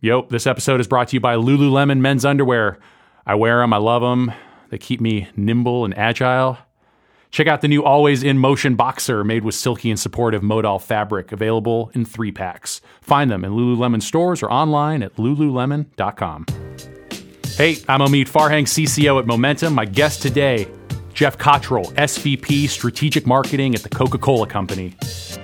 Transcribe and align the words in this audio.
Yep, 0.00 0.28
this 0.28 0.46
episode 0.46 0.78
is 0.80 0.86
brought 0.86 1.08
to 1.08 1.16
you 1.16 1.20
by 1.20 1.34
Lululemon 1.34 1.98
men's 1.98 2.24
underwear. 2.24 2.78
I 3.26 3.34
wear 3.34 3.58
them, 3.58 3.72
I 3.72 3.78
love 3.78 4.00
them. 4.00 4.32
They 4.70 4.78
keep 4.78 5.00
me 5.00 5.28
nimble 5.34 5.84
and 5.84 5.96
agile. 5.98 6.56
Check 7.32 7.48
out 7.48 7.62
the 7.62 7.68
new 7.68 7.82
Always 7.82 8.22
in 8.22 8.38
Motion 8.38 8.76
boxer 8.76 9.24
made 9.24 9.42
with 9.42 9.56
silky 9.56 9.90
and 9.90 9.98
supportive 9.98 10.40
modal 10.40 10.78
fabric, 10.78 11.32
available 11.32 11.90
in 11.94 12.04
three 12.04 12.30
packs. 12.30 12.80
Find 13.00 13.28
them 13.28 13.44
in 13.44 13.50
Lululemon 13.50 14.00
stores 14.00 14.40
or 14.40 14.48
online 14.52 15.02
at 15.02 15.16
lululemon.com. 15.16 16.46
Hey, 17.56 17.78
I'm 17.88 17.98
Omid 17.98 18.28
Farhang, 18.28 18.68
CCO 18.68 19.18
at 19.18 19.26
Momentum. 19.26 19.74
My 19.74 19.84
guest 19.84 20.22
today, 20.22 20.68
Geoff 21.12 21.38
Cottrill, 21.38 21.92
SVP 21.94 22.68
Strategic 22.68 23.26
Marketing 23.26 23.74
at 23.74 23.82
the 23.82 23.88
Coca 23.88 24.18
Cola 24.18 24.46
Company. 24.46 24.94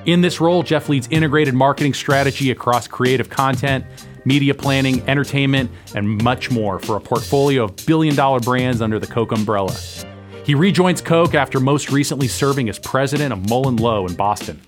In 0.07 0.21
this 0.21 0.41
role, 0.41 0.63
Geoff 0.63 0.89
leads 0.89 1.09
integrated 1.11 1.55
marketing 1.55 1.93
strategy 1.95 2.53
across 2.53 2.87
creative 2.87 3.29
content, 3.29 3.85
media 4.25 4.55
planning, 4.55 5.03
entertainment, 5.09 5.71
and 5.95 6.23
much 6.23 6.51
more 6.51 6.79
for 6.79 6.97
a 6.97 7.01
portfolio 7.01 7.65
of 7.65 7.77
billion 7.87 8.15
dollar 8.15 8.41
brands 8.41 8.81
under 8.81 8.99
the 8.99 9.07
Coke 9.07 9.33
umbrella. 9.33 9.75
He 10.45 10.55
rejoins 10.55 11.01
Coke 11.01 11.35
after 11.35 11.59
most 11.59 11.91
recently 11.91 12.29
serving 12.29 12.69
as 12.69 12.79
president 12.79 13.33
of 13.33 13.49
Mullen 13.49 13.77
Lowe 13.77 14.07
in 14.07 14.15
Boston. 14.15 14.61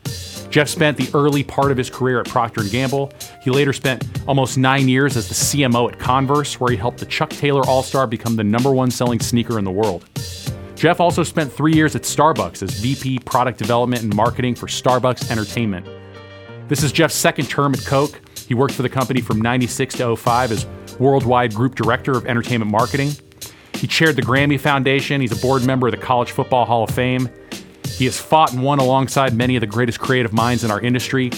Geoff 0.50 0.68
spent 0.68 0.96
the 0.96 1.10
early 1.12 1.42
part 1.42 1.70
of 1.70 1.76
his 1.76 1.90
career 1.90 2.20
at 2.20 2.28
Procter 2.28 2.62
& 2.64 2.70
Gamble. 2.70 3.12
He 3.42 3.50
later 3.50 3.74
spent 3.74 4.06
almost 4.26 4.56
nine 4.56 4.88
years 4.88 5.16
as 5.16 5.28
the 5.28 5.34
CMO 5.34 5.92
at 5.92 5.98
Converse, 5.98 6.58
where 6.58 6.70
he 6.70 6.76
helped 6.78 6.98
the 6.98 7.06
Chuck 7.06 7.30
Taylor 7.30 7.62
All-Star 7.66 8.06
become 8.06 8.36
the 8.36 8.44
number 8.44 8.72
one 8.72 8.90
selling 8.90 9.20
sneaker 9.20 9.58
in 9.58 9.64
the 9.64 9.70
world. 9.70 10.08
Geoff 10.76 11.00
also 11.00 11.22
spent 11.22 11.52
three 11.52 11.74
years 11.74 11.96
at 11.96 12.02
Starbucks 12.02 12.62
as 12.62 12.70
VP 12.80 13.18
Product 13.20 13.58
Development 13.58 14.02
and 14.02 14.14
Marketing 14.14 14.54
for 14.54 14.66
Starbucks 14.66 15.30
Entertainment. 15.30 15.86
This 16.68 16.82
is 16.82 16.92
Geoff's 16.92 17.14
second 17.14 17.50
term 17.50 17.74
at 17.74 17.84
Coke. 17.84 18.20
He 18.46 18.54
worked 18.54 18.74
for 18.74 18.82
the 18.82 18.88
company 18.88 19.20
from 19.20 19.40
96 19.40 19.96
to 19.96 20.16
05 20.16 20.52
as 20.52 20.66
Worldwide 20.98 21.54
Group 21.54 21.74
Director 21.74 22.12
of 22.12 22.26
Entertainment 22.26 22.70
Marketing. 22.70 23.10
He 23.74 23.86
chaired 23.86 24.16
the 24.16 24.22
Grammy 24.22 24.58
Foundation. 24.58 25.20
He's 25.20 25.36
a 25.36 25.40
board 25.40 25.64
member 25.66 25.88
of 25.88 25.92
the 25.92 25.98
College 25.98 26.30
Football 26.30 26.64
Hall 26.64 26.84
of 26.84 26.90
Fame. 26.90 27.28
He 27.86 28.04
has 28.04 28.20
fought 28.20 28.52
and 28.52 28.62
won 28.62 28.78
alongside 28.78 29.34
many 29.34 29.56
of 29.56 29.60
the 29.60 29.66
greatest 29.66 29.98
creative 29.98 30.32
minds 30.32 30.64
in 30.64 30.70
our 30.70 30.80
industry. 30.80 31.30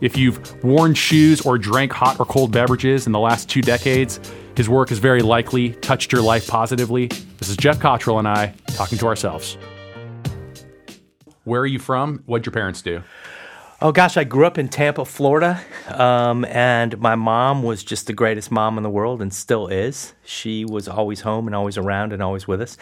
If 0.00 0.16
you've 0.16 0.62
worn 0.64 0.94
shoes 0.94 1.40
or 1.42 1.58
drank 1.58 1.92
hot 1.92 2.18
or 2.18 2.26
cold 2.26 2.50
beverages 2.50 3.06
in 3.06 3.12
the 3.12 3.20
last 3.20 3.48
two 3.48 3.62
decades, 3.62 4.20
his 4.56 4.68
work 4.68 4.88
has 4.88 4.98
very 4.98 5.22
likely 5.22 5.70
touched 5.70 6.12
your 6.12 6.22
life 6.22 6.46
positively. 6.46 7.06
This 7.38 7.48
is 7.48 7.56
Geoff 7.56 7.78
Cottrill 7.78 8.18
and 8.18 8.28
I 8.28 8.54
talking 8.68 8.98
to 8.98 9.06
ourselves. 9.06 9.56
Where 11.44 11.60
are 11.60 11.66
you 11.66 11.78
from? 11.78 12.22
What'd 12.26 12.46
your 12.46 12.52
parents 12.52 12.80
do? 12.80 13.02
Oh 13.82 13.90
gosh, 13.90 14.16
I 14.16 14.22
grew 14.24 14.46
up 14.46 14.56
in 14.56 14.68
Tampa, 14.68 15.04
Florida, 15.04 15.60
um, 15.88 16.44
and 16.44 16.96
my 17.00 17.16
mom 17.16 17.64
was 17.64 17.82
just 17.82 18.06
the 18.06 18.12
greatest 18.12 18.52
mom 18.52 18.76
in 18.76 18.84
the 18.84 18.90
world, 18.90 19.20
and 19.20 19.34
still 19.34 19.66
is. 19.66 20.14
She 20.24 20.64
was 20.64 20.86
always 20.86 21.22
home 21.22 21.48
and 21.48 21.56
always 21.56 21.76
around 21.76 22.12
and 22.12 22.22
always 22.22 22.46
with 22.46 22.62
us. 22.62 22.76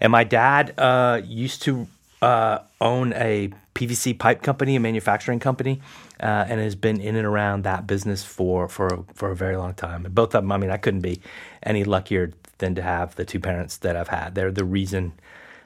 And 0.00 0.10
my 0.10 0.24
dad 0.24 0.72
uh, 0.78 1.20
used 1.22 1.62
to 1.62 1.86
uh, 2.22 2.60
own 2.80 3.12
a 3.12 3.50
PVC 3.74 4.18
pipe 4.18 4.42
company, 4.42 4.74
a 4.74 4.80
manufacturing 4.80 5.38
company, 5.38 5.82
uh, 6.18 6.46
and 6.48 6.60
has 6.60 6.74
been 6.74 6.98
in 6.98 7.14
and 7.14 7.26
around 7.26 7.64
that 7.64 7.86
business 7.86 8.24
for 8.24 8.68
for 8.68 9.04
for 9.14 9.30
a 9.30 9.36
very 9.36 9.56
long 9.56 9.74
time. 9.74 10.06
And 10.06 10.14
both 10.14 10.34
of 10.34 10.42
them, 10.42 10.50
I 10.50 10.56
mean, 10.56 10.70
I 10.70 10.78
couldn't 10.78 11.02
be 11.02 11.20
any 11.62 11.84
luckier 11.84 12.32
than 12.56 12.74
to 12.74 12.82
have 12.82 13.14
the 13.16 13.24
two 13.26 13.38
parents 13.38 13.76
that 13.76 13.96
I've 13.96 14.08
had. 14.08 14.34
They're 14.34 14.50
the 14.50 14.64
reason. 14.64 15.12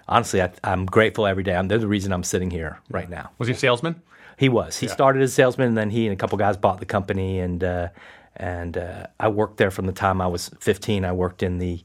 Honestly, 0.08 0.42
I, 0.42 0.50
am 0.64 0.84
grateful 0.86 1.26
every 1.26 1.44
day. 1.44 1.54
I'm, 1.54 1.68
they're 1.68 1.78
the 1.78 1.86
reason 1.86 2.12
I'm 2.12 2.24
sitting 2.24 2.50
here 2.50 2.80
right 2.90 3.08
now. 3.08 3.30
Was 3.38 3.46
he 3.46 3.54
a 3.54 3.56
salesman? 3.56 4.02
He 4.42 4.48
was. 4.48 4.76
He 4.76 4.88
yeah. 4.88 4.92
started 4.92 5.22
as 5.22 5.30
a 5.30 5.34
salesman, 5.34 5.68
and 5.68 5.78
then 5.78 5.88
he 5.88 6.04
and 6.08 6.12
a 6.12 6.16
couple 6.16 6.36
guys 6.36 6.56
bought 6.56 6.80
the 6.80 6.84
company, 6.84 7.38
and 7.38 7.62
uh, 7.62 7.90
and 8.34 8.76
uh, 8.76 9.06
I 9.20 9.28
worked 9.28 9.56
there 9.58 9.70
from 9.70 9.86
the 9.86 9.92
time 9.92 10.20
I 10.20 10.26
was 10.26 10.50
15. 10.58 11.04
I 11.04 11.12
worked 11.12 11.44
in 11.44 11.58
the 11.58 11.84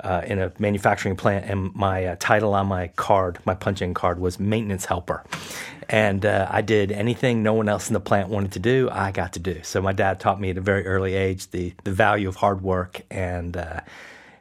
uh, 0.00 0.20
in 0.26 0.38
a 0.38 0.52
manufacturing 0.58 1.16
plant, 1.16 1.46
and 1.46 1.74
my 1.74 2.04
uh, 2.04 2.16
title 2.20 2.52
on 2.52 2.66
my 2.66 2.88
card, 2.88 3.38
my 3.46 3.54
punch-in 3.54 3.94
card, 3.94 4.18
was 4.20 4.38
maintenance 4.38 4.84
helper. 4.84 5.24
And 5.88 6.26
uh, 6.26 6.46
I 6.50 6.60
did 6.60 6.92
anything 6.92 7.42
no 7.42 7.54
one 7.54 7.70
else 7.70 7.88
in 7.88 7.94
the 7.94 8.00
plant 8.00 8.28
wanted 8.28 8.52
to 8.52 8.58
do, 8.58 8.90
I 8.92 9.10
got 9.10 9.32
to 9.32 9.38
do. 9.38 9.62
So 9.62 9.80
my 9.80 9.94
dad 9.94 10.20
taught 10.20 10.38
me 10.38 10.50
at 10.50 10.58
a 10.58 10.60
very 10.60 10.84
early 10.84 11.14
age 11.14 11.50
the 11.52 11.72
the 11.84 11.92
value 11.92 12.28
of 12.28 12.36
hard 12.36 12.60
work 12.60 13.00
and 13.10 13.56
uh, 13.56 13.80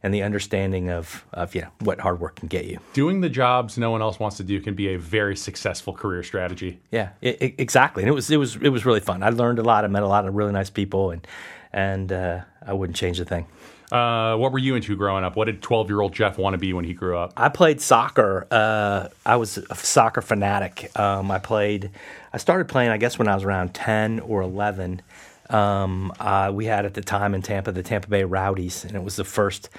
and 0.04 0.14
the 0.14 0.22
understanding 0.22 0.90
of, 0.90 1.26
of 1.34 1.56
you 1.56 1.62
know, 1.62 1.70
what 1.80 2.02
hard 2.02 2.20
work 2.20 2.36
can 2.36 2.50
get 2.50 2.66
you. 2.66 2.80
Doing 2.92 3.22
the 3.22 3.30
jobs 3.30 3.78
no 3.78 3.90
one 3.90 4.02
else 4.02 4.20
wants 4.20 4.38
to 4.38 4.44
do 4.44 4.60
can 4.60 4.76
be 4.76 4.94
a 4.94 5.00
very 5.00 5.36
successful 5.36 5.94
career 5.94 6.22
strategy. 6.24 6.80
Yeah, 6.92 7.10
it, 7.22 7.42
it, 7.42 7.56
exactly. 7.58 8.04
And 8.04 8.10
it 8.10 8.14
was 8.14 8.30
it 8.30 8.38
was 8.38 8.58
it 8.58 8.70
was 8.70 8.86
really 8.86 9.00
fun. 9.00 9.24
I 9.24 9.30
learned 9.30 9.60
a 9.60 9.64
lot. 9.64 9.86
I 9.86 9.88
met 9.88 10.04
a 10.04 10.08
lot 10.08 10.28
of 10.28 10.36
really 10.36 10.52
nice 10.52 10.70
people, 10.70 11.12
and 11.12 11.26
and 11.72 12.12
uh, 12.12 12.42
I 12.66 12.74
wouldn't 12.74 12.98
change 12.98 13.20
a 13.20 13.26
thing. 13.26 13.48
Uh, 13.92 14.36
what 14.38 14.52
were 14.52 14.60
you 14.60 14.76
into 14.76 14.96
growing 14.96 15.24
up? 15.24 15.36
What 15.36 15.46
did 15.46 15.62
12 15.62 15.90
year 15.90 16.02
old 16.02 16.14
Geoff 16.14 16.40
want 16.40 16.56
to 16.56 16.58
be 16.58 16.74
when 16.74 16.84
he 16.84 16.94
grew 16.94 17.16
up? 17.16 17.34
I 17.38 17.50
played 17.50 17.80
soccer. 17.80 18.48
Uh, 18.50 19.10
I 19.24 19.36
was 19.36 19.58
a 19.58 19.76
soccer 19.76 20.22
fanatic. 20.22 20.90
Um, 21.00 21.30
I 21.30 21.38
played, 21.38 21.92
I 22.34 22.38
started 22.38 22.68
playing, 22.68 22.90
I 22.90 22.98
guess, 22.98 23.20
when 23.20 23.28
I 23.28 23.36
was 23.36 23.44
around 23.44 23.76
10 23.76 24.22
or 24.22 24.42
11. 24.42 25.04
Um, 25.54 26.12
uh, 26.20 26.52
we 26.54 26.66
had 26.66 26.86
at 26.86 26.96
the 26.96 27.02
time 27.02 27.36
in 27.36 27.42
Tampa 27.42 27.72
the 27.72 27.84
Tampa 27.84 28.10
Bay 28.10 28.24
Rowdies, 28.24 28.84
and 28.84 28.96
it 28.96 29.04
was 29.04 29.16
the 29.16 29.24
first 29.24 29.70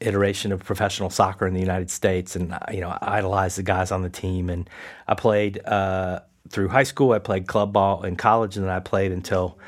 iteration 0.00 0.52
of 0.52 0.62
professional 0.64 1.10
soccer 1.10 1.46
in 1.46 1.54
the 1.54 1.60
United 1.60 1.90
States. 1.90 2.36
And 2.36 2.56
you 2.72 2.80
know, 2.80 2.90
I 2.90 3.18
idolized 3.18 3.58
the 3.58 3.62
guys 3.62 3.90
on 3.90 4.02
the 4.02 4.10
team. 4.10 4.50
And 4.50 4.68
I 5.08 5.14
played 5.14 5.64
uh, 5.66 6.20
through 6.48 6.68
high 6.68 6.84
school. 6.84 7.12
I 7.12 7.18
played 7.18 7.46
club 7.46 7.72
ball 7.72 8.04
in 8.04 8.16
college, 8.16 8.56
and 8.56 8.64
then 8.64 8.72
I 8.72 8.80
played 8.80 9.12
until 9.12 9.58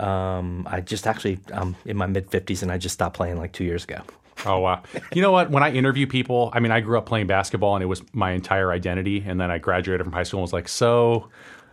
um, 0.00 0.66
I 0.70 0.80
just 0.80 1.06
actually 1.06 1.38
I'm 1.52 1.76
in 1.84 1.96
my 1.96 2.06
mid 2.06 2.30
fifties, 2.30 2.62
and 2.62 2.72
I 2.72 2.78
just 2.78 2.94
stopped 2.94 3.16
playing 3.16 3.38
like 3.38 3.52
two 3.52 3.64
years 3.64 3.84
ago. 3.84 4.00
Oh 4.46 4.58
wow! 4.58 4.82
You 5.12 5.22
know 5.22 5.32
what? 5.32 5.50
When 5.50 5.62
I 5.62 5.72
interview 5.72 6.06
people, 6.06 6.50
I 6.52 6.60
mean, 6.60 6.72
I 6.72 6.80
grew 6.80 6.98
up 6.98 7.06
playing 7.06 7.26
basketball, 7.26 7.76
and 7.76 7.82
it 7.82 7.86
was 7.86 8.02
my 8.12 8.32
entire 8.32 8.72
identity. 8.72 9.22
And 9.26 9.40
then 9.40 9.50
I 9.50 9.58
graduated 9.58 10.04
from 10.04 10.12
high 10.12 10.24
school 10.24 10.40
and 10.40 10.42
was 10.42 10.52
like, 10.52 10.68
so 10.68 11.28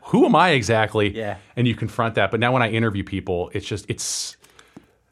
who 0.05 0.25
am 0.25 0.35
I 0.35 0.51
exactly? 0.51 1.15
Yeah. 1.15 1.37
And 1.55 1.67
you 1.67 1.75
confront 1.75 2.15
that. 2.15 2.31
But 2.31 2.39
now 2.39 2.51
when 2.51 2.61
I 2.61 2.69
interview 2.69 3.03
people, 3.03 3.51
it's 3.53 3.65
just 3.65 3.85
it's 3.89 4.37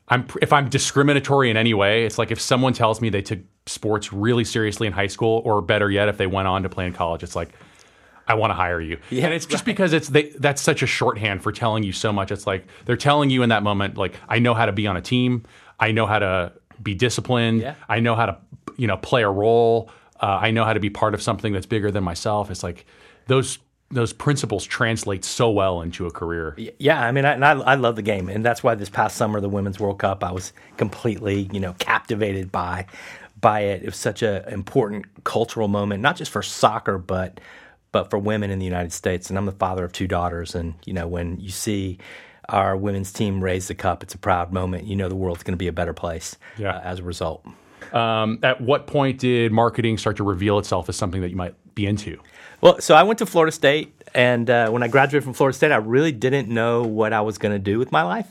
I'm 0.07 0.25
if 0.41 0.51
I'm 0.51 0.69
discriminatory 0.69 1.49
in 1.49 1.57
any 1.57 1.73
way, 1.73 2.05
it's 2.05 2.17
like 2.17 2.31
if 2.31 2.41
someone 2.41 2.73
tells 2.73 2.99
me 2.99 3.09
they 3.09 3.21
took 3.21 3.39
sports 3.65 4.11
really 4.11 4.43
seriously 4.43 4.87
in 4.87 4.93
high 4.93 5.07
school, 5.07 5.41
or 5.45 5.61
better 5.61 5.89
yet, 5.89 6.09
if 6.09 6.17
they 6.17 6.27
went 6.27 6.47
on 6.47 6.63
to 6.63 6.69
play 6.69 6.87
in 6.87 6.93
college, 6.93 7.23
it's 7.23 7.35
like 7.35 7.49
I 8.27 8.33
want 8.33 8.51
to 8.51 8.55
hire 8.55 8.81
you. 8.81 8.99
Yeah, 9.09 9.25
and 9.25 9.33
it's 9.33 9.45
just 9.45 9.61
right. 9.61 9.65
because 9.65 9.93
it's 9.93 10.09
they, 10.09 10.29
that's 10.29 10.61
such 10.61 10.81
a 10.81 10.87
shorthand 10.87 11.43
for 11.43 11.51
telling 11.51 11.83
you 11.83 11.91
so 11.91 12.11
much. 12.11 12.31
It's 12.31 12.47
like 12.47 12.67
they're 12.85 12.97
telling 12.97 13.29
you 13.29 13.43
in 13.43 13.49
that 13.49 13.63
moment, 13.63 13.97
like 13.97 14.15
I 14.27 14.39
know 14.39 14.53
how 14.53 14.65
to 14.65 14.71
be 14.71 14.87
on 14.87 14.97
a 14.97 15.01
team, 15.01 15.43
I 15.79 15.91
know 15.91 16.07
how 16.07 16.19
to 16.19 16.53
be 16.81 16.95
disciplined, 16.95 17.61
yeah. 17.61 17.75
I 17.87 17.99
know 17.99 18.15
how 18.15 18.25
to 18.25 18.37
you 18.77 18.87
know 18.87 18.97
play 18.97 19.21
a 19.21 19.29
role, 19.29 19.91
uh, 20.19 20.39
I 20.41 20.51
know 20.51 20.65
how 20.65 20.73
to 20.73 20.79
be 20.79 20.89
part 20.89 21.13
of 21.13 21.21
something 21.21 21.53
that's 21.53 21.67
bigger 21.67 21.91
than 21.91 22.03
myself. 22.03 22.49
It's 22.49 22.63
like 22.63 22.85
those 23.27 23.59
those 23.91 24.13
principles 24.13 24.65
translate 24.65 25.25
so 25.25 25.49
well 25.49 25.81
into 25.81 26.05
a 26.05 26.11
career. 26.11 26.55
Yeah, 26.77 27.01
I 27.01 27.11
mean, 27.11 27.25
I, 27.25 27.33
and 27.33 27.43
I, 27.43 27.51
I 27.51 27.75
love 27.75 27.95
the 27.95 28.01
game, 28.01 28.29
and 28.29 28.45
that's 28.45 28.63
why 28.63 28.75
this 28.75 28.89
past 28.89 29.15
summer, 29.15 29.41
the 29.41 29.49
Women's 29.49 29.79
World 29.79 29.99
Cup, 29.99 30.23
I 30.23 30.31
was 30.31 30.53
completely, 30.77 31.49
you 31.51 31.59
know, 31.59 31.73
captivated 31.79 32.51
by 32.51 32.85
by 33.41 33.61
it. 33.61 33.83
It 33.83 33.85
was 33.85 33.95
such 33.95 34.21
an 34.21 34.43
important 34.49 35.23
cultural 35.23 35.67
moment, 35.67 36.01
not 36.01 36.17
just 36.17 36.31
for 36.31 36.43
soccer, 36.43 36.97
but 36.97 37.39
but 37.91 38.09
for 38.11 38.19
women 38.19 38.51
in 38.51 38.59
the 38.59 38.65
United 38.65 38.93
States. 38.93 39.29
And 39.29 39.37
I'm 39.39 39.45
the 39.45 39.51
father 39.53 39.83
of 39.83 39.91
two 39.91 40.07
daughters, 40.07 40.53
and 40.53 40.75
you 40.85 40.93
know, 40.93 41.07
when 41.07 41.39
you 41.39 41.49
see 41.49 41.97
our 42.47 42.75
women's 42.77 43.11
team 43.11 43.43
raise 43.43 43.67
the 43.67 43.75
cup, 43.75 44.03
it's 44.03 44.13
a 44.13 44.17
proud 44.17 44.51
moment. 44.53 44.85
You 44.85 44.95
know, 44.95 45.09
the 45.09 45.15
world's 45.15 45.43
going 45.43 45.53
to 45.53 45.57
be 45.57 45.67
a 45.67 45.73
better 45.73 45.93
place 45.93 46.37
yeah. 46.57 46.77
uh, 46.77 46.81
as 46.81 46.99
a 46.99 47.03
result. 47.03 47.45
Um, 47.93 48.39
at 48.43 48.61
what 48.61 48.87
point 48.87 49.19
did 49.19 49.51
marketing 49.51 49.97
start 49.97 50.17
to 50.17 50.23
reveal 50.23 50.59
itself 50.59 50.89
as 50.89 50.95
something 50.95 51.21
that 51.21 51.29
you 51.29 51.35
might 51.35 51.55
be 51.79 51.85
into? 51.85 52.19
Well, 52.61 52.81
so 52.81 52.93
I 52.93 53.03
went 53.03 53.19
to 53.19 53.25
Florida 53.25 53.51
State, 53.51 53.93
and 54.13 54.49
uh, 54.49 54.69
when 54.69 54.83
I 54.83 54.87
graduated 54.87 55.23
from 55.23 55.33
Florida 55.33 55.55
State, 55.55 55.71
I 55.71 55.77
really 55.77 56.11
didn't 56.11 56.49
know 56.49 56.83
what 56.83 57.13
I 57.13 57.21
was 57.21 57.37
going 57.37 57.53
to 57.53 57.59
do 57.59 57.79
with 57.79 57.91
my 57.91 58.03
life. 58.03 58.27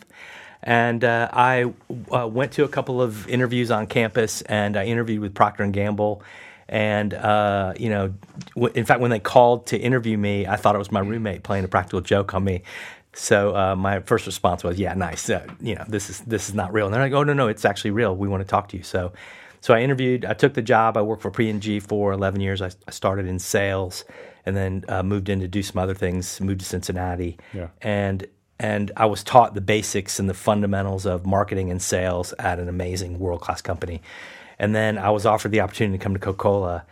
And 0.63 1.03
uh, 1.05 1.29
I 1.33 1.73
uh, 2.13 2.27
went 2.27 2.53
to 2.53 2.65
a 2.65 2.69
couple 2.69 3.01
of 3.01 3.27
interviews 3.29 3.71
on 3.71 3.87
campus, 3.87 4.43
and 4.43 4.77
I 4.77 4.85
interviewed 4.85 5.21
with 5.21 5.35
Procter 5.35 5.63
and 5.63 5.73
Gamble. 5.73 6.23
And 6.69 7.15
uh, 7.15 7.73
you 7.79 7.89
know, 7.89 8.13
w- 8.55 8.75
in 8.75 8.85
fact, 8.85 9.01
when 9.01 9.11
they 9.11 9.21
called 9.21 9.67
to 9.69 9.79
interview 9.79 10.19
me, 10.19 10.47
I 10.47 10.57
thought 10.57 10.75
it 10.75 10.79
was 10.79 10.93
my 10.93 11.01
roommate 11.01 11.43
playing 11.43 11.65
a 11.65 11.69
practical 11.69 12.03
joke 12.03 12.35
on 12.35 12.45
me. 12.45 12.63
So 13.15 13.57
uh, 13.57 13.75
my 13.77 14.01
first 14.01 14.27
response 14.27 14.63
was, 14.63 14.79
"Yeah, 14.79 14.93
nice. 14.95 15.31
Uh, 15.31 15.47
you 15.61 15.77
know, 15.77 15.85
this 15.89 16.11
is 16.11 16.21
this 16.21 16.49
is 16.49 16.55
not 16.55 16.75
real." 16.75 16.87
And 16.87 16.95
they're 16.95 17.01
like, 17.01 17.13
"Oh 17.13 17.23
no, 17.23 17.33
no, 17.33 17.49
it's 17.49 17.65
actually 17.65 17.93
real. 17.93 18.15
We 18.15 18.29
want 18.29 18.43
to 18.43 18.47
talk 18.49 18.69
to 18.71 18.77
you." 18.77 18.83
So 18.83 19.13
so 19.61 19.75
I 19.75 19.81
interviewed, 19.81 20.25
I 20.25 20.35
took 20.35 20.55
the 20.55 20.63
job. 20.63 20.97
I 20.97 21.03
worked 21.03 21.23
for 21.23 21.31
P&G 21.31 21.81
for 21.81 22.13
11 22.13 22.41
years. 22.41 22.63
I, 22.63 22.71
I 22.87 22.91
started 22.91 23.27
in 23.27 23.39
sales 23.39 24.05
and 24.47 24.57
then 24.57 24.85
uh, 24.89 25.03
moved 25.03 25.29
in 25.29 25.41
to 25.41 25.49
do 25.49 25.63
some 25.63 25.79
other 25.79 25.95
things, 25.95 26.41
moved 26.41 26.61
to 26.61 26.67
Cincinnati. 26.67 27.39
Yeah. 27.53 27.69
And 27.83 28.27
and 28.61 28.91
I 28.97 29.07
was 29.07 29.23
taught 29.23 29.55
the 29.55 29.61
basics 29.61 30.19
and 30.19 30.29
the 30.29 30.35
fundamentals 30.35 31.07
of 31.07 31.25
marketing 31.25 31.71
and 31.71 31.81
sales 31.81 32.35
at 32.41 32.59
an 32.59 32.69
amazing 32.69 33.21
world 33.21 33.41
class 33.41 33.63
company. 33.63 34.03
And 34.59 34.75
then 34.75 34.99
I 34.99 35.11
was 35.11 35.25
offered 35.25 35.53
the 35.53 35.61
opportunity 35.61 35.97
to 35.97 36.03
come 36.03 36.15
to 36.15 36.19
Coca 36.19 36.39
Cola 36.39 36.85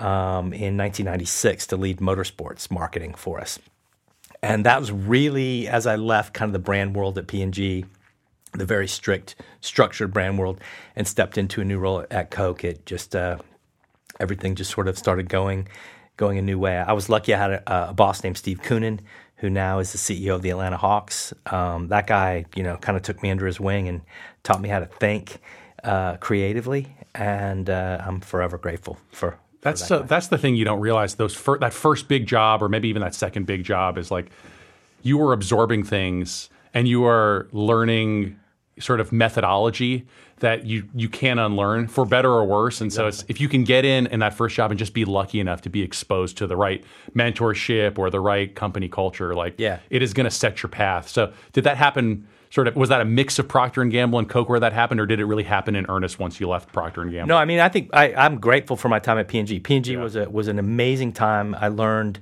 um, 0.00 0.52
in 0.52 0.76
1996 0.76 1.68
to 1.68 1.76
lead 1.76 1.98
motorsports 1.98 2.72
marketing 2.72 3.14
for 3.14 3.40
us. 3.40 3.60
And 4.42 4.66
that 4.66 4.80
was 4.80 4.90
really, 4.90 5.68
as 5.68 5.86
I 5.86 5.94
left 5.94 6.34
kind 6.34 6.48
of 6.48 6.52
the 6.52 6.58
brand 6.58 6.96
world 6.96 7.16
at 7.16 7.28
P&G, 7.28 7.84
the 8.52 8.64
very 8.64 8.88
strict, 8.88 9.36
structured 9.60 10.12
brand 10.12 10.38
world, 10.38 10.60
and 10.96 11.06
stepped 11.06 11.38
into 11.38 11.60
a 11.60 11.64
new 11.64 11.78
role 11.78 12.04
at 12.10 12.30
Coke. 12.30 12.64
It 12.64 12.84
just 12.86 13.16
uh, 13.16 13.38
everything 14.20 14.54
just 14.54 14.70
sort 14.70 14.88
of 14.88 14.98
started 14.98 15.28
going 15.28 15.68
going 16.16 16.38
a 16.38 16.42
new 16.42 16.58
way. 16.58 16.76
I 16.76 16.92
was 16.92 17.08
lucky; 17.08 17.34
I 17.34 17.38
had 17.38 17.50
a, 17.50 17.90
a 17.90 17.94
boss 17.94 18.22
named 18.22 18.36
Steve 18.36 18.60
Koonin, 18.62 19.00
who 19.36 19.48
now 19.50 19.78
is 19.78 19.92
the 19.92 19.98
CEO 19.98 20.34
of 20.34 20.42
the 20.42 20.50
Atlanta 20.50 20.76
Hawks. 20.76 21.32
Um, 21.46 21.88
that 21.88 22.06
guy, 22.06 22.44
you 22.54 22.62
know, 22.62 22.76
kind 22.76 22.96
of 22.96 23.02
took 23.02 23.22
me 23.22 23.30
under 23.30 23.46
his 23.46 23.58
wing 23.58 23.88
and 23.88 24.02
taught 24.42 24.60
me 24.60 24.68
how 24.68 24.80
to 24.80 24.86
think 24.86 25.38
uh, 25.82 26.16
creatively, 26.18 26.94
and 27.14 27.68
uh, 27.68 28.02
I'm 28.06 28.20
forever 28.20 28.58
grateful 28.58 28.98
for. 29.12 29.38
That's 29.62 29.80
that 29.80 29.86
so, 29.86 30.00
guy. 30.00 30.06
that's 30.06 30.28
the 30.28 30.38
thing 30.38 30.56
you 30.56 30.64
don't 30.64 30.80
realize. 30.80 31.14
Those 31.14 31.34
fir- 31.34 31.58
that 31.58 31.72
first 31.72 32.08
big 32.08 32.26
job, 32.26 32.62
or 32.62 32.68
maybe 32.68 32.88
even 32.88 33.00
that 33.02 33.14
second 33.14 33.46
big 33.46 33.64
job, 33.64 33.96
is 33.96 34.10
like 34.10 34.30
you 35.02 35.20
are 35.22 35.32
absorbing 35.32 35.84
things 35.84 36.50
and 36.74 36.88
you 36.88 37.04
are 37.04 37.48
learning 37.52 38.38
sort 38.78 39.00
of 39.00 39.12
methodology 39.12 40.06
that 40.40 40.64
you 40.66 40.88
you 40.94 41.08
can 41.08 41.38
unlearn 41.38 41.86
for 41.86 42.04
better 42.04 42.30
or 42.30 42.44
worse. 42.44 42.80
And 42.80 42.92
so 42.92 43.06
it's 43.06 43.24
if 43.28 43.40
you 43.40 43.48
can 43.48 43.64
get 43.64 43.84
in 43.84 44.06
in 44.08 44.20
that 44.20 44.34
first 44.34 44.56
job 44.56 44.70
and 44.70 44.78
just 44.78 44.94
be 44.94 45.04
lucky 45.04 45.40
enough 45.40 45.60
to 45.62 45.70
be 45.70 45.82
exposed 45.82 46.38
to 46.38 46.46
the 46.46 46.56
right 46.56 46.82
mentorship 47.14 47.98
or 47.98 48.10
the 48.10 48.20
right 48.20 48.52
company 48.54 48.88
culture, 48.88 49.34
like 49.34 49.54
Yeah. 49.58 49.78
it 49.90 50.02
is 50.02 50.12
going 50.14 50.24
to 50.24 50.30
set 50.30 50.62
your 50.62 50.70
path. 50.70 51.08
So 51.08 51.32
did 51.52 51.64
that 51.64 51.76
happen? 51.76 52.26
Sort 52.50 52.68
of 52.68 52.76
was 52.76 52.90
that 52.90 53.00
a 53.00 53.04
mix 53.06 53.38
of 53.38 53.48
Procter 53.48 53.80
and 53.80 53.90
Gamble 53.90 54.18
and 54.18 54.28
Coke 54.28 54.48
where 54.50 54.60
that 54.60 54.74
happened, 54.74 55.00
or 55.00 55.06
did 55.06 55.20
it 55.20 55.24
really 55.24 55.44
happen 55.44 55.74
in 55.74 55.86
earnest 55.88 56.18
once 56.18 56.38
you 56.38 56.48
left 56.48 56.70
Procter 56.72 57.00
and 57.00 57.10
Gamble? 57.10 57.28
No, 57.28 57.36
I 57.38 57.46
mean 57.46 57.60
I 57.60 57.68
think 57.70 57.88
I, 57.94 58.12
I'm 58.14 58.38
grateful 58.40 58.76
for 58.76 58.88
my 58.90 58.98
time 58.98 59.16
at 59.18 59.26
P&G. 59.28 59.60
P&G 59.60 59.96
was 59.96 60.16
a 60.16 60.28
was 60.28 60.48
an 60.48 60.58
amazing 60.58 61.12
time. 61.12 61.54
I 61.58 61.68
learned, 61.68 62.18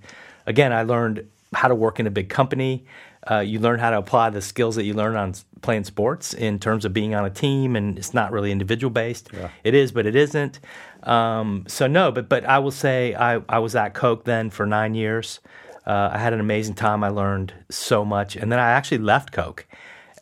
again, 0.47 0.73
I 0.73 0.83
learned 0.83 1.27
how 1.55 1.69
to 1.69 1.75
work 1.75 2.01
in 2.01 2.07
a 2.07 2.11
big 2.11 2.29
company. 2.29 2.85
Uh, 3.31 3.41
you 3.41 3.59
learn 3.59 3.79
how 3.79 3.91
to 3.91 3.99
apply 3.99 4.31
the 4.31 4.41
skills 4.41 4.77
that 4.77 4.85
you 4.85 4.95
learn 4.95 5.15
on 5.15 5.35
playing 5.61 5.85
sports 5.85 6.33
in 6.33 6.59
terms 6.59 6.85
of 6.85 6.93
being 6.93 7.15
on 7.15 7.25
a 7.25 7.31
team, 7.31 7.77
and 7.77 7.99
it's 7.99 8.15
not 8.15 8.33
really 8.33 8.51
individual 8.51 8.91
based. 8.91 9.33
It 9.63 9.75
is, 9.75 9.93
but 9.93 10.07
it 10.07 10.17
isn't. 10.17 10.59
Um, 11.03 11.65
so 11.69 11.87
no, 11.87 12.11
but 12.13 12.29
but 12.29 12.45
I 12.45 12.59
will 12.59 12.71
say 12.71 13.15
I, 13.15 13.43
I 13.49 13.59
was 13.59 13.75
at 13.77 13.95
Coke 13.95 14.25
then 14.25 14.51
for 14.51 14.65
nine 14.65 14.95
years. 14.95 15.41
Uh, 15.87 16.11
I 16.13 16.19
had 16.19 16.33
an 16.33 16.41
amazing 16.41 16.75
time. 16.75 17.05
I 17.05 17.09
learned 17.09 17.53
so 17.69 18.05
much, 18.05 18.37
and 18.37 18.51
then 18.51 18.59
I 18.59 18.71
actually 18.71 18.99
left 18.99 19.33
Coke 19.33 19.67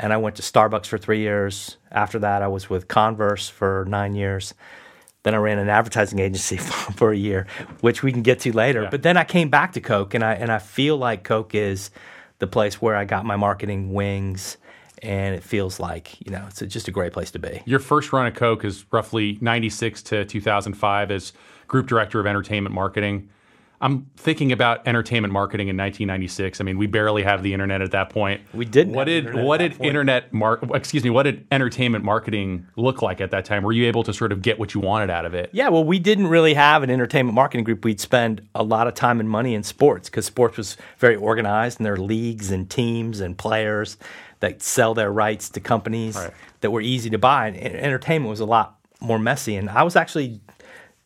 and 0.01 0.13
I 0.13 0.17
went 0.17 0.37
to 0.37 0.43
Starbucks 0.43 0.87
for 0.87 0.99
three 0.99 1.21
years. 1.21 1.77
After 1.91 2.19
that, 2.21 2.43
I 2.43 2.49
was 2.49 2.71
with 2.71 2.89
Converse 2.89 3.49
for 3.49 3.85
nine 3.89 4.15
years. 4.15 4.55
Then 5.29 5.35
I 5.35 5.39
ran 5.39 5.59
an 5.59 5.69
advertising 5.69 6.21
agency 6.21 6.57
for, 6.57 6.93
for 6.93 7.13
a 7.13 7.17
year, 7.17 7.47
which 7.83 8.03
we 8.03 8.13
can 8.13 8.23
get 8.23 8.41
to 8.41 8.53
later. 8.53 8.85
Yeah. 8.85 8.89
But 8.89 9.03
then 9.03 9.19
I 9.19 9.25
came 9.25 9.51
back 9.51 9.75
to 9.75 9.81
Coke, 9.83 10.15
and 10.15 10.25
I 10.25 10.33
and 10.33 10.51
I 10.51 10.59
feel 10.59 10.97
like 10.97 11.23
Coke 11.23 11.55
is 11.55 11.91
the 12.39 12.47
place 12.47 12.81
where 12.81 12.97
I 12.97 13.05
got 13.05 13.27
my 13.27 13.37
marketing 13.37 13.93
wings, 13.93 14.57
and 15.03 15.35
it 15.35 15.43
feels 15.43 15.79
like 15.79 16.19
you 16.25 16.33
know 16.33 16.47
it's 16.49 16.63
a, 16.63 16.67
just 16.67 16.89
a 16.89 16.91
great 16.91 17.13
place 17.13 17.31
to 17.33 17.39
be. 17.39 17.61
Your 17.67 17.79
first 17.79 18.11
run 18.11 18.25
at 18.25 18.37
Coke 18.37 18.65
is 18.65 18.87
roughly 18.91 19.37
96 19.43 20.03
to 20.05 20.25
2005 20.25 21.11
as 21.11 21.35
group 21.67 21.87
director 21.87 22.21
of 22.21 22.27
entertainment 22.27 22.75
marketing. 22.75 23.29
I'm 23.81 24.07
thinking 24.17 24.51
about 24.51 24.87
entertainment 24.89 25.33
marketing 25.33 25.69
in 25.69 25.77
1996. 25.77 26.61
I 26.61 26.65
mean, 26.65 26.79
we 26.79 26.89
barely 26.89 27.23
have 27.23 27.45
the 27.45 27.53
internet 27.53 27.81
at 27.81 27.93
that 27.93 28.11
point. 28.11 28.41
We 28.53 28.65
didn't 28.65 28.93
What 28.95 29.05
did 29.05 29.27
internet 29.27 29.45
what 29.47 29.57
did 29.59 29.73
point. 29.77 29.87
internet 29.89 30.33
mar- 30.33 30.59
excuse 30.75 31.05
me, 31.05 31.11
what 31.11 31.23
did 31.23 31.47
entertainment 31.53 32.05
marketing 32.05 32.67
look 32.75 33.03
like 33.03 33.21
at 33.21 33.31
that 33.31 33.45
time? 33.45 33.63
Were 33.63 33.73
you 33.73 33.87
able 33.87 34.03
to 34.03 34.13
sort 34.13 34.33
of 34.33 34.43
get 34.43 34.59
what 34.59 34.75
you 34.75 34.81
wanted 34.81 35.11
out 35.11 35.25
of 35.25 35.33
it? 35.35 35.51
Yeah, 35.53 35.69
well, 35.69 35.85
we 35.85 36.01
didn't 36.01 36.27
really 36.27 36.55
have 36.55 36.83
an 36.83 36.91
entertainment 36.91 37.37
marketing 37.37 37.63
group. 37.65 37.85
We'd 37.85 38.01
spend 38.01 38.41
a 38.55 38.65
lot 38.65 38.89
of 38.89 38.95
time 38.95 39.21
and 39.21 39.31
money 39.31 39.55
in 39.55 39.63
sports 39.63 40.09
because 40.09 40.27
sports 40.27 40.57
was 40.57 40.77
very 40.99 41.15
organized 41.15 41.79
and 41.79 41.87
there 41.87 41.95
are 41.95 41.99
leagues 41.99 42.51
and 42.51 42.69
teams 42.69 43.21
and 43.21 43.39
players 43.39 43.97
that 44.41 44.61
sell 44.61 44.93
their 44.95 45.13
rights 45.13 45.49
to 45.51 45.61
companies 45.61 46.17
Right. 46.17 46.33
that 46.63 46.73
were 46.73 46.81
easy 46.81 47.11
to 47.11 47.19
buy. 47.19 47.49
And 47.49 47.57
entertainment 47.77 48.29
was 48.31 48.41
a 48.41 48.45
lot 48.45 48.77
more 49.01 49.21
messy. 49.21 49.55
And 49.55 49.71
I 49.71 49.85
was 49.85 49.95
actually 49.95 50.41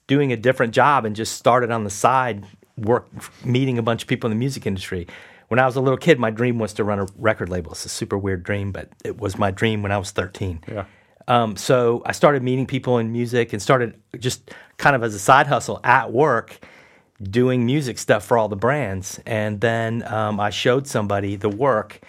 doing 0.06 0.32
a 0.32 0.36
different 0.36 0.72
job 0.72 1.04
and 1.04 1.14
just 1.14 1.36
started 1.36 1.70
on 1.70 1.84
the 1.84 1.90
side, 1.90 2.44
work 2.76 3.06
meeting 3.44 3.78
a 3.78 3.82
bunch 3.82 4.02
of 4.02 4.08
people 4.08 4.30
in 4.30 4.36
the 4.36 4.38
music 4.38 4.66
industry. 4.66 5.06
When 5.48 5.58
I 5.58 5.66
was 5.66 5.76
a 5.76 5.80
little 5.80 5.98
kid, 5.98 6.18
my 6.18 6.30
dream 6.30 6.58
was 6.58 6.72
to 6.74 6.84
run 6.84 6.98
a 6.98 7.06
record 7.18 7.48
label. 7.50 7.72
It's 7.72 7.84
a 7.84 7.90
super 7.90 8.16
weird 8.16 8.42
dream, 8.42 8.72
but 8.72 8.88
it 9.04 9.18
was 9.18 9.36
my 9.38 9.50
dream 9.50 9.82
when 9.82 9.92
I 9.92 9.98
was 9.98 10.10
13. 10.10 10.62
Yeah. 10.66 10.84
Um, 11.28 11.56
so 11.56 12.02
I 12.06 12.12
started 12.12 12.42
meeting 12.42 12.66
people 12.66 12.98
in 12.98 13.12
music 13.12 13.52
and 13.52 13.60
started 13.62 14.00
just 14.18 14.50
kind 14.78 14.96
of 14.96 15.02
as 15.04 15.14
a 15.14 15.18
side 15.18 15.46
hustle 15.46 15.78
at 15.84 16.10
work 16.12 16.58
doing 17.22 17.64
music 17.64 17.98
stuff 17.98 18.24
for 18.24 18.36
all 18.38 18.48
the 18.48 18.56
brands. 18.56 19.20
And 19.26 19.60
then 19.60 20.02
um, 20.12 20.40
I 20.40 20.50
showed 20.50 20.86
somebody 20.86 21.36
the 21.36 21.48
work, 21.50 22.00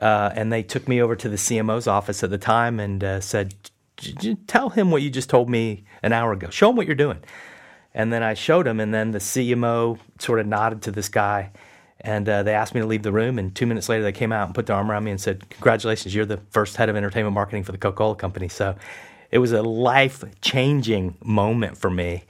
uh, 0.00 0.30
and 0.34 0.52
they 0.52 0.62
took 0.62 0.86
me 0.86 1.00
over 1.02 1.16
to 1.16 1.28
the 1.28 1.36
CMO's 1.36 1.86
office 1.86 2.22
at 2.22 2.30
the 2.30 2.38
time 2.38 2.78
and 2.78 3.02
uh, 3.02 3.20
said, 3.20 3.54
"J- 3.96 4.12
j- 4.12 4.36
Tell 4.46 4.68
him 4.68 4.90
what 4.90 5.02
you 5.02 5.10
just 5.10 5.28
told 5.30 5.48
me 5.50 5.84
an 6.02 6.12
hour 6.12 6.32
ago. 6.32 6.48
Show 6.50 6.70
him 6.70 6.76
what 6.76 6.86
you're 6.86 6.94
doing. 6.94 7.18
And 7.94 8.12
then 8.12 8.22
I 8.22 8.34
showed 8.34 8.66
him, 8.66 8.80
and 8.80 8.92
then 8.92 9.10
the 9.10 9.18
CMO 9.18 9.98
sort 10.18 10.40
of 10.40 10.46
nodded 10.46 10.82
to 10.82 10.90
this 10.90 11.08
guy. 11.08 11.50
And 12.00 12.28
uh, 12.28 12.42
they 12.42 12.54
asked 12.54 12.74
me 12.74 12.80
to 12.80 12.86
leave 12.86 13.02
the 13.02 13.12
room. 13.12 13.38
And 13.38 13.54
two 13.54 13.66
minutes 13.66 13.88
later, 13.88 14.02
they 14.02 14.12
came 14.12 14.32
out 14.32 14.46
and 14.46 14.54
put 14.54 14.66
their 14.66 14.76
arm 14.76 14.90
around 14.90 15.04
me 15.04 15.10
and 15.10 15.20
said, 15.20 15.48
Congratulations, 15.50 16.14
you're 16.14 16.26
the 16.26 16.40
first 16.50 16.76
head 16.76 16.88
of 16.88 16.96
entertainment 16.96 17.34
marketing 17.34 17.62
for 17.62 17.72
the 17.72 17.78
Coca 17.78 17.96
Cola 17.96 18.16
Company. 18.16 18.48
So 18.48 18.74
it 19.30 19.38
was 19.38 19.52
a 19.52 19.62
life 19.62 20.24
changing 20.40 21.16
moment 21.22 21.78
for 21.78 21.90
me. 21.90 22.24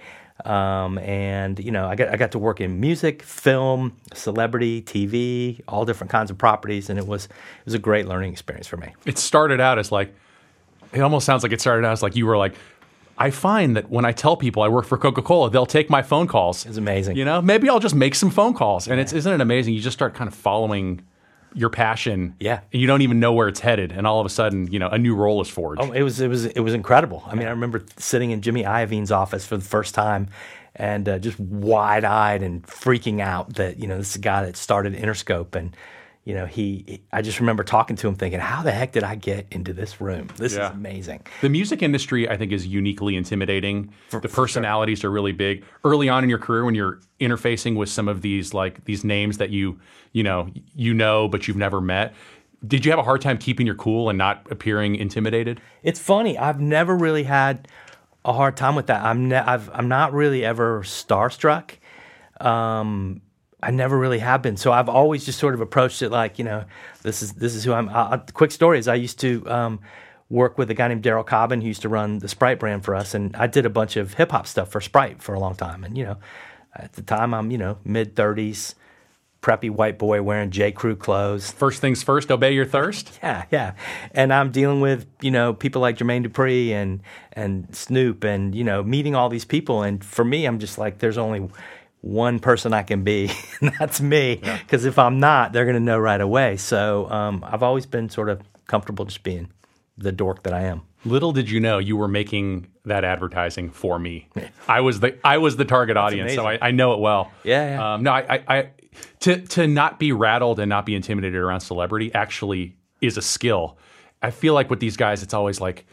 Um, 0.44 0.99
and, 0.99 1.59
you 1.59 1.70
know, 1.70 1.87
I 1.87 1.94
got, 1.94 2.09
I 2.09 2.17
got 2.17 2.32
to 2.32 2.38
work 2.38 2.61
in 2.61 2.81
music, 2.81 3.23
film, 3.23 3.97
celebrity, 4.12 4.82
TV, 4.82 5.61
all 5.69 5.85
different 5.85 6.11
kinds 6.11 6.31
of 6.31 6.37
properties. 6.37 6.91
And 6.91 6.99
it 6.99 7.06
was, 7.06 7.26
it 7.26 7.64
was 7.64 7.75
a 7.75 7.79
great 7.79 8.06
learning 8.06 8.32
experience 8.32 8.67
for 8.67 8.76
me. 8.76 8.93
It 9.06 9.19
started 9.19 9.61
out 9.61 9.79
as 9.79 9.93
like 9.93 10.12
it 10.93 11.00
almost 11.00 11.26
sounds 11.26 11.43
like 11.43 11.53
it 11.53 11.61
started 11.61 11.87
out 11.87 11.93
as 11.93 12.03
like 12.03 12.17
you 12.17 12.26
were 12.26 12.37
like 12.37 12.55
I 13.23 13.31
find 13.31 13.77
that 13.77 13.89
when 13.89 14.05
I 14.05 14.11
tell 14.11 14.37
people 14.37 14.65
I 14.65 14.69
work 14.69 14.85
for 14.85 14.99
Coca-Cola, 14.99 15.49
they'll 15.49 15.65
take 15.65 15.89
my 15.89 16.03
phone 16.03 16.27
calls. 16.27 16.67
It's 16.67 16.77
amazing. 16.77 17.17
You 17.17 17.25
know, 17.25 17.41
maybe 17.41 17.69
I'll 17.69 17.79
just 17.79 17.95
make 17.95 18.17
some 18.17 18.31
phone 18.31 18.53
calls. 18.53 18.89
And 18.89 18.99
it's 18.99 19.13
isn't 19.13 19.33
it 19.33 19.41
amazing? 19.41 19.75
You 19.75 19.81
just 19.81 19.97
start 19.97 20.13
kind 20.15 20.27
of 20.27 20.35
following 20.35 21.03
your 21.55 21.71
passion. 21.71 22.35
Yeah. 22.41 22.63
And 22.73 22.81
you 22.83 22.89
don't 22.89 23.03
even 23.03 23.21
know 23.21 23.33
where 23.33 23.47
it's 23.47 23.61
headed. 23.61 23.93
And 23.93 24.09
all 24.09 24.19
of 24.19 24.27
a 24.27 24.29
sudden, 24.29 24.73
you 24.73 24.81
know, 24.81 24.89
a 24.89 24.99
new 24.99 25.15
role 25.15 25.41
is 25.41 25.49
forged. 25.49 25.81
Oh, 25.81 25.93
it 25.93 26.03
was 26.03 26.21
it 26.21 26.27
was 26.27 26.47
it 26.47 26.59
was 26.61 26.75
incredible. 26.75 27.23
I 27.25 27.37
mean, 27.37 27.47
I 27.47 27.51
remember 27.51 27.85
sitting 27.97 28.33
in 28.33 28.41
Jimmy 28.41 28.65
Iovine's 28.65 29.13
office 29.13 29.47
for 29.47 29.57
the 29.57 29.65
first 29.65 29.95
time, 29.95 30.27
and 30.75 31.09
uh, 31.09 31.21
just 31.21 31.39
wide 31.39 32.05
eyed 32.05 32.43
and 32.43 32.67
freaking 32.67 33.21
out 33.21 33.55
that 33.55 33.79
you 33.79 33.87
know 33.87 33.99
this 33.99 34.11
is 34.11 34.17
a 34.17 34.21
guy 34.21 34.45
that 34.45 34.57
started 34.57 34.95
Interscope, 34.95 35.55
and 35.55 35.77
you 36.25 36.35
know 36.35 36.47
he, 36.47 36.85
he- 36.87 37.03
I 37.13 37.21
just 37.23 37.41
remember 37.41 37.65
talking 37.65 37.97
to 37.97 38.09
him, 38.09 38.15
thinking, 38.15 38.39
how 38.41 38.63
the 38.63 38.71
heck 38.71 38.93
did 38.93 39.03
I 39.05 39.15
get 39.17 39.47
into 39.51 39.73
this 39.73 40.01
room? 40.01 40.29
This 40.37 40.55
Yeah. 40.55 40.69
is 40.71 40.75
amazing. 40.77 41.21
The 41.41 41.49
music 41.49 41.83
industry, 41.83 42.29
I 42.29 42.37
think, 42.37 42.53
is 42.53 42.67
uniquely 42.67 43.17
intimidating. 43.17 43.93
the 44.11 44.29
personalities 44.29 45.02
are 45.05 45.11
really 45.11 45.33
big. 45.33 45.64
Early 45.85 46.09
on 46.09 46.23
in 46.25 46.31
your 46.31 46.38
career, 46.38 46.64
when 46.64 46.75
you're 46.75 47.00
interfacing 47.21 47.76
with 47.76 47.88
some 47.88 48.09
of 48.09 48.23
these 48.23 48.55
like 48.55 48.85
these 48.85 49.02
names 49.05 49.38
that 49.38 49.50
you 49.50 49.79
you 50.12 50.23
know 50.23 50.49
you 50.75 50.95
know 50.95 51.29
but 51.29 51.49
you've 51.49 51.57
never 51.57 51.81
met, 51.81 52.14
did 52.67 52.85
you 52.85 52.93
have 52.93 52.99
a 53.00 53.02
hard 53.02 53.21
time 53.21 53.38
keeping 53.38 53.67
your 53.67 53.75
cool 53.75 54.09
and 54.09 54.17
not 54.17 54.47
appearing 54.50 54.95
intimidated? 54.95 55.61
It's 55.83 55.99
funny. 55.99 56.38
I've 56.38 56.61
never 56.61 56.97
really 56.97 57.25
had 57.25 57.67
a 58.25 58.33
hard 58.33 58.57
time 58.57 58.76
with 58.76 58.87
that. 58.87 59.02
I'm 59.05 59.26
ne- 59.29 59.37
I've, 59.37 59.69
I'm 59.75 59.88
not 59.88 60.12
really 60.12 60.45
ever 60.45 60.83
starstruck. 60.85 61.73
Um, 62.41 63.21
I 63.62 63.71
never 63.71 63.97
really 63.97 64.19
have 64.19 64.42
been. 64.42 64.57
So 64.57 64.73
I've 64.73 64.88
always 64.88 65.25
just 65.25 65.38
sort 65.38 65.54
of 65.54 65.61
approached 65.61 66.02
it 66.02 66.11
like, 66.11 66.38
you 66.38 66.45
know, 66.45 66.64
this 67.02 67.23
is 67.23 67.35
this 67.35 67.54
is 67.54 67.64
who 67.64 67.73
I'm. 67.73 67.88
Uh, 67.88 68.19
quick 68.35 68.50
story 68.50 68.78
is 68.78 68.88
I 68.88 68.97
used 68.97 69.21
to 69.21 69.49
um, 69.49 69.81
work 70.28 70.59
with 70.59 70.71
a 70.71 70.75
guy 70.75 70.88
named 70.88 71.02
Daryl 71.02 71.25
Cobbin 71.25 71.61
who 71.61 71.69
used 71.69 71.83
to 71.83 71.88
run 71.88 72.19
the 72.19 72.28
Sprite 72.28 72.59
brand 72.59 72.85
for 72.85 72.95
us, 72.95 73.14
and 73.14 73.37
I 73.37 73.47
did 73.47 73.64
a 73.64 73.71
bunch 73.71 73.97
of 73.97 74.14
hip 74.14 74.33
hop 74.33 74.47
stuff 74.47 74.71
for 74.71 74.81
Sprite 74.81 75.23
for 75.23 75.35
a 75.35 75.38
long 75.38 75.54
time. 75.54 75.85
And 75.85 75.97
you 75.97 76.04
know, 76.04 76.16
at 76.75 76.95
the 76.95 77.02
time 77.02 77.33
I'm 77.35 77.50
you 77.50 77.59
know 77.59 77.78
mid 77.85 78.16
thirties, 78.16 78.75
preppy 79.42 79.71
white 79.71 79.99
boy 79.99 80.23
wearing 80.23 80.50
J 80.50 80.73
Crew 80.73 80.97
clothes. 80.97 81.50
First 81.50 81.81
things 81.81 82.02
first, 82.02 82.31
obey 82.31 82.52
your 82.52 82.66
thirst. 82.66 83.11
Yeah, 83.23 83.45
yeah. 83.52 83.75
And 84.12 84.33
I'm 84.33 84.50
dealing 84.50 84.81
with, 84.81 85.07
you 85.21 85.31
know, 85.31 85.54
people 85.54 85.81
like 85.81 85.97
Jermaine 85.99 86.26
Dupri 86.26 86.71
and 86.71 87.00
and 87.33 87.75
Snoop 87.75 88.25
and, 88.25 88.54
you 88.54 88.64
know, 88.64 88.83
meeting 88.83 89.14
all 89.14 89.28
these 89.28 89.45
people. 89.45 89.83
And 89.83 90.04
for 90.04 90.25
me, 90.25 90.45
I'm 90.45 90.59
just 90.59 90.76
like, 90.76 90.99
there's 90.99 91.19
only 91.19 91.49
one 92.02 92.40
person 92.40 92.75
I 92.75 92.82
can 92.82 93.04
be, 93.04 93.30
and 93.61 93.73
that's 93.78 94.00
me. 94.00 94.37
Because 94.37 94.85
if 94.85 94.99
I'm 94.99 95.18
not, 95.18 95.52
they're 95.52 95.64
going 95.64 95.75
to 95.75 95.80
know 95.80 95.99
right 95.99 96.21
away. 96.21 96.59
So 96.59 97.11
um, 97.11 97.44
I've 97.49 97.62
always 97.62 97.87
been 97.87 98.11
sort 98.11 98.28
of 98.28 98.42
comfortable 98.66 99.06
just 99.06 99.23
being 99.23 99.50
the 99.97 100.12
dork 100.12 100.42
that 100.42 100.52
I 100.52 100.62
am. 100.62 100.82
Little 101.04 101.32
did 101.32 101.50
you 101.50 101.59
know 101.59 101.78
you 101.78 101.97
were 101.97 102.09
making 102.09 102.68
that 102.85 103.04
advertising 103.04 103.71
for 103.71 103.99
me. 103.99 104.28
I 104.68 104.80
was 104.80 105.00
the 105.00 105.18
I 105.25 105.38
was 105.38 105.56
the 105.56 105.64
target 105.64 105.97
audience, 105.97 106.35
so 106.35 106.47
I. 106.47 106.59
I 106.61 106.71
know 106.71 106.92
it 106.92 107.00
well. 107.00 107.32
Yeah, 107.42 107.75
yeah. 107.75 107.94
Um, 107.94 108.02
no, 108.02 108.12
I, 108.12 108.21
I, 108.28 108.44
I 108.49 108.71
to 109.21 109.40
to 109.40 109.66
not 109.66 109.99
be 109.99 110.12
rattled 110.12 110.61
and 110.61 110.68
not 110.68 110.87
be 110.87 110.94
intimidated 110.94 111.40
around 111.40 111.61
celebrity 111.61 112.14
actually 112.14 112.76
is 113.00 113.16
a 113.16 113.23
skill. 113.23 113.78
I 114.23 114.30
feel 114.30 114.54
like 114.54 114.71
with 114.71 114.78
these 114.78 114.97
guys, 114.97 115.23
it's 115.25 115.35
always 115.35 115.61
like 115.61 115.87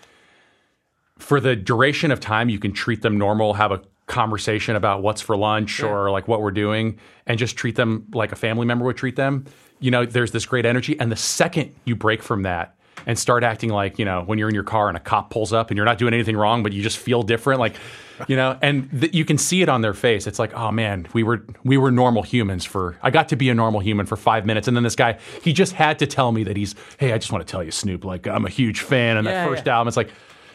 for 1.17 1.39
the 1.39 1.55
duration 1.55 2.11
of 2.11 2.19
time, 2.19 2.49
you 2.49 2.59
can 2.59 2.71
treat 2.71 3.01
them 3.01 3.17
normal, 3.17 3.55
have 3.55 3.71
a 3.71 3.81
conversation 4.09 4.75
about 4.75 5.01
what's 5.01 5.21
for 5.21 5.37
lunch 5.37 5.81
or 5.81 6.11
like 6.11 6.27
what 6.27 6.41
we're 6.41 6.51
doing, 6.51 6.99
and 7.25 7.39
just 7.39 7.55
treat 7.55 7.75
them 7.75 8.05
like 8.13 8.31
a 8.33 8.35
family 8.35 8.65
member 8.65 8.83
would 8.85 8.97
treat 8.97 9.15
them. 9.15 9.45
You 9.79 9.91
know, 9.91 10.05
there's 10.05 10.31
this 10.31 10.45
great 10.45 10.65
energy, 10.65 10.99
and 10.99 11.09
the 11.09 11.15
second 11.15 11.73
you 11.85 11.95
break 11.95 12.21
from 12.21 12.43
that, 12.43 12.75
and 13.05 13.17
start 13.17 13.43
acting 13.45 13.69
like 13.69 13.97
you 13.97 14.03
know 14.03 14.23
when 14.23 14.37
you're 14.37 14.49
in 14.49 14.55
your 14.55 14.65
car 14.65 14.89
and 14.89 14.97
a 14.97 14.99
cop 14.99 15.29
pulls 15.29 15.53
up 15.53 15.69
and 15.71 15.77
you're 15.77 15.85
not 15.85 15.97
doing 15.97 16.13
anything 16.13 16.35
wrong, 16.35 16.63
but 16.63 16.73
you 16.73 16.83
just 16.83 16.97
feel 16.97 17.23
different, 17.23 17.61
like 17.61 17.75
you 18.27 18.35
know, 18.35 18.57
and 18.61 18.89
th- 18.91 19.13
you 19.13 19.23
can 19.23 19.37
see 19.37 19.61
it 19.61 19.69
on 19.69 19.79
their 19.81 19.93
face. 19.93 20.27
It's 20.27 20.39
like, 20.39 20.53
oh 20.53 20.71
man, 20.71 21.07
we 21.13 21.23
were 21.23 21.45
we 21.63 21.77
were 21.77 21.91
normal 21.91 22.21
humans 22.23 22.65
for. 22.65 22.97
I 23.01 23.11
got 23.11 23.29
to 23.29 23.37
be 23.37 23.49
a 23.49 23.53
normal 23.53 23.79
human 23.79 24.05
for 24.05 24.17
five 24.17 24.45
minutes, 24.45 24.67
and 24.67 24.75
then 24.75 24.83
this 24.83 24.97
guy, 24.97 25.17
he 25.41 25.53
just 25.53 25.71
had 25.71 25.99
to 25.99 26.05
tell 26.07 26.33
me 26.33 26.43
that 26.43 26.57
he's, 26.57 26.75
hey, 26.97 27.13
I 27.13 27.17
just 27.17 27.31
want 27.31 27.47
to 27.47 27.49
tell 27.49 27.63
you, 27.63 27.71
Snoop, 27.71 28.03
like 28.03 28.27
I'm 28.27 28.45
a 28.45 28.49
huge 28.49 28.81
fan, 28.81 29.15
and 29.15 29.25
Yeah, 29.25 29.45
that 29.45 29.47
first 29.49 29.65
yeah. 29.65 29.75
album, 29.75 29.87
it's 29.87 29.95
like. 29.97 30.09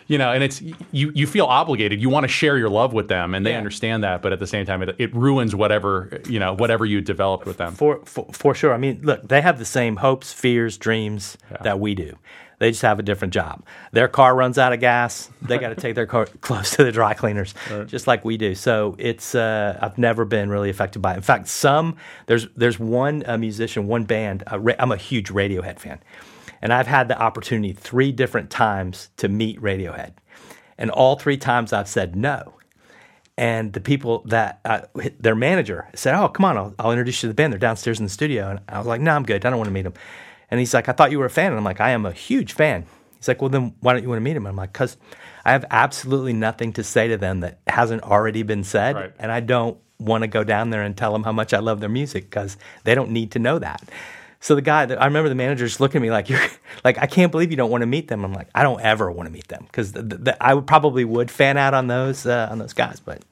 You 0.07 0.19
know, 0.19 0.33
and 0.33 0.43
it's 0.45 0.61
you. 0.93 1.11
You 1.15 1.27
feel 1.27 1.47
obligated. 1.47 2.01
You 2.03 2.11
want 2.11 2.25
to 2.25 2.29
share 2.29 2.59
your 2.59 2.69
love 2.69 2.93
with 2.93 3.09
them, 3.09 3.35
and 3.35 3.45
they 3.47 3.53
Yeah. 3.53 3.59
understand 3.59 4.05
that. 4.05 4.21
But 4.21 4.33
at 4.33 4.39
the 4.39 4.47
same 4.47 4.67
time, 4.67 4.83
it, 4.83 4.95
it 4.99 5.15
ruins 5.15 5.55
whatever 5.55 6.21
you 6.29 6.39
know, 6.39 6.53
whatever 6.55 6.85
you 6.85 7.01
developed 7.01 7.47
with 7.47 7.57
them. 7.57 7.73
For, 7.75 8.01
for 8.05 8.27
for 8.33 8.55
sure. 8.55 8.75
I 8.75 8.77
mean, 8.77 9.01
look, 9.03 9.27
they 9.29 9.41
have 9.41 9.59
the 9.59 9.65
same 9.65 9.97
hopes, 9.97 10.33
fears, 10.33 10.77
dreams 10.77 11.39
that 11.63 11.81
we 11.81 11.95
do. 11.95 12.19
They 12.61 12.71
just 12.71 12.83
have 12.83 12.99
a 12.99 13.03
different 13.03 13.35
job. 13.35 13.65
Their 13.93 14.07
car 14.07 14.35
runs 14.35 14.59
out 14.59 14.73
of 14.73 14.79
gas. 14.81 15.29
They 15.43 15.59
got 15.59 15.71
to 15.71 15.75
take 15.85 15.95
their 15.97 16.07
car 16.07 16.27
close 16.41 16.77
to 16.77 16.85
the 16.85 16.93
dry 16.93 17.13
cleaners, 17.15 17.53
just 17.87 18.07
like 18.07 18.25
we 18.25 18.37
do. 18.37 18.55
So 18.55 18.95
it's 18.99 19.35
uh, 19.35 19.79
I've 19.83 19.99
never 19.99 20.25
been 20.25 20.51
really 20.51 20.71
affected 20.71 21.01
by 21.03 21.15
it. 21.15 21.17
In 21.17 21.23
fact, 21.23 21.49
some 21.49 21.97
there's 22.27 22.47
there's 22.57 22.79
one 22.79 23.25
uh, 23.27 23.39
musician, 23.39 23.87
one 23.89 24.05
band. 24.05 24.45
Uh, 24.53 24.59
ra- 24.61 24.75
I'm 24.79 24.93
a 24.93 24.97
huge 24.97 25.31
Radiohead 25.31 25.79
fan, 25.81 25.99
and 26.65 26.73
I've 26.73 26.87
had 26.87 27.09
the 27.09 27.21
opportunity 27.21 27.75
three 27.75 28.11
different 28.11 28.49
times 28.51 29.11
to 29.19 29.29
meet 29.29 29.61
Radiohead, 29.61 30.15
and 30.79 30.91
all 30.91 31.17
three 31.17 31.37
times 31.37 31.75
I've 31.75 31.87
said 31.89 32.17
no. 32.17 32.55
And 33.37 33.73
the 33.73 33.81
people 33.81 34.23
that 34.27 34.61
uh, 34.65 34.81
their 35.21 35.35
manager 35.35 35.89
said, 35.95 36.15
"Oh, 36.19 36.29
come 36.29 36.47
on, 36.47 36.57
I'll, 36.57 36.75
I'll 36.79 36.91
introduce 36.93 37.23
you 37.23 37.29
to 37.29 37.29
the 37.29 37.35
band. 37.35 37.53
They're 37.53 37.61
downstairs 37.61 37.99
in 38.01 38.07
the 38.07 38.11
studio." 38.11 38.49
And 38.49 38.61
I 38.69 38.79
was 38.79 38.87
like, 38.87 39.01
"No, 39.01 39.13
I'm 39.15 39.25
good. 39.25 39.45
I 39.45 39.51
don't 39.51 39.59
want 39.59 39.69
to 39.69 39.75
meet 39.75 39.83
them." 39.83 39.93
And 40.51 40.59
he's 40.59 40.73
like, 40.73 40.89
"I 40.89 40.93
thought 40.93 41.11
you 41.11 41.19
were 41.19 41.27
a 41.27 41.31
fan." 41.31 41.49
And 41.49 41.59
I'm 41.59 41.65
like, 41.65 41.81
"I 41.81 41.91
am 41.91 42.07
a 42.07 42.13
huge 42.13 42.55
fan." 42.55 42.87
He's 43.17 43.29
like, 43.29 43.43
"Well, 43.43 43.51
then 43.51 43.75
why 43.81 43.93
don't 43.93 44.03
you 44.03 44.09
want 44.09 44.19
to 44.21 44.25
meet 44.25 44.37
him?" 44.37 44.47
And 44.47 44.53
I'm 44.53 44.57
like, 44.57 44.73
"Cause 44.73 44.97
I 45.45 45.53
have 45.53 45.67
absolutely 45.71 46.33
nothing 46.33 46.73
to 46.75 46.83
say 46.85 47.09
to 47.09 47.19
them 47.19 47.41
that 47.41 47.59
hasn't 47.67 48.03
already 48.05 48.43
been 48.43 48.65
said, 48.65 48.95
Right. 48.95 49.13
and 49.19 49.31
I 49.31 49.41
don't 49.41 49.77
want 49.99 50.23
to 50.23 50.29
go 50.29 50.45
down 50.45 50.71
there 50.71 50.83
and 50.83 50.97
tell 50.97 51.13
them 51.13 51.25
how 51.25 51.33
much 51.33 51.53
I 51.53 51.59
love 51.59 51.81
their 51.81 51.91
music 51.91 52.25
because 52.31 52.57
they 52.85 52.95
don't 52.95 53.11
need 53.11 53.33
to 53.33 53.39
know 53.39 53.59
that." 53.59 53.83
So 54.45 54.55
the 54.55 54.61
guy, 54.61 54.83
I 54.83 55.07
remember 55.07 55.31
the 55.31 55.35
manager 55.35 55.67
just 55.67 55.81
looking 55.81 56.01
at 56.01 56.03
me 56.03 56.11
like, 56.11 56.29
"You're 56.29 56.39
like, 56.85 56.99
I 56.99 57.07
can't 57.07 57.33
believe 57.33 57.51
you 57.51 57.57
don't 57.57 57.71
want 57.71 57.81
to 57.81 57.87
meet 57.87 58.09
them." 58.09 58.27
I'm 58.27 58.35
like, 58.35 58.49
"I 58.55 58.63
don't 58.63 58.79
ever 58.83 59.11
want 59.11 59.27
to 59.27 59.33
meet 59.33 59.49
them 59.49 59.65
because 59.65 59.93
the, 59.93 60.03
the, 60.03 60.43
I 60.45 60.53
would 60.53 60.67
probably 60.67 61.03
would 61.03 61.31
fan 61.31 61.57
out 61.57 61.73
on 61.73 61.87
those 61.87 62.27
uh, 62.27 62.49
on 62.51 62.59
those 62.59 62.75
guys, 62.75 63.01
but 63.01 63.23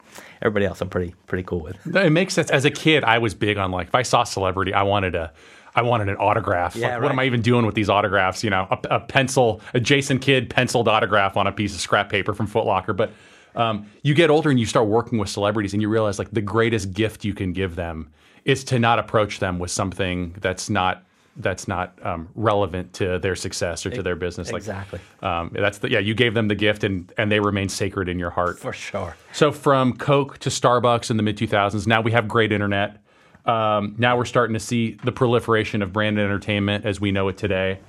everybody 0.41 0.65
else 0.65 0.81
I'm 0.81 0.89
pretty 0.89 1.13
pretty 1.27 1.43
cool 1.43 1.59
with." 1.59 1.95
It 1.95 2.09
makes 2.09 2.33
sense. 2.33 2.49
As 2.49 2.65
a 2.65 2.71
kid, 2.71 3.03
I 3.03 3.19
was 3.19 3.35
big 3.35 3.59
on 3.59 3.69
like 3.69 3.89
if 3.89 3.95
I 3.95 4.01
saw 4.01 4.23
a 4.23 4.25
celebrity, 4.25 4.73
I 4.73 4.81
wanted 4.81 5.13
a, 5.13 5.31
I 5.75 5.83
wanted 5.83 6.09
an 6.09 6.15
autograph. 6.15 6.75
Yeah, 6.75 6.87
like, 6.87 6.93
right. 6.93 7.01
What 7.03 7.11
am 7.11 7.19
I 7.19 7.25
even 7.25 7.43
doing 7.43 7.67
with 7.67 7.75
these 7.75 7.89
autographs? 7.91 8.43
You 8.43 8.49
know, 8.49 8.67
a, 8.71 8.95
a 8.95 8.99
pencil, 8.99 9.61
a 9.75 9.79
Jason 9.79 10.17
Kidd 10.17 10.49
penciled 10.49 10.87
autograph 10.87 11.37
on 11.37 11.45
a 11.45 11.51
piece 11.51 11.75
of 11.75 11.79
scrap 11.79 12.09
paper 12.09 12.33
from 12.33 12.47
Foot 12.47 12.65
Locker. 12.65 12.93
But 12.93 13.11
um, 13.55 13.85
you 14.01 14.15
get 14.15 14.31
older 14.31 14.49
and 14.49 14.59
you 14.59 14.65
start 14.65 14.87
working 14.87 15.19
with 15.19 15.29
celebrities, 15.29 15.73
and 15.73 15.81
you 15.83 15.89
realize 15.89 16.17
like 16.17 16.31
the 16.31 16.41
greatest 16.41 16.91
gift 16.91 17.23
you 17.23 17.35
can 17.35 17.53
give 17.53 17.75
them 17.75 18.11
is 18.45 18.63
to 18.65 18.79
not 18.79 18.99
approach 18.99 19.39
them 19.39 19.59
with 19.59 19.71
something 19.71 20.35
that's 20.39 20.69
not 20.69 21.03
that's 21.37 21.67
not 21.67 21.97
um, 22.03 22.29
relevant 22.35 22.93
to 22.93 23.17
their 23.17 23.35
success 23.35 23.85
or 23.85 23.89
to 23.89 24.03
their 24.03 24.15
business. 24.15 24.51
Like, 24.51 24.59
Exactly. 24.59 24.99
Um, 25.23 25.49
that's 25.51 25.79
the 25.79 25.89
yeah. 25.89 25.99
You 25.99 26.13
gave 26.13 26.33
them 26.33 26.47
the 26.47 26.55
gift, 26.55 26.83
and 26.83 27.11
and 27.17 27.31
they 27.31 27.39
remain 27.39 27.69
sacred 27.69 28.07
in 28.07 28.19
your 28.19 28.29
heart. 28.29 28.59
For 28.59 28.73
sure. 28.73 29.15
So 29.31 29.51
from 29.51 29.97
Coke 29.97 30.37
to 30.39 30.49
Starbucks 30.49 31.09
in 31.09 31.17
the 31.17 31.23
mid 31.23 31.37
2000s, 31.37 31.87
now 31.87 32.01
we 32.01 32.11
have 32.11 32.27
great 32.27 32.51
internet. 32.51 32.97
Um, 33.45 33.95
now 33.97 34.15
we're 34.15 34.25
starting 34.25 34.53
to 34.53 34.59
see 34.59 34.97
the 35.03 35.11
proliferation 35.11 35.81
of 35.81 35.91
branded 35.91 36.23
entertainment 36.23 36.85
as 36.85 37.01
we 37.01 37.11
know 37.11 37.27
it 37.27 37.37
today. 37.37 37.79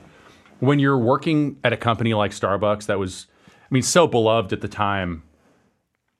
When 0.60 0.78
you're 0.78 0.98
working 0.98 1.58
at 1.62 1.72
a 1.72 1.76
company 1.76 2.14
like 2.14 2.32
Starbucks, 2.32 2.86
that 2.86 2.98
was, 2.98 3.26
I 3.46 3.66
mean, 3.70 3.82
so 3.82 4.06
beloved 4.06 4.52
at 4.52 4.62
the 4.62 4.68
time. 4.68 5.22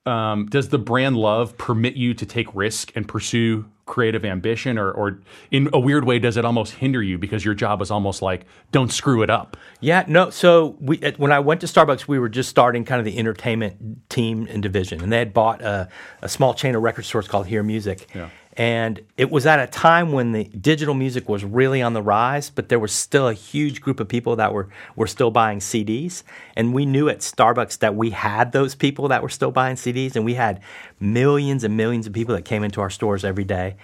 Um, 0.06 0.46
does 0.46 0.68
the 0.68 0.78
brand 0.78 1.16
love 1.16 1.56
permit 1.56 1.94
you 1.96 2.12
to 2.14 2.26
take 2.26 2.54
risk 2.54 2.92
and 2.94 3.08
pursue 3.08 3.64
creative 3.86 4.24
ambition, 4.24 4.78
or, 4.78 4.90
or 4.90 5.20
in 5.50 5.68
a 5.72 5.78
weird 5.78 6.04
way, 6.04 6.18
does 6.18 6.36
it 6.36 6.44
almost 6.44 6.74
hinder 6.74 7.02
you 7.02 7.18
because 7.18 7.44
your 7.44 7.54
job 7.54 7.82
is 7.82 7.90
almost 7.90 8.22
like 8.22 8.44
don't 8.72 8.90
screw 8.92 9.22
it 9.22 9.30
up? 9.30 9.56
Yeah, 9.80 10.04
no. 10.06 10.30
So 10.30 10.76
we, 10.80 10.98
at- 11.02 11.18
when 11.18 11.32
I 11.32 11.40
went 11.40 11.60
to 11.62 11.66
Starbucks, 11.66 12.08
we 12.08 12.18
were 12.18 12.28
just 12.28 12.48
starting 12.48 12.84
kind 12.84 12.98
of 12.98 13.04
the 13.04 13.18
entertainment 13.18 14.08
team 14.10 14.46
and 14.50 14.62
division, 14.62 15.02
and 15.02 15.12
they 15.12 15.18
had 15.18 15.32
bought 15.34 15.60
a, 15.62 15.88
a 16.22 16.28
small 16.28 16.54
chain 16.54 16.74
of 16.74 16.82
record 16.82 17.04
stores 17.04 17.28
called 17.28 17.46
Hear 17.46 17.62
Music. 17.62 18.08
Yeah. 18.14 18.30
And 18.56 19.00
it 19.16 19.30
was 19.30 19.46
at 19.46 19.58
a 19.58 19.66
time 19.66 20.12
when 20.12 20.32
the 20.32 20.44
digital 20.44 20.94
music 20.94 21.28
was 21.28 21.42
really 21.44 21.82
on 21.82 21.92
the 21.92 22.02
rise, 22.02 22.50
but 22.50 22.68
there 22.68 22.78
was 22.78 22.92
still 22.92 23.28
a 23.28 23.34
huge 23.34 23.80
group 23.80 23.98
of 23.98 24.06
people 24.06 24.36
that 24.36 24.52
were, 24.52 24.68
were 24.94 25.08
still 25.08 25.32
buying 25.32 25.58
CDs. 25.58 26.22
And 26.54 26.72
we 26.72 26.86
knew 26.86 27.08
at 27.08 27.18
Starbucks 27.18 27.78
that 27.78 27.96
we 27.96 28.10
had 28.10 28.52
those 28.52 28.76
people 28.76 29.08
that 29.08 29.22
were 29.22 29.28
still 29.28 29.50
buying 29.50 29.74
CDs, 29.74 30.14
and 30.14 30.24
we 30.24 30.34
had 30.34 30.62
millions 31.00 31.64
and 31.64 31.76
millions 31.76 32.06
of 32.06 32.12
people 32.12 32.34
that 32.34 32.44
came 32.44 32.62
into 32.62 32.80
our 32.80 32.90
stores 32.90 33.24
every 33.24 33.44
day. 33.44 33.76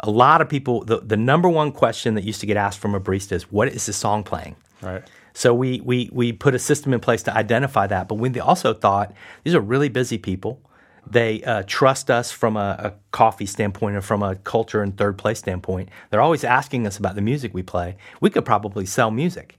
A 0.00 0.10
lot 0.10 0.42
of 0.42 0.48
people, 0.48 0.84
the, 0.84 1.00
the 1.00 1.16
number 1.16 1.48
one 1.48 1.72
question 1.72 2.14
that 2.14 2.24
used 2.24 2.40
to 2.40 2.46
get 2.46 2.58
asked 2.58 2.78
from 2.78 2.94
a 2.94 3.00
barista 3.00 3.32
is, 3.32 3.50
What 3.50 3.68
is 3.68 3.86
the 3.86 3.92
song 3.94 4.22
playing? 4.22 4.56
Right. 4.82 5.02
So 5.32 5.54
we, 5.54 5.80
we, 5.80 6.10
we 6.12 6.32
put 6.32 6.54
a 6.54 6.58
system 6.58 6.92
in 6.92 7.00
place 7.00 7.22
to 7.22 7.34
identify 7.34 7.86
that. 7.86 8.08
But 8.08 8.16
we 8.16 8.38
also 8.40 8.74
thought 8.74 9.14
these 9.44 9.54
are 9.54 9.60
really 9.60 9.88
busy 9.88 10.18
people. 10.18 10.60
They 11.06 11.42
uh, 11.42 11.64
trust 11.66 12.10
us 12.10 12.30
from 12.30 12.56
a, 12.56 12.76
a 12.78 12.94
coffee 13.10 13.46
standpoint 13.46 13.96
or 13.96 14.02
from 14.02 14.22
a 14.22 14.36
culture 14.36 14.82
and 14.82 14.96
third 14.96 15.18
place 15.18 15.38
standpoint. 15.38 15.88
They're 16.10 16.20
always 16.20 16.44
asking 16.44 16.86
us 16.86 16.98
about 16.98 17.14
the 17.14 17.20
music 17.20 17.52
we 17.54 17.62
play. 17.62 17.96
We 18.20 18.30
could 18.30 18.44
probably 18.44 18.86
sell 18.86 19.10
music. 19.10 19.58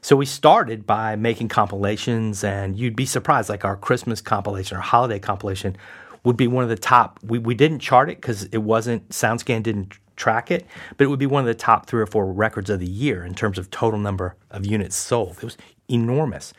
So 0.00 0.14
we 0.14 0.26
started 0.26 0.86
by 0.86 1.16
making 1.16 1.48
compilations, 1.48 2.44
and 2.44 2.78
you'd 2.78 2.94
be 2.94 3.06
surprised. 3.06 3.48
Like 3.48 3.64
our 3.64 3.76
Christmas 3.76 4.20
compilation 4.20 4.76
or 4.76 4.80
holiday 4.80 5.18
compilation 5.18 5.76
would 6.22 6.36
be 6.36 6.46
one 6.46 6.62
of 6.62 6.70
the 6.70 6.76
top. 6.76 7.18
We, 7.22 7.38
we 7.38 7.54
didn't 7.54 7.80
chart 7.80 8.08
it 8.08 8.20
because 8.20 8.44
it 8.44 8.58
wasn't 8.58 9.08
SoundScan 9.08 9.62
didn't 9.62 9.98
track 10.16 10.50
it, 10.50 10.66
but 10.96 11.04
it 11.04 11.08
would 11.08 11.18
be 11.18 11.26
one 11.26 11.42
of 11.42 11.46
the 11.46 11.54
top 11.54 11.86
three 11.86 12.02
or 12.02 12.06
four 12.06 12.32
records 12.32 12.70
of 12.70 12.80
the 12.80 12.86
year 12.86 13.24
in 13.24 13.34
terms 13.34 13.58
of 13.58 13.70
total 13.70 14.00
number 14.00 14.34
of 14.50 14.66
units 14.66 14.96
sold. 14.96 15.36
It 15.38 15.44
was 15.44 15.56
enormous. 15.88 16.52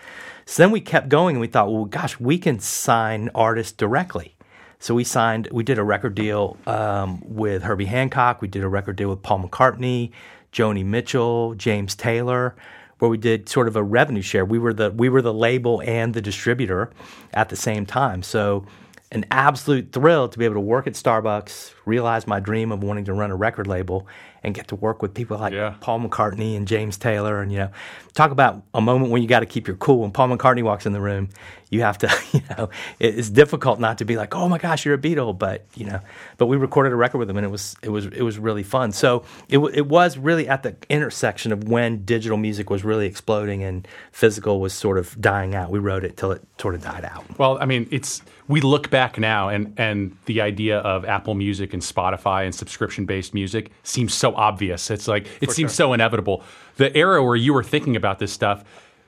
So 0.46 0.64
then 0.64 0.72
we 0.72 0.80
kept 0.80 1.10
going 1.10 1.36
and 1.36 1.42
we 1.42 1.48
thought, 1.48 1.72
well, 1.72 1.86
gosh, 1.86 2.20
we 2.20 2.38
can 2.38 2.60
sign 2.60 3.30
artists 3.36 3.74
directly. 3.74 4.36
So 4.80 4.94
we 4.94 5.04
signed, 5.04 5.50
we 5.52 5.64
did 5.64 5.80
a 5.80 5.84
record 5.84 6.16
deal 6.16 6.58
um, 6.68 7.22
with 7.26 7.64
Herbie 7.64 7.86
Hancock. 7.86 8.42
We 8.42 8.48
did 8.48 8.64
a 8.64 8.68
record 8.68 8.96
deal 8.96 9.10
with 9.10 9.24
Paul 9.24 9.48
McCartney, 9.48 10.12
Joni 10.54 10.86
Mitchell, 10.86 11.56
James 11.56 11.96
Taylor, 11.96 12.56
where 13.00 13.10
we 13.10 13.18
did 13.18 13.50
sort 13.50 13.68
of 13.68 13.76
a 13.76 13.84
revenue 13.84 14.22
share. 14.22 14.46
We 14.46 14.60
were 14.60 14.74
the 14.74 14.92
we 14.92 15.10
were 15.10 15.22
the 15.22 15.34
label 15.34 15.82
and 15.86 16.14
the 16.14 16.22
distributor 16.22 16.92
at 17.34 17.50
the 17.50 17.56
same 17.56 17.86
time. 17.86 18.24
So 18.24 18.66
an 19.12 19.26
absolute 19.32 19.92
thrill 19.94 20.28
to 20.28 20.38
be 20.38 20.44
able 20.46 20.56
to 20.56 20.60
work 20.62 20.86
at 20.86 20.94
Starbucks, 20.94 21.74
realize 21.86 22.28
my 22.28 22.40
dream 22.40 22.72
of 22.72 22.84
wanting 22.84 23.06
to 23.06 23.14
run 23.14 23.32
a 23.32 23.36
record 23.36 23.66
label, 23.66 24.06
and 24.44 24.54
get 24.54 24.68
to 24.68 24.76
work 24.76 25.02
with 25.02 25.14
people 25.14 25.38
like 25.38 25.54
Yeah. 25.54 25.76
Paul 25.80 26.02
McCartney 26.02 26.56
and 26.58 26.68
James 26.68 26.98
Taylor. 26.98 27.42
And, 27.42 27.52
you 27.52 27.60
know, 27.60 27.70
talk 28.14 28.32
about 28.32 28.64
a 28.74 28.82
moment 28.82 29.12
when 29.12 29.22
you 29.22 29.28
got 29.28 29.40
to 29.40 29.46
keep 29.46 29.68
your 29.68 29.78
cool. 29.78 30.00
When 30.00 30.12
Paul 30.12 30.30
McCartney 30.30 30.64
walks 30.64 30.86
in 30.86 30.94
the 30.94 31.02
room, 31.02 31.30
you 31.70 31.82
have 31.82 31.98
to, 32.00 32.10
you 32.32 32.42
know, 32.58 32.70
it's 33.00 33.30
difficult 33.30 33.80
not 33.80 33.98
to 34.00 34.06
be 34.06 34.16
like, 34.16 34.36
oh 34.36 34.48
my 34.48 34.58
gosh, 34.58 34.86
you're 34.86 34.96
a 34.96 34.98
Beatle. 34.98 35.38
But, 35.38 35.66
you 35.76 35.86
know, 35.86 36.00
but 36.38 36.48
we 36.48 36.58
recorded 36.58 36.94
a 36.94 36.96
record 36.96 37.18
with 37.18 37.28
them, 37.28 37.38
and 37.38 37.46
it 37.46 37.50
was, 37.50 37.76
it 37.82 37.90
was, 37.90 38.06
it 38.06 38.22
was 38.22 38.40
really 38.40 38.64
fun. 38.64 38.92
So 38.92 39.24
it, 39.50 39.60
it 39.60 39.88
was 39.88 40.18
really 40.18 40.48
at 40.48 40.64
the 40.64 40.76
intersection 40.90 41.52
of 41.52 41.68
when 41.68 42.04
digital 42.06 42.38
music 42.38 42.70
was 42.70 42.84
really 42.84 43.06
exploding 43.06 43.64
and 43.64 43.88
physical 44.12 44.60
was 44.60 44.74
sort 44.74 44.98
of 44.98 45.20
dying 45.20 45.56
out. 45.56 45.72
We 45.72 45.80
wrote 45.80 46.04
it 46.04 46.18
till 46.18 46.32
it 46.32 46.42
sort 46.60 46.76
of 46.76 46.84
died 46.84 47.06
out. 47.06 47.26
Well, 47.38 47.58
I 47.60 47.66
mean, 47.66 47.88
it's 47.92 48.22
we 48.48 48.62
look 48.62 48.90
back 48.90 49.18
now, 49.18 49.50
and 49.50 49.74
and 49.78 50.18
the 50.26 50.42
idea 50.42 50.80
of 50.80 51.06
Apple 51.06 51.36
Music 51.36 51.74
and 51.74 51.82
Spotify 51.82 52.46
and 52.46 52.54
subscription 52.56 53.06
based 53.06 53.34
music 53.34 53.72
seems 53.84 54.14
so 54.14 54.34
obvious. 54.36 54.90
It's 54.90 55.08
like 55.08 55.28
it 55.42 55.52
seems 55.52 55.74
so 55.74 55.94
inevitable. 55.94 56.44
The 56.78 56.96
era 56.96 57.24
where 57.24 57.36
you 57.36 57.54
were 57.54 57.64
thinking 57.64 57.96
about 57.96 58.20
this 58.20 58.32
stuff, 58.32 58.64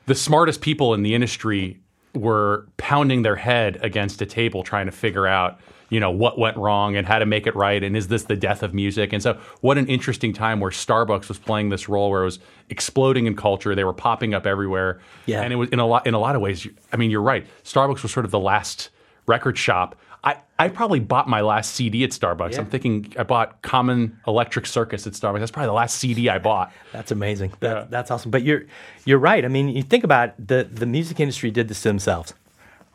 the 0.05 0.15
smartest 0.15 0.61
people 0.61 0.93
in 0.93 1.03
the 1.03 1.13
industry 1.15 1.79
were 2.19 2.67
pounding 2.77 3.21
their 3.23 3.35
head 3.35 3.79
against 3.81 4.21
a 4.21 4.25
table 4.25 4.63
trying 4.63 4.85
to 4.85 4.91
figure 4.91 5.25
out 5.27 5.59
you 5.91 5.99
know 5.99 6.11
what 6.11 6.37
went 6.37 6.55
wrong 6.57 6.95
and 6.95 7.07
how 7.07 7.17
to 7.17 7.25
make 7.25 7.47
it 7.47 7.55
right 7.55 7.83
and 7.83 7.97
is 7.97 8.07
this 8.09 8.23
the 8.25 8.35
death 8.35 8.61
of 8.61 8.73
music 8.75 9.11
and 9.11 9.23
so 9.23 9.33
what 9.61 9.77
an 9.77 9.87
interesting 9.87 10.31
time 10.33 10.59
where 10.59 10.69
starbucks 10.69 11.27
was 11.27 11.39
playing 11.39 11.69
this 11.69 11.89
role 11.89 12.11
where 12.11 12.21
it 12.21 12.25
was 12.25 12.39
exploding 12.69 13.25
in 13.25 13.35
culture 13.35 13.73
they 13.73 13.83
were 13.83 13.93
popping 13.93 14.33
up 14.35 14.45
everywhere 14.45 14.99
Yeah. 15.25 15.41
and 15.41 15.51
it 15.51 15.55
was 15.55 15.69
in 15.69 15.79
a 15.79 15.87
lot 15.87 16.05
in 16.05 16.13
a 16.13 16.19
lot 16.19 16.35
of 16.35 16.41
ways. 16.41 16.67
I 16.93 16.97
mean, 16.97 17.09
you're 17.09 17.23
right. 17.23 17.47
Starbucks 17.63 18.03
was 18.03 18.11
sort 18.11 18.25
of 18.25 18.31
the 18.31 18.39
last 18.39 18.89
record 19.25 19.57
shop. 19.57 19.95
I, 20.23 20.37
I 20.57 20.67
probably 20.67 20.99
bought 20.99 21.29
my 21.29 21.41
last 21.41 21.73
CD 21.75 22.03
at 22.03 22.09
Starbucks. 22.09 22.53
Yeah. 22.53 22.59
I'm 22.59 22.65
thinking 22.65 23.13
I 23.17 23.23
bought 23.23 23.61
Common 23.61 24.19
Electric 24.27 24.65
Circus 24.65 25.07
at 25.07 25.13
Starbucks. 25.13 25.39
That's 25.39 25.51
probably 25.51 25.67
the 25.67 25.73
last 25.73 25.97
CD 25.97 26.29
I 26.29 26.39
bought. 26.39 26.73
That's 26.91 27.11
amazing. 27.11 27.53
That, 27.61 27.75
Yeah. 27.75 27.85
That's 27.89 28.11
awesome. 28.11 28.31
But 28.31 28.43
you're 28.43 28.63
you're 29.05 29.19
right. 29.19 29.45
I 29.45 29.47
mean, 29.47 29.69
you 29.69 29.83
think 29.83 30.03
about 30.03 30.29
it, 30.29 30.47
the 30.47 30.63
the 30.69 30.85
music 30.85 31.19
industry 31.19 31.51
did 31.51 31.67
this 31.69 31.81
to 31.83 31.87
themselves, 31.87 32.33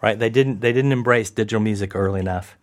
right? 0.02 0.18
They 0.18 0.28
didn't 0.30 0.60
they 0.60 0.72
didn't 0.72 0.92
embrace 0.92 1.30
digital 1.30 1.60
music 1.60 1.94
early 1.96 2.20
enough. 2.20 2.56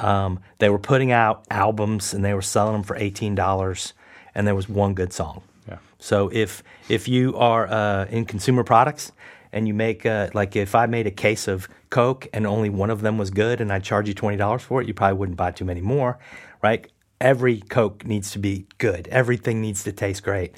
Um, 0.00 0.40
they 0.58 0.70
were 0.70 0.78
putting 0.78 1.12
out 1.12 1.44
albums 1.50 2.14
and 2.14 2.24
they 2.24 2.34
were 2.34 2.42
selling 2.42 2.72
them 2.72 2.82
for 2.82 2.96
eighteen 2.96 3.34
dollars, 3.36 3.92
and 4.34 4.46
there 4.46 4.54
was 4.56 4.68
one 4.68 4.94
good 4.94 5.12
song. 5.12 5.42
Yeah. 5.68 5.78
So 6.00 6.28
if 6.32 6.64
if 6.88 7.06
you 7.06 7.36
are 7.36 7.68
uh, 7.68 8.06
in 8.06 8.24
consumer 8.24 8.64
products 8.64 9.12
and 9.52 9.68
you 9.68 9.74
make 9.74 10.04
uh, 10.06 10.30
like 10.34 10.56
if 10.56 10.74
I 10.74 10.86
made 10.86 11.06
a 11.06 11.10
case 11.12 11.46
of 11.46 11.68
Coke 11.90 12.28
and 12.32 12.46
only 12.46 12.70
one 12.70 12.90
of 12.90 13.02
them 13.02 13.18
was 13.18 13.30
good 13.30 13.60
and 13.60 13.72
I 13.72 13.80
charge 13.80 14.08
you 14.08 14.14
twenty 14.14 14.36
dollars 14.36 14.62
for 14.62 14.80
it, 14.80 14.88
you 14.88 14.94
probably 14.94 15.18
wouldn't 15.18 15.36
buy 15.36 15.50
too 15.50 15.64
many 15.64 15.80
more, 15.80 16.18
right? 16.62 16.90
Every 17.20 17.60
Coke 17.60 18.06
needs 18.06 18.30
to 18.30 18.38
be 18.38 18.66
good. 18.78 19.08
Everything 19.08 19.60
needs 19.60 19.84
to 19.84 19.92
taste 19.92 20.22
great. 20.22 20.54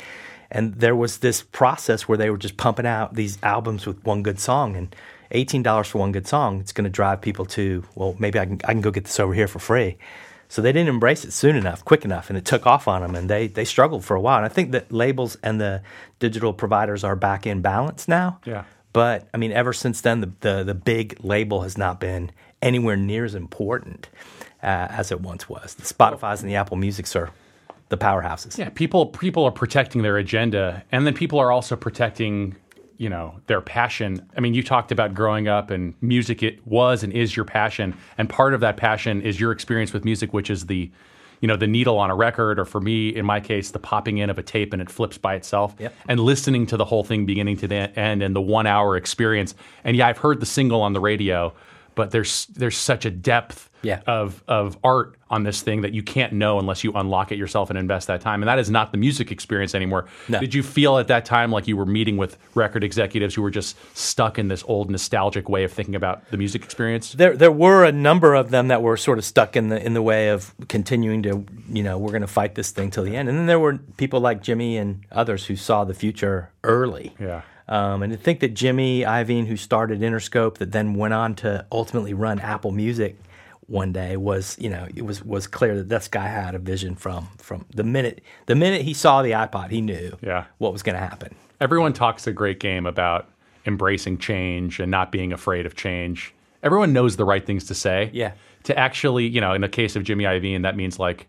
And 0.51 0.75
there 0.75 0.95
was 0.95 1.19
this 1.19 1.43
process 1.43 2.07
where 2.07 2.19
they 2.19 2.31
were 2.31 2.37
just 2.37 2.59
pumping 2.59 2.87
out 2.87 3.15
these 3.15 3.39
albums 3.43 3.87
with 3.87 4.05
one 4.05 4.23
good 4.23 4.39
song 4.39 4.77
and 4.77 4.95
eighteen 5.31 5.63
dollars 5.63 5.89
for 5.89 5.99
one 5.99 6.13
good 6.13 6.29
song. 6.29 6.61
It's 6.61 6.73
going 6.73 6.85
to 6.85 6.91
drive 6.91 7.21
people 7.23 7.47
to 7.47 7.85
well, 7.95 8.15
maybe 8.19 8.39
I 8.39 8.45
can 8.45 8.61
I 8.65 8.73
can 8.73 8.83
go 8.83 8.91
get 8.91 9.05
this 9.05 9.19
over 9.19 9.35
here 9.35 9.49
for 9.49 9.59
free. 9.59 9.97
So 10.49 10.61
they 10.61 10.71
didn't 10.71 10.91
embrace 10.91 11.25
it 11.25 11.33
soon 11.33 11.57
enough, 11.57 11.83
quick 11.83 12.05
enough, 12.05 12.29
and 12.29 12.37
it 12.37 12.45
took 12.45 12.67
off 12.67 12.87
on 12.87 13.01
them, 13.01 13.15
and 13.15 13.31
they 13.31 13.47
they 13.47 13.65
struggled 13.65 14.05
for 14.05 14.15
a 14.15 14.21
while. 14.21 14.37
And 14.37 14.45
I 14.45 14.51
think 14.51 14.73
that 14.73 14.93
labels 14.93 15.37
and 15.43 15.59
the 15.59 15.81
digital 16.19 16.53
providers 16.53 17.03
are 17.05 17.17
back 17.17 17.47
in 17.47 17.63
balance 17.63 18.07
now. 18.07 18.39
Yeah. 18.45 18.65
But 18.93 19.29
I 19.33 19.39
mean, 19.39 19.53
ever 19.53 19.73
since 19.73 20.01
then, 20.01 20.21
the 20.21 20.33
the, 20.41 20.65
the 20.65 20.75
big 20.75 21.17
label 21.23 21.63
has 21.63 21.79
not 21.79 22.01
been 22.01 22.31
anywhere 22.61 22.97
near 22.97 23.25
as 23.25 23.35
important 23.35 24.09
uh, 24.63 24.89
as 24.91 25.11
it 25.11 25.21
once 25.21 25.49
was. 25.49 25.75
The 25.75 25.83
Spotify's 25.83 26.43
and 26.43 26.51
the 26.51 26.57
Apple 26.57 26.77
Musics 26.77 27.17
are 27.17 27.31
the 27.89 27.99
powerhouses. 27.99 28.57
Yeah, 28.57 28.71
people 28.71 29.07
people 29.07 29.45
are 29.45 29.53
protecting 29.53 30.03
their 30.03 30.17
agenda, 30.17 30.83
and 30.93 31.07
then 31.07 31.15
people 31.15 31.39
are 31.39 31.53
also 31.53 31.77
protecting, 31.77 32.57
you 32.97 33.09
know, 33.09 33.41
their 33.47 33.61
passion. 33.61 34.27
I 34.37 34.41
mean, 34.41 34.55
you 34.55 34.63
talked 34.63 34.93
about 34.93 35.15
growing 35.15 35.47
up, 35.49 35.71
and 35.71 35.95
music 36.01 36.43
it 36.43 36.67
was 36.67 37.03
and 37.03 37.13
is 37.13 37.37
your 37.37 37.45
passion, 37.45 37.95
and 38.17 38.29
part 38.29 38.55
of 38.55 38.61
that 38.61 38.77
passion 38.77 39.21
is 39.21 39.39
your 39.39 39.53
experience 39.53 39.93
with 39.93 40.05
music, 40.05 40.33
which 40.33 40.49
is 40.49 40.67
the, 40.67 40.91
you 41.43 41.49
know, 41.49 41.57
the 41.57 41.67
needle 41.67 41.99
on 41.99 42.09
a 42.09 42.15
record, 42.15 42.59
or 42.59 42.65
for 42.65 42.81
me, 42.81 43.09
in 43.11 43.27
my 43.27 43.41
case, 43.41 43.73
the 43.73 43.79
popping 43.79 44.17
in 44.19 44.31
of 44.31 44.39
a 44.39 44.43
tape 44.43 44.73
and 44.73 44.81
it 44.81 44.89
flips 44.89 45.19
by 45.19 45.35
itself, 45.35 45.75
Yep. 45.79 45.93
and 46.09 46.21
listening 46.21 46.67
to 46.69 46.77
the 46.79 46.85
whole 46.87 47.05
thing 47.05 47.27
beginning 47.27 47.57
to 47.59 47.69
the 47.69 47.99
end, 47.99 48.23
and 48.23 48.35
the 48.35 48.41
one 48.41 48.67
hour 48.67 48.97
experience. 48.97 49.55
And 49.85 49.97
yeah, 49.97 50.07
I've 50.07 50.19
heard 50.19 50.41
the 50.41 50.47
single 50.47 50.81
on 50.81 50.95
the 50.95 51.01
radio, 51.01 51.53
but 51.95 52.11
there's 52.11 52.47
there's 52.47 52.77
such 52.77 53.05
a 53.05 53.11
depth 53.11 53.69
Yeah. 53.83 54.01
of 54.07 54.43
of 54.49 54.79
art 54.85 55.17
on 55.29 55.43
this 55.45 55.63
thing 55.63 55.81
that 55.83 55.93
you 55.93 56.03
can't 56.03 56.33
know 56.35 56.59
unless 56.59 56.85
you 56.85 56.93
unlock 56.93 57.33
it 57.33 57.39
yourself 57.39 57.71
and 57.71 57.79
invest 57.79 58.07
that 58.09 58.21
time. 58.21 58.43
And 58.43 58.49
that 58.49 58.59
is 58.59 58.69
not 58.71 58.93
the 58.93 58.99
music 58.99 59.33
experience 59.33 59.75
anymore. 59.75 60.07
No. 60.29 60.39
Did 60.41 60.53
you 60.55 60.63
feel 60.63 60.99
at 60.99 61.09
that 61.09 61.25
time 61.25 61.51
like 61.51 61.67
you 61.67 61.77
were 61.77 61.87
meeting 61.87 62.17
with 62.19 62.37
record 62.55 62.85
executives 62.85 63.35
who 63.35 63.43
were 63.43 63.51
just 63.51 63.77
stuck 63.97 64.39
in 64.39 64.49
this 64.49 64.63
old 64.67 64.91
nostalgic 64.91 65.49
way 65.49 65.65
of 65.65 65.73
thinking 65.73 65.95
about 65.95 66.31
the 66.31 66.37
music 66.37 66.63
experience? 66.65 67.13
There, 67.13 67.35
there 67.37 67.51
were 67.53 67.85
a 67.85 67.93
number 67.93 68.35
of 68.35 68.51
them 68.51 68.69
that 68.69 68.83
were 68.83 68.97
sort 68.99 69.19
of 69.19 69.25
stuck 69.25 69.57
in 69.57 69.69
the 69.69 69.85
in 69.85 69.95
the 69.95 70.03
way 70.03 70.29
of 70.29 70.55
continuing 70.69 71.23
to, 71.23 71.45
you 71.73 71.83
know, 71.83 71.97
we're 71.99 72.11
going 72.13 72.21
to 72.23 72.27
fight 72.29 72.55
this 72.55 72.71
thing 72.73 72.91
till 72.91 73.05
the 73.05 73.17
end. 73.17 73.29
And 73.29 73.39
then 73.39 73.47
there 73.47 73.59
were 73.61 73.79
people 73.97 74.21
like 74.21 74.43
Jimmy 74.43 74.77
and 74.77 75.01
others 75.11 75.47
who 75.47 75.57
saw 75.57 75.85
the 75.85 75.95
future 75.95 76.51
early. 76.63 77.15
Yeah. 77.19 77.43
Um, 77.69 78.03
and 78.03 78.13
to 78.13 78.19
think 78.19 78.41
that 78.41 78.55
Jimmy 78.55 79.03
Iovine, 79.03 79.47
who 79.47 79.57
started 79.57 80.01
Interscope, 80.01 80.59
that 80.59 80.73
then 80.73 80.95
went 80.95 81.15
on 81.15 81.35
to 81.37 81.65
ultimately 81.71 82.13
run 82.15 82.39
Apple 82.41 82.73
Music 82.73 83.17
one 83.69 83.93
day, 83.93 84.17
was 84.17 84.57
you 84.59 84.69
know 84.69 84.87
it 84.95 85.03
was 85.03 85.25
was 85.25 85.47
clear 85.47 85.77
that 85.77 85.89
this 85.89 86.09
guy 86.09 86.27
had 86.27 86.55
a 86.55 86.59
vision 86.59 86.95
from 86.97 87.29
from 87.39 87.65
the 87.75 87.85
minute 87.85 88.21
the 88.47 88.55
minute 88.57 88.83
he 88.83 88.93
saw 88.95 89.23
the 89.23 89.31
iPod, 89.31 89.71
he 89.71 89.81
knew 89.81 90.17
Yeah. 90.21 90.45
what 90.59 90.73
was 90.73 90.83
going 90.83 90.97
to 90.97 91.01
happen. 91.01 91.35
Everyone 91.61 91.93
talks 91.93 92.27
a 92.27 92.33
great 92.33 92.59
game 92.61 92.87
about 92.87 93.29
embracing 93.65 94.19
change 94.19 94.81
and 94.81 94.91
not 94.91 95.13
being 95.13 95.33
afraid 95.33 95.65
of 95.65 95.77
change. 95.77 96.35
Everyone 96.65 96.93
knows 96.93 97.17
the 97.17 97.25
right 97.25 97.47
things 97.47 97.65
to 97.67 97.75
say. 97.75 98.11
Yeah. 98.13 98.33
To 98.65 98.77
actually, 98.79 99.27
you 99.29 99.41
know, 99.41 99.53
in 99.53 99.61
the 99.61 99.69
case 99.69 99.95
of 99.97 100.03
Jimmy 100.03 100.25
Iovine, 100.25 100.63
that 100.63 100.77
means 100.77 100.99
like 100.99 101.29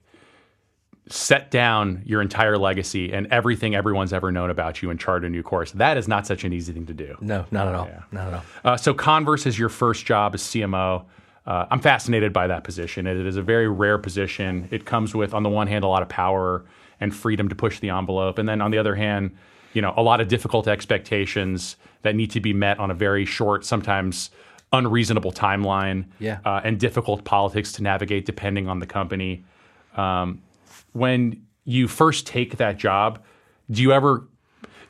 set 1.10 1.52
down 1.52 2.02
your 2.06 2.22
entire 2.22 2.58
legacy 2.58 3.12
and 3.12 3.28
everything 3.28 3.76
everyone's 3.76 4.14
ever 4.14 4.32
known 4.32 4.50
about 4.50 4.82
you 4.82 4.90
and 4.90 5.00
chart 5.00 5.26
a 5.26 5.30
new 5.30 5.44
course. 5.44 5.72
That 5.74 5.98
is 5.98 6.08
not 6.08 6.26
such 6.26 6.44
an 6.46 6.54
easy 6.54 6.72
thing 6.72 6.86
to 6.86 6.94
do. 6.94 7.18
No, 7.20 7.46
not 7.52 7.68
at 7.68 7.76
all. 7.76 7.90
Not 8.12 8.28
at 8.28 8.34
all. 8.34 8.44
Uh, 8.64 8.78
so 8.78 8.94
Converse 8.94 9.46
is 9.46 9.60
your 9.60 9.70
first 9.70 10.06
job 10.06 10.34
as 10.34 10.42
CMO. 10.42 11.04
Uh, 11.46 11.66
I'm 11.70 11.82
fascinated 11.82 12.32
by 12.32 12.48
that 12.48 12.64
position. 12.64 13.06
It 13.06 13.18
is 13.18 13.36
a 13.36 13.42
very 13.42 13.68
rare 13.68 13.98
position. 13.98 14.70
It 14.72 14.86
comes 14.86 15.14
with, 15.14 15.34
on 15.34 15.44
the 15.44 15.50
one 15.50 15.68
hand, 15.68 15.84
a 15.84 15.88
lot 15.88 16.02
of 16.02 16.08
power 16.08 16.64
and 17.02 17.14
freedom 17.14 17.50
to 17.50 17.56
push 17.56 17.80
the 17.82 17.90
envelope, 17.90 18.38
and 18.38 18.48
then 18.48 18.62
on 18.62 18.72
the 18.72 18.78
other 18.78 18.96
hand, 18.96 19.32
you 19.74 19.82
know, 19.82 19.94
a 19.98 20.02
lot 20.02 20.22
of 20.22 20.30
difficult 20.30 20.70
expectations 20.70 21.76
that 22.04 22.16
need 22.16 22.32
to 22.32 22.40
be 22.40 22.54
met 22.54 22.80
on 22.80 22.92
a 22.92 22.94
very 22.94 23.26
short, 23.26 23.66
sometimes 23.66 24.30
unreasonable 24.72 25.34
timeline, 25.34 26.06
Yeah. 26.20 26.40
uh, 26.46 26.62
and 26.64 26.80
difficult 26.80 27.26
politics 27.26 27.74
to 27.74 27.84
navigate 27.84 28.26
depending 28.26 28.70
on 28.70 28.80
the 28.80 28.86
company. 28.86 29.44
Um, 29.98 30.42
when 30.94 31.46
you 31.66 31.88
first 31.88 32.26
take 32.26 32.58
that 32.58 32.78
job, 32.78 33.24
do 33.70 33.82
you 33.82 33.92
ever 33.92 34.28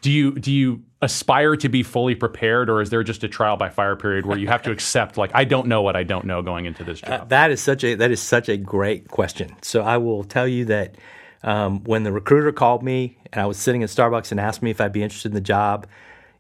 do 0.02 0.12
you 0.12 0.32
do 0.34 0.52
you 0.52 0.84
aspire 1.02 1.56
to 1.58 1.70
be 1.70 1.84
fully 1.84 2.16
prepared, 2.16 2.70
or 2.70 2.82
is 2.82 2.90
there 2.90 3.04
just 3.04 3.24
a 3.24 3.28
trial 3.28 3.58
by 3.58 3.70
fire 3.70 3.96
period 3.96 4.26
where 4.26 4.38
you 4.38 4.48
have 4.48 4.62
to 4.64 4.72
accept 4.78 5.18
like 5.18 5.32
I 5.34 5.44
don't 5.44 5.68
know 5.68 5.82
what 5.82 5.96
I 5.96 6.04
don't 6.04 6.26
know 6.26 6.42
going 6.42 6.66
into 6.66 6.84
this 6.84 7.02
job? 7.02 7.30
That 7.30 7.52
is 7.52 7.62
such 7.62 7.84
a 7.84 7.96
that 7.96 8.12
is 8.12 8.22
such 8.22 8.50
a 8.50 8.58
great 8.58 9.08
question. 9.08 9.56
So 9.62 9.82
I 9.82 9.98
will 9.98 10.24
tell 10.24 10.48
you 10.48 10.66
that 10.66 10.96
um, 11.44 11.84
when 11.84 12.04
the 12.04 12.12
recruiter 12.12 12.52
called 12.52 12.84
me 12.84 13.18
and 13.32 13.42
I 13.42 13.46
was 13.46 13.58
sitting 13.58 13.84
at 13.84 13.90
Starbucks 13.90 14.32
and 14.32 14.40
asked 14.40 14.62
me 14.62 14.72
if 14.72 14.80
I'd 14.80 14.94
be 14.94 15.04
interested 15.04 15.30
in 15.30 15.36
the 15.36 15.42
job, 15.42 15.88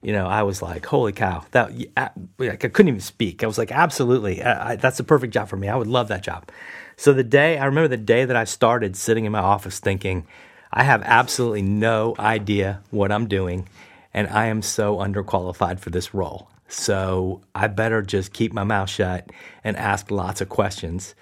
you 0.03 0.13
know, 0.13 0.27
I 0.27 0.43
was 0.43 0.61
like, 0.61 0.85
"Holy 0.85 1.13
cow!" 1.13 1.45
That 1.51 1.71
I, 1.97 2.09
I 2.39 2.55
couldn't 2.55 2.89
even 2.89 2.99
speak. 2.99 3.43
I 3.43 3.47
was 3.47 3.57
like, 3.57 3.71
"Absolutely, 3.71 4.43
I, 4.43 4.71
I, 4.71 4.75
that's 4.75 4.97
the 4.97 5.03
perfect 5.03 5.33
job 5.33 5.47
for 5.47 5.57
me. 5.57 5.69
I 5.69 5.75
would 5.75 5.87
love 5.87 6.09
that 6.09 6.23
job." 6.23 6.49
So 6.97 7.13
the 7.13 7.23
day 7.23 7.57
I 7.57 7.65
remember 7.65 7.87
the 7.87 7.97
day 7.97 8.25
that 8.25 8.35
I 8.35 8.43
started 8.43 8.95
sitting 8.95 9.25
in 9.25 9.31
my 9.31 9.39
office 9.39 9.79
thinking, 9.79 10.27
"I 10.71 10.83
have 10.83 11.01
absolutely 11.03 11.63
no 11.63 12.15
idea 12.19 12.81
what 12.91 13.11
I'm 13.11 13.27
doing, 13.27 13.67
and 14.13 14.27
I 14.27 14.47
am 14.47 14.61
so 14.61 14.97
underqualified 14.97 15.79
for 15.79 15.89
this 15.89 16.13
role." 16.13 16.49
So 16.67 17.41
I 17.53 17.67
better 17.67 18.01
just 18.01 18.33
keep 18.33 18.51
my 18.51 18.63
mouth 18.63 18.89
shut 18.89 19.29
and 19.63 19.77
ask 19.77 20.09
lots 20.11 20.41
of 20.41 20.49
questions 20.49 21.15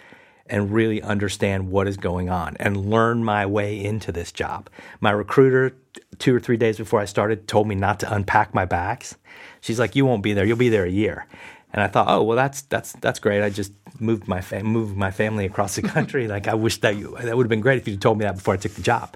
and 0.52 0.72
really 0.72 1.02
understand 1.02 1.70
what 1.70 1.88
is 1.88 1.98
going 1.98 2.30
on 2.30 2.58
and 2.60 2.90
learn 2.90 3.24
my 3.24 3.46
way 3.46 3.82
into 3.82 4.12
this 4.12 4.32
job. 4.32 4.70
My 5.00 5.12
recruiter, 5.12 5.76
two 6.20 6.36
or 6.36 6.40
three 6.40 6.58
days 6.58 6.78
before 6.78 7.00
I 7.00 7.06
started, 7.06 7.48
told 7.48 7.68
me 7.68 7.76
not 7.76 8.00
to 8.02 8.14
unpack 8.14 8.54
my 8.54 8.66
bags. 8.66 9.18
She's 9.62 9.80
like, 9.80 9.96
"You 9.96 10.06
won't 10.06 10.24
be 10.24 10.34
there. 10.34 10.46
You'll 10.46 10.58
be 10.58 10.70
there 10.70 10.86
a 10.86 10.90
year." 10.90 11.26
And 11.74 11.82
I 11.82 11.88
thought, 11.88 12.08
"Oh, 12.10 12.24
well, 12.24 12.36
that's 12.36 12.64
that's 12.64 12.94
that's 12.94 13.20
great. 13.20 13.44
I 13.44 13.50
just 13.50 13.72
moved 14.00 14.28
my 14.28 14.42
fam- 14.42 14.66
moved 14.66 14.98
my 14.98 15.12
family 15.12 15.46
across 15.46 15.76
the 15.76 15.82
country. 15.96 16.28
like 16.28 16.48
I 16.48 16.54
wish 16.54 16.82
that 16.82 16.98
you 16.98 17.16
that 17.22 17.36
would 17.36 17.46
have 17.46 17.50
been 17.50 17.62
great 17.62 17.80
if 17.80 17.88
you 17.88 17.98
told 17.98 18.18
me 18.18 18.26
that 18.26 18.36
before 18.36 18.54
I 18.54 18.58
took 18.58 18.74
the 18.74 18.82
job." 18.82 19.16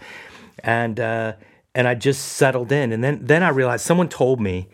And 0.64 1.00
uh, 1.00 1.34
and 1.74 1.88
I 1.88 1.96
just 1.96 2.24
settled 2.34 2.72
in, 2.72 2.92
and 2.94 3.04
then 3.04 3.20
then 3.22 3.44
I 3.44 3.50
realized 3.50 3.86
someone 3.86 4.10
told 4.10 4.40
me, 4.40 4.70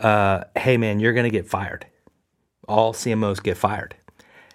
uh, 0.00 0.44
"Hey, 0.56 0.76
man, 0.76 1.00
you're 1.00 1.12
going 1.12 1.30
to 1.30 1.30
get 1.30 1.46
fired. 1.48 1.86
All 2.66 2.92
CMOs 2.92 3.42
get 3.42 3.56
fired." 3.56 3.94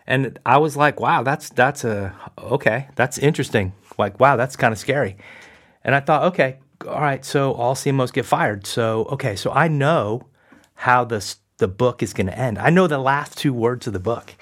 And 0.06 0.38
I 0.46 0.58
was 0.58 0.76
like, 0.76 1.00
wow, 1.00 1.24
that's 1.24 1.50
that's 1.50 1.84
a 1.84 2.14
okay, 2.38 2.90
that's 2.96 3.18
interesting. 3.18 3.74
Like, 3.98 4.20
wow, 4.20 4.36
that's 4.36 4.56
kind 4.56 4.72
of 4.74 4.78
scary. 4.78 5.18
And 5.84 5.96
I 5.96 6.00
thought, 6.00 6.24
okay, 6.34 6.58
all 6.88 7.02
right, 7.02 7.24
so 7.24 7.54
all 7.54 7.76
CMOs 7.76 8.14
get 8.14 8.26
fired. 8.26 8.66
So 8.66 9.06
okay, 9.12 9.36
so 9.36 9.52
I 9.52 9.68
know 9.68 10.28
how 10.76 11.04
the 11.04 11.36
the 11.58 11.68
book 11.68 12.04
is 12.04 12.14
going 12.14 12.28
to 12.28 12.38
end. 12.38 12.58
I 12.58 12.70
know 12.70 12.88
the 12.88 12.98
last 12.98 13.38
two 13.38 13.54
words 13.54 13.88
of 13.88 13.94
the 13.94 14.00
book. 14.00 14.36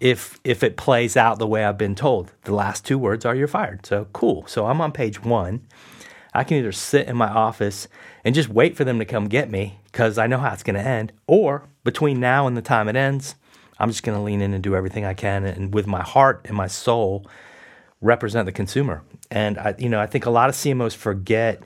If 0.00 0.38
if 0.44 0.62
it 0.62 0.76
plays 0.76 1.16
out 1.16 1.38
the 1.38 1.46
way 1.46 1.64
I've 1.64 1.78
been 1.78 1.94
told, 1.94 2.32
the 2.44 2.54
last 2.54 2.84
two 2.84 2.98
words 2.98 3.24
are 3.24 3.34
you're 3.34 3.48
fired. 3.48 3.84
So 3.86 4.06
cool. 4.12 4.46
So 4.46 4.66
I'm 4.66 4.80
on 4.80 4.92
page 4.92 5.22
one. 5.22 5.66
I 6.34 6.44
can 6.44 6.58
either 6.58 6.72
sit 6.72 7.08
in 7.08 7.16
my 7.16 7.28
office 7.28 7.88
and 8.24 8.34
just 8.34 8.48
wait 8.48 8.76
for 8.76 8.84
them 8.84 8.98
to 8.98 9.04
come 9.04 9.28
get 9.28 9.50
me 9.50 9.80
because 9.84 10.18
I 10.18 10.26
know 10.26 10.38
how 10.38 10.52
it's 10.52 10.62
going 10.62 10.76
to 10.76 10.86
end, 10.86 11.12
or 11.26 11.64
between 11.84 12.20
now 12.20 12.46
and 12.46 12.56
the 12.56 12.62
time 12.62 12.88
it 12.88 12.96
ends, 12.96 13.34
I'm 13.78 13.88
just 13.88 14.02
going 14.02 14.16
to 14.16 14.22
lean 14.22 14.40
in 14.40 14.52
and 14.52 14.62
do 14.62 14.76
everything 14.76 15.04
I 15.04 15.14
can, 15.14 15.44
and 15.44 15.72
with 15.72 15.86
my 15.86 16.02
heart 16.02 16.42
and 16.44 16.56
my 16.56 16.66
soul, 16.66 17.26
represent 18.00 18.46
the 18.46 18.52
consumer. 18.52 19.02
And 19.30 19.58
I, 19.58 19.74
you 19.78 19.88
know, 19.88 20.00
I 20.00 20.06
think 20.06 20.26
a 20.26 20.30
lot 20.30 20.48
of 20.48 20.54
CMOs 20.54 20.94
forget 20.94 21.62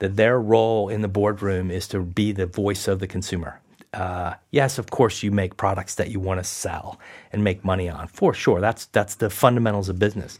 that 0.00 0.16
their 0.16 0.40
role 0.40 0.88
in 0.88 1.02
the 1.02 1.08
boardroom 1.08 1.70
is 1.70 1.88
to 1.88 2.00
be 2.00 2.32
the 2.32 2.46
voice 2.46 2.88
of 2.88 2.98
the 3.00 3.06
consumer. 3.06 3.60
Uh, 3.94 4.34
yes, 4.50 4.78
of 4.78 4.90
course, 4.90 5.22
you 5.22 5.30
make 5.30 5.56
products 5.56 5.94
that 5.96 6.10
you 6.10 6.20
want 6.20 6.38
to 6.38 6.44
sell 6.44 7.00
and 7.32 7.42
make 7.42 7.64
money 7.64 7.88
on, 7.88 8.06
for 8.06 8.34
sure. 8.34 8.60
That's 8.60 8.84
that's 8.86 9.14
the 9.14 9.30
fundamentals 9.30 9.88
of 9.88 9.98
business. 9.98 10.38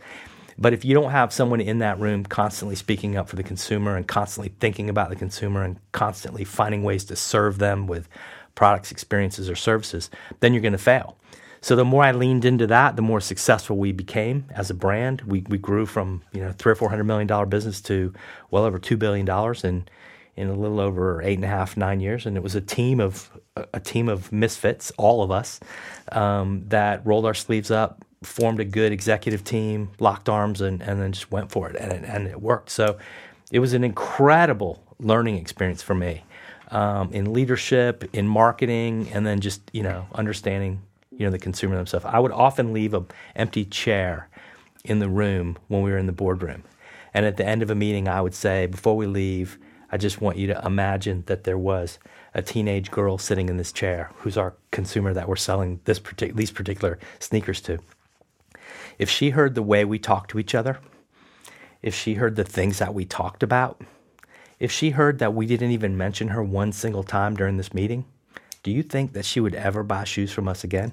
But 0.59 0.72
if 0.72 0.85
you 0.85 0.92
don't 0.92 1.12
have 1.12 1.33
someone 1.33 1.61
in 1.61 1.79
that 1.79 1.98
room 2.01 2.24
constantly 2.24 2.74
speaking 2.74 3.16
up 3.16 3.29
for 3.29 3.37
the 3.37 3.44
consumer 3.44 3.96
and 3.96 4.07
constantly 4.07 4.53
thinking 4.59 4.90
about 4.90 5.09
the 5.09 5.16
consumer 5.16 5.62
and 5.62 5.79
constantly 5.92 6.44
finding 6.44 6.83
ways 6.83 7.05
to 7.07 7.16
serve 7.16 7.59
them 7.59 7.87
with 7.87 8.09
products, 8.57 8.90
experiences, 8.90 9.48
or 9.48 9.55
services, 9.55 10.11
then 10.40 10.53
you're 10.53 10.62
going 10.62 10.72
to 10.72 10.79
fail. 10.79 11.16
So 11.60 11.76
the 11.76 11.84
more 11.84 12.04
I 12.04 12.12
leaned 12.12 12.44
into 12.44 12.66
that, 12.68 12.96
the 12.96 13.02
more 13.02 13.20
successful 13.20 13.76
we 13.76 13.92
became 13.92 14.46
as 14.50 14.70
a 14.70 14.74
brand. 14.74 15.22
We, 15.22 15.44
we 15.48 15.58
grew 15.58 15.86
from 15.86 16.22
you 16.32 16.40
know 16.40 16.52
three 16.52 16.72
or 16.72 16.76
four 16.76 16.88
hundred 16.88 17.04
million 17.04 17.26
dollar 17.26 17.46
business 17.46 17.80
to 17.82 18.12
well 18.50 18.64
over 18.64 18.78
two 18.78 18.96
billion 18.96 19.26
dollars 19.26 19.64
in 19.64 19.88
in 20.36 20.48
a 20.48 20.54
little 20.54 20.78
over 20.78 21.20
eight 21.22 21.34
and 21.34 21.44
a 21.44 21.48
half 21.48 21.76
nine 21.76 21.98
years, 21.98 22.24
and 22.24 22.36
it 22.36 22.42
was 22.44 22.54
a 22.54 22.60
team 22.60 23.00
of 23.00 23.28
a, 23.74 23.80
team 23.80 24.08
of 24.08 24.30
misfits, 24.30 24.92
all 24.96 25.24
of 25.24 25.32
us, 25.32 25.58
um, 26.12 26.62
that 26.68 27.04
rolled 27.04 27.26
our 27.26 27.34
sleeves 27.34 27.72
up, 27.72 28.04
formed 28.22 28.60
a 28.60 28.64
good 28.64 28.92
executive 28.92 29.42
team, 29.42 29.90
locked 29.98 30.28
arms, 30.28 30.60
and 30.60 30.80
and 30.80 31.00
then 31.00 31.10
just 31.10 31.30
went 31.32 31.50
for 31.50 31.68
it, 31.68 31.76
and 31.76 32.04
and 32.04 32.28
it 32.28 32.40
worked. 32.40 32.70
So 32.70 32.98
it 33.50 33.58
was 33.58 33.72
an 33.72 33.82
incredible 33.82 34.82
learning 35.00 35.36
experience 35.38 35.82
for 35.82 35.94
me 35.94 36.24
um, 36.70 37.12
in 37.12 37.32
leadership, 37.32 38.04
in 38.12 38.28
marketing, 38.28 39.08
and 39.12 39.26
then 39.26 39.40
just 39.40 39.62
you 39.72 39.82
know 39.82 40.06
understanding 40.14 40.82
you 41.18 41.26
know 41.26 41.31
the 41.31 41.38
consumer 41.38 41.76
themselves. 41.76 42.07
I 42.07 42.18
would 42.18 42.33
often 42.33 42.72
leave 42.72 42.94
an 42.94 43.07
empty 43.37 43.64
chair 43.64 44.28
in 44.85 45.00
the 45.00 45.09
room 45.09 45.59
when 45.66 45.83
we 45.83 45.90
were 45.90 45.98
in 45.98 46.07
the 46.07 46.12
boardroom, 46.12 46.62
and 47.12 47.26
at 47.26 47.37
the 47.37 47.44
end 47.44 47.62
of 47.62 47.70
a 47.70 47.74
meeting, 47.74 48.09
I 48.09 48.22
would 48.22 48.35
say, 48.35 48.66
before 48.66 48.96
we 48.96 49.07
leave, 49.07 49.59
I 49.90 49.96
just 49.96 50.20
want 50.20 50.38
you 50.38 50.46
to 50.46 50.62
imagine 50.64 51.24
that 51.26 51.44
there 51.44 51.59
was 51.59 51.98
a 52.35 52.42
teenage 52.42 52.90
girl 52.90 53.18
sitting 53.18 53.48
in 53.48 53.57
this 53.57 53.72
chair 53.72 54.11
who's 54.16 54.37
our 54.37 54.54
consumer 54.70 55.12
that 55.12 55.28
we're 55.28 55.37
selling 55.37 55.81
this 55.85 55.98
partic- 55.98 56.37
these 56.37 56.50
particular 56.50 56.98
sneakers 57.18 57.61
to. 57.62 57.78
If 58.98 59.11
she 59.11 59.31
heard 59.31 59.54
the 59.54 59.62
way 59.62 59.85
we 59.85 59.98
talk 59.98 60.28
to 60.28 60.38
each 60.38 60.54
other, 60.54 60.78
if 61.83 61.94
she 61.94 62.14
heard 62.14 62.37
the 62.37 62.44
things 62.44 62.78
that 62.78 62.94
we 62.94 63.04
talked 63.04 63.42
about, 63.42 63.81
if 64.59 64.70
she 64.70 64.90
heard 64.90 65.18
that 65.20 65.35
we 65.35 65.46
didn't 65.46 65.70
even 65.70 65.96
mention 65.96 66.28
her 66.28 66.42
one 66.42 66.72
single 66.72 67.04
time 67.04 67.35
during 67.35 67.57
this 67.57 67.72
meeting, 67.72 68.04
do 68.62 68.70
you 68.70 68.83
think 68.83 69.12
that 69.12 69.24
she 69.24 69.40
would 69.40 69.54
ever 69.54 69.83
buy 69.83 70.04
shoes 70.04 70.33
from 70.33 70.48
us 70.48 70.64
again? 70.64 70.92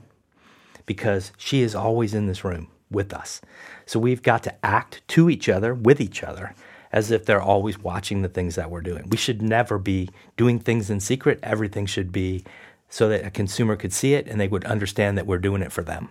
Because 0.86 1.32
she 1.38 1.62
is 1.62 1.76
always 1.76 2.13
in 2.13 2.28
this 2.28 2.43
room 2.43 2.67
with 2.91 3.13
us. 3.13 3.41
So 3.86 4.00
we've 4.00 4.21
got 4.21 4.43
to 4.43 4.65
act 4.65 5.02
to 5.10 5.30
each 5.30 5.50
other, 5.50 5.74
with 5.74 6.00
each 6.00 6.24
other, 6.24 6.54
as 6.91 7.12
if 7.12 7.26
they're 7.26 7.41
always 7.41 7.80
watching 7.80 8.21
the 8.21 8.30
things 8.30 8.56
that 8.56 8.69
we're 8.69 8.82
doing. 8.82 9.10
We 9.10 9.17
should 9.17 9.41
never 9.41 9.78
be 9.78 10.10
doing 10.38 10.60
things 10.60 10.89
in 10.89 11.00
secret. 11.00 11.39
Everything 11.43 11.86
should 11.86 12.12
be 12.12 12.43
so 12.89 13.10
that 13.10 13.26
a 13.26 13.32
consumer 13.32 13.76
could 13.76 13.91
see 13.91 14.13
it 14.13 14.28
and 14.28 14.39
they 14.39 14.48
would 14.48 14.63
understand 14.65 15.17
that 15.17 15.28
we're 15.28 15.39
doing 15.39 15.62
it 15.62 15.71
for 15.71 15.84
them. 15.84 16.10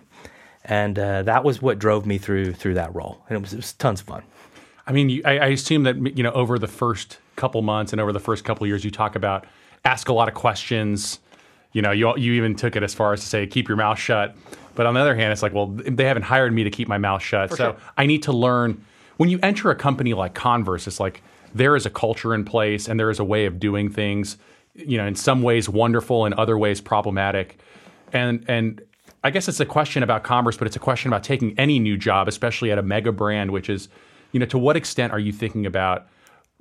And 0.65 0.97
uh, 0.97 1.23
that 1.23 1.43
was 1.43 1.61
what 1.61 1.79
drove 1.79 2.05
me 2.05 2.17
through 2.17 2.53
through 2.53 2.73
that 2.73 2.93
role, 2.93 3.23
and 3.29 3.37
it 3.37 3.41
was, 3.41 3.53
it 3.53 3.57
was 3.57 3.73
tons 3.73 4.01
of 4.01 4.07
fun. 4.07 4.23
I 4.87 4.91
mean, 4.91 5.09
you, 5.09 5.21
I, 5.23 5.37
I 5.37 5.45
assume 5.47 5.83
that 5.83 6.17
you 6.17 6.23
know 6.23 6.31
over 6.31 6.57
the 6.57 6.67
first 6.67 7.19
couple 7.35 7.61
months 7.61 7.91
and 7.91 8.01
over 8.01 8.11
the 8.11 8.19
first 8.19 8.43
couple 8.43 8.65
years, 8.65 8.83
you 8.83 8.89
talk 8.89 9.15
about 9.15 9.45
ask 9.83 10.09
a 10.09 10.13
lot 10.13 10.27
of 10.27 10.33
questions. 10.33 11.19
You 11.71 11.83
know, 11.83 11.91
you 11.91 12.11
you 12.17 12.33
even 12.33 12.55
took 12.55 12.75
it 12.75 12.81
as 12.81 12.95
far 12.95 13.13
as 13.13 13.21
to 13.21 13.27
say 13.27 13.45
keep 13.45 13.67
your 13.67 13.77
mouth 13.77 13.99
shut. 13.99 14.35
But 14.75 14.85
on 14.85 14.93
the 14.93 14.99
other 14.99 15.15
hand, 15.15 15.31
it's 15.31 15.41
like, 15.41 15.53
well, 15.53 15.67
they 15.67 16.05
haven't 16.05 16.23
hired 16.23 16.53
me 16.53 16.63
to 16.63 16.69
keep 16.69 16.87
my 16.87 16.97
mouth 16.97 17.21
shut, 17.21 17.49
For 17.49 17.55
so 17.55 17.71
sure. 17.71 17.81
I 17.97 18.05
need 18.05 18.23
to 18.23 18.33
learn. 18.33 18.85
When 19.17 19.29
you 19.29 19.39
enter 19.41 19.71
a 19.71 19.75
company 19.75 20.13
like 20.13 20.33
Converse, 20.33 20.87
it's 20.87 20.99
like 20.99 21.23
there 21.53 21.75
is 21.75 21.85
a 21.85 21.89
culture 21.89 22.35
in 22.35 22.43
place 22.43 22.87
and 22.87 22.99
there 22.99 23.09
is 23.09 23.19
a 23.19 23.23
way 23.23 23.45
of 23.45 23.59
doing 23.59 23.89
things. 23.89 24.37
You 24.73 24.97
know, 24.97 25.05
in 25.05 25.15
some 25.15 25.41
ways 25.41 25.69
wonderful, 25.69 26.25
in 26.25 26.33
other 26.33 26.57
ways 26.57 26.81
problematic, 26.81 27.57
and 28.11 28.43
and 28.49 28.81
I 29.23 29.31
guess 29.31 29.47
it's 29.47 29.61
a 29.61 29.65
question 29.65 30.03
about 30.03 30.23
commerce, 30.23 30.57
but 30.57 30.67
it's 30.67 30.75
a 30.75 30.79
question 30.79 31.09
about 31.09 31.23
taking 31.23 31.57
any 31.57 31.79
new 31.79 31.97
job, 31.97 32.27
especially 32.27 32.71
at 32.71 32.77
a 32.77 32.83
mega 32.83 33.13
brand, 33.13 33.51
which 33.51 33.69
is, 33.69 33.87
you 34.33 34.39
know, 34.39 34.45
to 34.47 34.57
what 34.57 34.75
extent 34.75 35.13
are 35.13 35.19
you 35.19 35.31
thinking 35.31 35.65
about, 35.65 36.07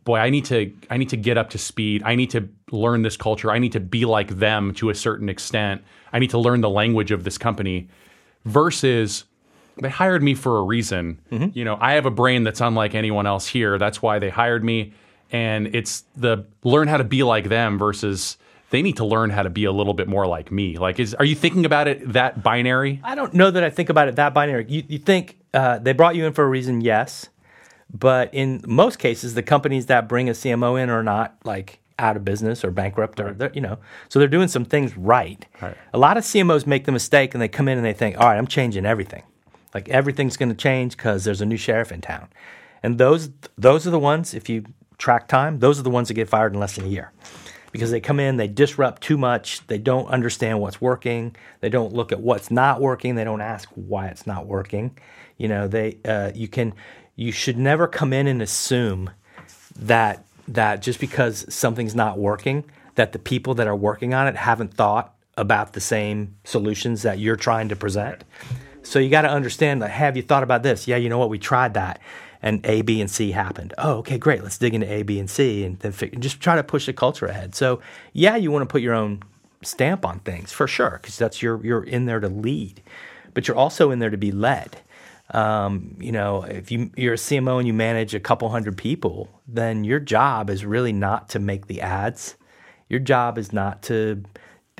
boy, 0.04 0.18
I 0.18 0.30
need 0.30 0.44
to 0.46 0.72
I 0.88 0.96
need 0.96 1.08
to 1.08 1.16
get 1.16 1.36
up 1.36 1.50
to 1.50 1.58
speed. 1.58 2.02
I 2.04 2.14
need 2.14 2.30
to 2.30 2.48
learn 2.70 3.02
this 3.02 3.16
culture. 3.16 3.50
I 3.50 3.58
need 3.58 3.72
to 3.72 3.80
be 3.80 4.04
like 4.04 4.38
them 4.38 4.72
to 4.74 4.90
a 4.90 4.94
certain 4.94 5.28
extent. 5.28 5.82
I 6.12 6.20
need 6.20 6.30
to 6.30 6.38
learn 6.38 6.60
the 6.60 6.70
language 6.70 7.10
of 7.10 7.24
this 7.24 7.36
company 7.36 7.88
versus 8.44 9.24
they 9.80 9.88
hired 9.88 10.22
me 10.22 10.34
for 10.34 10.58
a 10.58 10.62
reason. 10.62 11.20
You 11.54 11.64
know, 11.64 11.76
I 11.80 11.94
have 11.94 12.06
a 12.06 12.10
brain 12.10 12.44
that's 12.44 12.60
unlike 12.60 12.94
anyone 12.94 13.26
else 13.26 13.46
here. 13.46 13.78
That's 13.78 14.00
why 14.00 14.18
they 14.18 14.30
hired 14.30 14.64
me. 14.64 14.92
And 15.32 15.74
it's 15.74 16.04
the 16.16 16.46
learn 16.62 16.86
how 16.88 16.98
to 16.98 17.04
be 17.04 17.22
like 17.22 17.48
them 17.48 17.78
versus 17.78 18.36
they 18.70 18.82
need 18.82 18.96
to 18.96 19.04
learn 19.04 19.30
how 19.30 19.42
to 19.42 19.50
be 19.50 19.64
a 19.64 19.72
little 19.72 19.94
bit 19.94 20.08
more 20.08 20.26
like 20.26 20.52
me. 20.52 20.78
Like, 20.78 21.00
is 21.00 21.14
are 21.14 21.24
you 21.24 21.34
thinking 21.34 21.64
about 21.64 21.88
it 21.88 22.12
that 22.12 22.42
binary? 22.42 23.00
I 23.02 23.14
don't 23.14 23.34
know 23.34 23.50
that 23.50 23.64
I 23.64 23.70
think 23.70 23.88
about 23.88 24.08
it 24.08 24.16
that 24.16 24.34
binary. 24.34 24.66
You, 24.68 24.82
you 24.86 24.98
think 24.98 25.38
uh, 25.52 25.78
they 25.78 25.92
brought 25.92 26.14
you 26.14 26.24
in 26.26 26.32
for 26.32 26.44
a 26.44 26.48
reason, 26.48 26.80
yes, 26.80 27.28
but 27.92 28.32
in 28.32 28.62
most 28.66 28.98
cases, 28.98 29.34
the 29.34 29.42
companies 29.42 29.86
that 29.86 30.08
bring 30.08 30.28
a 30.28 30.32
CMO 30.32 30.80
in 30.80 30.90
are 30.90 31.02
not 31.02 31.36
like 31.44 31.80
out 31.98 32.16
of 32.16 32.24
business 32.24 32.64
or 32.64 32.70
bankrupt 32.70 33.20
or 33.20 33.32
they're, 33.32 33.52
you 33.54 33.60
know, 33.60 33.78
so 34.08 34.18
they're 34.18 34.28
doing 34.28 34.48
some 34.48 34.64
things 34.64 34.96
right. 34.96 35.46
Right. 35.60 35.76
A 35.92 35.98
lot 35.98 36.16
of 36.16 36.24
CMOs 36.24 36.66
make 36.66 36.84
the 36.84 36.92
mistake 36.92 37.34
and 37.34 37.42
they 37.42 37.48
come 37.48 37.68
in 37.68 37.78
and 37.78 37.86
they 37.86 37.92
think, 37.92 38.18
all 38.18 38.26
right, 38.26 38.36
I'm 38.36 38.46
changing 38.46 38.86
everything, 38.86 39.22
like 39.72 39.88
everything's 39.88 40.36
going 40.36 40.48
to 40.48 40.56
change 40.56 40.96
because 40.96 41.24
there's 41.24 41.40
a 41.40 41.46
new 41.46 41.56
sheriff 41.56 41.92
in 41.92 42.00
town, 42.00 42.28
and 42.82 42.98
those 42.98 43.30
those 43.56 43.86
are 43.86 43.90
the 43.90 43.98
ones. 43.98 44.34
If 44.34 44.48
you 44.48 44.64
track 44.98 45.28
time, 45.28 45.58
those 45.60 45.78
are 45.78 45.82
the 45.82 45.90
ones 45.90 46.08
that 46.08 46.14
get 46.14 46.28
fired 46.28 46.54
in 46.54 46.60
less 46.60 46.76
than 46.76 46.86
a 46.86 46.88
year 46.88 47.12
because 47.74 47.90
they 47.90 48.00
come 48.00 48.20
in, 48.20 48.36
they 48.36 48.46
disrupt 48.46 49.02
too 49.02 49.18
much, 49.18 49.66
they 49.66 49.78
don't 49.78 50.06
understand 50.06 50.60
what's 50.60 50.80
working, 50.80 51.34
they 51.58 51.68
don't 51.68 51.92
look 51.92 52.12
at 52.12 52.20
what's 52.20 52.48
not 52.48 52.80
working, 52.80 53.16
they 53.16 53.24
don't 53.24 53.40
ask 53.40 53.68
why 53.74 54.06
it's 54.06 54.28
not 54.28 54.46
working. 54.46 54.96
You 55.38 55.48
know, 55.48 55.66
they 55.66 55.98
uh, 56.04 56.30
you 56.34 56.46
can 56.46 56.74
you 57.16 57.32
should 57.32 57.58
never 57.58 57.88
come 57.88 58.12
in 58.12 58.26
and 58.28 58.40
assume 58.40 59.10
that 59.76 60.24
that 60.48 60.82
just 60.82 61.00
because 61.00 61.52
something's 61.52 61.94
not 61.94 62.18
working, 62.18 62.64
that 62.96 63.12
the 63.12 63.18
people 63.18 63.54
that 63.54 63.66
are 63.66 63.76
working 63.76 64.14
on 64.14 64.26
it 64.26 64.36
haven't 64.36 64.74
thought 64.74 65.14
about 65.36 65.72
the 65.72 65.80
same 65.80 66.36
solutions 66.44 67.02
that 67.02 67.18
you're 67.18 67.36
trying 67.36 67.68
to 67.68 67.76
present. 67.76 68.22
So 68.82 68.98
you 68.98 69.10
got 69.10 69.22
to 69.22 69.30
understand 69.30 69.80
like, 69.80 69.90
have 69.90 70.16
you 70.16 70.22
thought 70.22 70.42
about 70.42 70.62
this? 70.62 70.86
Yeah, 70.86 70.96
you 70.96 71.08
know 71.08 71.18
what? 71.18 71.30
We 71.30 71.38
tried 71.38 71.74
that, 71.74 72.00
and 72.42 72.64
A, 72.64 72.82
B, 72.82 73.00
and 73.00 73.10
C 73.10 73.32
happened. 73.32 73.74
Oh, 73.78 73.94
okay, 73.94 74.18
great. 74.18 74.42
Let's 74.42 74.58
dig 74.58 74.74
into 74.74 74.90
A, 74.92 75.02
B, 75.02 75.18
and 75.18 75.28
C, 75.28 75.64
and 75.64 75.78
then 75.80 75.92
just 76.20 76.40
try 76.40 76.54
to 76.56 76.62
push 76.62 76.86
the 76.86 76.92
culture 76.92 77.26
ahead. 77.26 77.54
So 77.54 77.80
yeah, 78.12 78.36
you 78.36 78.50
want 78.50 78.62
to 78.62 78.70
put 78.70 78.82
your 78.82 78.94
own 78.94 79.22
stamp 79.62 80.04
on 80.04 80.20
things 80.20 80.52
for 80.52 80.68
sure, 80.68 80.98
because 81.00 81.16
that's 81.16 81.42
your 81.42 81.64
you're 81.64 81.82
in 81.82 82.04
there 82.04 82.20
to 82.20 82.28
lead, 82.28 82.82
but 83.32 83.48
you're 83.48 83.56
also 83.56 83.90
in 83.90 83.98
there 83.98 84.10
to 84.10 84.18
be 84.18 84.30
led. 84.30 84.82
Um, 85.30 85.96
you 85.98 86.12
know, 86.12 86.42
if 86.42 86.70
you 86.70 86.90
you're 86.96 87.14
a 87.14 87.16
CMO 87.16 87.58
and 87.58 87.66
you 87.66 87.72
manage 87.72 88.14
a 88.14 88.20
couple 88.20 88.48
hundred 88.50 88.76
people, 88.76 89.28
then 89.48 89.84
your 89.84 90.00
job 90.00 90.50
is 90.50 90.64
really 90.64 90.92
not 90.92 91.30
to 91.30 91.38
make 91.38 91.66
the 91.66 91.80
ads. 91.80 92.36
Your 92.88 93.00
job 93.00 93.38
is 93.38 93.52
not 93.52 93.82
to 93.84 94.22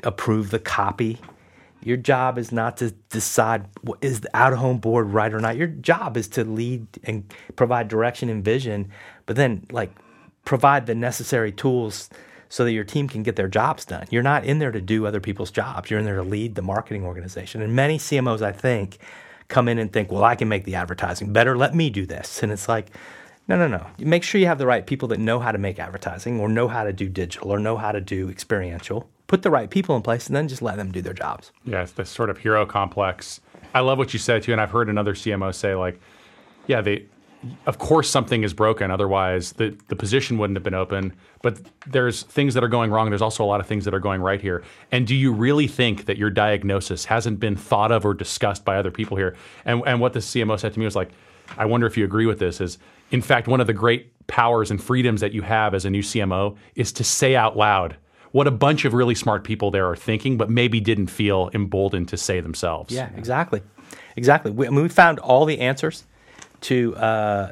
approve 0.03 0.51
the 0.51 0.59
copy. 0.59 1.19
Your 1.81 1.97
job 1.97 2.37
is 2.37 2.51
not 2.51 2.77
to 2.77 2.91
decide 3.09 3.65
what 3.81 3.99
is 4.01 4.21
the 4.21 4.35
out 4.35 4.53
of 4.53 4.59
home 4.59 4.77
board 4.77 5.07
right 5.07 5.33
or 5.33 5.39
not. 5.39 5.57
Your 5.57 5.67
job 5.67 6.17
is 6.17 6.27
to 6.29 6.43
lead 6.43 6.87
and 7.03 7.31
provide 7.55 7.87
direction 7.87 8.29
and 8.29 8.43
vision, 8.43 8.89
but 9.25 9.35
then 9.35 9.65
like 9.71 9.91
provide 10.45 10.85
the 10.85 10.95
necessary 10.95 11.51
tools 11.51 12.09
so 12.49 12.63
that 12.63 12.71
your 12.71 12.83
team 12.83 13.07
can 13.07 13.23
get 13.23 13.35
their 13.35 13.47
jobs 13.47 13.85
done. 13.85 14.05
You're 14.09 14.23
not 14.23 14.45
in 14.45 14.59
there 14.59 14.71
to 14.71 14.81
do 14.81 15.05
other 15.05 15.19
people's 15.19 15.51
jobs. 15.51 15.89
You're 15.89 15.99
in 15.99 16.05
there 16.05 16.15
to 16.15 16.23
lead 16.23 16.55
the 16.55 16.61
marketing 16.61 17.03
organization. 17.03 17.61
And 17.61 17.75
many 17.75 17.97
CMOs, 17.97 18.41
I 18.41 18.51
think, 18.51 18.97
come 19.47 19.67
in 19.67 19.77
and 19.77 19.91
think, 19.91 20.11
well, 20.11 20.23
I 20.23 20.35
can 20.35 20.47
make 20.47 20.65
the 20.65 20.75
advertising 20.75 21.33
better. 21.33 21.57
Let 21.57 21.75
me 21.75 21.89
do 21.89 22.05
this. 22.05 22.41
And 22.43 22.51
it's 22.51 22.67
like, 22.67 22.91
no, 23.47 23.57
no, 23.57 23.67
no. 23.67 23.85
Make 23.99 24.23
sure 24.23 24.41
you 24.41 24.47
have 24.47 24.57
the 24.57 24.65
right 24.65 24.85
people 24.85 25.07
that 25.09 25.19
know 25.19 25.39
how 25.39 25.51
to 25.51 25.57
make 25.57 25.79
advertising 25.79 26.39
or 26.39 26.49
know 26.49 26.67
how 26.67 26.83
to 26.83 26.91
do 26.91 27.07
digital 27.07 27.51
or 27.51 27.59
know 27.59 27.77
how 27.77 27.91
to 27.91 28.01
do 28.01 28.29
experiential. 28.29 29.07
Put 29.27 29.43
the 29.43 29.51
right 29.51 29.69
people 29.69 29.95
in 29.95 30.01
place 30.01 30.27
and 30.27 30.35
then 30.35 30.47
just 30.47 30.61
let 30.61 30.77
them 30.77 30.91
do 30.91 31.01
their 31.01 31.13
jobs. 31.13 31.51
Yeah, 31.63 31.83
it's 31.83 31.91
this 31.91 32.09
sort 32.09 32.29
of 32.29 32.39
hero 32.39 32.65
complex. 32.65 33.41
I 33.73 33.81
love 33.81 33.97
what 33.97 34.13
you 34.13 34.19
said 34.19 34.43
too, 34.43 34.51
and 34.51 34.61
I've 34.61 34.71
heard 34.71 34.89
another 34.89 35.13
CMO 35.13 35.53
say 35.53 35.75
like, 35.75 35.99
yeah, 36.67 36.81
they, 36.81 37.05
of 37.65 37.77
course 37.77 38.09
something 38.09 38.43
is 38.43 38.53
broken, 38.53 38.91
otherwise 38.91 39.53
the 39.53 39.77
the 39.87 39.95
position 39.95 40.37
wouldn't 40.37 40.57
have 40.57 40.63
been 40.63 40.73
open. 40.73 41.13
But 41.41 41.59
there's 41.87 42.23
things 42.23 42.53
that 42.53 42.63
are 42.63 42.67
going 42.67 42.91
wrong. 42.91 43.09
There's 43.09 43.21
also 43.21 43.43
a 43.43 43.45
lot 43.45 43.59
of 43.59 43.67
things 43.67 43.85
that 43.85 43.93
are 43.93 43.99
going 43.99 44.21
right 44.21 44.41
here. 44.41 44.63
And 44.91 45.05
do 45.05 45.15
you 45.15 45.31
really 45.31 45.67
think 45.67 46.05
that 46.05 46.17
your 46.17 46.29
diagnosis 46.29 47.05
hasn't 47.05 47.39
been 47.39 47.55
thought 47.55 47.91
of 47.91 48.05
or 48.05 48.13
discussed 48.13 48.65
by 48.65 48.77
other 48.77 48.91
people 48.91 49.17
here? 49.17 49.35
And 49.65 49.81
and 49.85 49.99
what 49.99 50.13
the 50.13 50.19
CMO 50.19 50.59
said 50.59 50.73
to 50.73 50.79
me 50.79 50.85
was 50.85 50.95
like, 50.95 51.11
I 51.57 51.65
wonder 51.65 51.87
if 51.87 51.97
you 51.97 52.03
agree 52.03 52.25
with 52.25 52.39
this. 52.39 52.61
Is 52.61 52.77
in 53.11 53.21
fact 53.21 53.47
one 53.47 53.61
of 53.61 53.67
the 53.67 53.73
great 53.73 54.11
powers 54.27 54.71
and 54.71 54.81
freedoms 54.83 55.21
that 55.21 55.33
you 55.33 55.41
have 55.43 55.73
as 55.73 55.85
a 55.85 55.89
new 55.89 56.01
CMO 56.01 56.57
is 56.75 56.91
to 56.93 57.03
say 57.03 57.35
out 57.35 57.55
loud 57.55 57.95
what 58.35 58.47
a 58.47 58.51
bunch 58.51 58.83
of 58.83 58.93
really 58.93 59.15
smart 59.15 59.45
people 59.45 59.71
there 59.71 59.89
are 59.89 59.95
thinking, 59.95 60.35
but 60.35 60.49
maybe 60.49 60.81
didn't 60.81 61.07
feel 61.07 61.49
emboldened 61.53 62.09
to 62.09 62.17
say 62.17 62.41
themselves. 62.41 62.93
Yeah, 62.93 63.09
exactly, 63.15 63.61
exactly. 64.17 64.51
We, 64.51 64.67
I 64.67 64.71
mean, 64.71 64.83
we 64.83 64.89
found 64.89 65.19
all 65.19 65.45
the 65.45 65.61
answers 65.61 66.03
to 66.61 66.95
uh, 66.95 67.51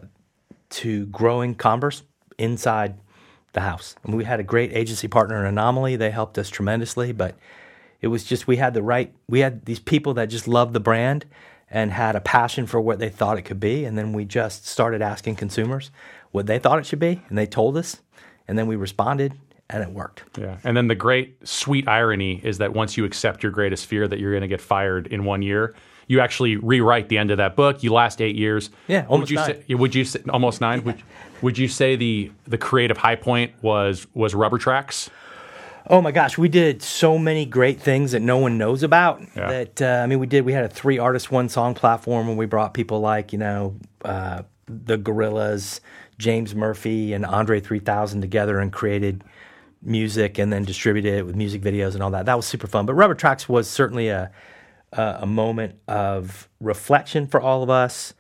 to 0.70 1.06
growing 1.08 1.56
Converse 1.56 2.04
inside 2.38 2.96
the 3.54 3.62
house. 3.62 3.96
We 4.06 4.24
had 4.24 4.40
a 4.40 4.44
great 4.44 4.74
agency 4.74 5.08
partner 5.08 5.40
in 5.40 5.46
Anomaly; 5.46 5.96
they 5.96 6.12
helped 6.12 6.38
us 6.38 6.50
tremendously. 6.50 7.12
But 7.12 7.36
it 8.02 8.08
was 8.08 8.24
just 8.24 8.48
we 8.48 8.58
had 8.58 8.74
the 8.74 8.84
right 8.84 9.14
we 9.28 9.40
had 9.40 9.66
these 9.66 9.80
people 9.80 10.14
that 10.16 10.26
just 10.26 10.48
loved 10.48 10.74
the 10.74 10.80
brand 10.80 11.26
and 11.70 11.92
had 11.92 12.16
a 12.16 12.22
passion 12.22 12.68
for 12.68 12.80
what 12.80 13.00
they 13.00 13.10
thought 13.10 13.38
it 13.38 13.44
could 13.44 13.60
be, 13.60 13.86
and 13.86 13.98
then 13.98 14.14
we 14.14 14.26
just 14.26 14.68
started 14.68 15.02
asking 15.02 15.36
consumers 15.36 15.90
what 16.32 16.46
they 16.46 16.60
thought 16.60 16.78
it 16.78 16.86
should 16.86 17.00
be, 17.00 17.22
and 17.30 17.38
they 17.38 17.48
told 17.48 17.76
us, 17.78 18.02
and 18.48 18.58
then 18.58 18.68
we 18.68 18.76
responded, 18.76 19.34
and 19.70 19.82
it 19.82 19.90
worked. 19.90 20.24
Yeah. 20.38 20.58
And 20.64 20.78
then 20.78 20.88
the 20.88 20.96
great 20.96 21.48
sweet 21.48 21.88
irony 21.88 22.40
is 22.44 22.60
that 22.60 22.74
once 22.74 22.96
you 22.96 23.06
accept 23.06 23.42
your 23.42 23.52
greatest 23.52 23.88
fear 23.88 24.08
that 24.08 24.20
you're 24.20 24.32
going 24.32 24.42
to 24.42 24.48
get 24.48 24.62
fired 24.62 25.08
in 25.08 25.26
one 25.26 25.42
year, 25.42 25.74
you 26.08 26.20
actually 26.20 26.56
rewrite 26.58 27.10
the 27.10 27.18
end 27.18 27.32
of 27.32 27.38
that 27.38 27.56
book. 27.56 27.84
You 27.84 27.94
last 27.94 28.22
eight 28.22 28.36
years. 28.36 28.70
Yeah, 28.88 29.02
Would 29.02 29.10
almost 29.10 29.32
you 29.32 29.36
nine. 29.38 29.64
say? 29.68 29.74
Would 29.74 29.96
you 29.96 30.06
say 30.06 30.22
almost 30.30 30.62
nine? 30.62 30.84
Would, 30.84 31.02
would 31.42 31.58
you 31.58 31.68
say 31.68 31.96
the 31.96 32.32
the 32.46 32.58
creative 32.58 32.98
high 32.98 33.16
point 33.16 33.52
was 33.62 34.08
was 34.14 34.34
rubber 34.36 34.58
tracks? 34.58 35.10
Oh 35.88 36.02
my 36.02 36.12
gosh, 36.12 36.38
we 36.38 36.48
did 36.48 36.82
so 36.82 37.18
many 37.18 37.46
great 37.46 37.82
things 37.82 38.14
that 38.14 38.22
no 38.22 38.38
one 38.38 38.58
knows 38.58 38.84
about. 38.84 39.22
Yeah. 39.36 39.50
That 39.50 39.82
uh, 39.82 40.02
I 40.04 40.08
mean, 40.08 40.20
we 40.20 40.28
did. 40.28 40.46
We 40.46 40.54
had 40.54 40.64
a 40.64 40.70
three 40.70 40.98
artist, 40.98 41.32
one 41.32 41.50
song 41.50 41.74
platform, 41.74 42.30
and 42.30 42.38
we 42.38 42.46
brought 42.46 42.74
people 42.74 43.02
like 43.02 43.34
you 43.34 43.40
know 43.40 43.76
uh, 44.06 44.44
the 44.68 44.98
Gorillaz, 44.98 45.82
James 46.18 46.56
Murphy 46.56 47.14
and 47.14 47.26
Andre 47.26 47.60
3000 47.60 48.22
together 48.22 48.60
and 48.60 48.72
created 48.72 49.24
music 49.82 50.38
and 50.38 50.54
then 50.54 50.64
distributed 50.64 51.14
it 51.16 51.26
with 51.26 51.36
music 51.36 51.62
videos 51.62 51.94
and 51.94 52.02
all 52.02 52.12
that. 52.12 52.26
That 52.26 52.38
was 52.38 52.46
super 52.46 52.68
fun. 52.68 52.86
But 52.86 52.94
Rubber 52.94 53.16
Tracks 53.16 53.50
was 53.50 53.70
certainly 53.70 54.08
a 54.08 54.32
a, 54.98 55.20
a 55.22 55.26
moment 55.26 55.76
of 55.88 56.50
reflection 56.60 57.28
for 57.28 57.42
all 57.42 57.64
of 57.64 57.70
us. 57.70 58.14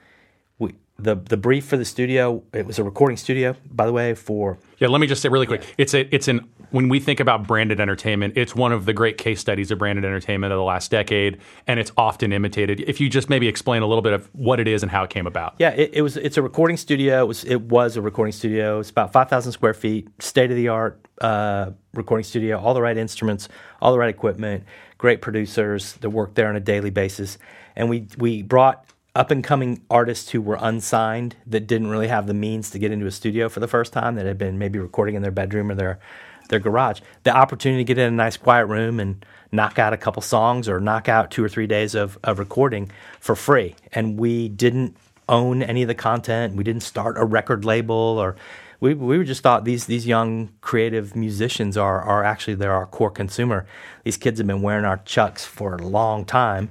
We, 0.59 0.75
the 0.97 1.15
the 1.15 1.37
brief 1.37 1.65
for 1.65 1.75
the 1.75 1.85
studio 1.85 2.43
it 2.53 2.65
was 2.67 2.77
a 2.77 2.83
recording 2.83 3.17
studio 3.17 3.55
by 3.71 3.85
the 3.87 3.91
way 3.91 4.13
for 4.13 4.59
Yeah, 4.77 4.89
let 4.89 5.01
me 5.01 5.07
just 5.07 5.21
say 5.23 5.29
really 5.29 5.47
quick. 5.47 5.63
It's 5.77 5.93
a 5.93 6.13
it's 6.13 6.27
an 6.27 6.47
when 6.73 6.89
we 6.89 6.99
think 6.99 7.19
about 7.19 7.45
branded 7.47 7.79
entertainment, 7.79 8.33
it's 8.35 8.55
one 8.55 8.71
of 8.71 8.85
the 8.85 8.93
great 8.93 9.19
case 9.19 9.39
studies 9.39 9.69
of 9.69 9.77
branded 9.77 10.03
entertainment 10.03 10.51
of 10.51 10.57
the 10.57 10.63
last 10.63 10.89
decade, 10.89 11.37
and 11.67 11.79
it's 11.79 11.91
often 11.97 12.33
imitated. 12.33 12.79
If 12.81 12.99
you 12.99 13.09
just 13.09 13.29
maybe 13.29 13.47
explain 13.47 13.83
a 13.83 13.87
little 13.87 14.01
bit 14.01 14.13
of 14.13 14.27
what 14.33 14.59
it 14.59 14.67
is 14.67 14.81
and 14.81 14.91
how 14.91 15.03
it 15.03 15.11
came 15.11 15.27
about. 15.27 15.53
Yeah, 15.59 15.69
it, 15.69 15.91
it 15.93 16.01
was. 16.01 16.17
It's 16.17 16.35
a 16.35 16.41
recording 16.41 16.77
studio. 16.77 17.21
It 17.21 17.27
was. 17.27 17.43
It 17.45 17.61
was 17.61 17.95
a 17.95 18.01
recording 18.01 18.33
studio. 18.33 18.79
It's 18.79 18.89
about 18.89 19.13
five 19.13 19.29
thousand 19.29 19.51
square 19.51 19.75
feet, 19.75 20.09
state 20.19 20.49
of 20.49 20.57
the 20.57 20.69
art 20.69 21.05
uh, 21.21 21.71
recording 21.93 22.23
studio. 22.23 22.59
All 22.59 22.73
the 22.73 22.81
right 22.81 22.97
instruments, 22.97 23.49
all 23.79 23.91
the 23.91 23.99
right 23.99 24.09
equipment, 24.09 24.63
great 25.03 25.19
producers 25.19 25.95
that 25.95 26.11
work 26.11 26.33
there 26.33 26.47
on 26.47 26.55
a 26.55 26.61
daily 26.61 26.89
basis, 26.89 27.37
and 27.75 27.89
we 27.89 28.07
we 28.17 28.41
brought 28.41 28.85
up 29.13 29.31
and 29.31 29.43
coming 29.43 29.81
artists 29.89 30.29
who 30.29 30.41
were 30.41 30.57
unsigned 30.61 31.35
that 31.45 31.67
didn't 31.67 31.89
really 31.89 32.07
have 32.07 32.25
the 32.25 32.33
means 32.33 32.69
to 32.69 32.79
get 32.79 32.89
into 32.89 33.05
a 33.05 33.11
studio 33.11 33.49
for 33.49 33.59
the 33.59 33.67
first 33.67 33.91
time 33.91 34.15
that 34.15 34.25
had 34.25 34.37
been 34.37 34.57
maybe 34.57 34.79
recording 34.79 35.15
in 35.15 35.21
their 35.21 35.29
bedroom 35.29 35.69
or 35.69 35.75
their 35.75 35.99
their 36.47 36.59
garage. 36.59 37.01
The 37.23 37.35
opportunity 37.35 37.83
to 37.83 37.85
get 37.85 37.97
in 37.97 38.13
a 38.13 38.15
nice 38.15 38.37
quiet 38.37 38.67
room 38.67 39.01
and 39.01 39.25
knock 39.51 39.77
out 39.77 39.91
a 39.91 39.97
couple 39.97 40.21
songs 40.21 40.69
or 40.69 40.79
knock 40.79 41.09
out 41.09 41.31
two 41.31 41.43
or 41.43 41.49
three 41.49 41.67
days 41.67 41.95
of, 41.95 42.17
of 42.23 42.39
recording 42.39 42.89
for 43.19 43.35
free. 43.35 43.75
And 43.91 44.17
we 44.17 44.47
didn't 44.47 44.95
own 45.27 45.63
any 45.63 45.81
of 45.81 45.89
the 45.89 45.95
content. 45.95 46.55
We 46.55 46.63
didn't 46.63 46.83
start 46.83 47.17
a 47.17 47.25
record 47.25 47.65
label 47.65 47.93
or 47.95 48.37
we, 48.83 48.93
we 48.95 49.23
just 49.23 49.41
thought 49.41 49.63
these 49.63 49.85
these 49.85 50.05
young 50.05 50.49
creative 50.59 51.15
musicians 51.15 51.77
are 51.77 52.01
are 52.01 52.25
actually 52.25 52.55
they're 52.55 52.73
our 52.73 52.85
core 52.85 53.09
consumer. 53.09 53.65
These 54.03 54.17
kids 54.17 54.39
have 54.41 54.47
been 54.47 54.61
wearing 54.61 54.83
our 54.83 54.97
chucks 55.05 55.45
for 55.45 55.75
a 55.75 55.81
long 55.81 56.25
time 56.25 56.69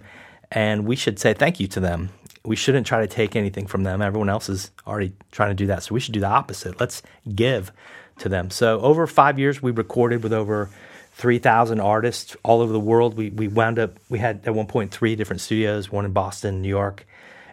and 0.51 0.85
we 0.85 0.95
should 0.95 1.19
say 1.19 1.33
thank 1.33 1.59
you 1.59 1.67
to 1.69 1.81
them. 1.81 2.11
We 2.45 2.55
shouldn't 2.55 2.87
try 2.87 3.01
to 3.01 3.07
take 3.07 3.35
anything 3.35 3.67
from 3.67 3.85
them. 3.85 4.03
Everyone 4.03 4.29
else 4.29 4.51
is 4.51 4.73
already 4.87 5.15
trying 5.31 5.53
to 5.53 5.55
do 5.55 5.67
that. 5.69 5.85
So 5.85 5.95
we 5.95 6.01
should 6.01 6.13
do 6.13 6.21
the 6.21 6.27
opposite. 6.27 6.79
Let's 6.79 7.01
give 7.35 7.73
to 8.19 8.29
them. 8.29 8.51
So 8.51 8.79
over 8.81 9.07
five 9.07 9.39
years, 9.39 9.63
we 9.63 9.71
recorded 9.71 10.23
with 10.23 10.35
over 10.35 10.69
3,000 11.13 11.81
artists 11.81 12.37
all 12.43 12.61
over 12.61 12.75
the 12.75 12.81
world. 12.81 13.17
We, 13.17 13.31
we 13.31 13.49
wound 13.49 13.79
up, 13.79 13.93
we 14.11 14.19
had 14.19 14.43
at 14.45 14.55
one 14.55 14.67
point 14.67 14.91
three 14.91 15.17
different 15.17 15.41
studios, 15.41 15.91
one 15.91 16.05
in 16.05 16.13
Boston, 16.13 16.61
New 16.61 16.69
York, 16.69 17.07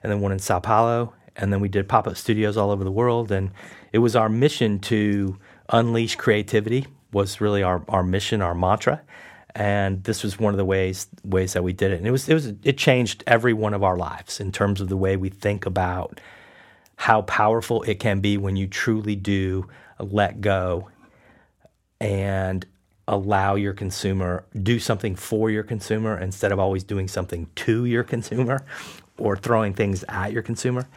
and 0.04 0.12
then 0.12 0.20
one 0.20 0.34
in 0.34 0.40
Sao 0.40 0.60
Paulo. 0.60 1.14
And 1.40 1.52
then 1.52 1.62
we 1.62 1.70
did 1.70 1.88
pop 1.88 2.06
up 2.06 2.18
studios 2.18 2.58
all 2.58 2.70
over 2.70 2.84
the 2.84 2.92
world. 2.92 3.32
And 3.32 3.52
it 3.92 4.00
was 4.00 4.16
our 4.16 4.30
mission 4.30 4.80
to 4.80 5.38
unleash 5.70 6.16
creativity, 6.16 6.86
was 7.12 7.42
really 7.42 7.64
our, 7.64 7.84
our 7.88 8.04
mission, 8.04 8.42
our 8.42 8.54
mantra. 8.54 9.02
And 9.56 10.04
this 10.04 10.22
was 10.22 10.38
one 10.38 10.54
of 10.54 10.58
the 10.58 10.66
ways 10.66 11.08
ways 11.24 11.54
that 11.54 11.64
we 11.64 11.74
did 11.74 11.92
it. 11.92 11.98
And 11.98 12.08
it 12.08 12.12
was 12.12 12.30
it 12.30 12.34
was 12.36 12.54
it 12.64 12.78
changed 12.78 13.24
every 13.26 13.54
one 13.54 13.74
of 13.74 13.84
our 13.84 13.98
lives 13.98 14.40
in 14.40 14.52
terms 14.52 14.80
of 14.80 14.90
the 14.90 14.98
way 14.98 15.18
we 15.18 15.30
think 15.30 15.66
about 15.66 16.22
how 16.98 17.22
powerful 17.24 17.82
it 17.84 18.00
can 18.00 18.20
be 18.20 18.38
when 18.38 18.56
you 18.58 18.68
truly 18.68 19.16
do 19.16 19.68
let 20.00 20.42
go 20.42 20.90
and 22.00 22.66
allow 23.08 23.56
your 23.56 23.74
consumer 23.74 24.46
do 24.62 24.80
something 24.80 25.16
for 25.16 25.50
your 25.50 25.64
consumer 25.64 26.18
instead 26.20 26.52
of 26.52 26.60
always 26.60 26.84
doing 26.84 27.08
something 27.08 27.48
to 27.56 27.86
your 27.86 28.04
consumer 28.04 28.64
or 29.18 29.36
throwing 29.36 29.74
things 29.74 30.04
at 30.10 30.32
your 30.32 30.44
consumer 30.44 30.88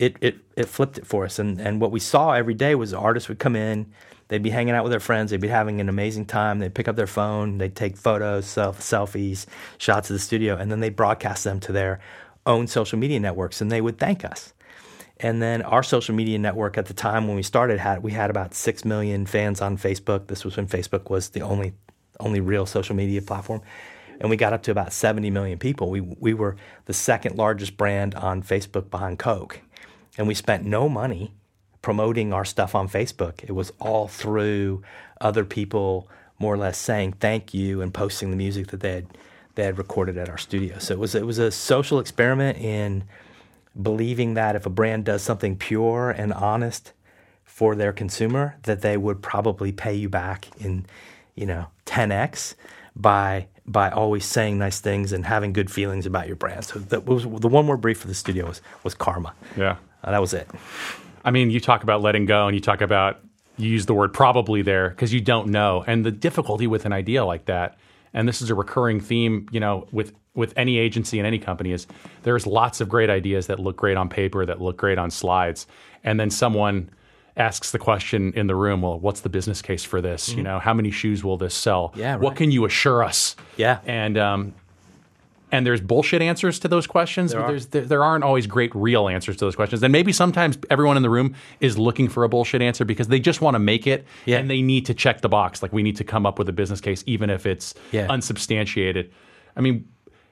it, 0.00 0.16
it, 0.20 0.36
it 0.56 0.68
flipped 0.68 0.98
it 0.98 1.06
for 1.06 1.24
us 1.24 1.38
and, 1.38 1.60
and 1.60 1.80
what 1.80 1.90
we 1.90 2.00
saw 2.00 2.32
every 2.32 2.54
day 2.54 2.74
was 2.74 2.90
the 2.90 2.98
artists 2.98 3.28
would 3.28 3.38
come 3.38 3.56
in 3.56 3.92
they'd 4.28 4.42
be 4.42 4.50
hanging 4.50 4.74
out 4.74 4.84
with 4.84 4.90
their 4.90 5.00
friends 5.00 5.30
they'd 5.30 5.40
be 5.40 5.48
having 5.48 5.80
an 5.80 5.88
amazing 5.88 6.24
time 6.24 6.58
they'd 6.58 6.74
pick 6.74 6.88
up 6.88 6.96
their 6.96 7.06
phone 7.06 7.58
they'd 7.58 7.76
take 7.76 7.96
photos 7.96 8.46
self, 8.46 8.80
selfies 8.80 9.46
shots 9.78 10.10
of 10.10 10.14
the 10.14 10.20
studio 10.20 10.56
and 10.56 10.70
then 10.70 10.80
they 10.80 10.90
broadcast 10.90 11.44
them 11.44 11.60
to 11.60 11.72
their 11.72 12.00
own 12.46 12.66
social 12.66 12.98
media 12.98 13.20
networks 13.20 13.60
and 13.60 13.70
they 13.70 13.80
would 13.80 13.98
thank 13.98 14.24
us 14.24 14.52
and 15.22 15.40
then 15.40 15.62
our 15.62 15.84
social 15.84 16.14
media 16.14 16.38
network 16.38 16.76
at 16.76 16.86
the 16.86 16.94
time 16.94 17.28
when 17.28 17.36
we 17.36 17.44
started 17.44 17.78
had 17.78 18.02
we 18.02 18.10
had 18.10 18.28
about 18.28 18.54
six 18.54 18.84
million 18.84 19.24
fans 19.24 19.60
on 19.60 19.78
Facebook. 19.78 20.26
This 20.26 20.44
was 20.44 20.56
when 20.56 20.66
Facebook 20.66 21.10
was 21.10 21.30
the 21.30 21.42
only 21.42 21.74
only 22.18 22.40
real 22.40 22.66
social 22.66 22.96
media 22.96 23.22
platform. 23.22 23.62
And 24.20 24.30
we 24.30 24.36
got 24.36 24.52
up 24.52 24.62
to 24.64 24.70
about 24.70 24.92
70 24.92 25.30
million 25.30 25.58
people. 25.58 25.90
We 25.90 26.00
we 26.00 26.34
were 26.34 26.56
the 26.86 26.92
second 26.92 27.36
largest 27.36 27.76
brand 27.76 28.16
on 28.16 28.42
Facebook 28.42 28.90
behind 28.90 29.20
Coke. 29.20 29.60
And 30.18 30.28
we 30.28 30.34
spent 30.34 30.64
no 30.64 30.88
money 30.88 31.32
promoting 31.80 32.32
our 32.32 32.44
stuff 32.44 32.74
on 32.74 32.88
Facebook. 32.88 33.42
It 33.42 33.52
was 33.52 33.72
all 33.78 34.08
through 34.08 34.82
other 35.20 35.44
people 35.44 36.08
more 36.38 36.54
or 36.54 36.58
less 36.58 36.78
saying 36.78 37.12
thank 37.20 37.54
you 37.54 37.80
and 37.80 37.92
posting 37.94 38.30
the 38.30 38.36
music 38.36 38.68
that 38.68 38.80
they 38.80 38.92
had 38.92 39.06
they 39.54 39.64
had 39.64 39.76
recorded 39.76 40.16
at 40.16 40.28
our 40.28 40.38
studio. 40.38 40.78
So 40.78 40.94
it 40.94 40.98
was 40.98 41.14
it 41.14 41.26
was 41.26 41.38
a 41.38 41.50
social 41.50 41.98
experiment 41.98 42.58
in 42.58 43.04
believing 43.80 44.34
that 44.34 44.56
if 44.56 44.66
a 44.66 44.70
brand 44.70 45.04
does 45.04 45.22
something 45.22 45.56
pure 45.56 46.10
and 46.10 46.32
honest 46.32 46.92
for 47.44 47.74
their 47.74 47.92
consumer, 47.92 48.56
that 48.62 48.80
they 48.82 48.96
would 48.96 49.22
probably 49.22 49.72
pay 49.72 49.94
you 49.94 50.08
back 50.08 50.48
in, 50.58 50.86
you 51.34 51.46
know, 51.46 51.66
10x 51.86 52.54
by 52.96 53.46
by 53.64 53.90
always 53.90 54.24
saying 54.24 54.58
nice 54.58 54.80
things 54.80 55.12
and 55.12 55.24
having 55.26 55.52
good 55.52 55.70
feelings 55.70 56.06
about 56.06 56.26
your 56.26 56.36
brand. 56.36 56.64
So 56.64 56.78
that 56.78 57.06
was 57.06 57.24
the 57.24 57.48
one 57.48 57.64
more 57.66 57.76
brief 57.76 57.98
for 57.98 58.08
the 58.08 58.14
studio 58.14 58.46
was 58.46 58.60
was 58.82 58.94
karma. 58.94 59.34
Yeah. 59.56 59.76
Uh, 60.02 60.10
that 60.10 60.20
was 60.20 60.34
it. 60.34 60.48
I 61.24 61.30
mean, 61.30 61.50
you 61.50 61.60
talk 61.60 61.82
about 61.82 62.02
letting 62.02 62.26
go 62.26 62.46
and 62.46 62.54
you 62.54 62.60
talk 62.60 62.80
about 62.80 63.20
you 63.56 63.68
use 63.68 63.86
the 63.86 63.94
word 63.94 64.12
probably 64.12 64.62
there 64.62 64.90
because 64.90 65.12
you 65.12 65.20
don't 65.20 65.48
know. 65.48 65.84
And 65.86 66.04
the 66.04 66.10
difficulty 66.10 66.66
with 66.66 66.86
an 66.86 66.92
idea 66.92 67.24
like 67.24 67.44
that, 67.46 67.78
and 68.14 68.26
this 68.26 68.42
is 68.42 68.50
a 68.50 68.54
recurring 68.54 69.00
theme, 69.00 69.48
you 69.52 69.60
know, 69.60 69.86
with 69.92 70.12
with 70.34 70.54
any 70.56 70.78
agency 70.78 71.18
and 71.18 71.26
any 71.26 71.38
company 71.38 71.72
is 71.72 71.86
there's 72.22 72.46
lots 72.46 72.80
of 72.80 72.88
great 72.88 73.10
ideas 73.10 73.48
that 73.48 73.58
look 73.60 73.76
great 73.76 73.96
on 73.98 74.08
paper, 74.08 74.46
that 74.46 74.60
look 74.60 74.78
great 74.78 74.98
on 74.98 75.10
slides, 75.10 75.66
and 76.02 76.18
then 76.18 76.30
someone 76.30 76.88
asks 77.36 77.70
the 77.70 77.78
question 77.78 78.32
in 78.34 78.46
the 78.46 78.54
room, 78.54 78.82
well, 78.82 78.98
what's 78.98 79.20
the 79.20 79.28
business 79.28 79.62
case 79.62 79.84
for 79.84 80.00
this? 80.00 80.30
You 80.34 80.42
know, 80.42 80.58
how 80.58 80.74
many 80.74 80.90
shoes 80.90 81.24
will 81.24 81.38
this 81.38 81.54
sell? 81.54 81.92
Yeah, 81.96 82.16
What 82.16 82.36
can 82.36 82.50
you 82.50 82.64
assure 82.66 83.02
us? 83.02 83.36
Yeah. 83.56 83.80
And 83.86 84.18
um, 84.18 84.54
and 85.52 85.64
there's 85.66 85.80
bullshit 85.80 86.22
answers 86.22 86.58
to 86.60 86.68
those 86.68 86.86
questions. 86.86 87.32
but 87.34 87.42
are. 87.42 87.48
There's 87.48 87.66
there, 87.66 87.82
there 87.84 88.02
aren't 88.02 88.24
always 88.24 88.46
great 88.46 88.74
real 88.74 89.08
answers 89.08 89.36
to 89.36 89.44
those 89.44 89.54
questions. 89.54 89.82
And 89.82 89.92
maybe 89.92 90.12
sometimes 90.12 90.58
everyone 90.70 90.96
in 90.96 91.02
the 91.04 91.10
room 91.10 91.34
is 91.60 91.78
looking 91.78 92.08
for 92.08 92.24
a 92.24 92.28
bullshit 92.28 92.62
answer 92.62 92.84
because 92.84 93.08
they 93.08 93.20
just 93.20 93.40
want 93.40 93.54
to 93.54 93.58
make 93.60 93.86
it 93.86 94.04
Yeah. 94.24 94.38
and 94.38 94.50
they 94.50 94.62
need 94.62 94.86
to 94.86 94.94
check 94.94 95.20
the 95.20 95.28
box. 95.28 95.62
Like 95.62 95.72
we 95.72 95.82
need 95.82 95.96
to 95.98 96.04
come 96.04 96.26
up 96.26 96.38
with 96.38 96.48
a 96.48 96.52
business 96.52 96.80
case, 96.80 97.04
even 97.06 97.30
if 97.30 97.46
it's 97.46 97.74
Yeah. 97.92 98.06
unsubstantiated. 98.10 99.12
I 99.56 99.60
mean, 99.60 99.86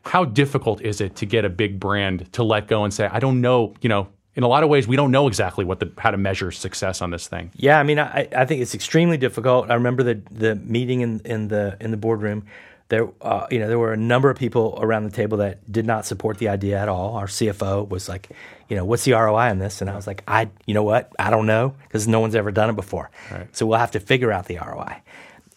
how 0.07 0.25
difficult 0.25 0.81
is 0.81 1.01
it 1.01 1.15
to 1.17 1.27
get 1.27 1.45
a 1.45 1.51
big 1.51 1.79
brand 1.79 2.33
to 2.33 2.43
let 2.43 2.67
go 2.67 2.85
and 2.85 2.93
say, 2.93 3.07
I 3.13 3.19
don't 3.21 3.41
know, 3.43 3.75
you 3.83 3.89
know, 3.89 4.09
in 4.37 4.45
a 4.45 4.49
lot 4.49 4.63
of 4.63 4.69
ways, 4.71 4.89
we 4.89 4.97
don't 4.97 5.11
know 5.11 5.27
exactly 5.27 5.65
what 5.65 5.81
the 5.81 5.93
how 5.99 6.11
to 6.13 6.17
measure 6.17 6.51
success 6.53 7.03
on 7.03 7.11
this 7.11 7.27
thing. 7.29 7.51
Yeah, 7.57 7.79
I 7.79 7.83
mean, 7.83 7.99
I, 7.99 8.29
I 8.35 8.45
think 8.47 8.63
it's 8.63 8.75
extremely 8.75 9.17
difficult. 9.19 9.71
I 9.71 9.75
remember 9.75 10.03
the 10.05 10.23
the 10.31 10.55
meeting 10.55 11.01
in, 11.03 11.21
in 11.25 11.49
the 11.49 11.77
in 11.81 11.91
the 11.91 11.97
boardroom. 11.97 12.45
There, 12.91 13.09
uh, 13.23 13.47
you 13.51 13.59
know, 13.59 13.69
there 13.69 13.79
were 13.79 13.93
a 13.93 13.97
number 13.97 14.31
of 14.31 14.37
people 14.37 14.79
around 14.83 15.05
the 15.05 15.11
table 15.11 15.39
that 15.39 15.71
did 15.71 15.87
not 15.87 16.05
support 16.05 16.39
the 16.39 16.49
idea 16.49 16.79
at 16.79 16.89
all. 16.89 17.15
Our 17.17 17.27
CFO 17.27 17.89
was 17.89 18.09
like, 18.09 18.29
you 18.69 18.77
know, 18.77 18.85
what's 18.85 19.05
the 19.05 19.13
ROI 19.13 19.51
on 19.51 19.59
this? 19.59 19.81
And 19.81 19.89
I 19.89 19.97
was 19.97 20.07
like, 20.07 20.23
I, 20.29 20.51
you 20.67 20.75
know 20.75 20.83
what, 20.83 21.13
I 21.19 21.31
don't 21.31 21.47
know 21.47 21.75
because 21.85 22.07
no 22.07 22.21
one's 22.21 22.35
ever 22.35 22.51
done 22.51 22.69
it 22.69 22.77
before. 22.77 23.11
Right. 23.31 23.57
So 23.57 23.65
we'll 23.65 23.79
have 23.79 23.93
to 23.93 24.01
figure 24.01 24.31
out 24.31 24.47
the 24.47 24.59
ROI. 24.59 25.03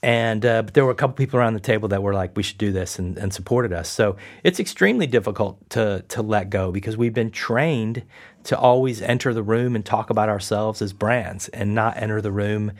And 0.04 0.46
uh, 0.46 0.64
but 0.64 0.74
there 0.74 0.84
were 0.84 0.92
a 0.92 0.96
couple 0.96 1.16
people 1.16 1.40
around 1.40 1.54
the 1.54 1.62
table 1.62 1.88
that 1.88 2.04
were 2.04 2.14
like, 2.14 2.36
we 2.36 2.44
should 2.44 2.58
do 2.58 2.74
this 2.74 3.00
and, 3.00 3.18
and 3.18 3.34
supported 3.34 3.72
us. 3.72 3.88
So 3.88 4.18
it's 4.44 4.60
extremely 4.60 5.08
difficult 5.08 5.70
to 5.72 6.04
to 6.10 6.22
let 6.22 6.50
go 6.50 6.72
because 6.72 6.98
we've 6.98 7.14
been 7.14 7.32
trained 7.32 8.04
to 8.44 8.60
always 8.60 9.02
enter 9.02 9.34
the 9.34 9.42
room 9.42 9.76
and 9.76 9.86
talk 9.86 10.10
about 10.10 10.28
ourselves 10.28 10.82
as 10.82 10.92
brands 10.92 11.48
and 11.50 11.74
not 11.74 11.96
enter 11.96 12.22
the 12.22 12.34
room 12.34 12.74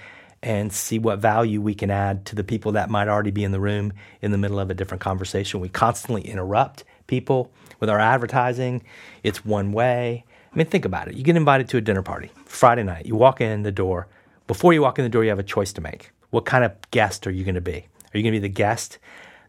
and 0.44 0.74
see 0.74 1.00
what 1.00 1.20
value 1.20 1.62
we 1.62 1.74
can 1.74 1.90
add 1.90 2.26
to 2.26 2.36
the 2.36 2.44
people 2.44 2.74
that 2.74 2.90
might 2.90 3.08
already 3.08 3.32
be 3.32 3.46
in 3.46 3.54
the 3.54 3.62
room 3.62 3.94
in 4.22 4.32
the 4.32 4.38
middle 4.38 4.60
of 4.60 4.70
a 4.70 4.74
different 4.74 5.00
conversation. 5.00 5.62
We 5.62 5.70
constantly 5.70 6.22
interrupt 6.22 6.84
people 7.08 7.50
with 7.80 7.90
our 7.90 8.00
advertising. 8.00 8.84
It's 9.24 9.46
one 9.46 9.72
way. 9.72 10.26
I 10.52 10.56
mean, 10.56 10.68
think 10.68 10.84
about 10.84 11.08
it. 11.08 11.16
You 11.16 11.24
get 11.24 11.38
invited 11.38 11.70
to 11.70 11.78
a 11.78 11.82
dinner 11.82 12.02
party 12.02 12.30
Friday 12.46 12.84
night. 12.84 13.06
You 13.06 13.16
walk 13.16 13.40
in 13.40 13.64
the 13.64 13.72
door. 13.72 14.08
Before 14.46 14.74
you 14.74 14.82
walk 14.82 15.00
in 15.00 15.06
the 15.06 15.10
door, 15.10 15.24
you 15.24 15.30
have 15.30 15.40
a 15.40 15.44
choice 15.44 15.72
to 15.74 15.82
make. 15.82 16.12
What 16.30 16.46
kind 16.46 16.66
of 16.66 16.74
guest 16.92 17.26
are 17.26 17.32
you 17.32 17.46
going 17.46 17.56
to 17.56 17.62
be? 17.62 17.88
Are 18.14 18.18
you 18.18 18.22
going 18.22 18.34
to 18.34 18.40
be 18.42 18.48
the 18.48 18.50
guest 18.50 19.00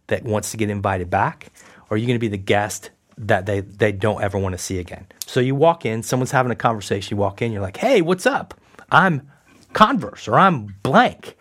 that 0.07 0.23
wants 0.23 0.53
to 0.53 0.57
get 0.57 0.71
invited 0.71 1.11
back? 1.11 1.49
Or 1.91 1.97
are 1.97 1.99
you 1.99 2.07
going 2.07 2.17
to 2.17 2.21
be 2.21 2.29
the 2.29 2.39
guest 2.39 2.91
that 3.19 3.47
they, 3.47 3.61
they 3.61 3.91
don't 3.91 4.23
ever 4.23 4.39
want 4.39 4.53
to 4.53 4.59
see 4.59 4.79
again? 4.79 5.07
So 5.27 5.41
you 5.41 5.57
walk 5.57 5.85
in, 5.85 6.05
someone's 6.05 6.31
having 6.31 6.53
a 6.53 6.57
conversation. 6.57 7.17
You 7.17 7.21
walk 7.21 7.43
in, 7.43 7.51
you're 7.51 7.63
like, 7.63 7.79
hey, 7.79 8.01
what's 8.01 8.27
up? 8.27 8.55
I'm 8.93 9.29
Converse 9.75 10.27
or 10.27 10.39
I'm 10.39 10.75
blank. 10.83 11.37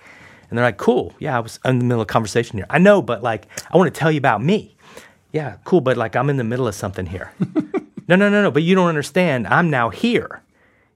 And 0.50 0.58
they're 0.58 0.66
like, 0.66 0.78
cool. 0.78 1.14
Yeah, 1.20 1.38
I 1.38 1.40
was 1.40 1.60
in 1.66 1.80
the 1.80 1.86
middle 1.86 2.02
of 2.02 2.06
a 2.06 2.12
conversation 2.12 2.58
here. 2.58 2.68
I 2.70 2.78
know, 2.78 3.02
but 3.02 3.24
like, 3.24 3.48
I 3.72 3.78
want 3.78 3.94
to 3.94 3.98
tell 4.00 4.12
you 4.12 4.18
about 4.18 4.44
me. 4.44 4.76
Yeah, 5.32 5.58
cool, 5.64 5.82
but 5.82 5.98
like, 5.98 6.16
I'm 6.16 6.30
in 6.30 6.38
the 6.38 6.44
middle 6.44 6.68
of 6.68 6.76
something 6.76 7.08
here. 7.08 7.32
no, 8.08 8.16
no, 8.16 8.30
no, 8.30 8.44
no, 8.44 8.52
but 8.52 8.62
you 8.62 8.76
don't 8.76 8.88
understand. 8.88 9.48
I'm 9.48 9.70
now 9.70 9.90
here. 9.90 10.44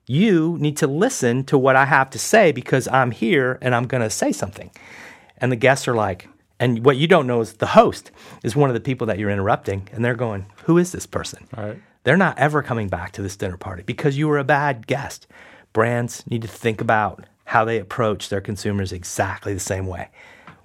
You 0.05 0.57
need 0.59 0.77
to 0.77 0.87
listen 0.87 1.43
to 1.45 1.57
what 1.57 1.75
I 1.75 1.85
have 1.85 2.09
to 2.11 2.19
say 2.19 2.51
because 2.51 2.87
I'm 2.87 3.11
here 3.11 3.57
and 3.61 3.73
I'm 3.73 3.87
going 3.87 4.03
to 4.03 4.09
say 4.09 4.31
something. 4.31 4.69
And 5.39 5.51
the 5.51 5.55
guests 5.55 5.87
are 5.87 5.95
like, 5.95 6.29
and 6.59 6.85
what 6.85 6.97
you 6.97 7.07
don't 7.07 7.27
know 7.27 7.41
is 7.41 7.53
the 7.53 7.67
host 7.67 8.11
is 8.43 8.55
one 8.55 8.69
of 8.69 8.73
the 8.73 8.79
people 8.79 9.07
that 9.07 9.19
you're 9.19 9.29
interrupting, 9.29 9.87
and 9.91 10.03
they're 10.03 10.15
going, 10.15 10.47
Who 10.65 10.77
is 10.77 10.91
this 10.91 11.05
person? 11.05 11.47
Right. 11.55 11.79
They're 12.03 12.17
not 12.17 12.39
ever 12.39 12.63
coming 12.63 12.87
back 12.87 13.11
to 13.13 13.21
this 13.21 13.35
dinner 13.35 13.57
party 13.57 13.83
because 13.83 14.17
you 14.17 14.27
were 14.27 14.37
a 14.37 14.43
bad 14.43 14.87
guest. 14.87 15.27
Brands 15.77 16.25
need 16.25 16.41
to 16.41 16.47
think 16.47 16.81
about 16.81 17.27
how 17.45 17.63
they 17.63 17.77
approach 17.77 18.29
their 18.29 18.41
consumers 18.41 18.91
exactly 18.91 19.53
the 19.53 19.59
same 19.59 19.85
way. 19.85 20.09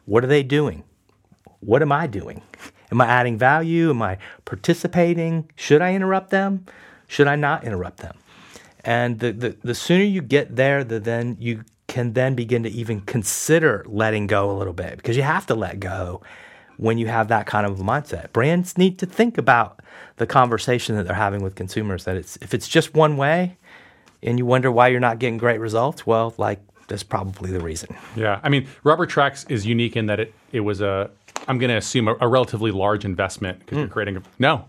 What 0.07 0.25
are 0.25 0.27
they 0.27 0.42
doing? 0.42 0.85
What 1.61 1.83
am 1.83 1.92
I 1.92 2.07
doing? 2.07 2.40
Am 2.90 2.98
I 2.98 3.05
adding 3.09 3.37
value? 3.37 3.90
Am 3.90 4.01
I 4.01 4.16
participating? 4.46 5.51
Should 5.55 5.83
I 5.83 5.92
interrupt 5.92 6.31
them? 6.31 6.64
Should 7.09 7.29
I 7.29 7.37
not 7.37 7.62
interrupt 7.62 7.98
them? 7.98 8.16
And 8.87 9.18
the, 9.18 9.33
the, 9.33 9.57
the 9.62 9.75
sooner 9.75 10.03
you 10.03 10.22
get 10.22 10.57
there, 10.57 10.83
the 10.83 10.98
then 10.98 11.37
you 11.38 11.64
can 11.88 12.14
then 12.14 12.35
begin 12.35 12.62
to 12.62 12.70
even 12.70 13.03
consider 13.03 13.85
letting 13.87 14.27
go 14.27 14.51
a 14.51 14.57
little 14.57 14.72
bit 14.72 14.96
because 14.96 15.14
you 15.14 15.25
have 15.25 15.44
to 15.48 15.55
let 15.55 15.79
go 15.79 16.22
when 16.79 16.96
you 16.96 17.09
have 17.09 17.29
that 17.29 17.44
kind 17.44 17.66
of 17.66 17.79
a 17.79 17.85
mindset. 17.85 18.33
Brands 18.33 18.79
need 18.79 18.98
to 19.01 19.05
think 19.05 19.37
about 19.37 19.79
the 20.16 20.27
conversation 20.27 20.96
that 20.96 21.07
they're 21.07 21.14
having 21.14 21.42
with 21.42 21.55
consumers 21.55 22.05
that 22.05 22.16
it's 22.16 22.38
if 22.40 22.55
it's 22.55 22.66
just 22.66 22.94
one 22.94 23.18
way 23.18 23.59
and 24.22 24.38
you 24.38 24.46
wonder 24.46 24.70
why 24.70 24.88
you're 24.88 25.00
not 25.00 25.18
getting 25.18 25.38
great 25.38 25.61
results, 25.61 26.06
well, 26.06 26.35
like 26.38 26.61
that's 26.88 27.02
probably 27.02 27.50
the 27.50 27.61
reason. 27.61 27.96
Yeah, 28.16 28.40
I 28.42 28.48
mean, 28.48 28.66
Rubber 28.85 29.06
Tracks 29.06 29.44
is 29.48 29.66
unique 29.66 29.96
in 29.96 30.06
that 30.06 30.20
it 30.20 30.35
it 30.52 30.61
was 30.61 30.80
a 30.80 31.11
I'm 31.48 31.58
going 31.58 31.70
to 31.70 31.76
assume 31.76 32.08
a, 32.08 32.16
a, 32.20 32.28
relatively 32.28 32.70
large 32.70 33.04
investment 33.04 33.58
because 33.61 33.76
mm. 33.76 33.80
you're 33.80 33.88
creating 33.88 34.16
a 34.16 34.22
no. 34.38 34.66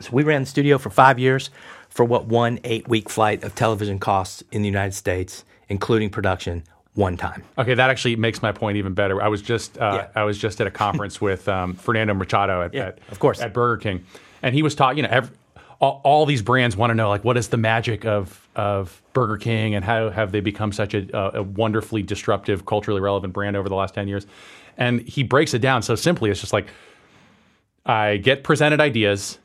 So 0.00 0.10
we 0.12 0.24
ran 0.24 0.42
the 0.42 0.46
studio 0.46 0.78
for 0.78 0.90
five 0.90 1.18
years 1.18 1.50
for 1.88 2.04
what 2.04 2.26
one 2.26 2.58
eight 2.64 2.88
week 2.88 3.08
flight 3.08 3.44
of 3.44 3.54
television 3.54 3.98
costs 3.98 4.42
in 4.50 4.62
the 4.62 4.68
United 4.68 4.94
States, 4.94 5.44
including 5.68 6.10
production, 6.10 6.64
one 6.94 7.16
time. 7.16 7.44
Okay, 7.56 7.74
that 7.74 7.90
actually 7.90 8.16
makes 8.16 8.42
my 8.42 8.52
point 8.52 8.76
even 8.76 8.94
better. 8.94 9.22
I 9.22 9.28
was 9.28 9.42
just 9.42 9.78
uh, 9.78 10.02
yeah. 10.02 10.20
I 10.20 10.24
was 10.24 10.38
just 10.38 10.60
at 10.60 10.66
a 10.66 10.70
conference 10.70 11.20
with 11.20 11.48
um, 11.48 11.74
Fernando 11.74 12.14
Machado 12.14 12.62
at, 12.62 12.74
yeah, 12.74 12.88
at, 12.88 12.98
of 13.10 13.18
course 13.18 13.40
at 13.40 13.52
Burger 13.52 13.80
King, 13.80 14.04
and 14.42 14.54
he 14.54 14.62
was 14.62 14.74
talking. 14.74 14.98
You 14.98 15.02
know, 15.04 15.10
every, 15.10 15.36
all, 15.82 16.00
all, 16.04 16.26
these 16.26 16.42
brands 16.42 16.76
want 16.76 16.90
to 16.90 16.94
know 16.94 17.08
like 17.08 17.24
what 17.24 17.36
is 17.36 17.48
the 17.48 17.56
magic 17.56 18.06
of 18.06 18.48
of 18.54 19.02
Burger 19.12 19.36
King 19.36 19.74
and 19.74 19.84
how 19.84 20.10
have 20.10 20.30
they 20.30 20.40
become 20.40 20.72
such 20.72 20.94
a, 20.94 21.36
a 21.36 21.42
wonderfully 21.42 22.02
disruptive, 22.02 22.64
culturally 22.64 23.00
relevant 23.00 23.32
brand 23.32 23.56
over 23.56 23.68
the 23.68 23.74
last 23.74 23.92
ten 23.92 24.06
years. 24.06 24.26
And 24.78 25.00
he 25.02 25.24
breaks 25.24 25.52
it 25.52 25.58
down 25.58 25.82
so 25.82 25.96
simply. 25.96 26.30
It's 26.30 26.40
just 26.40 26.52
like 26.52 26.68
I 27.84 28.16
get 28.16 28.44
presented 28.44 28.80
ideas. 28.80 29.38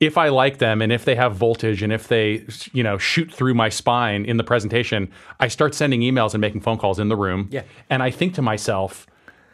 If 0.00 0.18
I 0.18 0.28
like 0.28 0.58
them 0.58 0.82
and 0.82 0.92
if 0.92 1.06
they 1.06 1.14
have 1.14 1.34
voltage 1.34 1.82
and 1.82 1.92
if 1.92 2.08
they, 2.08 2.44
you 2.72 2.82
know, 2.82 2.98
shoot 2.98 3.32
through 3.32 3.54
my 3.54 3.70
spine 3.70 4.26
in 4.26 4.36
the 4.36 4.44
presentation, 4.44 5.10
I 5.40 5.48
start 5.48 5.74
sending 5.74 6.00
emails 6.00 6.34
and 6.34 6.40
making 6.40 6.60
phone 6.60 6.76
calls 6.76 6.98
in 6.98 7.08
the 7.08 7.16
room. 7.16 7.48
Yeah. 7.50 7.62
And 7.88 8.02
I 8.02 8.10
think 8.10 8.34
to 8.34 8.42
myself, 8.42 9.06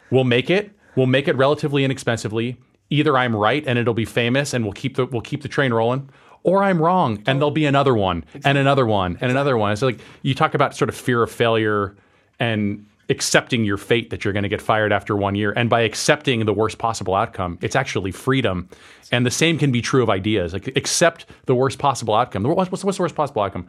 we'll 0.09 0.25
make 0.25 0.49
it. 0.49 0.71
We'll 0.97 1.05
make 1.05 1.29
it 1.29 1.37
relatively 1.37 1.85
inexpensively. 1.85 2.57
Either 2.91 3.17
I'm 3.17 3.35
right 3.35 3.63
and 3.65 3.79
it'll 3.79 3.95
be 3.95 4.05
famous 4.05 4.53
and 4.53 4.63
we'll 4.63 4.73
keep 4.73 4.97
the 4.97 5.07
we'll 5.07 5.21
keep 5.21 5.41
the 5.41 5.47
train 5.47 5.73
rolling, 5.73 6.09
or 6.43 6.63
I'm 6.63 6.79
wrong 6.79 7.23
and 7.25 7.39
there'll 7.39 7.49
be 7.49 7.65
another 7.65 7.95
one 7.95 8.19
exactly. 8.19 8.41
and 8.49 8.57
another 8.59 8.85
one 8.85 9.05
and 9.05 9.15
exactly. 9.15 9.31
another 9.31 9.57
one. 9.57 9.75
So 9.77 9.87
like 9.87 9.99
you 10.21 10.35
talk 10.35 10.53
about 10.53 10.75
sort 10.75 10.89
of 10.89 10.95
fear 10.95 11.23
of 11.23 11.31
failure 11.31 11.95
and 12.39 12.85
accepting 13.11 13.65
your 13.65 13.77
fate 13.77 14.09
that 14.09 14.23
you're 14.23 14.33
going 14.33 14.43
to 14.43 14.49
get 14.49 14.61
fired 14.61 14.91
after 14.91 15.15
one 15.15 15.35
year. 15.35 15.51
And 15.55 15.69
by 15.69 15.81
accepting 15.81 16.45
the 16.45 16.53
worst 16.53 16.77
possible 16.77 17.13
outcome, 17.13 17.59
it's 17.61 17.75
actually 17.75 18.11
freedom. 18.11 18.69
And 19.11 19.25
the 19.25 19.31
same 19.31 19.59
can 19.59 19.71
be 19.71 19.81
true 19.81 20.01
of 20.01 20.09
ideas. 20.09 20.53
Like 20.53 20.67
accept 20.77 21.25
the 21.45 21.53
worst 21.53 21.77
possible 21.77 22.15
outcome. 22.15 22.43
What's, 22.43 22.71
what's, 22.71 22.83
what's 22.83 22.97
the 22.97 23.03
worst 23.03 23.15
possible 23.15 23.41
outcome? 23.41 23.67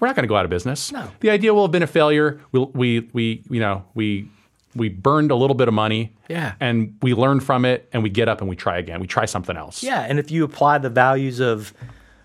We're 0.00 0.08
not 0.08 0.16
going 0.16 0.24
to 0.24 0.28
go 0.28 0.36
out 0.36 0.44
of 0.44 0.50
business. 0.50 0.90
No. 0.90 1.08
The 1.20 1.30
idea 1.30 1.54
will 1.54 1.62
have 1.62 1.70
been 1.70 1.82
a 1.82 1.86
failure. 1.86 2.40
we 2.52 2.60
we, 2.74 3.10
we, 3.12 3.44
you 3.48 3.60
know, 3.60 3.84
we, 3.94 4.28
we 4.74 4.88
burned 4.88 5.30
a 5.30 5.34
little 5.34 5.54
bit 5.54 5.68
of 5.68 5.74
money. 5.74 6.14
Yeah. 6.28 6.54
And 6.60 6.96
we 7.02 7.14
learn 7.14 7.40
from 7.40 7.64
it 7.64 7.88
and 7.92 8.02
we 8.02 8.10
get 8.10 8.28
up 8.28 8.40
and 8.40 8.48
we 8.48 8.56
try 8.56 8.78
again. 8.78 9.00
We 9.00 9.06
try 9.06 9.24
something 9.24 9.56
else. 9.56 9.82
Yeah. 9.82 10.00
And 10.02 10.18
if 10.18 10.30
you 10.30 10.44
apply 10.44 10.78
the 10.78 10.90
values 10.90 11.40
of, 11.40 11.74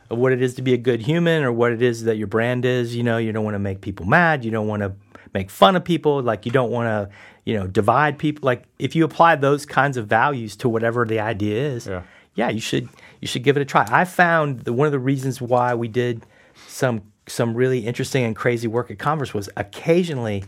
of 0.10 0.17
what 0.17 0.31
it 0.31 0.41
is 0.41 0.53
to 0.55 0.62
be 0.62 0.73
a 0.73 0.77
good 0.77 1.01
human 1.01 1.43
or 1.43 1.51
what 1.51 1.71
it 1.71 1.81
is 1.81 2.03
that 2.03 2.17
your 2.17 2.27
brand 2.27 2.65
is, 2.65 2.95
you 2.95 3.03
know, 3.03 3.17
you 3.17 3.31
don't 3.31 3.43
want 3.43 3.55
to 3.55 3.60
make 3.60 3.81
people 3.81 4.05
mad. 4.05 4.45
You 4.45 4.51
don't 4.51 4.67
want 4.67 4.84
to 4.84 4.93
make 5.34 5.49
fun 5.49 5.75
of 5.75 5.84
people. 5.84 6.21
Like 6.21 6.45
you 6.45 6.51
don't 6.51 6.71
want 6.71 6.88
to, 6.88 7.15
you 7.45 7.55
know, 7.55 7.65
divide 7.65 8.19
people. 8.19 8.45
Like 8.45 8.63
if 8.77 8.95
you 8.95 9.05
apply 9.05 9.38
those 9.38 9.65
kinds 9.65 9.97
of 9.97 10.08
values 10.08 10.55
to 10.58 10.69
whatever 10.69 11.05
the 11.05 11.19
idea 11.19 11.69
is, 11.73 11.88
yeah, 11.88 12.03
yeah 12.36 12.49
you 12.49 12.62
should 12.62 12.89
you 13.21 13.27
should 13.27 13.43
give 13.43 13.58
it 13.58 13.62
a 13.62 13.65
try. 13.65 13.88
I 13.89 14.05
found 14.05 14.62
that 14.62 14.73
one 14.73 14.86
of 14.86 14.91
the 14.91 14.99
reasons 14.99 15.41
why 15.41 15.73
we 15.73 15.88
did 15.88 16.25
some 16.67 17.01
some 17.27 17.55
really 17.55 17.79
interesting 17.79 18.23
and 18.23 18.36
crazy 18.36 18.67
work 18.67 18.91
at 18.91 18.99
Converse 18.99 19.34
was 19.34 19.49
occasionally 19.58 20.43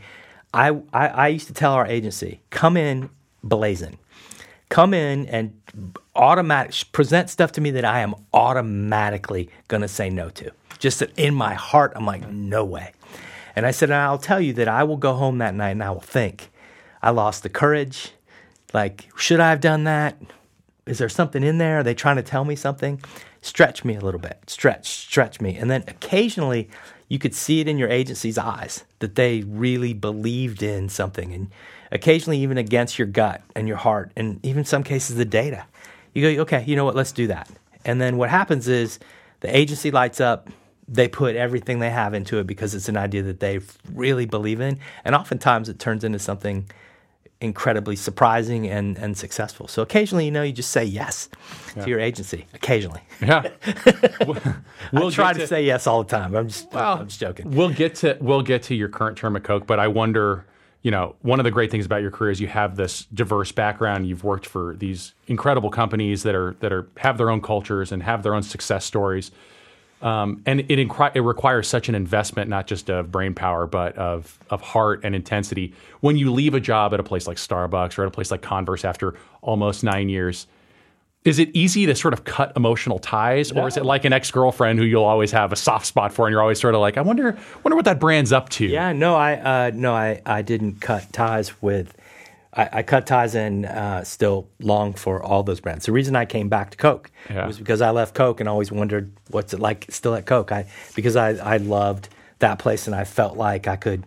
I, 0.58 0.70
I, 0.92 1.08
I 1.08 1.28
used 1.28 1.46
to 1.48 1.54
tell 1.54 1.74
our 1.74 1.86
agency, 1.86 2.42
come 2.50 2.78
in 2.78 3.12
blazing. 3.44 4.00
Come 4.70 4.92
in 4.92 5.28
and 5.28 5.54
automatic 6.16 6.92
present 6.92 7.30
stuff 7.30 7.52
to 7.54 7.62
me 7.62 7.70
that 7.72 7.86
I 7.86 8.00
am 8.00 8.16
automatically 8.34 9.50
gonna 9.68 9.88
say 9.88 10.10
no 10.10 10.30
to. 10.32 10.52
Just 10.80 11.00
that 11.00 11.12
in 11.16 11.36
my 11.36 11.54
heart, 11.54 11.94
I'm 11.96 12.08
like, 12.08 12.28
no 12.28 12.66
way. 12.66 12.92
And 13.56 13.68
I 13.68 13.72
said, 13.72 13.90
and 13.90 14.00
I'll 14.00 14.18
tell 14.18 14.42
you 14.42 14.54
that 14.54 14.68
I 14.68 14.84
will 14.84 14.98
go 14.98 15.14
home 15.14 15.38
that 15.38 15.54
night 15.54 15.72
and 15.72 15.84
I 15.84 15.92
will 15.92 16.00
think, 16.00 16.50
I 17.04 17.12
lost 17.12 17.44
the 17.44 17.50
courage. 17.50 18.14
Like, 18.74 19.10
should 19.16 19.40
I 19.40 19.52
have 19.52 19.62
done 19.62 19.84
that? 19.84 20.18
Is 20.88 20.98
there 20.98 21.10
something 21.10 21.44
in 21.44 21.60
there? 21.60 21.80
Are 21.80 21.84
they 21.84 21.94
trying 21.94 22.16
to 22.16 22.24
tell 22.24 22.46
me 22.46 22.56
something? 22.56 23.00
Stretch 23.42 23.86
me 23.86 23.96
a 23.96 24.02
little 24.02 24.20
bit. 24.20 24.40
Stretch, 24.48 24.88
stretch 24.88 25.40
me. 25.40 25.56
And 25.56 25.70
then 25.70 25.84
occasionally 25.88 26.68
you 27.08 27.20
could 27.20 27.34
see 27.34 27.62
it 27.62 27.68
in 27.68 27.78
your 27.78 27.90
agency's 27.90 28.38
eyes 28.38 28.84
that 29.00 29.16
they 29.16 29.42
really 29.42 29.94
believed 29.94 30.62
in 30.62 30.90
something. 30.90 31.34
And 31.34 31.50
occasionally, 31.92 32.40
even 32.40 32.58
against 32.58 33.00
your 33.00 33.08
gut 33.08 33.42
and 33.56 33.68
your 33.68 33.78
heart, 33.78 34.12
and 34.16 34.44
even 34.46 34.66
some 34.66 34.84
cases, 34.84 35.16
the 35.16 35.26
data. 35.26 35.66
You 36.14 36.36
go, 36.36 36.42
okay, 36.42 36.64
you 36.66 36.76
know 36.76 36.86
what? 36.86 36.96
Let's 36.96 37.12
do 37.12 37.28
that. 37.28 37.50
And 37.86 38.02
then 38.02 38.18
what 38.18 38.30
happens 38.30 38.68
is 38.68 39.00
the 39.40 39.56
agency 39.56 39.92
lights 39.92 40.20
up 40.20 40.50
they 40.88 41.08
put 41.08 41.36
everything 41.36 41.80
they 41.80 41.90
have 41.90 42.14
into 42.14 42.40
it 42.40 42.48
because 42.48 42.74
it's 42.74 42.88
an 42.88 42.96
idea 42.96 43.22
that 43.24 43.40
they 43.40 43.60
really 43.92 44.26
believe 44.26 44.62
in. 44.62 44.80
And 45.04 45.16
oftentimes 45.16 45.68
it 45.68 45.80
turns 45.80 46.04
into 46.04 46.20
something 46.20 46.70
incredibly 47.40 47.96
surprising 47.96 48.68
and, 48.68 48.98
and 48.98 49.18
successful. 49.18 49.68
So 49.68 49.82
occasionally, 49.82 50.26
you 50.26 50.32
know, 50.32 50.42
you 50.42 50.52
just 50.52 50.72
say 50.72 50.84
yes 50.84 51.30
yeah. 51.76 51.84
to 51.84 51.90
your 51.90 52.00
agency. 52.00 52.48
Occasionally. 52.54 53.02
Yeah. 53.22 53.50
we'll 54.92 55.08
I 55.08 55.12
try 55.12 55.34
to, 55.34 55.40
to, 55.40 55.48
say 55.48 55.64
yes 55.64 55.86
all 55.86 56.04
the 56.04 56.10
time. 56.10 56.36
I'm 56.36 56.48
just, 56.48 56.72
well, 56.72 57.00
I'm 57.00 57.08
just 57.08 57.20
joking. 57.20 57.52
We'll 57.52 57.70
get 57.70 57.96
to, 57.96 58.18
we'll 58.20 58.42
get 58.42 58.64
to 58.64 58.76
your 58.76 58.90
current 58.90 59.18
term 59.18 59.36
at 59.36 59.44
Coke, 59.44 59.68
but 59.68 59.80
I 59.80 59.88
wonder, 59.88 60.46
you 60.82 60.90
know, 60.90 61.16
one 61.22 61.40
of 61.40 61.44
the 61.44 61.52
great 61.52 61.70
things 61.70 61.86
about 61.86 62.02
your 62.02 62.12
career 62.12 62.32
is 62.32 62.42
you 62.42 62.48
have 62.48 62.76
this 62.76 63.06
diverse 63.14 63.52
background. 63.52 64.08
You've 64.08 64.24
worked 64.24 64.48
for 64.48 64.76
these 64.76 65.14
incredible 65.28 65.70
companies 65.70 66.24
that 66.24 66.34
are, 66.34 66.56
that 66.62 66.74
are, 66.74 66.88
have 66.98 67.20
their 67.20 67.30
own 67.30 67.42
cultures 67.42 67.92
and 67.92 68.02
have 68.02 68.24
their 68.24 68.34
own 68.34 68.44
success 68.44 68.84
stories. 68.84 69.32
Um, 70.02 70.44
and 70.46 70.60
it, 70.60 70.78
inqu- 70.78 71.16
it 71.16 71.22
requires 71.22 71.68
such 71.68 71.90
an 71.90 71.96
investment, 71.96 72.50
not 72.50 72.68
just 72.68 72.90
of 72.90 73.12
brain 73.12 73.34
power, 73.34 73.66
but 73.66 73.98
of, 73.98 74.38
of 74.52 74.62
heart 74.62 75.02
and 75.04 75.16
intensity. 75.16 75.74
When 76.02 76.18
you 76.18 76.32
leave 76.32 76.54
a 76.54 76.60
job 76.60 76.94
at 76.94 77.00
a 77.00 77.04
place 77.04 77.26
like 77.26 77.38
Starbucks 77.38 77.98
or 77.98 78.04
at 78.04 78.08
a 78.08 78.12
place 78.12 78.30
like 78.30 78.44
Converse 78.44 78.86
after 78.86 79.16
almost 79.42 79.84
nine 79.84 80.10
years, 80.10 80.46
is 81.26 81.40
it 81.40 81.50
easy 81.54 81.86
to 81.88 81.96
sort 81.96 82.14
of 82.14 82.24
cut 82.24 82.54
emotional 82.56 83.00
ties, 83.00 83.52
no. 83.52 83.64
or 83.64 83.68
is 83.68 83.76
it 83.76 83.86
like 83.86 84.06
an 84.06 84.14
ex 84.14 84.32
girlfriend 84.32 84.80
who 84.80 84.86
you'll 84.86 85.04
always 85.04 85.32
have 85.32 85.52
a 85.52 85.58
soft 85.58 85.86
spot 85.86 86.14
for, 86.14 86.28
and 86.28 86.32
you're 86.32 86.42
always 86.42 86.60
sort 86.60 86.74
of 86.74 86.80
like, 86.80 86.96
I 86.96 87.02
wonder, 87.02 87.38
wonder 87.64 87.76
what 87.76 87.86
that 87.86 88.00
brand's 88.00 88.32
up 88.32 88.50
to? 88.50 88.66
Yeah, 88.66 88.94
no, 88.94 89.16
I 89.16 89.34
uh, 89.34 89.72
no, 89.74 89.94
I, 89.94 90.22
I 90.26 90.42
didn't 90.42 90.80
cut 90.80 91.12
ties 91.12 91.60
with 91.62 91.97
I, 92.58 92.70
I 92.74 92.84
cut 92.84 93.06
ties 93.06 93.36
and 93.36 93.66
uh, 93.66 94.04
still 94.04 94.50
long 94.60 94.94
for 94.94 95.22
all 95.22 95.44
those 95.44 95.60
brands. 95.60 95.86
The 95.86 95.92
reason 95.92 96.16
I 96.16 96.26
came 96.26 96.50
back 96.50 96.72
to 96.72 96.78
Coke 96.78 97.12
yeah. 97.30 97.46
was 97.46 97.60
because 97.60 97.82
I 97.82 97.92
left 97.92 98.16
Coke 98.16 98.40
and 98.40 98.50
always 98.50 98.72
wondered 98.72 99.14
what's 99.30 99.54
it 99.54 99.60
like 99.60 99.86
still 99.90 100.16
at 100.16 100.26
Coke. 100.26 100.52
I 100.52 100.66
because 100.96 101.16
I, 101.16 101.30
I 101.36 101.58
loved 101.58 102.10
that 102.40 102.60
place 102.60 102.88
and 102.88 102.96
I 102.96 103.04
felt 103.04 103.38
like 103.38 103.68
I 103.68 103.76
could. 103.76 104.06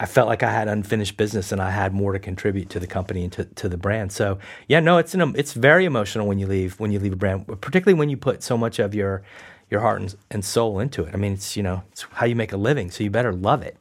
I 0.00 0.06
felt 0.06 0.26
like 0.26 0.42
I 0.42 0.50
had 0.50 0.66
unfinished 0.66 1.16
business 1.16 1.52
and 1.52 1.62
I 1.62 1.70
had 1.70 1.94
more 1.94 2.12
to 2.12 2.18
contribute 2.18 2.68
to 2.70 2.80
the 2.80 2.86
company 2.86 3.22
and 3.22 3.32
to, 3.34 3.44
to 3.44 3.68
the 3.68 3.76
brand. 3.76 4.10
So 4.10 4.38
yeah, 4.66 4.80
no, 4.80 4.98
it's 4.98 5.14
an, 5.14 5.34
it's 5.36 5.52
very 5.52 5.84
emotional 5.84 6.26
when 6.26 6.38
you 6.38 6.46
leave 6.46 6.78
when 6.80 6.90
you 6.92 6.98
leave 6.98 7.12
a 7.12 7.16
brand, 7.16 7.46
particularly 7.60 7.98
when 7.98 8.08
you 8.08 8.16
put 8.16 8.42
so 8.42 8.56
much 8.56 8.78
of 8.78 8.94
your 8.94 9.22
your 9.70 9.80
heart 9.80 10.00
and, 10.00 10.14
and 10.30 10.44
soul 10.44 10.78
into 10.78 11.04
it. 11.04 11.14
I 11.14 11.16
mean, 11.16 11.32
it's 11.32 11.56
you 11.56 11.62
know 11.62 11.82
it's 11.92 12.02
how 12.12 12.26
you 12.26 12.36
make 12.36 12.52
a 12.52 12.56
living, 12.56 12.90
so 12.90 13.02
you 13.02 13.10
better 13.10 13.32
love 13.32 13.62
it. 13.62 13.76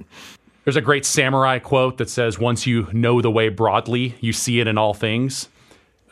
There's 0.64 0.76
a 0.78 0.82
great 0.82 1.06
samurai 1.06 1.60
quote 1.60 1.98
that 1.98 2.10
says, 2.10 2.40
"Once 2.40 2.66
you 2.66 2.88
know 2.94 3.22
the 3.22 3.32
way 3.32 3.50
broadly, 3.50 4.16
you 4.22 4.32
see 4.32 4.60
it 4.60 4.68
in 4.68 4.78
all 4.78 4.94
things." 4.94 5.50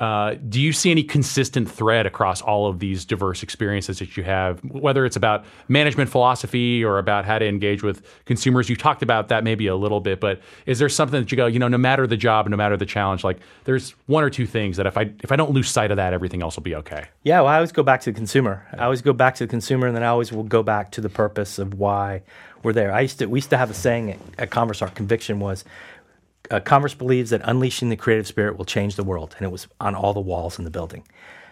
Uh, 0.01 0.33
do 0.49 0.59
you 0.59 0.73
see 0.73 0.89
any 0.89 1.03
consistent 1.03 1.69
thread 1.69 2.07
across 2.07 2.41
all 2.41 2.65
of 2.65 2.79
these 2.79 3.05
diverse 3.05 3.43
experiences 3.43 3.99
that 3.99 4.17
you 4.17 4.23
have, 4.23 4.59
whether 4.65 5.05
it's 5.05 5.15
about 5.15 5.45
management 5.67 6.09
philosophy 6.09 6.83
or 6.83 6.97
about 6.97 7.23
how 7.23 7.37
to 7.37 7.47
engage 7.47 7.83
with 7.83 8.01
consumers? 8.25 8.67
You 8.67 8.75
talked 8.75 9.03
about 9.03 9.27
that 9.27 9.43
maybe 9.43 9.67
a 9.67 9.75
little 9.75 9.99
bit, 9.99 10.19
but 10.19 10.41
is 10.65 10.79
there 10.79 10.89
something 10.89 11.21
that 11.21 11.31
you 11.31 11.35
go, 11.35 11.45
you 11.45 11.59
know, 11.59 11.67
no 11.67 11.77
matter 11.77 12.07
the 12.07 12.17
job, 12.17 12.49
no 12.49 12.57
matter 12.57 12.75
the 12.77 12.85
challenge, 12.87 13.23
like 13.23 13.37
there's 13.65 13.91
one 14.07 14.23
or 14.23 14.31
two 14.31 14.47
things 14.47 14.77
that 14.77 14.87
if 14.87 14.97
I 14.97 15.11
if 15.19 15.31
I 15.31 15.35
don't 15.35 15.51
lose 15.51 15.69
sight 15.69 15.91
of 15.91 15.97
that, 15.97 16.13
everything 16.13 16.41
else 16.41 16.55
will 16.55 16.63
be 16.63 16.75
okay. 16.77 17.05
Yeah, 17.21 17.41
well, 17.41 17.49
I 17.49 17.57
always 17.57 17.71
go 17.71 17.83
back 17.83 18.01
to 18.01 18.11
the 18.11 18.15
consumer. 18.15 18.65
I 18.73 18.85
always 18.85 19.03
go 19.03 19.13
back 19.13 19.35
to 19.35 19.45
the 19.45 19.51
consumer, 19.51 19.85
and 19.85 19.95
then 19.95 20.01
I 20.01 20.07
always 20.07 20.31
will 20.31 20.41
go 20.41 20.63
back 20.63 20.89
to 20.93 21.01
the 21.01 21.09
purpose 21.09 21.59
of 21.59 21.75
why 21.75 22.23
we're 22.63 22.73
there. 22.73 22.91
I 22.91 23.01
used 23.01 23.19
to 23.19 23.27
we 23.27 23.37
used 23.37 23.51
to 23.51 23.57
have 23.57 23.69
a 23.69 23.75
saying 23.75 24.11
at, 24.11 24.19
at 24.39 24.49
Converse. 24.49 24.81
Our 24.81 24.89
conviction 24.89 25.39
was 25.39 25.63
uh, 26.51 26.59
Converse 26.59 26.93
believes 26.93 27.29
that 27.29 27.41
unleashing 27.45 27.89
the 27.89 27.95
creative 27.95 28.27
spirit 28.27 28.57
will 28.57 28.65
change 28.65 28.95
the 28.95 29.03
world, 29.03 29.33
and 29.37 29.45
it 29.45 29.51
was 29.51 29.67
on 29.79 29.95
all 29.95 30.13
the 30.13 30.19
walls 30.19 30.59
in 30.59 30.65
the 30.65 30.71
building. 30.71 31.07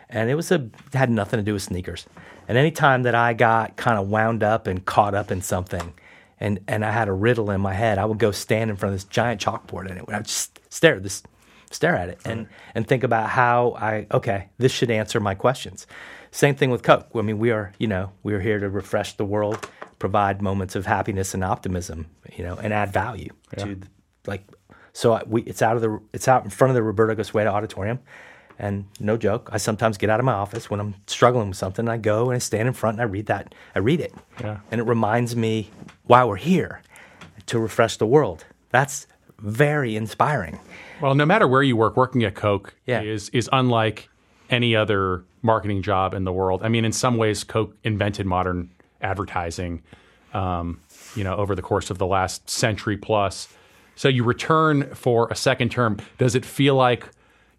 And 0.09 0.29
it 0.29 0.35
was 0.35 0.51
a 0.51 0.69
had 0.93 1.09
nothing 1.09 1.37
to 1.39 1.43
do 1.43 1.53
with 1.53 1.61
sneakers. 1.61 2.05
And 2.47 2.57
any 2.57 2.71
time 2.71 3.03
that 3.03 3.15
I 3.15 3.33
got 3.33 3.77
kind 3.77 3.97
of 3.97 4.09
wound 4.09 4.43
up 4.43 4.67
and 4.67 4.83
caught 4.83 5.15
up 5.15 5.31
in 5.31 5.41
something, 5.41 5.93
and 6.39 6.59
and 6.67 6.83
I 6.83 6.91
had 6.91 7.07
a 7.07 7.13
riddle 7.13 7.49
in 7.51 7.61
my 7.61 7.73
head, 7.73 7.97
I 7.97 8.05
would 8.05 8.17
go 8.17 8.31
stand 8.31 8.69
in 8.69 8.75
front 8.75 8.93
of 8.93 8.99
this 8.99 9.05
giant 9.05 9.39
chalkboard, 9.39 9.89
and 9.89 9.97
it 9.97 10.05
would 10.05 10.13
I 10.13 10.19
would 10.19 10.27
just 10.27 10.59
stare 10.69 10.99
this 10.99 11.23
stare 11.71 11.95
at 11.95 12.09
it 12.09 12.19
and 12.25 12.47
and 12.73 12.87
think 12.87 13.03
about 13.03 13.29
how 13.29 13.75
I 13.77 14.07
okay 14.11 14.49
this 14.57 14.71
should 14.71 14.91
answer 14.91 15.19
my 15.19 15.35
questions. 15.35 15.87
Same 16.31 16.55
thing 16.55 16.71
with 16.71 16.83
Coke. 16.83 17.07
I 17.15 17.21
mean, 17.21 17.39
we 17.39 17.51
are 17.51 17.71
you 17.77 17.87
know 17.87 18.11
we 18.23 18.33
are 18.33 18.39
here 18.39 18.59
to 18.59 18.69
refresh 18.69 19.13
the 19.13 19.25
world, 19.25 19.69
provide 19.99 20.41
moments 20.41 20.75
of 20.75 20.87
happiness 20.87 21.33
and 21.33 21.43
optimism, 21.43 22.07
you 22.35 22.43
know, 22.43 22.55
and 22.55 22.73
add 22.73 22.91
value 22.91 23.29
yeah. 23.55 23.63
to 23.63 23.79
like 24.25 24.43
so 24.93 25.21
we, 25.27 25.41
it's 25.43 25.61
out 25.61 25.75
of 25.75 25.81
the 25.81 25.99
it's 26.13 26.27
out 26.27 26.43
in 26.43 26.49
front 26.49 26.69
of 26.69 26.75
the 26.75 26.83
Roberto 26.83 27.15
Goizueta 27.15 27.47
Auditorium, 27.47 27.99
and 28.57 28.85
no 28.99 29.17
joke, 29.17 29.49
I 29.51 29.57
sometimes 29.57 29.97
get 29.97 30.09
out 30.09 30.19
of 30.19 30.25
my 30.25 30.33
office 30.33 30.69
when 30.69 30.79
I'm 30.79 30.95
struggling 31.07 31.49
with 31.49 31.57
something. 31.57 31.87
I 31.87 31.97
go 31.97 32.29
and 32.29 32.35
I 32.35 32.39
stand 32.39 32.67
in 32.67 32.73
front 32.73 32.95
and 32.95 33.01
I 33.01 33.05
read 33.05 33.27
that. 33.27 33.55
I 33.75 33.79
read 33.79 33.99
it, 33.99 34.13
yeah. 34.41 34.59
and 34.71 34.81
it 34.81 34.83
reminds 34.85 35.35
me 35.35 35.69
why 36.05 36.23
we're 36.23 36.35
here 36.35 36.81
to 37.47 37.59
refresh 37.59 37.97
the 37.97 38.05
world. 38.05 38.45
That's 38.69 39.07
very 39.39 39.95
inspiring. 39.95 40.59
Well, 41.01 41.15
no 41.15 41.25
matter 41.25 41.47
where 41.47 41.63
you 41.63 41.77
work, 41.77 41.95
working 41.95 42.23
at 42.23 42.35
Coke 42.35 42.75
yeah. 42.85 43.01
is 43.01 43.29
is 43.29 43.49
unlike 43.51 44.09
any 44.49 44.75
other 44.75 45.23
marketing 45.41 45.81
job 45.81 46.13
in 46.13 46.25
the 46.25 46.33
world. 46.33 46.61
I 46.63 46.69
mean, 46.69 46.83
in 46.83 46.91
some 46.91 47.17
ways, 47.17 47.43
Coke 47.43 47.75
invented 47.83 48.25
modern 48.25 48.69
advertising. 49.01 49.81
Um, 50.33 50.81
you 51.15 51.23
know, 51.23 51.35
over 51.35 51.55
the 51.55 51.61
course 51.61 51.89
of 51.89 51.97
the 51.97 52.05
last 52.05 52.49
century 52.49 52.97
plus. 52.97 53.47
So 53.99 54.07
you 54.07 54.23
return 54.23 54.95
for 54.95 55.27
a 55.29 55.35
second 55.35 55.71
term. 55.71 55.97
Does 56.17 56.33
it 56.33 56.45
feel 56.45 56.75
like, 56.75 57.05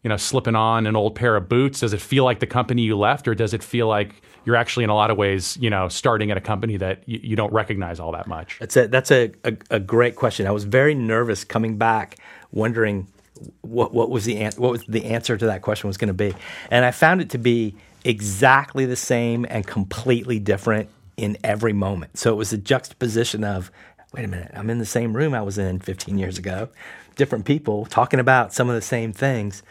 you 0.02 0.08
know, 0.08 0.16
slipping 0.16 0.54
on 0.54 0.86
an 0.86 0.96
old 0.96 1.14
pair 1.14 1.36
of 1.36 1.50
boots? 1.50 1.80
Does 1.80 1.92
it 1.92 2.00
feel 2.00 2.24
like 2.24 2.40
the 2.40 2.46
company 2.46 2.80
you 2.80 2.96
left, 2.96 3.28
or 3.28 3.34
does 3.34 3.52
it 3.52 3.62
feel 3.62 3.88
like 3.88 4.22
you're 4.46 4.56
actually 4.56 4.84
in 4.84 4.88
a 4.88 4.94
lot 4.94 5.10
of 5.10 5.18
ways, 5.18 5.58
you 5.60 5.68
know, 5.68 5.88
starting 5.88 6.30
at 6.30 6.38
a 6.38 6.40
company 6.40 6.78
that 6.78 7.02
you, 7.06 7.20
you 7.22 7.36
don't 7.36 7.52
recognize 7.52 8.00
all 8.00 8.12
that 8.12 8.26
much? 8.26 8.58
That's 8.58 8.74
a 8.74 8.86
that's 8.86 9.10
a, 9.10 9.32
a, 9.44 9.54
a 9.70 9.80
great 9.80 10.16
question. 10.16 10.46
I 10.46 10.50
was 10.50 10.64
very 10.64 10.94
nervous 10.94 11.44
coming 11.44 11.76
back, 11.76 12.16
wondering 12.52 13.06
what 13.60 13.92
what 13.92 14.08
was 14.08 14.24
the 14.24 14.38
an- 14.38 14.54
what 14.56 14.70
was 14.70 14.82
the 14.84 15.04
answer 15.04 15.36
to 15.36 15.44
that 15.44 15.60
question 15.60 15.88
was 15.88 15.98
going 15.98 16.08
to 16.08 16.14
be, 16.14 16.34
and 16.70 16.86
I 16.86 16.90
found 16.90 17.20
it 17.20 17.28
to 17.30 17.38
be 17.38 17.74
exactly 18.02 18.86
the 18.86 18.96
same 18.96 19.44
and 19.50 19.66
completely 19.66 20.38
different 20.38 20.88
in 21.18 21.36
every 21.44 21.74
moment. 21.74 22.16
So 22.16 22.32
it 22.32 22.36
was 22.36 22.50
a 22.54 22.56
juxtaposition 22.56 23.44
of 23.44 23.70
wait 24.12 24.24
a 24.24 24.28
minute, 24.28 24.50
I'm 24.54 24.70
in 24.70 24.78
the 24.78 24.86
same 24.86 25.16
room 25.16 25.34
I 25.34 25.42
was 25.42 25.58
in 25.58 25.78
15 25.78 26.18
years 26.18 26.38
ago, 26.38 26.68
different 27.16 27.44
people 27.44 27.86
talking 27.86 28.20
about 28.20 28.52
some 28.52 28.68
of 28.68 28.74
the 28.74 28.82
same 28.82 29.12
things. 29.12 29.62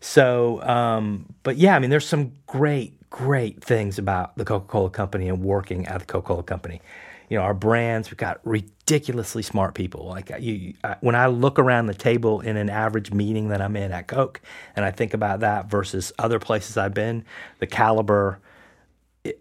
So, 0.00 0.62
um, 0.62 1.26
but 1.42 1.56
yeah, 1.56 1.76
I 1.76 1.78
mean, 1.78 1.90
there's 1.90 2.06
some 2.06 2.32
great, 2.46 3.08
great 3.10 3.62
things 3.62 3.98
about 3.98 4.36
the 4.36 4.44
Coca 4.44 4.66
Cola 4.66 4.90
Company 4.90 5.28
and 5.28 5.42
working 5.42 5.86
at 5.86 6.00
the 6.00 6.06
Coca 6.06 6.26
Cola 6.26 6.42
Company. 6.42 6.80
You 7.28 7.38
know, 7.38 7.44
our 7.44 7.54
brands, 7.54 8.10
we've 8.10 8.18
got 8.18 8.40
ridiculously 8.44 9.42
smart 9.42 9.74
people. 9.74 10.06
Like 10.06 10.30
you, 10.38 10.74
I, 10.84 10.96
when 11.00 11.14
I 11.14 11.28
look 11.28 11.58
around 11.58 11.86
the 11.86 11.94
table 11.94 12.40
in 12.40 12.56
an 12.56 12.68
average 12.68 13.12
meeting 13.12 13.48
that 13.48 13.62
I'm 13.62 13.76
in 13.76 13.92
at 13.92 14.06
Coke, 14.06 14.40
and 14.76 14.84
I 14.84 14.90
think 14.90 15.14
about 15.14 15.40
that 15.40 15.70
versus 15.70 16.12
other 16.18 16.38
places 16.38 16.76
I've 16.76 16.94
been, 16.94 17.24
the 17.58 17.66
caliber 17.66 18.40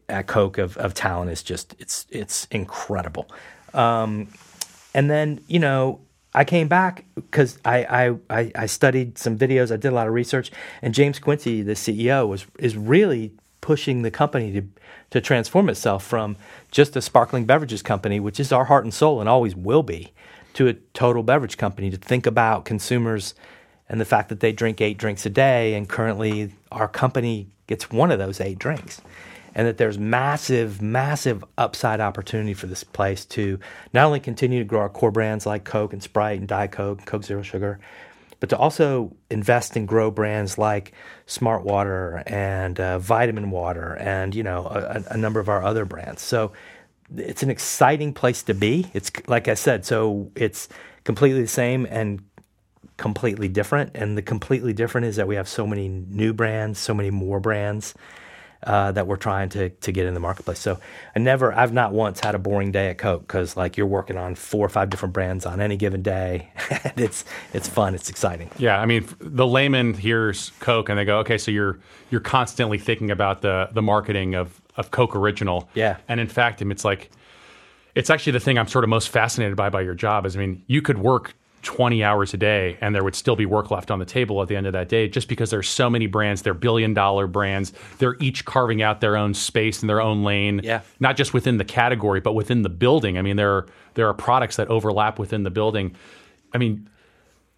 at 0.07 0.27
Coke 0.27 0.57
of, 0.57 0.77
of 0.77 0.93
talent 0.93 1.31
is 1.31 1.43
just 1.43 1.75
it's 1.79 2.05
it's 2.09 2.47
incredible. 2.51 3.29
Um, 3.73 4.27
and 4.93 5.09
then, 5.09 5.41
you 5.47 5.59
know, 5.59 5.99
I 6.33 6.45
came 6.45 6.67
back 6.67 7.05
because 7.15 7.59
I, 7.65 8.17
I, 8.29 8.51
I 8.55 8.65
studied 8.65 9.17
some 9.17 9.37
videos, 9.37 9.71
I 9.71 9.75
did 9.75 9.89
a 9.89 9.95
lot 9.95 10.07
of 10.07 10.13
research, 10.13 10.51
and 10.81 10.93
James 10.93 11.19
Quincey, 11.19 11.61
the 11.61 11.73
CEO, 11.73 12.27
was 12.27 12.45
is 12.57 12.77
really 12.77 13.33
pushing 13.59 14.01
the 14.01 14.11
company 14.11 14.51
to 14.53 14.63
to 15.09 15.19
transform 15.19 15.69
itself 15.69 16.05
from 16.05 16.37
just 16.71 16.95
a 16.95 17.01
sparkling 17.01 17.45
beverages 17.45 17.81
company, 17.81 18.17
which 18.17 18.39
is 18.39 18.53
our 18.53 18.65
heart 18.65 18.85
and 18.85 18.93
soul 18.93 19.19
and 19.19 19.27
always 19.27 19.55
will 19.57 19.83
be, 19.83 20.13
to 20.53 20.69
a 20.69 20.73
total 20.93 21.21
beverage 21.21 21.57
company 21.57 21.89
to 21.89 21.97
think 21.97 22.25
about 22.25 22.63
consumers 22.63 23.35
and 23.89 23.99
the 23.99 24.05
fact 24.05 24.29
that 24.29 24.39
they 24.39 24.53
drink 24.53 24.79
eight 24.79 24.97
drinks 24.97 25.25
a 25.25 25.29
day, 25.29 25.73
and 25.73 25.89
currently 25.89 26.53
our 26.71 26.87
company 26.87 27.47
gets 27.67 27.91
one 27.91 28.09
of 28.09 28.19
those 28.19 28.39
eight 28.39 28.57
drinks 28.57 29.01
and 29.53 29.67
that 29.67 29.77
there's 29.77 29.97
massive, 29.97 30.81
massive 30.81 31.43
upside 31.57 31.99
opportunity 31.99 32.53
for 32.53 32.67
this 32.67 32.83
place 32.83 33.25
to 33.25 33.59
not 33.93 34.05
only 34.05 34.19
continue 34.19 34.59
to 34.59 34.65
grow 34.65 34.81
our 34.81 34.89
core 34.89 35.11
brands 35.11 35.45
like 35.45 35.63
Coke 35.63 35.93
and 35.93 36.01
Sprite 36.01 36.39
and 36.39 36.47
Diet 36.47 36.71
Coke 36.71 36.99
and 36.99 37.07
Coke 37.07 37.23
Zero 37.23 37.41
Sugar, 37.41 37.79
but 38.39 38.49
to 38.49 38.57
also 38.57 39.15
invest 39.29 39.75
and 39.75 39.87
grow 39.87 40.09
brands 40.09 40.57
like 40.57 40.93
Smart 41.25 41.63
Water 41.63 42.23
and 42.25 42.79
uh, 42.79 42.97
Vitamin 42.99 43.51
Water 43.51 43.95
and 43.99 44.33
you 44.33 44.43
know 44.43 44.65
a, 44.65 45.03
a 45.13 45.17
number 45.17 45.39
of 45.39 45.47
our 45.47 45.63
other 45.63 45.85
brands. 45.85 46.21
So 46.21 46.51
it's 47.15 47.43
an 47.43 47.49
exciting 47.49 48.13
place 48.13 48.41
to 48.43 48.53
be. 48.53 48.89
It's 48.93 49.11
like 49.27 49.47
I 49.47 49.53
said, 49.53 49.85
so 49.85 50.31
it's 50.35 50.69
completely 51.03 51.41
the 51.41 51.47
same 51.47 51.85
and 51.89 52.23
completely 52.97 53.47
different. 53.47 53.91
And 53.95 54.17
the 54.17 54.21
completely 54.21 54.73
different 54.73 55.07
is 55.07 55.17
that 55.17 55.27
we 55.27 55.35
have 55.35 55.47
so 55.47 55.67
many 55.67 55.87
new 55.87 56.33
brands, 56.33 56.79
so 56.79 56.93
many 56.93 57.09
more 57.09 57.39
brands 57.39 57.93
uh, 58.63 58.91
that 58.91 59.07
we're 59.07 59.17
trying 59.17 59.49
to 59.49 59.69
to 59.69 59.91
get 59.91 60.05
in 60.05 60.13
the 60.13 60.19
marketplace. 60.19 60.59
So 60.59 60.79
I 61.15 61.19
never, 61.19 61.53
I've 61.53 61.73
not 61.73 61.93
once 61.93 62.19
had 62.19 62.35
a 62.35 62.39
boring 62.39 62.71
day 62.71 62.89
at 62.89 62.97
Coke 62.97 63.21
because 63.21 63.57
like 63.57 63.77
you're 63.77 63.87
working 63.87 64.17
on 64.17 64.35
four 64.35 64.65
or 64.65 64.69
five 64.69 64.89
different 64.89 65.13
brands 65.13 65.45
on 65.45 65.59
any 65.59 65.77
given 65.77 66.01
day, 66.01 66.49
and 66.83 66.93
it's 66.99 67.25
it's 67.53 67.67
fun, 67.67 67.95
it's 67.95 68.09
exciting. 68.09 68.49
Yeah, 68.57 68.79
I 68.79 68.85
mean 68.85 69.07
the 69.19 69.47
layman 69.47 69.93
hears 69.93 70.51
Coke 70.59 70.89
and 70.89 70.97
they 70.97 71.05
go, 71.05 71.19
okay, 71.19 71.37
so 71.37 71.51
you're 71.51 71.79
you're 72.09 72.21
constantly 72.21 72.77
thinking 72.77 73.11
about 73.11 73.41
the 73.41 73.69
the 73.73 73.81
marketing 73.81 74.35
of 74.35 74.61
of 74.77 74.91
Coke 74.91 75.15
Original. 75.15 75.69
Yeah, 75.73 75.97
and 76.07 76.19
in 76.19 76.27
fact, 76.27 76.61
it's 76.61 76.85
like 76.85 77.09
it's 77.95 78.09
actually 78.09 78.33
the 78.33 78.39
thing 78.39 78.57
I'm 78.57 78.67
sort 78.67 78.83
of 78.83 78.89
most 78.89 79.09
fascinated 79.09 79.55
by 79.55 79.69
by 79.69 79.81
your 79.81 79.95
job 79.95 80.25
is 80.25 80.35
I 80.35 80.39
mean 80.39 80.63
you 80.67 80.81
could 80.81 80.97
work 80.97 81.33
20 81.61 82.03
hours 82.03 82.33
a 82.33 82.37
day 82.37 82.77
and 82.81 82.95
there 82.95 83.03
would 83.03 83.15
still 83.15 83.35
be 83.35 83.45
work 83.45 83.69
left 83.71 83.91
on 83.91 83.99
the 83.99 84.05
table 84.05 84.41
at 84.41 84.47
the 84.47 84.55
end 84.55 84.65
of 84.65 84.73
that 84.73 84.89
day 84.89 85.07
just 85.07 85.27
because 85.27 85.49
there's 85.51 85.69
so 85.69 85.89
many 85.89 86.07
brands 86.07 86.41
they're 86.41 86.53
billion 86.53 86.93
dollar 86.93 87.27
brands 87.27 87.71
they're 87.99 88.17
each 88.19 88.45
carving 88.45 88.81
out 88.81 89.01
their 89.01 89.15
own 89.15 89.33
space 89.33 89.81
in 89.81 89.87
their 89.87 90.01
own 90.01 90.23
lane 90.23 90.61
yeah. 90.63 90.81
not 90.99 91.15
just 91.15 91.33
within 91.33 91.57
the 91.57 91.65
category 91.65 92.19
but 92.19 92.33
within 92.33 92.63
the 92.63 92.69
building 92.69 93.17
i 93.17 93.21
mean 93.21 93.35
there 93.35 93.51
are 93.51 93.67
there 93.93 94.07
are 94.07 94.13
products 94.13 94.55
that 94.55 94.67
overlap 94.69 95.19
within 95.19 95.43
the 95.43 95.51
building 95.51 95.95
i 96.53 96.57
mean 96.57 96.89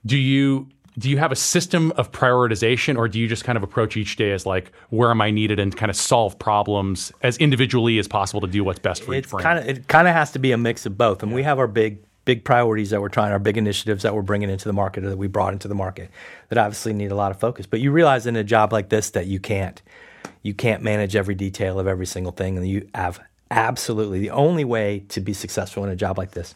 do 0.05 0.17
you 0.17 0.67
do 0.97 1.09
you 1.09 1.17
have 1.17 1.31
a 1.31 1.35
system 1.35 1.91
of 1.93 2.11
prioritization 2.11 2.97
or 2.97 3.07
do 3.07 3.19
you 3.19 3.27
just 3.27 3.43
kind 3.43 3.57
of 3.57 3.63
approach 3.63 3.97
each 3.97 4.15
day 4.15 4.31
as 4.31 4.45
like 4.45 4.71
where 4.89 5.09
am 5.09 5.21
i 5.21 5.31
needed 5.31 5.59
and 5.59 5.75
kind 5.77 5.89
of 5.89 5.95
solve 5.95 6.37
problems 6.37 7.11
as 7.21 7.37
individually 7.37 7.99
as 7.99 8.07
possible 8.07 8.41
to 8.41 8.47
do 8.47 8.63
what's 8.63 8.79
best 8.79 9.03
for 9.03 9.13
it's 9.13 9.27
each 9.27 9.31
brand 9.31 9.43
kind 9.43 9.59
of 9.59 9.67
it 9.67 9.87
kind 9.87 10.07
of 10.07 10.13
has 10.13 10.31
to 10.31 10.39
be 10.39 10.51
a 10.51 10.57
mix 10.57 10.85
of 10.85 10.97
both 10.97 11.23
and 11.23 11.31
yeah. 11.31 11.35
we 11.35 11.43
have 11.43 11.57
our 11.57 11.67
big 11.67 11.99
big 12.25 12.43
priorities 12.45 12.89
that 12.91 13.01
we're 13.01 13.09
trying, 13.09 13.31
our 13.31 13.39
big 13.39 13.57
initiatives 13.57 14.03
that 14.03 14.15
we're 14.15 14.21
bringing 14.21 14.49
into 14.49 14.67
the 14.67 14.73
market 14.73 15.03
or 15.03 15.09
that 15.09 15.17
we 15.17 15.27
brought 15.27 15.53
into 15.53 15.67
the 15.67 15.75
market 15.75 16.09
that 16.49 16.57
obviously 16.57 16.93
need 16.93 17.11
a 17.11 17.15
lot 17.15 17.31
of 17.31 17.39
focus. 17.39 17.65
But 17.65 17.81
you 17.81 17.91
realize 17.91 18.25
in 18.25 18.35
a 18.35 18.43
job 18.43 18.71
like 18.71 18.89
this 18.89 19.09
that 19.11 19.27
you 19.27 19.39
can't 19.39 19.81
you 20.41 20.53
can't 20.53 20.83
manage 20.83 21.15
every 21.15 21.35
detail 21.35 21.79
of 21.79 21.87
every 21.87 22.05
single 22.05 22.31
thing, 22.31 22.57
and 22.57 22.67
you 22.67 22.87
have 22.93 23.19
absolutely 23.49 24.19
the 24.19 24.31
only 24.31 24.65
way 24.65 25.05
to 25.09 25.21
be 25.21 25.33
successful 25.33 25.83
in 25.83 25.89
a 25.89 25.95
job 25.95 26.17
like 26.17 26.31
this 26.31 26.55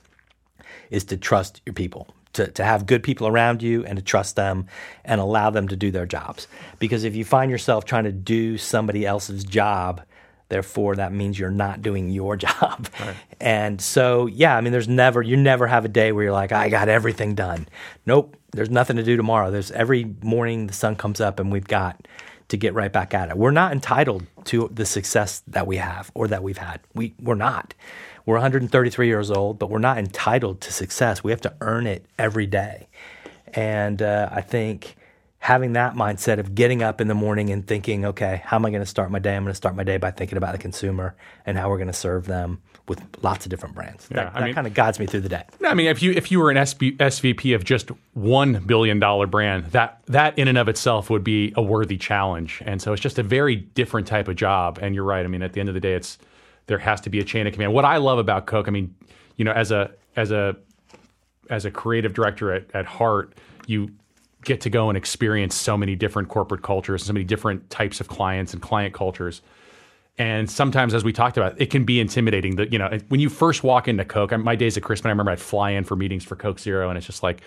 is 0.89 1.05
to 1.05 1.17
trust 1.17 1.61
your 1.65 1.73
people. 1.73 2.13
To, 2.33 2.45
to 2.45 2.63
have 2.63 2.85
good 2.85 3.01
people 3.01 3.25
around 3.25 3.63
you 3.63 3.83
and 3.85 3.97
to 3.97 4.03
trust 4.03 4.35
them 4.35 4.67
and 5.03 5.19
allow 5.19 5.49
them 5.49 5.67
to 5.69 5.75
do 5.75 5.89
their 5.89 6.05
jobs. 6.05 6.47
Because 6.77 7.03
if 7.03 7.15
you 7.15 7.25
find 7.25 7.49
yourself 7.49 7.83
trying 7.83 8.03
to 8.03 8.11
do 8.11 8.59
somebody 8.59 9.07
else's 9.07 9.43
job, 9.43 10.03
Therefore, 10.49 10.95
that 10.95 11.11
means 11.11 11.37
you're 11.37 11.49
not 11.49 11.81
doing 11.81 12.09
your 12.09 12.35
job. 12.37 12.87
Right. 12.99 13.15
And 13.39 13.81
so, 13.81 14.25
yeah, 14.27 14.55
I 14.55 14.61
mean, 14.61 14.71
there's 14.71 14.87
never, 14.87 15.21
you 15.21 15.37
never 15.37 15.67
have 15.67 15.85
a 15.85 15.89
day 15.89 16.11
where 16.11 16.25
you're 16.25 16.33
like, 16.33 16.51
I 16.51 16.69
got 16.69 16.89
everything 16.89 17.35
done. 17.35 17.67
Nope, 18.05 18.37
there's 18.51 18.69
nothing 18.69 18.95
to 18.97 19.03
do 19.03 19.17
tomorrow. 19.17 19.51
There's 19.51 19.71
every 19.71 20.15
morning 20.21 20.67
the 20.67 20.73
sun 20.73 20.95
comes 20.95 21.21
up 21.21 21.39
and 21.39 21.51
we've 21.51 21.67
got 21.67 22.07
to 22.49 22.57
get 22.57 22.73
right 22.73 22.91
back 22.91 23.13
at 23.13 23.29
it. 23.29 23.37
We're 23.37 23.51
not 23.51 23.71
entitled 23.73 24.25
to 24.45 24.69
the 24.73 24.85
success 24.85 25.43
that 25.47 25.67
we 25.67 25.77
have 25.77 26.11
or 26.13 26.27
that 26.29 26.43
we've 26.43 26.57
had. 26.57 26.79
We, 26.93 27.13
we're 27.21 27.35
not. 27.35 27.73
We're 28.25 28.35
133 28.35 29.07
years 29.07 29.31
old, 29.31 29.59
but 29.59 29.69
we're 29.69 29.79
not 29.79 29.97
entitled 29.97 30.61
to 30.61 30.71
success. 30.71 31.23
We 31.23 31.31
have 31.31 31.41
to 31.41 31.53
earn 31.61 31.87
it 31.87 32.05
every 32.17 32.45
day. 32.45 32.87
And 33.53 34.01
uh, 34.01 34.29
I 34.31 34.41
think 34.41 34.95
having 35.39 35.73
that 35.73 35.93
mindset 35.93 36.39
of 36.39 36.55
getting 36.55 36.81
up 36.81 36.99
in 36.99 37.07
the 37.07 37.13
morning 37.13 37.49
and 37.51 37.65
thinking, 37.65 38.05
okay, 38.05 38.41
how 38.43 38.57
am 38.57 38.65
I 38.65 38.69
going 38.69 38.81
to 38.81 38.87
start 38.87 39.11
my 39.11 39.19
day? 39.19 39.35
I'm 39.35 39.43
going 39.43 39.51
to 39.51 39.55
start 39.55 39.75
my 39.75 39.83
day 39.83 39.97
by 39.97 40.11
thinking 40.11 40.37
about 40.37 40.51
the 40.51 40.57
consumer 40.57 41.15
and 41.45 41.57
how 41.57 41.69
we're 41.69 41.77
going 41.77 41.87
to 41.87 41.93
serve 41.93 42.25
them 42.25 42.61
with 42.87 43.01
lots 43.21 43.45
of 43.45 43.49
different 43.49 43.75
brands. 43.75 44.07
Yeah, 44.09 44.25
that 44.25 44.33
that 44.33 44.43
mean- 44.43 44.53
kind 44.55 44.67
of 44.67 44.73
guides 44.73 44.99
me 44.99 45.05
through 45.05 45.21
the 45.21 45.29
day. 45.29 45.43
I 45.63 45.73
mean, 45.73 45.87
if 45.87 46.01
you 46.01 46.11
if 46.11 46.31
you 46.31 46.39
were 46.39 46.49
an 46.49 46.57
SB, 46.57 46.97
SVP 46.97 47.53
of 47.53 47.63
just 47.63 47.91
one 48.13 48.63
billion 48.65 48.99
dollar 48.99 49.27
brand, 49.27 49.65
that 49.67 50.01
that 50.07 50.37
in 50.39 50.47
and 50.47 50.57
of 50.57 50.67
itself 50.67 51.09
would 51.09 51.23
be 51.23 51.53
a 51.55 51.61
worthy 51.61 51.97
challenge. 51.97 52.61
And 52.65 52.81
so 52.81 52.93
it's 52.93 53.01
just 53.01 53.19
a 53.19 53.23
very 53.23 53.55
different 53.55 54.07
type 54.07 54.27
of 54.27 54.35
job. 54.35 54.79
And 54.81 54.95
you're 54.95 55.03
right. 55.03 55.23
I 55.23 55.27
mean, 55.27 55.43
at 55.43 55.53
the 55.53 55.59
end 55.59 55.69
of 55.69 55.75
the 55.75 55.81
day, 55.81 55.93
it's 55.93 56.17
there 56.65 56.79
has 56.79 56.99
to 57.01 57.09
be 57.09 57.19
a 57.19 57.23
chain 57.23 57.47
of 57.47 57.53
command. 57.53 57.73
What 57.73 57.85
I 57.85 57.97
love 57.97 58.17
about 58.17 58.47
Coke, 58.47 58.67
I 58.67 58.71
mean, 58.71 58.95
you 59.35 59.45
know, 59.45 59.51
as 59.51 59.71
a 59.71 59.91
as 60.15 60.31
a 60.31 60.55
as 61.49 61.65
a 61.65 61.71
creative 61.71 62.13
director 62.13 62.51
at, 62.51 62.65
at 62.73 62.85
heart, 62.85 63.33
you 63.67 63.91
get 64.47 64.61
to 64.61 64.69
go 64.69 64.89
and 64.89 64.97
experience 64.97 65.53
so 65.53 65.77
many 65.77 65.95
different 65.95 66.29
corporate 66.29 66.63
cultures, 66.63 67.03
so 67.03 67.13
many 67.13 67.25
different 67.25 67.69
types 67.69 68.01
of 68.01 68.07
clients 68.07 68.53
and 68.53 68.61
client 68.61 68.93
cultures. 68.93 69.41
And 70.17 70.49
sometimes, 70.49 70.95
as 70.95 71.03
we 71.03 71.13
talked 71.13 71.37
about, 71.37 71.61
it 71.61 71.67
can 71.69 71.83
be 71.83 71.99
intimidating. 71.99 72.55
That 72.55 72.73
you 72.73 72.79
know, 72.79 72.97
when 73.09 73.19
you 73.19 73.29
first 73.29 73.63
walk 73.63 73.87
into 73.87 74.03
Coke, 74.03 74.35
my 74.39 74.55
days 74.55 74.75
at 74.75 74.81
Crispin, 74.81 75.09
I 75.09 75.11
remember 75.11 75.31
I'd 75.31 75.39
fly 75.39 75.71
in 75.71 75.83
for 75.83 75.95
meetings 75.95 76.23
for 76.23 76.35
Coke 76.35 76.59
Zero, 76.59 76.89
and 76.89 76.97
it's 76.97 77.05
just 77.05 77.21
like 77.21 77.41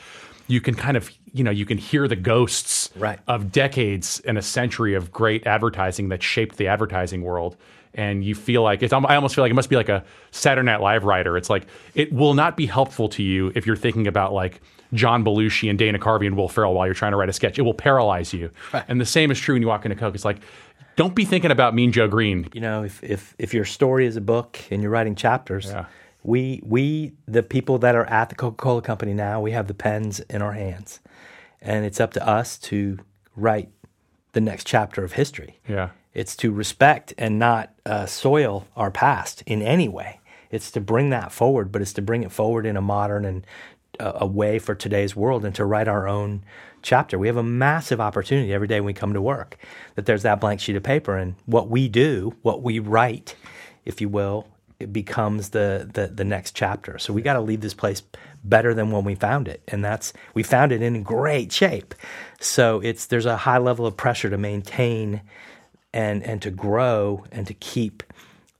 you 0.46 0.60
can 0.60 0.74
kind 0.74 0.96
of, 0.96 1.10
you 1.32 1.42
know, 1.42 1.50
you 1.50 1.64
can 1.64 1.78
hear 1.78 2.06
the 2.06 2.16
ghosts 2.16 2.90
Right. 2.96 3.18
of 3.26 3.50
decades 3.50 4.20
and 4.24 4.36
a 4.36 4.42
century 4.42 4.94
of 4.94 5.10
great 5.10 5.46
advertising 5.46 6.10
that 6.10 6.22
shaped 6.22 6.56
the 6.58 6.68
advertising 6.68 7.22
world. 7.22 7.56
And 7.94 8.24
you 8.24 8.34
feel 8.36 8.62
like 8.62 8.82
it's. 8.82 8.92
I 8.92 9.16
almost 9.16 9.34
feel 9.34 9.42
like 9.42 9.50
it 9.50 9.54
must 9.54 9.68
be 9.68 9.76
like 9.76 9.88
a 9.88 10.04
Saturday 10.30 10.64
Night 10.66 10.80
Live 10.80 11.04
writer. 11.04 11.36
It's 11.36 11.50
like 11.50 11.66
it 11.94 12.12
will 12.12 12.34
not 12.34 12.56
be 12.56 12.66
helpful 12.66 13.08
to 13.10 13.22
you 13.22 13.50
if 13.56 13.66
you're 13.66 13.74
thinking 13.76 14.06
about 14.06 14.32
like 14.32 14.60
John 14.94 15.24
Belushi 15.24 15.68
and 15.68 15.78
Dana 15.78 15.98
Carvey 15.98 16.26
and 16.26 16.36
Will 16.36 16.48
Ferrell 16.48 16.74
while 16.74 16.86
you're 16.86 16.94
trying 16.94 17.10
to 17.12 17.16
write 17.16 17.28
a 17.28 17.32
sketch. 17.32 17.58
It 17.58 17.62
will 17.62 17.74
paralyze 17.74 18.32
you. 18.32 18.50
And 18.86 19.00
the 19.00 19.06
same 19.06 19.30
is 19.32 19.40
true 19.40 19.54
when 19.56 19.62
you 19.62 19.68
walk 19.68 19.84
into 19.84 19.96
Coke. 19.96 20.14
It's 20.14 20.24
like 20.24 20.38
don't 20.96 21.14
be 21.14 21.24
thinking 21.24 21.50
about 21.50 21.74
Mean 21.74 21.92
Joe 21.92 22.06
Greene. 22.08 22.48
You 22.52 22.60
know, 22.60 22.84
if, 22.84 23.02
if, 23.02 23.34
if 23.38 23.54
your 23.54 23.64
story 23.64 24.06
is 24.06 24.16
a 24.16 24.20
book 24.20 24.58
and 24.70 24.82
you're 24.82 24.90
writing 24.90 25.14
chapters, 25.14 25.66
Yeah. 25.66 25.86
we, 26.22 26.60
we, 26.62 27.14
the 27.26 27.42
people 27.42 27.78
that 27.78 27.94
are 27.94 28.04
at 28.06 28.28
the 28.28 28.34
Coca 28.34 28.56
Cola 28.56 28.82
company 28.82 29.14
now, 29.14 29.40
we 29.40 29.52
have 29.52 29.66
the 29.66 29.72
pens 29.74 30.20
in 30.20 30.42
our 30.42 30.52
hands. 30.52 31.00
And 31.62 31.86
it's 31.86 32.00
up 32.00 32.12
to 32.14 32.28
us 32.28 32.58
to 32.58 32.98
write 33.34 33.70
the 34.32 34.40
next 34.40 34.66
chapter 34.66 35.02
of 35.02 35.12
history. 35.12 35.58
Yeah. 35.66 35.90
It's 36.14 36.36
to 36.36 36.52
respect 36.52 37.14
and 37.18 37.38
not 37.38 37.72
uh, 37.86 38.06
soil 38.06 38.66
our 38.76 38.90
past 38.90 39.42
in 39.46 39.62
any 39.62 39.88
way. 39.88 40.20
It's 40.50 40.70
to 40.72 40.80
bring 40.80 41.10
that 41.10 41.32
forward, 41.32 41.70
but 41.70 41.82
it's 41.82 41.92
to 41.94 42.02
bring 42.02 42.22
it 42.24 42.32
forward 42.32 42.66
in 42.66 42.76
a 42.76 42.82
modern 42.82 43.24
and 43.24 43.46
uh, 44.00 44.12
a 44.16 44.26
way 44.26 44.58
for 44.58 44.74
today's 44.74 45.14
world 45.14 45.44
and 45.44 45.54
to 45.54 45.64
write 45.64 45.88
our 45.88 46.08
own 46.08 46.42
chapter. 46.82 47.18
We 47.18 47.28
have 47.28 47.36
a 47.36 47.42
massive 47.42 48.00
opportunity 48.00 48.52
every 48.52 48.66
day 48.66 48.80
when 48.80 48.86
we 48.86 48.94
come 48.94 49.12
to 49.12 49.22
work 49.22 49.58
that 49.94 50.06
there's 50.06 50.22
that 50.22 50.40
blank 50.40 50.60
sheet 50.60 50.76
of 50.76 50.82
paper 50.82 51.16
and 51.16 51.34
what 51.46 51.68
we 51.68 51.88
do, 51.88 52.34
what 52.42 52.62
we 52.62 52.78
write, 52.78 53.36
if 53.84 54.00
you 54.00 54.08
will, 54.08 54.48
it 54.80 54.92
becomes 54.92 55.50
the 55.50 55.88
the, 55.92 56.06
the 56.08 56.24
next 56.24 56.56
chapter. 56.56 56.98
So 56.98 57.12
we 57.12 57.22
got 57.22 57.34
to 57.34 57.40
leave 57.40 57.60
this 57.60 57.74
place 57.74 58.02
better 58.42 58.72
than 58.72 58.90
when 58.90 59.04
we 59.04 59.14
found 59.14 59.46
it, 59.46 59.62
and 59.68 59.84
that's 59.84 60.14
we 60.32 60.42
found 60.42 60.72
it 60.72 60.80
in 60.80 61.02
great 61.02 61.52
shape. 61.52 61.94
So 62.40 62.80
it's 62.80 63.06
there's 63.06 63.26
a 63.26 63.36
high 63.36 63.58
level 63.58 63.84
of 63.86 63.96
pressure 63.96 64.30
to 64.30 64.38
maintain 64.38 65.20
and 65.92 66.22
and 66.22 66.40
to 66.42 66.50
grow 66.50 67.24
and 67.32 67.46
to 67.46 67.54
keep 67.54 68.02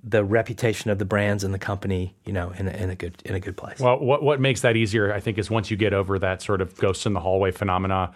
the 0.03 0.25
reputation 0.25 0.91
of 0.91 0.99
the 0.99 1.05
brands 1.05 1.45
and 1.45 1.53
the 1.53 1.59
company, 1.59 2.15
you 2.25 2.33
know, 2.33 2.51
in 2.59 2.69
a, 2.69 2.71
in 2.71 2.91
a 2.91 2.95
good 2.95 3.23
in 3.25 3.35
a 3.35 3.41
good 3.41 3.57
place. 3.57 3.79
Well, 3.79 3.99
what 3.99 4.23
what 4.23 4.41
makes 4.41 4.63
that 4.63 4.77
easier, 4.77 5.13
I 5.13 5.21
think, 5.21 5.39
is 5.39 5.51
once 5.51 5.71
you 5.71 5.77
get 5.77 5.93
over 5.93 6.19
that 6.19 6.43
sort 6.43 6.61
of 6.61 6.77
ghosts 6.77 7.07
in 7.07 7.13
the 7.13 7.21
hallway 7.21 7.51
phenomena. 7.51 8.13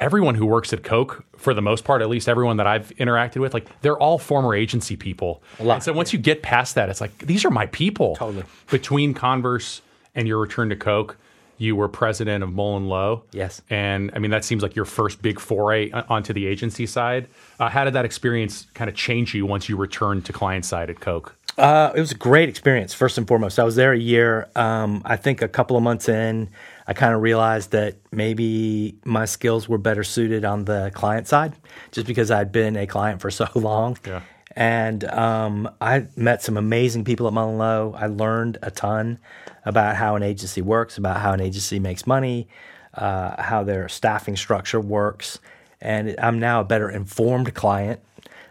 Everyone 0.00 0.34
who 0.34 0.44
works 0.44 0.72
at 0.72 0.82
Coke, 0.82 1.24
for 1.36 1.54
the 1.54 1.62
most 1.62 1.84
part, 1.84 2.02
at 2.02 2.08
least 2.08 2.28
everyone 2.28 2.56
that 2.56 2.66
I've 2.66 2.90
interacted 2.96 3.36
with, 3.36 3.54
like 3.54 3.68
they're 3.80 3.96
all 3.96 4.18
former 4.18 4.52
agency 4.54 4.96
people. 4.96 5.40
A 5.60 5.64
lot, 5.64 5.74
And 5.74 5.82
so 5.84 5.92
once 5.92 6.12
you 6.12 6.18
get 6.18 6.42
past 6.42 6.74
that, 6.74 6.88
it's 6.88 7.00
like 7.00 7.16
these 7.18 7.44
are 7.44 7.50
my 7.50 7.66
people. 7.66 8.16
Totally. 8.16 8.44
Between 8.70 9.14
Converse 9.14 9.82
and 10.14 10.26
your 10.26 10.38
return 10.38 10.68
to 10.70 10.76
Coke, 10.76 11.16
you 11.58 11.76
were 11.76 11.88
president 11.88 12.42
of 12.42 12.52
Mullen 12.52 12.88
Lowe. 12.88 13.24
Yes. 13.32 13.62
And 13.70 14.10
I 14.14 14.18
mean 14.18 14.30
that 14.30 14.44
seems 14.44 14.62
like 14.62 14.74
your 14.74 14.84
first 14.84 15.22
big 15.22 15.40
foray 15.40 15.90
onto 15.90 16.32
the 16.32 16.46
agency 16.46 16.86
side. 16.86 17.28
Uh, 17.58 17.68
how 17.68 17.84
did 17.84 17.94
that 17.94 18.04
experience 18.04 18.66
kind 18.74 18.88
of 18.88 18.96
change 18.96 19.34
you 19.34 19.46
once 19.46 19.68
you 19.68 19.76
returned 19.76 20.24
to 20.26 20.32
client 20.32 20.64
side 20.64 20.90
at 20.90 21.00
Coke? 21.00 21.36
Uh, 21.56 21.92
it 21.94 22.00
was 22.00 22.10
a 22.10 22.16
great 22.16 22.48
experience, 22.48 22.92
first 22.92 23.16
and 23.16 23.28
foremost. 23.28 23.58
I 23.60 23.64
was 23.64 23.76
there 23.76 23.92
a 23.92 23.98
year. 23.98 24.48
Um, 24.56 25.02
I 25.04 25.16
think 25.16 25.40
a 25.40 25.46
couple 25.46 25.76
of 25.76 25.84
months 25.84 26.08
in, 26.08 26.50
I 26.88 26.94
kind 26.94 27.14
of 27.14 27.22
realized 27.22 27.70
that 27.70 27.96
maybe 28.10 28.98
my 29.04 29.24
skills 29.24 29.68
were 29.68 29.78
better 29.78 30.02
suited 30.02 30.44
on 30.44 30.64
the 30.64 30.90
client 30.94 31.28
side, 31.28 31.54
just 31.92 32.08
because 32.08 32.30
I'd 32.32 32.50
been 32.50 32.76
a 32.76 32.86
client 32.88 33.20
for 33.20 33.30
so 33.30 33.48
long. 33.54 33.98
Yeah. 34.04 34.22
And 34.56 35.04
um, 35.04 35.68
I 35.80 36.06
met 36.16 36.42
some 36.42 36.56
amazing 36.56 37.04
people 37.04 37.26
at 37.26 37.32
Mullen 37.32 37.58
Lowe. 37.58 37.94
I 37.96 38.06
learned 38.06 38.58
a 38.62 38.70
ton 38.70 39.18
about 39.64 39.96
how 39.96 40.16
an 40.16 40.22
agency 40.22 40.62
works, 40.62 40.98
about 40.98 41.20
how 41.20 41.32
an 41.32 41.40
agency 41.40 41.78
makes 41.78 42.06
money, 42.06 42.48
uh, 42.94 43.40
how 43.42 43.64
their 43.64 43.88
staffing 43.88 44.36
structure 44.36 44.80
works. 44.80 45.38
And 45.80 46.14
I'm 46.18 46.38
now 46.38 46.60
a 46.60 46.64
better 46.64 46.90
informed 46.90 47.54
client. 47.54 48.00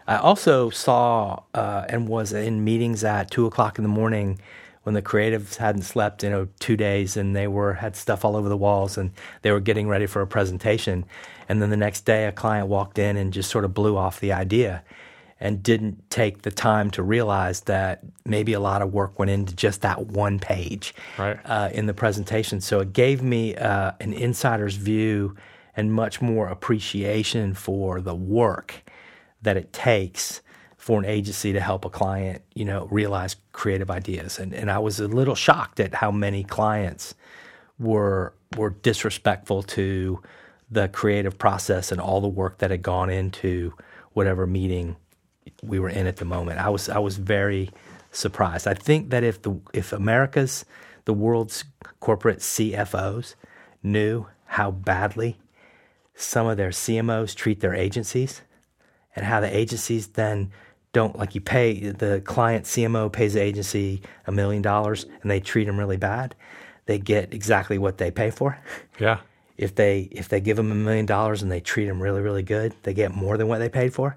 I 0.06 0.16
also 0.16 0.70
saw 0.70 1.42
uh, 1.54 1.86
and 1.88 2.08
was 2.08 2.32
in 2.32 2.62
meetings 2.62 3.04
at 3.04 3.30
two 3.30 3.46
o'clock 3.46 3.78
in 3.78 3.84
the 3.84 3.88
morning 3.88 4.38
when 4.82 4.94
the 4.94 5.02
creatives 5.02 5.56
hadn't 5.56 5.82
slept, 5.82 6.22
you 6.22 6.28
know, 6.28 6.46
two 6.60 6.76
days, 6.76 7.16
and 7.16 7.34
they 7.34 7.48
were 7.48 7.72
had 7.72 7.96
stuff 7.96 8.22
all 8.22 8.36
over 8.36 8.50
the 8.50 8.56
walls, 8.56 8.98
and 8.98 9.12
they 9.40 9.50
were 9.50 9.60
getting 9.60 9.88
ready 9.88 10.06
for 10.06 10.20
a 10.20 10.26
presentation. 10.26 11.06
And 11.48 11.62
then 11.62 11.70
the 11.70 11.76
next 11.76 12.04
day, 12.04 12.26
a 12.26 12.32
client 12.32 12.68
walked 12.68 12.98
in 12.98 13.16
and 13.16 13.32
just 13.32 13.50
sort 13.50 13.64
of 13.64 13.72
blew 13.72 13.96
off 13.96 14.20
the 14.20 14.32
idea, 14.32 14.82
and 15.44 15.62
didn't 15.62 16.08
take 16.10 16.40
the 16.42 16.50
time 16.50 16.90
to 16.90 17.02
realize 17.02 17.60
that 17.62 18.00
maybe 18.24 18.54
a 18.54 18.60
lot 18.60 18.80
of 18.80 18.94
work 18.94 19.18
went 19.18 19.30
into 19.30 19.54
just 19.54 19.82
that 19.82 20.06
one 20.06 20.38
page 20.38 20.94
Right. 21.18 21.38
uh, 21.44 21.68
in 21.72 21.84
the 21.84 21.92
presentation. 21.92 22.62
So 22.62 22.80
it 22.80 22.94
gave 22.94 23.22
me 23.22 23.54
uh, 23.54 23.92
an 24.00 24.14
insider's 24.14 24.76
view 24.76 25.36
and 25.76 25.92
much 25.92 26.22
more 26.22 26.48
appreciation 26.48 27.52
for 27.52 28.00
the 28.00 28.14
work 28.14 28.82
that 29.42 29.56
it 29.58 29.70
takes 29.72 30.40
for 30.78 30.98
an 30.98 31.04
agency 31.04 31.52
to 31.52 31.60
help 31.60 31.84
a 31.84 31.90
client, 31.90 32.40
you 32.54 32.64
know, 32.64 32.88
realize 32.90 33.36
creative 33.52 33.90
ideas. 33.90 34.38
And 34.38 34.54
and 34.54 34.70
I 34.70 34.78
was 34.78 34.98
a 34.98 35.08
little 35.08 35.34
shocked 35.34 35.78
at 35.78 35.94
how 35.94 36.10
many 36.10 36.42
clients 36.44 37.14
were 37.78 38.32
were 38.56 38.70
disrespectful 38.70 39.62
to 39.62 40.22
the 40.70 40.88
creative 40.88 41.36
process 41.38 41.92
and 41.92 42.00
all 42.00 42.20
the 42.22 42.28
work 42.28 42.58
that 42.58 42.70
had 42.70 42.82
gone 42.82 43.10
into 43.10 43.74
whatever 44.14 44.46
meeting 44.46 44.96
we 45.62 45.78
were 45.78 45.88
in 45.88 46.06
at 46.06 46.16
the 46.16 46.24
moment. 46.24 46.58
I 46.58 46.68
was 46.68 46.88
I 46.88 46.98
was 46.98 47.16
very 47.16 47.70
surprised. 48.12 48.66
I 48.66 48.74
think 48.74 49.10
that 49.10 49.24
if 49.24 49.42
the 49.42 49.58
if 49.72 49.92
America's 49.92 50.64
the 51.04 51.12
world's 51.12 51.64
corporate 52.00 52.38
CFOs 52.38 53.34
knew 53.82 54.26
how 54.46 54.70
badly 54.70 55.36
some 56.14 56.46
of 56.46 56.56
their 56.56 56.70
CMOs 56.70 57.34
treat 57.34 57.60
their 57.60 57.74
agencies 57.74 58.42
and 59.16 59.26
how 59.26 59.40
the 59.40 59.54
agencies 59.54 60.08
then 60.08 60.52
don't 60.92 61.18
like 61.18 61.34
you 61.34 61.40
pay 61.40 61.90
the 61.90 62.22
client 62.24 62.64
CMO 62.64 63.12
pays 63.12 63.34
the 63.34 63.42
agency 63.42 64.00
a 64.26 64.32
million 64.32 64.62
dollars 64.62 65.06
and 65.22 65.30
they 65.30 65.40
treat 65.40 65.64
them 65.64 65.78
really 65.78 65.96
bad, 65.96 66.34
they 66.86 66.98
get 66.98 67.34
exactly 67.34 67.78
what 67.78 67.98
they 67.98 68.10
pay 68.10 68.30
for. 68.30 68.58
Yeah. 68.98 69.18
If 69.56 69.74
they 69.74 70.08
if 70.12 70.28
they 70.28 70.40
give 70.40 70.56
them 70.56 70.70
a 70.72 70.74
million 70.74 71.06
dollars 71.06 71.42
and 71.42 71.50
they 71.50 71.60
treat 71.60 71.86
them 71.86 72.00
really 72.00 72.22
really 72.22 72.42
good, 72.42 72.74
they 72.84 72.94
get 72.94 73.14
more 73.14 73.36
than 73.36 73.48
what 73.48 73.58
they 73.58 73.68
paid 73.68 73.92
for. 73.92 74.16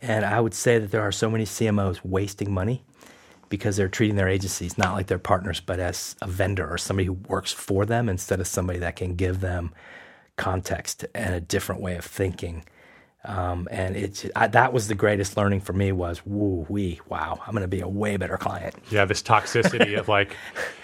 And 0.00 0.24
I 0.24 0.40
would 0.40 0.54
say 0.54 0.78
that 0.78 0.90
there 0.90 1.02
are 1.02 1.12
so 1.12 1.30
many 1.30 1.44
CMOs 1.44 2.00
wasting 2.04 2.52
money 2.52 2.84
because 3.48 3.76
they're 3.76 3.88
treating 3.88 4.16
their 4.16 4.28
agencies 4.28 4.78
not 4.78 4.94
like 4.94 5.06
their 5.06 5.18
partners, 5.18 5.60
but 5.60 5.80
as 5.80 6.16
a 6.20 6.28
vendor 6.28 6.68
or 6.68 6.78
somebody 6.78 7.06
who 7.06 7.14
works 7.14 7.52
for 7.52 7.84
them 7.86 8.08
instead 8.08 8.40
of 8.40 8.46
somebody 8.46 8.78
that 8.78 8.96
can 8.96 9.14
give 9.14 9.40
them 9.40 9.72
context 10.36 11.04
and 11.14 11.34
a 11.34 11.40
different 11.40 11.80
way 11.80 11.96
of 11.96 12.04
thinking. 12.04 12.64
Um, 13.24 13.66
and 13.70 13.96
it's 13.96 14.26
I, 14.36 14.46
that 14.48 14.72
was 14.72 14.88
the 14.88 14.94
greatest 14.94 15.36
learning 15.36 15.60
for 15.60 15.72
me 15.72 15.90
was 15.90 16.24
woo 16.24 16.64
wee 16.68 17.00
wow 17.08 17.40
I'm 17.44 17.52
going 17.52 17.62
to 17.62 17.68
be 17.68 17.80
a 17.80 17.88
way 17.88 18.16
better 18.16 18.36
client. 18.36 18.76
Yeah, 18.90 19.04
this 19.06 19.22
toxicity 19.22 19.98
of 19.98 20.08
like, 20.08 20.36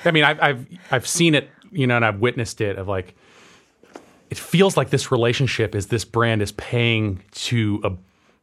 I 0.05 0.11
mean, 0.11 0.25
I've, 0.25 0.43
I've 0.43 0.67
I've 0.91 1.07
seen 1.07 1.35
it, 1.35 1.49
you 1.71 1.87
know, 1.87 1.97
and 1.97 2.05
I've 2.05 2.19
witnessed 2.19 2.61
it. 2.61 2.77
Of 2.77 2.89
like, 2.89 3.15
it 4.31 4.39
feels 4.39 4.77
like 4.77 4.91
this 4.91 5.13
relationship 5.13 5.77
is 5.77 5.87
this 5.87 6.05
brand 6.05 6.43
is 6.43 6.53
paying 6.53 7.23
to 7.33 7.81
a, 7.85 7.93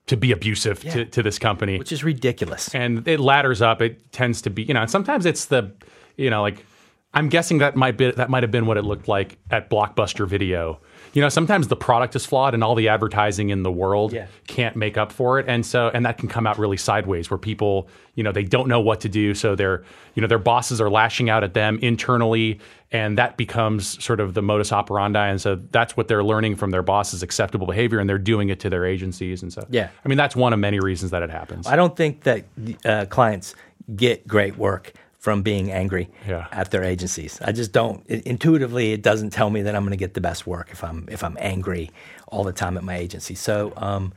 to 0.08 0.18
be 0.18 0.32
abusive 0.32 0.82
to, 0.82 1.06
to 1.06 1.24
this 1.24 1.40
company, 1.40 1.78
Which 1.78 1.92
is 1.92 2.04
ridiculous. 2.04 2.74
and 2.76 3.08
it 3.08 3.20
ladders 3.20 3.62
up. 3.62 3.82
It 3.82 4.12
tends 4.12 4.42
to 4.44 4.50
be, 4.50 4.64
you 4.64 4.74
know, 4.74 4.82
and 4.82 4.92
sometimes 4.92 5.26
it's 5.26 5.46
the, 5.46 5.72
you 6.18 6.30
know, 6.30 6.42
like 6.42 6.66
I'm 7.14 7.30
guessing 7.30 7.60
that 7.60 7.76
might 7.76 7.98
be 7.98 8.12
that 8.12 8.30
might 8.30 8.44
have 8.44 8.52
been 8.52 8.66
what 8.66 8.78
it 8.78 8.84
looked 8.84 9.08
like 9.08 9.38
at 9.50 9.70
Blockbuster 9.70 10.28
Video. 10.28 10.80
You 11.14 11.22
know, 11.22 11.30
sometimes 11.30 11.68
the 11.68 11.76
product 11.76 12.16
is 12.16 12.26
flawed 12.26 12.54
and 12.54 12.64
all 12.64 12.74
the 12.76 12.88
advertising 12.88 13.50
in 13.50 13.64
the 13.64 13.72
world 13.72 14.14
Yeah. 14.14 14.28
can't 14.48 14.76
make 14.76 14.98
up 14.98 15.12
for 15.12 15.40
it. 15.40 15.46
And 15.48 15.66
so 15.66 15.90
and 15.94 16.06
that 16.06 16.18
can 16.18 16.30
come 16.30 16.48
out 16.48 16.58
really 16.58 16.78
sideways 16.78 17.30
where 17.30 17.38
people, 17.38 17.90
you 18.16 18.24
know, 18.24 18.32
they 18.32 18.44
don't 18.44 18.68
know 18.70 18.80
what 18.80 19.02
to 19.02 19.10
do. 19.10 19.34
So 19.34 19.56
they're, 19.56 19.84
you 20.16 20.22
know, 20.22 20.28
their 20.28 20.40
bosses 20.40 20.80
are 20.80 20.90
lashing 20.90 21.30
out 21.30 21.44
at 21.44 21.54
them 21.54 21.80
internally 21.82 22.60
and 22.94 23.18
that 23.18 23.36
becomes 23.38 24.02
sort 24.04 24.20
of 24.20 24.34
the 24.34 24.42
modus 24.42 24.72
operandi. 24.72 25.28
And 25.30 25.40
so 25.42 25.56
that's 25.72 25.96
what 25.98 26.08
they're 26.08 26.24
learning 26.24 26.56
from 26.56 26.72
their 26.72 26.84
bosses 26.84 27.24
acceptable 27.24 27.68
behavior 27.68 28.00
and 28.00 28.10
they're 28.10 28.18
doing 28.18 28.50
it 28.50 28.60
to 28.62 28.70
their 28.70 28.86
agencies. 28.86 29.42
And 29.44 29.52
so 29.52 29.66
Yeah. 29.70 29.90
I 30.06 30.08
mean 30.08 30.18
that's 30.18 30.36
one 30.36 30.54
of 30.54 30.60
many 30.60 30.80
reasons 30.80 31.12
that 31.12 31.24
it 31.24 31.30
happens. 31.30 31.68
I 31.68 31.76
don't 31.76 31.96
think 31.96 32.22
that 32.24 32.46
uh, 32.86 33.06
clients 33.10 33.54
get 33.96 34.26
great 34.28 34.58
work 34.58 34.94
from 35.22 35.44
being 35.44 35.72
angry 35.72 36.10
Yeah. 36.28 36.48
at 36.52 36.72
their 36.72 36.84
agencies. 36.84 37.40
I 37.46 37.52
just 37.52 37.72
don't. 37.72 38.04
It, 38.08 38.26
intuitively, 38.26 38.92
it 38.92 39.04
doesn't 39.04 39.30
tell 39.30 39.52
me 39.52 39.62
that 39.62 39.76
I'm 39.76 39.84
going 39.84 39.92
to 39.92 39.98
get 40.06 40.16
the 40.16 40.22
best 40.22 40.48
work 40.48 40.70
if 40.72 40.84
I'm 40.84 41.08
if 41.12 41.24
I'm 41.24 41.38
angry 41.40 41.92
all 42.28 42.44
the 42.44 42.52
time 42.52 42.76
at 42.76 42.84
my 42.84 42.96
agency. 42.98 43.36
So, 43.36 43.72
um, 43.78 44.14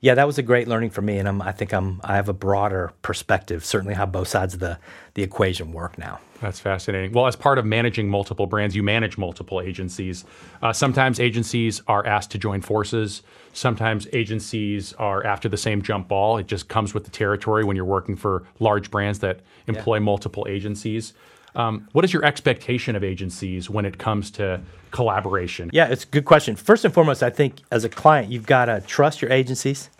yeah, 0.00 0.14
that 0.14 0.26
was 0.26 0.38
a 0.38 0.42
great 0.42 0.68
learning 0.68 0.90
for 0.90 1.02
me, 1.02 1.18
and 1.18 1.28
I'm, 1.28 1.42
I 1.42 1.52
think 1.52 1.72
I'm 1.72 2.00
I 2.04 2.16
have 2.16 2.28
a 2.28 2.32
broader 2.32 2.92
perspective. 3.02 3.64
Certainly, 3.64 3.94
how 3.94 4.06
both 4.06 4.28
sides 4.28 4.54
of 4.54 4.60
the 4.60 4.78
the 5.14 5.22
equation 5.22 5.72
work 5.72 5.98
now. 5.98 6.20
That's 6.40 6.60
fascinating. 6.60 7.12
Well, 7.12 7.26
as 7.26 7.34
part 7.34 7.58
of 7.58 7.66
managing 7.66 8.08
multiple 8.08 8.46
brands, 8.46 8.76
you 8.76 8.84
manage 8.84 9.18
multiple 9.18 9.60
agencies. 9.60 10.24
Uh, 10.62 10.72
sometimes 10.72 11.18
agencies 11.18 11.82
are 11.88 12.06
asked 12.06 12.30
to 12.30 12.38
join 12.38 12.60
forces. 12.60 13.22
Sometimes 13.52 14.06
agencies 14.12 14.92
are 14.94 15.26
after 15.26 15.48
the 15.48 15.56
same 15.56 15.82
jump 15.82 16.06
ball. 16.06 16.38
It 16.38 16.46
just 16.46 16.68
comes 16.68 16.94
with 16.94 17.04
the 17.04 17.10
territory 17.10 17.64
when 17.64 17.74
you're 17.74 17.84
working 17.84 18.14
for 18.14 18.44
large 18.60 18.90
brands 18.92 19.18
that 19.18 19.40
employ 19.66 19.98
multiple 19.98 20.46
agencies. 20.48 21.12
Um, 21.54 21.88
what 21.92 22.04
is 22.04 22.12
your 22.12 22.24
expectation 22.24 22.96
of 22.96 23.04
agencies 23.04 23.68
when 23.68 23.84
it 23.84 23.98
comes 23.98 24.30
to 24.32 24.60
collaboration? 24.90 25.70
Yeah, 25.72 25.88
it's 25.88 26.04
a 26.04 26.06
good 26.06 26.24
question. 26.24 26.56
First 26.56 26.84
and 26.84 26.92
foremost, 26.92 27.22
I 27.22 27.30
think 27.30 27.62
as 27.70 27.84
a 27.84 27.88
client, 27.88 28.30
you've 28.30 28.46
got 28.46 28.66
to 28.66 28.80
trust 28.80 29.22
your 29.22 29.32
agencies. 29.32 29.90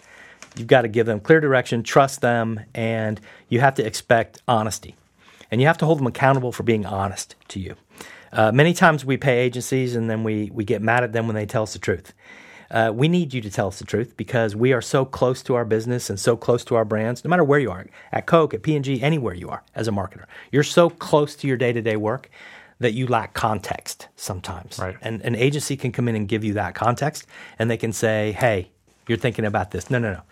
You've 0.57 0.67
got 0.67 0.83
to 0.83 0.89
give 0.89 1.07
them 1.07 1.21
clear 1.21 1.41
direction, 1.41 1.83
trust 1.83 2.21
them, 2.21 2.61
and 2.75 3.21
you 3.49 3.61
have 3.61 3.75
to 3.75 3.87
expect 3.87 4.43
honesty. 4.49 4.95
And 5.51 5.61
you 5.61 5.67
have 5.67 5.79
to 5.79 5.87
hold 5.87 5.99
them 5.99 6.07
accountable 6.07 6.53
for 6.53 6.63
being 6.63 6.85
honest 6.85 7.35
to 7.49 7.61
you. 7.61 7.75
Uh, 8.33 8.53
many 8.53 8.75
times 8.75 9.05
we 9.05 9.17
pay 9.17 9.39
agencies 9.39 9.97
and 9.97 10.11
then 10.11 10.23
we, 10.23 10.51
we 10.53 10.65
get 10.65 10.83
mad 10.83 11.03
at 11.03 11.13
them 11.13 11.27
when 11.27 11.35
they 11.35 11.47
tell 11.47 11.63
us 11.63 11.73
the 11.73 11.79
truth. 11.79 12.13
Uh, 12.71 12.93
we 12.95 13.09
need 13.09 13.33
you 13.33 13.41
to 13.41 13.51
tell 13.51 13.69
us 13.69 13.79
the 13.79 13.85
truth 13.85 14.17
because 14.17 14.55
we 14.55 14.73
are 14.73 14.83
so 14.83 15.05
close 15.05 15.43
to 15.43 15.55
our 15.55 15.65
business 15.65 16.11
and 16.11 16.21
so 16.21 16.37
close 16.37 16.65
to 16.65 16.75
our 16.75 16.85
brands, 16.85 17.25
no 17.25 17.31
matter 17.31 17.45
where 17.45 17.59
you 17.59 17.71
are, 17.71 17.87
at 18.13 18.27
Coke, 18.27 18.53
at 18.53 18.63
P&G, 18.63 19.03
anywhere 19.03 19.35
you 19.35 19.49
are 19.49 19.63
as 19.75 19.89
a 19.89 19.91
marketer. 19.91 20.25
You're 20.53 20.63
so 20.63 20.91
close 20.91 21.35
to 21.37 21.49
your 21.49 21.57
day-to-day 21.57 21.97
work 21.97 22.31
that 22.81 22.93
you 22.93 23.07
lack 23.07 23.35
context 23.35 24.09
sometimes. 24.17 24.79
Right. 24.79 24.97
And 25.01 25.23
an 25.23 25.35
agency 25.35 25.77
can 25.77 25.93
come 25.93 26.09
in 26.09 26.15
and 26.15 26.29
give 26.29 26.45
you 26.45 26.55
that 26.55 26.75
context 26.75 27.27
and 27.59 27.71
they 27.71 27.77
can 27.77 27.93
say, 27.93 28.33
hey, 28.33 28.71
you're 29.09 29.19
thinking 29.19 29.45
about 29.45 29.71
this. 29.71 29.91
No, 29.91 29.99
no, 29.99 30.13
no. 30.13 30.23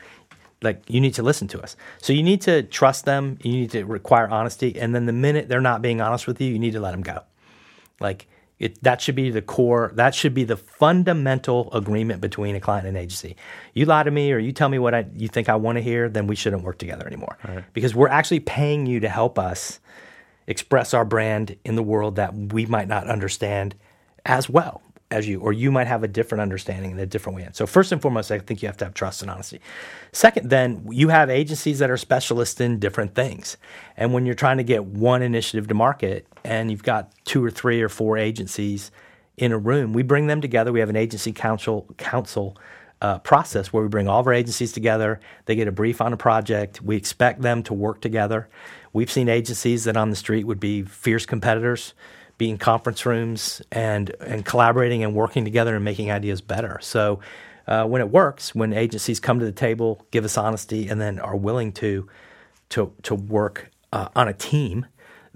Like 0.63 0.83
you 0.89 1.01
need 1.01 1.15
to 1.15 1.23
listen 1.23 1.49
to 1.49 1.61
us. 1.61 1.77
So 2.01 2.13
you 2.13 2.23
need 2.23 2.41
to 2.43 2.63
trust 2.63 3.05
them. 3.05 3.39
You 3.43 3.53
need 3.53 3.71
to 3.73 3.85
require 3.85 4.29
honesty. 4.29 4.79
And 4.79 4.95
then 4.95 5.07
the 5.07 5.13
minute 5.13 5.49
they're 5.49 5.61
not 5.61 5.83
being 5.83 6.01
honest 6.01 6.27
with 6.27 6.41
you, 6.41 6.53
you 6.53 6.59
need 6.59 6.73
to 6.73 6.81
let 6.81 6.93
them 6.93 7.03
go. 7.03 7.21
Like 8.01 8.27
it, 8.59 8.83
that 8.83 9.01
should 9.01 9.15
be 9.15 9.31
the 9.31 9.43
core. 9.43 9.93
That 9.95 10.15
should 10.15 10.35
be 10.35 10.45
the 10.45 10.57
fundamental 10.57 11.73
agreement 11.73 12.21
between 12.21 12.57
a 12.57 12.61
client 12.61 12.87
and 12.87 12.97
agency. 12.97 13.37
You 13.75 13.85
lie 13.85 14.03
to 14.03 14.11
me, 14.11 14.33
or 14.33 14.39
you 14.39 14.53
tell 14.53 14.69
me 14.69 14.79
what 14.79 14.95
I, 14.95 15.07
you 15.15 15.29
think 15.29 15.49
I 15.49 15.57
want 15.57 15.77
to 15.77 15.83
hear, 15.83 16.09
then 16.09 16.27
we 16.27 16.37
shouldn't 16.37 16.63
work 16.63 16.79
together 16.79 17.07
anymore. 17.07 17.37
Because 17.73 17.95
we're 17.95 18.09
actually 18.09 18.41
paying 18.41 18.87
you 18.87 19.01
to 19.01 19.09
help 19.09 19.39
us 19.39 19.81
express 20.47 20.95
our 20.95 21.05
brand 21.05 21.57
in 21.65 21.77
the 21.77 21.83
world 21.83 22.17
that 22.17 22.35
we 22.35 22.67
might 22.67 22.89
not 22.89 23.09
understand 23.09 23.75
as 24.25 24.49
well 24.49 24.81
as 25.11 25.29
you, 25.29 25.41
or 25.41 25.53
you 25.53 25.71
might 25.71 25.87
have 25.87 26.03
a 26.03 26.09
different 26.09 26.43
understanding 26.43 26.91
and 26.91 27.01
a 27.01 27.07
different 27.07 27.37
way. 27.37 27.45
And 27.45 27.55
so, 27.55 27.67
first 27.67 27.93
and 27.93 28.03
foremost, 28.03 28.33
I 28.33 28.39
think 28.39 28.63
you 28.63 28.69
have 28.69 28.77
to 28.79 28.85
have 28.85 28.95
trust 28.95 29.23
and 29.23 29.31
honesty. 29.31 29.61
Second, 30.13 30.51
then 30.51 30.87
you 30.91 31.09
have 31.09 31.31
agencies 31.31 31.79
that 31.79 31.91
are 31.91 31.97
specialists 31.97 32.61
in 32.61 32.79
different 32.79 33.15
things. 33.15 33.57
And 33.97 34.13
when 34.13 34.27
you're 34.27 34.35
trying 34.35 34.57
to 34.57 34.65
get 34.65 34.85
one 34.85 35.23
initiative 35.23 35.69
to 35.69 35.75
market 35.75 36.27
and 36.45 36.71
you've 36.71 36.83
got 36.83 37.13
two 37.25 37.45
or 37.45 37.51
three 37.51 37.83
or 37.83 37.89
four 37.89 38.19
agencies 38.19 38.91
in 39.37 39.53
a 39.53 39.59
room, 39.59 39.93
we 39.93 40.03
bring 40.03 40.27
them 40.27 40.41
together. 40.41 40.73
We 40.73 40.81
have 40.81 40.91
an 40.91 40.97
agency 40.97 41.33
council 41.33 41.87
council 41.99 42.57
uh, 43.01 43.19
process 43.19 43.73
where 43.73 43.83
we 43.83 43.89
bring 43.89 44.09
all 44.09 44.21
of 44.21 44.27
our 44.27 44.33
agencies 44.33 44.73
together. 44.73 45.21
They 45.45 45.55
get 45.55 45.69
a 45.69 45.73
brief 45.73 46.01
on 46.01 46.13
a 46.13 46.17
project. 46.17 46.81
We 46.83 46.97
expect 46.97 47.43
them 47.43 47.63
to 47.65 47.75
work 47.75 48.01
together. 48.01 48.49
We've 48.93 49.11
seen 49.11 49.29
agencies 49.29 49.85
that 49.85 49.97
on 49.97 50.11
the 50.11 50.17
street 50.17 50.45
would 50.45 50.61
be 50.61 50.83
fierce 50.83 51.27
competitors, 51.27 51.93
be 52.39 52.51
in 52.51 52.59
conference 52.59 53.07
rooms 53.07 53.63
and 53.73 54.11
and 54.21 54.45
collaborating 54.45 55.03
and 55.03 55.15
working 55.15 55.45
together 55.45 55.75
and 55.75 55.85
making 55.85 56.11
ideas 56.11 56.41
better. 56.41 56.79
So. 56.81 57.21
Uh, 57.69 57.85
when 57.85 58.01
it 58.01 58.09
works, 58.11 58.55
when 58.55 58.73
agencies 58.73 59.19
come 59.19 59.41
to 59.41 59.45
the 59.45 59.51
table, 59.51 60.07
give 60.13 60.25
us 60.25 60.39
honesty, 60.39 60.87
and 60.87 61.01
then 61.01 61.19
are 61.19 61.35
willing 61.35 61.73
to 61.73 62.09
to 62.69 62.93
to 63.03 63.13
work 63.13 63.73
uh, 63.93 64.07
on 64.15 64.29
a 64.29 64.33
team, 64.33 64.87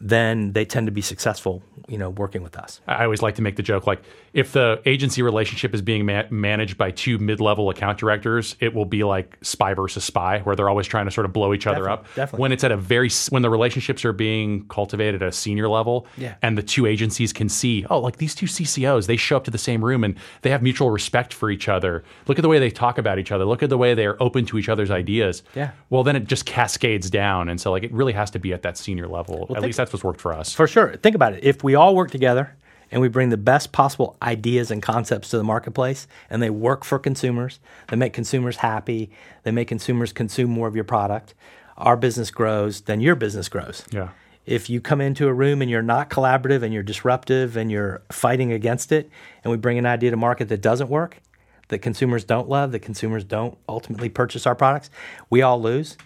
then 0.01 0.53
they 0.53 0.65
tend 0.65 0.87
to 0.87 0.93
be 0.93 1.03
successful. 1.03 1.63
You 1.89 1.99
know, 1.99 2.11
working 2.11 2.43
with 2.45 2.57
us. 2.57 2.81
I 2.87 3.03
always 3.03 3.21
like 3.21 3.35
to 3.37 3.43
make 3.43 3.57
the 3.57 3.65
joke 3.65 3.85
like 3.85 4.01
if 4.33 4.53
the 4.53 4.81
agency 4.87 5.23
relationship 5.23 5.75
is 5.75 5.83
being 5.83 6.07
ma- 6.07 6.23
managed 6.31 6.79
by 6.79 6.93
two 6.93 7.19
mid-level 7.19 7.69
account 7.69 7.99
directors, 7.99 8.55
it 8.61 8.73
will 8.75 8.85
be 8.85 9.03
like 9.03 9.37
spy 9.43 9.75
versus 9.75 10.05
spy, 10.05 10.39
where 10.45 10.55
they're 10.55 10.69
always 10.69 10.87
trying 10.87 11.07
to 11.07 11.11
sort 11.11 11.25
of 11.25 11.33
blow 11.33 11.53
each 11.53 11.67
other 11.67 11.79
Definitely, 11.83 11.93
up. 12.11 12.15
definitely. 12.15 12.41
When 12.43 12.53
it's 12.53 12.63
at 12.63 12.71
a 12.71 12.77
very 12.77 13.11
when 13.31 13.43
the 13.43 13.51
relationships 13.51 14.05
are 14.05 14.13
being 14.13 14.67
cultivated 14.69 15.21
at 15.21 15.29
a 15.31 15.33
senior 15.33 15.69
level, 15.69 16.07
Yeah. 16.17 16.37
and 16.43 16.57
the 16.57 16.63
two 16.63 16.87
agencies 16.87 17.33
can 17.33 17.49
see, 17.49 17.85
oh, 17.91 17.99
like 17.99 18.19
these 18.19 18.37
two 18.37 18.47
CCOs, 18.47 19.09
they 19.09 19.17
show 19.17 19.37
up 19.37 19.45
to 19.45 19.51
the 19.51 19.59
same 19.59 19.85
room 19.85 20.05
and 20.05 20.15
they 20.43 20.51
have 20.51 20.63
mutual 20.63 20.91
respect 20.93 21.35
for 21.35 21.51
each 21.51 21.69
other. 21.69 22.05
Look 22.29 22.39
at 22.39 22.43
the 22.43 22.49
way 22.49 22.61
they 22.61 22.71
talk 22.71 22.99
about 22.99 23.19
each 23.19 23.33
other. 23.33 23.45
Look 23.45 23.65
at 23.65 23.69
the 23.71 23.79
way 23.79 23.95
they're 23.95 24.23
open 24.23 24.47
to 24.47 24.59
each 24.59 24.69
other's 24.69 24.93
ideas. 24.93 25.43
Yeah. 25.57 25.73
Well, 25.89 26.05
then 26.05 26.15
it 26.15 26.27
just 26.29 26.47
cascades 26.47 27.11
down, 27.11 27.49
and 27.49 27.61
so 27.61 27.73
like 27.73 27.83
it 27.83 27.93
really 27.93 28.13
has 28.13 28.31
to 28.31 28.39
be 28.39 28.53
at 28.53 28.63
that 28.63 28.79
senior 28.79 29.09
level. 29.09 29.43
at 29.43 29.49
think- 29.57 29.63
least 29.63 29.77
that's 29.79 29.90
what's 29.93 30.05
worked 30.05 30.21
for 30.21 30.33
us. 30.33 30.53
For 30.53 30.67
sure. 30.67 30.97
Think 30.97 31.15
about 31.15 31.35
it. 31.35 31.45
If 31.45 31.63
we 31.65 31.75
all 31.75 31.95
work 31.95 32.11
together 32.11 32.57
and 32.91 33.01
we 33.01 33.09
bring 33.09 33.29
the 33.29 33.37
best 33.37 33.73
possible 33.73 34.17
ideas 34.23 34.71
and 34.71 34.83
concepts 34.83 35.31
to 35.31 35.39
the 35.39 35.45
marketplace 35.45 36.07
and 36.29 36.43
they 36.43 36.51
work 36.51 36.85
for 36.85 36.99
consumers, 36.99 37.61
they 37.89 37.97
make 37.97 38.13
consumers 38.13 38.57
happy, 38.57 39.11
they 39.43 39.51
make 39.51 39.69
consumers 39.69 40.13
consume 40.13 40.51
more 40.51 40.69
of 40.69 40.75
your 40.75 40.85
product, 40.85 41.35
our 41.77 41.97
business 41.97 42.31
grows, 42.31 42.83
then 42.83 43.01
your 43.01 43.15
business 43.15 43.49
grows. 43.49 43.85
Yeah. 43.91 44.11
If 44.47 44.69
you 44.69 44.81
come 44.81 45.01
into 45.01 45.29
a 45.29 45.33
room 45.33 45.63
and 45.63 45.71
you're 45.71 45.83
not 45.83 46.11
collaborative 46.11 46.63
and 46.63 46.75
you're 46.75 46.83
disruptive 46.83 47.57
and 47.57 47.71
you're 47.71 48.03
fighting 48.11 48.53
against 48.53 48.91
it, 48.91 49.09
and 49.45 49.51
we 49.51 49.57
bring 49.57 49.79
an 49.79 49.87
idea 49.87 50.11
to 50.11 50.17
market 50.17 50.49
that 50.49 50.61
doesn't 50.61 50.89
work, 50.89 51.21
that 51.69 51.79
consumers 51.79 52.25
don't 52.25 52.49
love, 52.49 52.73
that 52.73 52.81
consumers 52.81 53.23
don't 53.23 53.57
ultimately 53.69 54.09
purchase 54.09 54.47
our 54.47 54.55
products, 54.55 54.91
we 55.29 55.41
all 55.43 55.61
lose. 55.61 55.97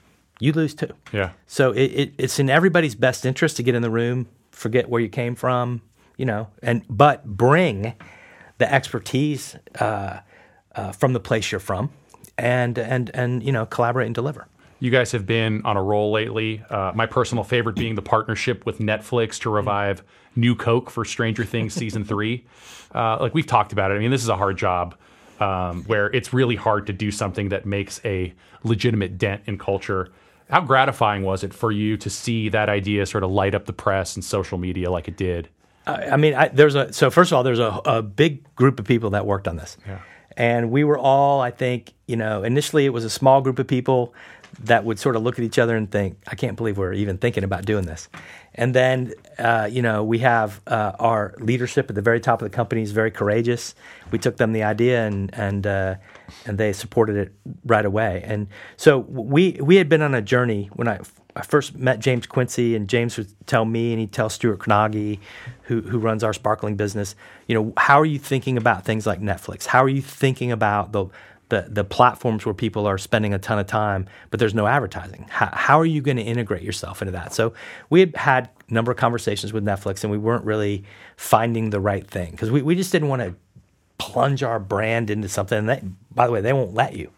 You 0.44 0.52
lose 0.52 0.74
too. 0.74 0.90
Yeah. 1.10 1.30
So 1.46 1.72
it, 1.72 1.84
it, 1.84 2.14
it's 2.18 2.38
in 2.38 2.50
everybody's 2.50 2.94
best 2.94 3.24
interest 3.24 3.56
to 3.56 3.62
get 3.62 3.74
in 3.74 3.80
the 3.80 3.88
room, 3.88 4.28
forget 4.50 4.90
where 4.90 5.00
you 5.00 5.08
came 5.08 5.34
from, 5.34 5.80
you 6.18 6.26
know, 6.26 6.48
and 6.62 6.84
but 6.90 7.24
bring 7.24 7.94
the 8.58 8.70
expertise 8.70 9.56
uh, 9.80 10.20
uh, 10.74 10.92
from 10.92 11.14
the 11.14 11.20
place 11.20 11.50
you're 11.50 11.60
from, 11.60 11.90
and 12.36 12.78
and 12.78 13.10
and 13.14 13.42
you 13.42 13.52
know, 13.52 13.64
collaborate 13.64 14.04
and 14.04 14.14
deliver. 14.14 14.46
You 14.80 14.90
guys 14.90 15.12
have 15.12 15.24
been 15.24 15.62
on 15.64 15.78
a 15.78 15.82
roll 15.82 16.12
lately. 16.12 16.62
Uh, 16.68 16.92
my 16.94 17.06
personal 17.06 17.42
favorite 17.42 17.76
being 17.76 17.94
the 17.94 18.02
partnership 18.02 18.66
with 18.66 18.80
Netflix 18.80 19.40
to 19.40 19.50
revive 19.50 20.02
New 20.36 20.54
Coke 20.54 20.90
for 20.90 21.06
Stranger 21.06 21.46
Things 21.46 21.72
season 21.72 22.04
three. 22.12 22.44
Uh, 22.94 23.16
like 23.18 23.32
we've 23.32 23.46
talked 23.46 23.72
about 23.72 23.90
it. 23.90 23.94
I 23.94 23.98
mean, 23.98 24.10
this 24.10 24.22
is 24.22 24.28
a 24.28 24.36
hard 24.36 24.58
job 24.58 24.94
um, 25.40 25.84
where 25.84 26.08
it's 26.12 26.34
really 26.34 26.56
hard 26.56 26.86
to 26.88 26.92
do 26.92 27.10
something 27.10 27.48
that 27.48 27.64
makes 27.64 27.98
a 28.04 28.34
legitimate 28.62 29.16
dent 29.16 29.40
in 29.46 29.56
culture. 29.56 30.12
How 30.50 30.60
gratifying 30.60 31.22
was 31.22 31.42
it 31.42 31.54
for 31.54 31.72
you 31.72 31.96
to 31.96 32.10
see 32.10 32.48
that 32.50 32.68
idea 32.68 33.06
sort 33.06 33.24
of 33.24 33.30
light 33.30 33.54
up 33.54 33.64
the 33.66 33.72
press 33.72 34.14
and 34.14 34.24
social 34.24 34.58
media 34.58 34.90
like 34.90 35.08
it 35.08 35.16
did? 35.16 35.48
I 35.86 36.10
I 36.10 36.16
mean, 36.16 36.34
I, 36.34 36.48
there's 36.48 36.74
a 36.74 36.92
so 36.92 37.10
first 37.10 37.32
of 37.32 37.36
all, 37.36 37.42
there's 37.42 37.58
a, 37.58 37.80
a 37.84 38.02
big 38.02 38.42
group 38.54 38.78
of 38.78 38.86
people 38.86 39.10
that 39.10 39.26
worked 39.26 39.48
on 39.48 39.56
this, 39.56 39.76
Yeah. 39.86 39.98
and 40.36 40.70
we 40.70 40.84
were 40.84 40.98
all, 40.98 41.40
I 41.40 41.50
think, 41.50 41.92
you 42.06 42.16
know, 42.16 42.42
initially 42.44 42.84
it 42.86 42.90
was 42.92 43.04
a 43.04 43.10
small 43.10 43.40
group 43.40 43.58
of 43.58 43.66
people 43.66 44.14
that 44.62 44.84
would 44.84 45.00
sort 45.00 45.16
of 45.16 45.22
look 45.22 45.36
at 45.38 45.44
each 45.44 45.58
other 45.58 45.74
and 45.76 45.90
think, 45.90 46.16
I 46.28 46.36
can't 46.36 46.56
believe 46.56 46.78
we're 46.78 46.92
even 46.92 47.18
thinking 47.18 47.42
about 47.42 47.64
doing 47.64 47.86
this, 47.86 48.08
and 48.54 48.72
then, 48.74 49.12
uh, 49.38 49.68
you 49.70 49.82
know, 49.82 50.04
we 50.04 50.20
have 50.20 50.60
uh, 50.68 50.92
our 51.00 51.34
leadership 51.38 51.88
at 51.90 51.96
the 51.96 52.02
very 52.02 52.20
top 52.20 52.40
of 52.40 52.48
the 52.50 52.54
company 52.56 52.82
is 52.82 52.92
very 52.92 53.10
courageous. 53.10 53.74
We 54.12 54.18
took 54.18 54.36
them 54.36 54.52
the 54.52 54.62
idea 54.62 55.06
and 55.06 55.34
and 55.34 55.66
uh, 55.66 55.94
and 56.46 56.58
they 56.58 56.72
supported 56.72 57.16
it 57.16 57.32
right 57.64 57.84
away, 57.84 58.22
and 58.24 58.48
so 58.76 58.98
we 58.98 59.52
we 59.60 59.76
had 59.76 59.88
been 59.88 60.02
on 60.02 60.14
a 60.14 60.22
journey 60.22 60.70
when 60.74 60.88
I 60.88 61.00
I 61.36 61.42
first 61.42 61.76
met 61.76 61.98
James 61.98 62.26
Quincey, 62.26 62.76
and 62.76 62.88
James 62.88 63.16
would 63.16 63.28
tell 63.46 63.64
me, 63.64 63.92
and 63.92 64.00
he'd 64.00 64.12
tell 64.12 64.28
Stuart 64.28 64.58
Kronauge, 64.58 65.18
who 65.62 65.80
who 65.80 65.98
runs 65.98 66.22
our 66.22 66.32
sparkling 66.32 66.76
business, 66.76 67.16
you 67.46 67.54
know, 67.54 67.72
how 67.76 68.00
are 68.00 68.06
you 68.06 68.18
thinking 68.18 68.56
about 68.56 68.84
things 68.84 69.06
like 69.06 69.20
Netflix? 69.20 69.66
How 69.66 69.82
are 69.82 69.88
you 69.88 70.02
thinking 70.02 70.52
about 70.52 70.92
the 70.92 71.06
the 71.48 71.66
the 71.68 71.84
platforms 71.84 72.46
where 72.46 72.54
people 72.54 72.86
are 72.86 72.98
spending 72.98 73.34
a 73.34 73.38
ton 73.38 73.58
of 73.58 73.66
time, 73.66 74.06
but 74.30 74.40
there's 74.40 74.54
no 74.54 74.66
advertising. 74.66 75.26
How, 75.28 75.50
how 75.52 75.80
are 75.80 75.86
you 75.86 76.00
going 76.00 76.16
to 76.16 76.22
integrate 76.22 76.62
yourself 76.62 77.02
into 77.02 77.12
that? 77.12 77.34
So 77.34 77.52
we 77.90 78.00
had 78.00 78.16
had 78.16 78.50
a 78.68 78.74
number 78.74 78.90
of 78.90 78.96
conversations 78.96 79.52
with 79.52 79.64
Netflix, 79.64 80.04
and 80.04 80.10
we 80.10 80.18
weren't 80.18 80.44
really 80.44 80.84
finding 81.16 81.70
the 81.70 81.80
right 81.80 82.06
thing 82.06 82.30
because 82.30 82.50
we, 82.50 82.62
we 82.62 82.74
just 82.74 82.92
didn't 82.92 83.08
want 83.08 83.22
to 83.22 83.34
plunge 83.98 84.42
our 84.42 84.58
brand 84.58 85.10
into 85.10 85.28
something. 85.28 85.58
And 85.58 85.68
they, 85.68 85.82
by 86.14 86.26
the 86.26 86.32
way, 86.32 86.40
they 86.40 86.52
won't 86.52 86.74
let 86.74 86.96
you. 86.96 87.10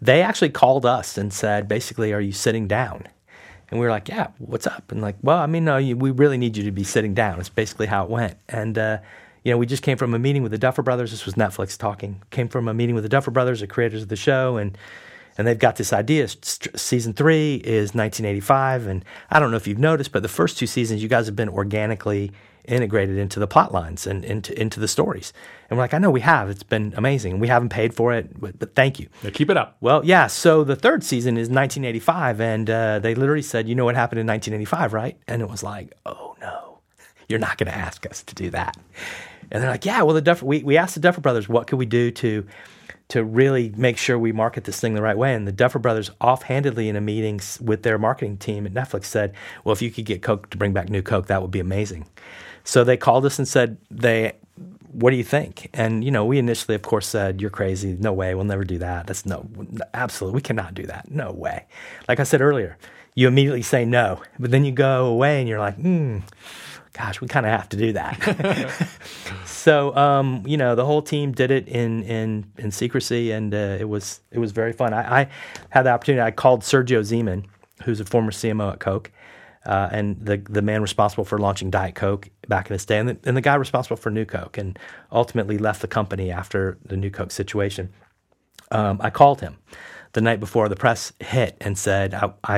They 0.00 0.22
actually 0.22 0.50
called 0.50 0.84
us 0.84 1.16
and 1.16 1.32
said, 1.32 1.68
basically, 1.68 2.12
are 2.12 2.20
you 2.20 2.32
sitting 2.32 2.68
down? 2.68 3.04
And 3.70 3.80
we 3.80 3.86
were 3.86 3.90
like, 3.90 4.08
yeah, 4.08 4.28
what's 4.38 4.66
up? 4.66 4.92
And 4.92 5.00
like, 5.00 5.16
well, 5.22 5.38
I 5.38 5.46
mean, 5.46 5.64
no, 5.64 5.76
you, 5.76 5.96
we 5.96 6.10
really 6.10 6.38
need 6.38 6.56
you 6.56 6.64
to 6.64 6.70
be 6.70 6.84
sitting 6.84 7.14
down. 7.14 7.40
It's 7.40 7.48
basically 7.48 7.86
how 7.86 8.04
it 8.04 8.10
went. 8.10 8.36
And 8.48 8.78
uh, 8.78 8.98
you 9.46 9.52
know, 9.52 9.58
we 9.58 9.66
just 9.66 9.84
came 9.84 9.96
from 9.96 10.12
a 10.12 10.18
meeting 10.18 10.42
with 10.42 10.52
the 10.52 10.58
Duffer 10.58 10.82
Brothers. 10.82 11.12
This 11.12 11.24
was 11.24 11.34
Netflix 11.34 11.78
talking. 11.78 12.20
Came 12.30 12.48
from 12.48 12.66
a 12.66 12.74
meeting 12.74 12.96
with 12.96 13.04
the 13.04 13.08
Duffer 13.08 13.30
Brothers, 13.30 13.60
the 13.60 13.68
creators 13.68 14.02
of 14.02 14.08
the 14.08 14.16
show, 14.16 14.56
and 14.56 14.76
and 15.38 15.46
they've 15.46 15.58
got 15.58 15.76
this 15.76 15.92
idea. 15.92 16.26
Season 16.28 17.12
three 17.12 17.56
is 17.56 17.94
1985, 17.94 18.86
and 18.88 19.04
I 19.30 19.38
don't 19.38 19.52
know 19.52 19.56
if 19.56 19.68
you've 19.68 19.78
noticed, 19.78 20.10
but 20.10 20.22
the 20.22 20.28
first 20.28 20.58
two 20.58 20.66
seasons, 20.66 21.00
you 21.00 21.08
guys 21.08 21.26
have 21.26 21.36
been 21.36 21.48
organically 21.48 22.32
integrated 22.68 23.18
into 23.18 23.40
the 23.40 23.46
plot 23.46 23.72
lines 23.72 24.06
and 24.06 24.24
into 24.24 24.58
into 24.60 24.80
the 24.80 24.88
stories. 24.88 25.32
And 25.68 25.76
we're 25.76 25.84
like, 25.84 25.94
I 25.94 25.98
know 25.98 26.10
we 26.10 26.20
have. 26.20 26.48
It's 26.48 26.62
been 26.62 26.94
amazing. 26.96 27.38
We 27.38 27.48
haven't 27.48 27.70
paid 27.70 27.94
for 27.94 28.12
it, 28.12 28.38
but, 28.40 28.58
but 28.58 28.74
thank 28.74 29.00
you. 29.00 29.08
Yeah, 29.22 29.30
keep 29.30 29.50
it 29.50 29.56
up. 29.56 29.76
Well, 29.80 30.04
yeah. 30.04 30.26
So 30.28 30.64
the 30.64 30.76
third 30.76 31.02
season 31.02 31.36
is 31.36 31.48
1985, 31.48 32.40
and 32.40 32.70
uh, 32.70 32.98
they 33.00 33.14
literally 33.14 33.42
said, 33.42 33.68
you 33.68 33.74
know 33.74 33.84
what 33.84 33.96
happened 33.96 34.20
in 34.20 34.26
1985, 34.26 34.92
right? 34.92 35.18
And 35.26 35.42
it 35.42 35.48
was 35.48 35.62
like, 35.62 35.92
oh 36.04 36.36
no, 36.40 36.78
you're 37.28 37.38
not 37.38 37.58
going 37.58 37.70
to 37.70 37.76
ask 37.76 38.06
us 38.06 38.22
to 38.24 38.34
do 38.34 38.50
that. 38.50 38.76
And 39.50 39.62
they're 39.62 39.70
like, 39.70 39.84
yeah, 39.84 40.02
well, 40.02 40.14
the 40.14 40.22
Duffer, 40.22 40.44
we, 40.44 40.62
we 40.62 40.76
asked 40.76 40.94
the 40.94 41.00
Duffer 41.00 41.20
Brothers, 41.20 41.48
what 41.48 41.66
could 41.66 41.78
we 41.78 41.86
do 41.86 42.10
to 42.12 42.46
to 43.08 43.22
really 43.22 43.72
make 43.76 43.96
sure 43.96 44.18
we 44.18 44.32
market 44.32 44.64
this 44.64 44.80
thing 44.80 44.94
the 44.94 45.02
right 45.02 45.16
way? 45.16 45.32
And 45.32 45.46
the 45.46 45.52
Duffer 45.52 45.78
Brothers, 45.78 46.10
offhandedly 46.20 46.88
in 46.88 46.96
a 46.96 47.00
meeting 47.00 47.40
with 47.60 47.84
their 47.84 47.98
marketing 47.98 48.36
team 48.36 48.66
at 48.66 48.74
Netflix, 48.74 49.04
said, 49.04 49.32
well, 49.64 49.72
if 49.72 49.80
you 49.80 49.92
could 49.92 50.04
get 50.04 50.22
Coke 50.22 50.50
to 50.50 50.56
bring 50.56 50.72
back 50.72 50.88
new 50.88 51.02
Coke, 51.02 51.26
that 51.26 51.40
would 51.40 51.52
be 51.52 51.60
amazing. 51.60 52.06
So 52.66 52.84
they 52.84 52.96
called 52.96 53.24
us 53.24 53.38
and 53.38 53.46
said, 53.46 53.78
they, 53.90 54.32
what 54.90 55.10
do 55.10 55.16
you 55.16 55.24
think? 55.24 55.70
And, 55.72 56.04
you 56.04 56.10
know, 56.10 56.24
we 56.24 56.38
initially, 56.38 56.74
of 56.74 56.82
course, 56.82 57.06
said, 57.06 57.40
you're 57.40 57.48
crazy. 57.48 57.96
No 57.98 58.12
way. 58.12 58.34
We'll 58.34 58.44
never 58.44 58.64
do 58.64 58.78
that. 58.78 59.06
That's 59.06 59.24
no, 59.24 59.48
absolutely. 59.94 60.34
We 60.34 60.42
cannot 60.42 60.74
do 60.74 60.82
that. 60.84 61.10
No 61.10 61.30
way. 61.30 61.64
Like 62.08 62.18
I 62.18 62.24
said 62.24 62.40
earlier, 62.40 62.76
you 63.14 63.28
immediately 63.28 63.62
say 63.62 63.84
no, 63.84 64.20
but 64.38 64.50
then 64.50 64.64
you 64.64 64.72
go 64.72 65.06
away 65.06 65.38
and 65.38 65.48
you're 65.48 65.60
like, 65.60 65.76
hmm 65.76 66.18
gosh, 66.96 67.20
we 67.20 67.28
kind 67.28 67.44
of 67.44 67.52
have 67.52 67.68
to 67.68 67.76
do 67.76 67.92
that. 67.92 68.88
so, 69.44 69.94
um, 69.96 70.42
you 70.46 70.56
know, 70.56 70.74
the 70.74 70.84
whole 70.84 71.02
team 71.02 71.32
did 71.32 71.50
it 71.50 71.68
in 71.68 72.02
in 72.04 72.50
in 72.56 72.70
secrecy, 72.70 73.32
and 73.32 73.54
uh, 73.54 73.76
it 73.78 73.88
was 73.88 74.20
it 74.30 74.38
was 74.38 74.52
very 74.52 74.72
fun. 74.72 74.94
I, 74.94 75.20
I, 75.20 75.28
had 75.70 75.82
the 75.82 75.90
opportunity. 75.90 76.22
I 76.22 76.30
called 76.30 76.62
Sergio 76.62 77.00
Zyman, 77.00 77.44
who's 77.84 78.00
a 78.00 78.04
former 78.04 78.30
CMO 78.30 78.72
at 78.72 78.80
Coke, 78.80 79.10
uh, 79.66 79.88
and 79.92 80.16
the 80.24 80.38
the 80.38 80.62
man 80.62 80.80
responsible 80.80 81.24
for 81.24 81.38
launching 81.38 81.70
Diet 81.70 81.94
Coke 81.94 82.30
back 82.48 82.70
in 82.70 82.74
his 82.74 82.84
day, 82.84 82.98
and 82.98 83.08
the, 83.08 83.18
and 83.24 83.36
the 83.36 83.40
guy 83.40 83.54
responsible 83.56 83.96
for 83.96 84.10
New 84.10 84.24
Coke, 84.24 84.56
and 84.58 84.78
ultimately 85.12 85.58
left 85.58 85.82
the 85.82 85.88
company 85.88 86.30
after 86.30 86.78
the 86.84 86.96
New 86.96 87.10
Coke 87.10 87.32
situation. 87.32 87.92
Um, 88.70 89.00
I 89.00 89.10
called 89.10 89.40
him 89.40 89.58
the 90.12 90.20
night 90.20 90.40
before 90.40 90.68
the 90.68 90.76
press 90.76 91.12
hit 91.20 91.56
and 91.60 91.76
said, 91.78 92.14
I, 92.14 92.32
I 92.42 92.56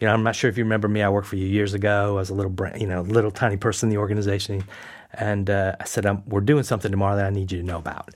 you 0.00 0.06
know, 0.06 0.12
I'm 0.12 0.22
not 0.22 0.36
sure 0.36 0.50
if 0.50 0.58
you 0.58 0.64
remember 0.64 0.88
me. 0.88 1.02
I 1.02 1.08
worked 1.08 1.28
for 1.28 1.36
you 1.36 1.46
years 1.46 1.74
ago. 1.74 2.16
I 2.16 2.20
was 2.20 2.30
a 2.30 2.34
little, 2.34 2.54
you 2.76 2.86
know, 2.86 3.02
little 3.02 3.30
tiny 3.30 3.56
person 3.56 3.88
in 3.88 3.94
the 3.94 4.00
organization, 4.00 4.64
and 5.14 5.48
uh, 5.48 5.76
I 5.80 5.84
said, 5.84 6.06
"We're 6.26 6.40
doing 6.40 6.64
something 6.64 6.90
tomorrow 6.90 7.16
that 7.16 7.26
I 7.26 7.30
need 7.30 7.50
you 7.50 7.60
to 7.60 7.66
know 7.66 7.78
about." 7.78 8.10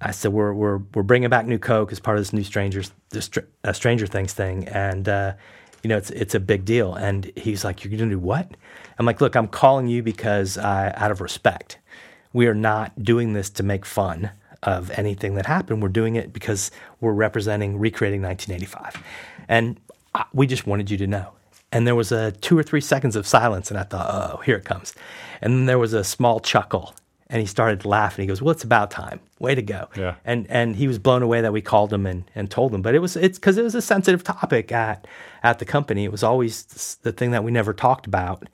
I 0.00 0.10
said, 0.10 0.32
"We're 0.32 0.52
we're 0.52 0.78
we're 0.94 1.02
bringing 1.02 1.30
back 1.30 1.46
new 1.46 1.58
Coke 1.58 1.90
as 1.90 2.00
part 2.00 2.18
of 2.18 2.20
this 2.20 2.34
new 2.34 2.44
strangers, 2.44 2.92
this 3.10 3.30
uh, 3.64 3.72
Stranger 3.72 4.06
Things 4.06 4.34
thing, 4.34 4.68
and 4.68 5.08
uh, 5.08 5.34
you 5.86 5.88
know, 5.88 5.98
it's 5.98 6.10
it's 6.10 6.34
a 6.34 6.40
big 6.40 6.64
deal." 6.64 6.94
And 6.94 7.30
he's 7.36 7.64
like, 7.64 7.84
"You're 7.84 7.96
to 7.96 8.10
do 8.10 8.18
what?" 8.18 8.50
I'm 8.98 9.06
like, 9.06 9.20
"Look, 9.20 9.36
I'm 9.36 9.46
calling 9.46 9.86
you 9.86 10.02
because 10.02 10.58
uh, 10.58 10.92
out 10.96 11.12
of 11.12 11.20
respect, 11.20 11.78
we 12.32 12.48
are 12.48 12.56
not 12.56 13.04
doing 13.04 13.34
this 13.34 13.50
to 13.50 13.62
make 13.62 13.86
fun." 13.86 14.30
Of 14.62 14.90
anything 14.98 15.36
that 15.36 15.46
happened, 15.46 15.80
we're 15.80 15.90
doing 15.90 16.16
it 16.16 16.32
because 16.32 16.72
we're 17.00 17.12
representing 17.12 17.78
recreating 17.78 18.20
1985, 18.22 19.00
and 19.48 19.78
we 20.32 20.48
just 20.48 20.66
wanted 20.66 20.90
you 20.90 20.96
to 20.96 21.06
know. 21.06 21.34
And 21.70 21.86
there 21.86 21.94
was 21.94 22.10
a 22.10 22.32
two 22.32 22.58
or 22.58 22.64
three 22.64 22.80
seconds 22.80 23.14
of 23.14 23.28
silence, 23.28 23.70
and 23.70 23.78
I 23.78 23.84
thought, 23.84 24.08
oh, 24.10 24.38
here 24.38 24.56
it 24.56 24.64
comes. 24.64 24.92
And 25.40 25.52
then 25.52 25.66
there 25.66 25.78
was 25.78 25.92
a 25.92 26.02
small 26.02 26.40
chuckle, 26.40 26.94
and 27.28 27.40
he 27.40 27.46
started 27.46 27.80
to 27.80 27.88
laughing. 27.88 28.22
He 28.22 28.26
goes, 28.26 28.40
"Well, 28.40 28.52
it's 28.52 28.64
about 28.64 28.90
time. 28.90 29.20
Way 29.38 29.54
to 29.54 29.62
go!" 29.62 29.88
Yeah. 29.96 30.14
And 30.24 30.46
and 30.48 30.76
he 30.76 30.86
was 30.86 30.98
blown 30.98 31.22
away 31.22 31.40
that 31.40 31.52
we 31.52 31.60
called 31.60 31.92
him 31.92 32.06
and, 32.06 32.24
and 32.34 32.50
told 32.50 32.74
him. 32.74 32.82
But 32.82 32.94
it 32.94 33.00
was 33.00 33.16
it's 33.16 33.38
because 33.38 33.58
it 33.58 33.62
was 33.62 33.74
a 33.74 33.82
sensitive 33.82 34.22
topic 34.24 34.72
at 34.72 35.06
at 35.42 35.58
the 35.58 35.64
company. 35.64 36.04
It 36.04 36.12
was 36.12 36.22
always 36.22 36.96
the 37.02 37.12
thing 37.12 37.32
that 37.32 37.44
we 37.44 37.50
never 37.50 37.72
talked 37.72 38.06
about. 38.06 38.44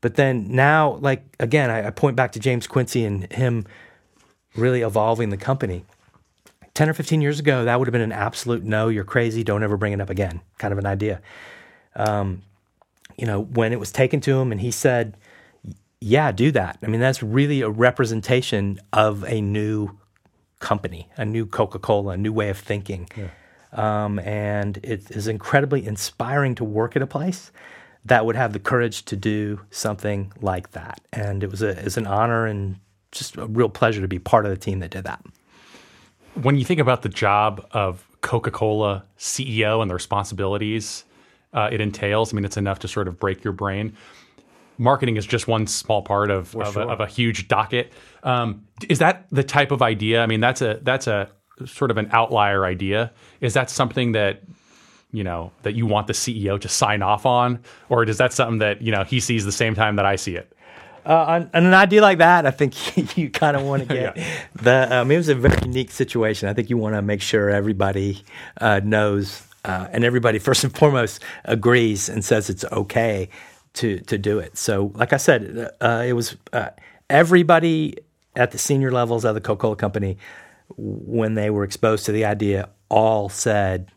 But 0.00 0.14
then 0.14 0.46
now, 0.54 0.92
like 1.00 1.24
again, 1.38 1.70
I, 1.70 1.88
I 1.88 1.90
point 1.90 2.16
back 2.16 2.32
to 2.32 2.40
James 2.40 2.66
Quincey 2.66 3.04
and 3.04 3.30
him 3.32 3.66
really 4.56 4.82
evolving 4.82 5.30
the 5.30 5.36
company. 5.36 5.84
10 6.74 6.88
or 6.88 6.94
15 6.94 7.20
years 7.20 7.40
ago, 7.40 7.64
that 7.64 7.78
would 7.78 7.88
have 7.88 7.92
been 7.92 8.00
an 8.00 8.12
absolute 8.12 8.64
no, 8.64 8.88
you're 8.88 9.04
crazy, 9.04 9.42
don't 9.42 9.62
ever 9.62 9.76
bring 9.76 9.92
it 9.92 10.00
up 10.00 10.08
again 10.08 10.40
kind 10.58 10.72
of 10.72 10.78
an 10.78 10.86
idea. 10.86 11.20
Um, 11.96 12.42
you 13.16 13.26
know, 13.26 13.42
when 13.42 13.72
it 13.72 13.80
was 13.80 13.92
taken 13.92 14.20
to 14.20 14.40
him 14.40 14.52
and 14.52 14.60
he 14.60 14.70
said, 14.70 15.16
yeah, 16.00 16.32
do 16.32 16.50
that. 16.52 16.78
I 16.82 16.86
mean, 16.86 17.00
that's 17.00 17.22
really 17.22 17.60
a 17.60 17.70
representation 17.70 18.80
of 18.92 19.24
a 19.24 19.40
new 19.40 19.98
company, 20.58 21.08
a 21.16 21.24
new 21.24 21.46
Coca 21.46 21.78
Cola, 21.78 22.12
a 22.12 22.16
new 22.16 22.32
way 22.32 22.48
of 22.48 22.58
thinking. 22.58 23.08
Yeah. 23.16 23.28
Um, 23.72 24.18
and 24.20 24.78
it 24.78 25.10
is 25.10 25.28
incredibly 25.28 25.86
inspiring 25.86 26.54
to 26.56 26.64
work 26.64 26.96
at 26.96 27.02
a 27.02 27.06
place 27.06 27.52
that 28.04 28.26
would 28.26 28.34
have 28.34 28.52
the 28.52 28.58
courage 28.58 29.04
to 29.04 29.16
do 29.16 29.60
something 29.70 30.32
like 30.40 30.72
that. 30.72 31.00
And 31.12 31.44
it 31.44 31.50
was 31.50 31.62
a, 31.62 31.68
it's 31.84 31.96
an 31.96 32.06
honor 32.06 32.46
and 32.46 32.76
just 33.12 33.36
a 33.36 33.46
real 33.46 33.68
pleasure 33.68 34.00
to 34.00 34.08
be 34.08 34.18
part 34.18 34.44
of 34.44 34.50
the 34.50 34.56
team 34.56 34.80
that 34.80 34.90
did 34.90 35.04
that 35.04 35.24
when 36.34 36.56
you 36.56 36.64
think 36.64 36.80
about 36.80 37.02
the 37.02 37.08
job 37.08 37.66
of 37.72 38.06
Coca 38.20 38.50
Cola 38.50 39.04
CEO 39.18 39.80
and 39.82 39.90
the 39.90 39.94
responsibilities 39.94 41.04
uh, 41.52 41.68
it 41.72 41.80
entails, 41.80 42.32
I 42.32 42.36
mean, 42.36 42.44
it's 42.44 42.56
enough 42.56 42.78
to 42.80 42.88
sort 42.88 43.08
of 43.08 43.18
break 43.18 43.42
your 43.42 43.52
brain. 43.52 43.96
Marketing 44.80 45.16
is 45.18 45.26
just 45.26 45.46
one 45.46 45.66
small 45.66 46.00
part 46.00 46.30
of, 46.30 46.56
of, 46.56 46.72
sure. 46.72 46.82
a, 46.82 46.86
of 46.86 47.00
a, 47.00 47.06
huge 47.06 47.48
docket. 47.48 47.92
Um, 48.22 48.66
is 48.88 48.98
that 49.00 49.26
the 49.30 49.44
type 49.44 49.72
of 49.72 49.82
idea? 49.82 50.22
I 50.22 50.26
mean, 50.26 50.40
that's 50.40 50.62
a 50.62 50.80
that's 50.82 51.06
a 51.06 51.28
sort 51.66 51.90
of 51.90 51.98
an 51.98 52.08
outlier 52.12 52.64
idea. 52.64 53.12
Is 53.42 53.52
that 53.52 53.68
something 53.68 54.12
that 54.12 54.42
you 55.12 55.22
know 55.22 55.52
that 55.64 55.74
you 55.74 55.84
want 55.86 56.06
the 56.06 56.14
CEO 56.14 56.58
to 56.60 56.68
sign 56.68 57.02
off 57.02 57.26
on, 57.26 57.60
or 57.90 58.04
is 58.04 58.16
that 58.16 58.32
something 58.32 58.58
that 58.60 58.80
you 58.80 58.90
know 58.90 59.04
he 59.04 59.20
sees 59.20 59.44
the 59.44 59.52
same 59.52 59.74
time 59.74 59.96
that 59.96 60.06
I 60.06 60.16
see 60.16 60.36
it? 60.36 60.50
Uh, 61.04 61.12
on, 61.12 61.50
on, 61.54 61.66
an 61.66 61.74
idea 61.74 62.02
like 62.02 62.18
that, 62.18 62.46
I 62.46 62.50
think 62.50 63.16
you 63.18 63.30
kind 63.30 63.56
of 63.56 63.62
want 63.64 63.88
to 63.88 63.94
get 63.94 64.16
yeah. 64.16 64.42
the. 64.54 64.96
Um, 64.96 65.10
it 65.10 65.18
was 65.18 65.28
a 65.28 65.34
very 65.34 65.58
unique 65.62 65.90
situation. 65.90 66.48
I 66.48 66.54
think 66.54 66.70
you 66.70 66.78
want 66.78 66.94
to 66.94 67.02
make 67.02 67.20
sure 67.20 67.50
everybody 67.50 68.22
uh, 68.60 68.80
knows, 68.82 69.46
uh, 69.64 69.88
and 69.92 70.04
everybody 70.04 70.38
first 70.48 70.64
and 70.64 70.74
foremost 70.74 71.22
agrees 71.44 72.08
and 72.08 72.24
says 72.24 72.48
it's 72.48 72.64
okay 72.72 73.28
to 73.74 74.00
to 74.00 74.18
do 74.18 74.38
it. 74.38 74.56
So, 74.56 74.92
like 74.94 75.12
I 75.12 75.16
said, 75.16 75.70
uh, 75.80 76.04
it 76.06 76.12
was 76.12 76.36
uh, 76.52 76.70
everybody 77.08 77.96
at 78.36 78.50
the 78.52 78.58
senior 78.58 78.92
levels 78.92 79.24
of 79.24 79.34
the 79.34 79.40
Coca 79.40 79.60
Cola 79.60 79.76
Company 79.76 80.18
when 80.76 81.34
they 81.34 81.50
were 81.50 81.64
exposed 81.64 82.06
to 82.06 82.12
the 82.12 82.24
idea 82.24 82.68
all 82.88 83.28
said 83.28 83.90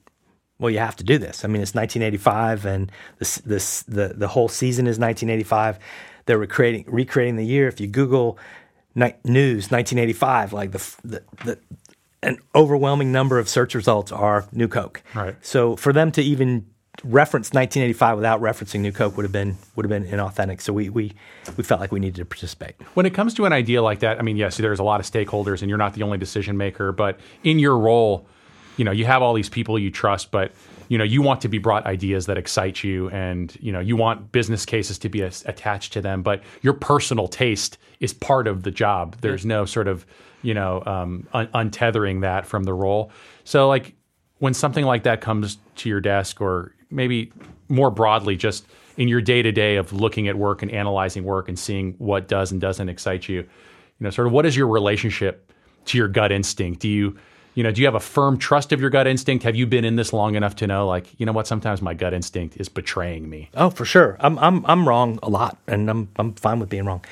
well, 0.59 0.69
you 0.69 0.80
have 0.80 0.95
to 0.95 1.03
do 1.03 1.17
this. 1.17 1.43
I 1.43 1.49
mean, 1.49 1.61
it's 1.61 1.74
1985, 1.74 2.65
and 2.65 2.91
this, 3.19 3.36
this, 3.38 3.84
the 3.84 4.13
the 4.15 4.30
whole 4.30 4.47
season 4.47 4.86
is 4.86 4.97
1985 4.97 5.78
they're 6.26 6.38
recreating 6.38 6.86
recreating 6.88 7.36
the 7.36 7.45
year. 7.45 7.67
If 7.67 7.80
you 7.80 7.88
Google 7.88 8.38
ni- 8.95 9.15
news 9.24 9.71
1985, 9.71 10.53
like 10.53 10.71
the, 10.71 10.95
the, 11.03 11.24
the 11.43 11.59
an 12.21 12.38
overwhelming 12.55 13.11
number 13.11 13.39
of 13.39 13.49
search 13.49 13.76
results 13.76 14.11
are 14.11 14.47
New 14.51 14.67
Coke. 14.67 15.03
Right. 15.13 15.36
So 15.41 15.76
for 15.76 15.91
them 15.91 16.11
to 16.13 16.21
even 16.21 16.65
reference 17.03 17.47
1985 17.53 18.17
without 18.17 18.41
referencing 18.41 18.79
New 18.79 18.91
Coke 18.91 19.17
would 19.17 19.23
have 19.23 19.31
been 19.31 19.57
would 19.75 19.89
have 19.89 19.89
been 19.89 20.05
inauthentic. 20.09 20.61
So 20.61 20.73
we 20.73 20.89
we 20.89 21.13
we 21.57 21.63
felt 21.63 21.81
like 21.81 21.91
we 21.91 21.99
needed 21.99 22.15
to 22.17 22.25
participate. 22.25 22.75
When 22.93 23.05
it 23.05 23.13
comes 23.13 23.33
to 23.35 23.45
an 23.45 23.53
idea 23.53 23.81
like 23.81 23.99
that, 23.99 24.19
I 24.19 24.21
mean, 24.21 24.37
yes, 24.37 24.57
there's 24.57 24.79
a 24.79 24.83
lot 24.83 24.99
of 24.99 25.05
stakeholders, 25.05 25.61
and 25.61 25.69
you're 25.69 25.77
not 25.77 25.93
the 25.93 26.03
only 26.03 26.17
decision 26.17 26.57
maker. 26.57 26.91
But 26.91 27.19
in 27.43 27.59
your 27.59 27.77
role, 27.77 28.27
you 28.77 28.85
know, 28.85 28.91
you 28.91 29.05
have 29.05 29.21
all 29.21 29.33
these 29.33 29.49
people 29.49 29.77
you 29.77 29.91
trust, 29.91 30.31
but 30.31 30.51
you 30.89 30.97
know, 30.97 31.03
you 31.03 31.21
want 31.21 31.41
to 31.41 31.47
be 31.47 31.57
brought 31.57 31.85
ideas 31.85 32.25
that 32.27 32.37
excite 32.37 32.83
you, 32.83 33.09
and 33.09 33.55
you 33.59 33.71
know, 33.71 33.79
you 33.79 33.95
want 33.95 34.31
business 34.31 34.65
cases 34.65 34.97
to 34.99 35.09
be 35.09 35.21
attached 35.21 35.93
to 35.93 36.01
them. 36.01 36.23
But 36.23 36.43
your 36.61 36.73
personal 36.73 37.27
taste 37.27 37.77
is 37.99 38.13
part 38.13 38.47
of 38.47 38.63
the 38.63 38.71
job. 38.71 39.17
There's 39.21 39.45
no 39.45 39.65
sort 39.65 39.87
of 39.87 40.05
you 40.41 40.53
know 40.53 40.83
um, 40.85 41.27
un- 41.33 41.47
untethering 41.47 42.21
that 42.21 42.45
from 42.45 42.63
the 42.63 42.73
role. 42.73 43.11
So 43.43 43.67
like 43.67 43.93
when 44.39 44.53
something 44.53 44.85
like 44.85 45.03
that 45.03 45.21
comes 45.21 45.57
to 45.77 45.89
your 45.89 46.01
desk, 46.01 46.41
or 46.41 46.73
maybe 46.93 47.31
more 47.69 47.91
broadly, 47.91 48.35
just 48.35 48.65
in 48.97 49.07
your 49.07 49.21
day 49.21 49.41
to 49.41 49.51
day 49.51 49.75
of 49.75 49.91
looking 49.91 50.27
at 50.27 50.35
work 50.35 50.61
and 50.61 50.71
analyzing 50.71 51.23
work 51.23 51.49
and 51.49 51.57
seeing 51.57 51.93
what 51.97 52.27
does 52.27 52.51
and 52.51 52.61
doesn't 52.61 52.89
excite 52.89 53.27
you, 53.27 53.37
you 53.37 53.47
know, 53.99 54.09
sort 54.09 54.27
of 54.27 54.33
what 54.33 54.45
is 54.45 54.55
your 54.55 54.67
relationship 54.67 55.51
to 55.85 55.97
your 55.97 56.07
gut 56.07 56.31
instinct? 56.31 56.79
Do 56.79 56.89
you 56.89 57.17
You 57.55 57.63
know, 57.63 57.71
do 57.71 57.81
you 57.81 57.87
have 57.87 57.95
a 57.95 57.99
firm 57.99 58.37
trust 58.37 58.71
of 58.71 58.81
your 58.81 58.89
gut 58.89 59.05
instinct? 59.05 59.43
Have 59.43 59.55
you 59.55 59.67
been 59.67 59.85
in 59.85 59.95
this 59.95 60.11
long 60.11 60.35
enough 60.35 60.55
to 60.57 60.67
know, 60.67 60.87
like, 60.87 61.07
you 61.19 61.25
know 61.25 61.31
what? 61.31 61.45
Sometimes 61.45 61.81
my 61.81 61.93
gut 61.93 62.13
instinct 62.13 62.57
is 62.59 62.67
betraying 62.67 63.29
me. 63.29 63.49
Oh, 63.53 63.69
for 63.69 63.85
sure. 63.85 64.17
I'm 64.19 64.39
I'm 64.39 64.65
I'm 64.65 64.87
wrong 64.87 65.19
a 65.21 65.29
lot, 65.29 65.57
and 65.67 65.89
I'm 65.89 66.09
I'm 66.15 66.33
fine 66.33 66.59
with 66.59 66.69
being 66.69 66.85
wrong. 66.85 67.03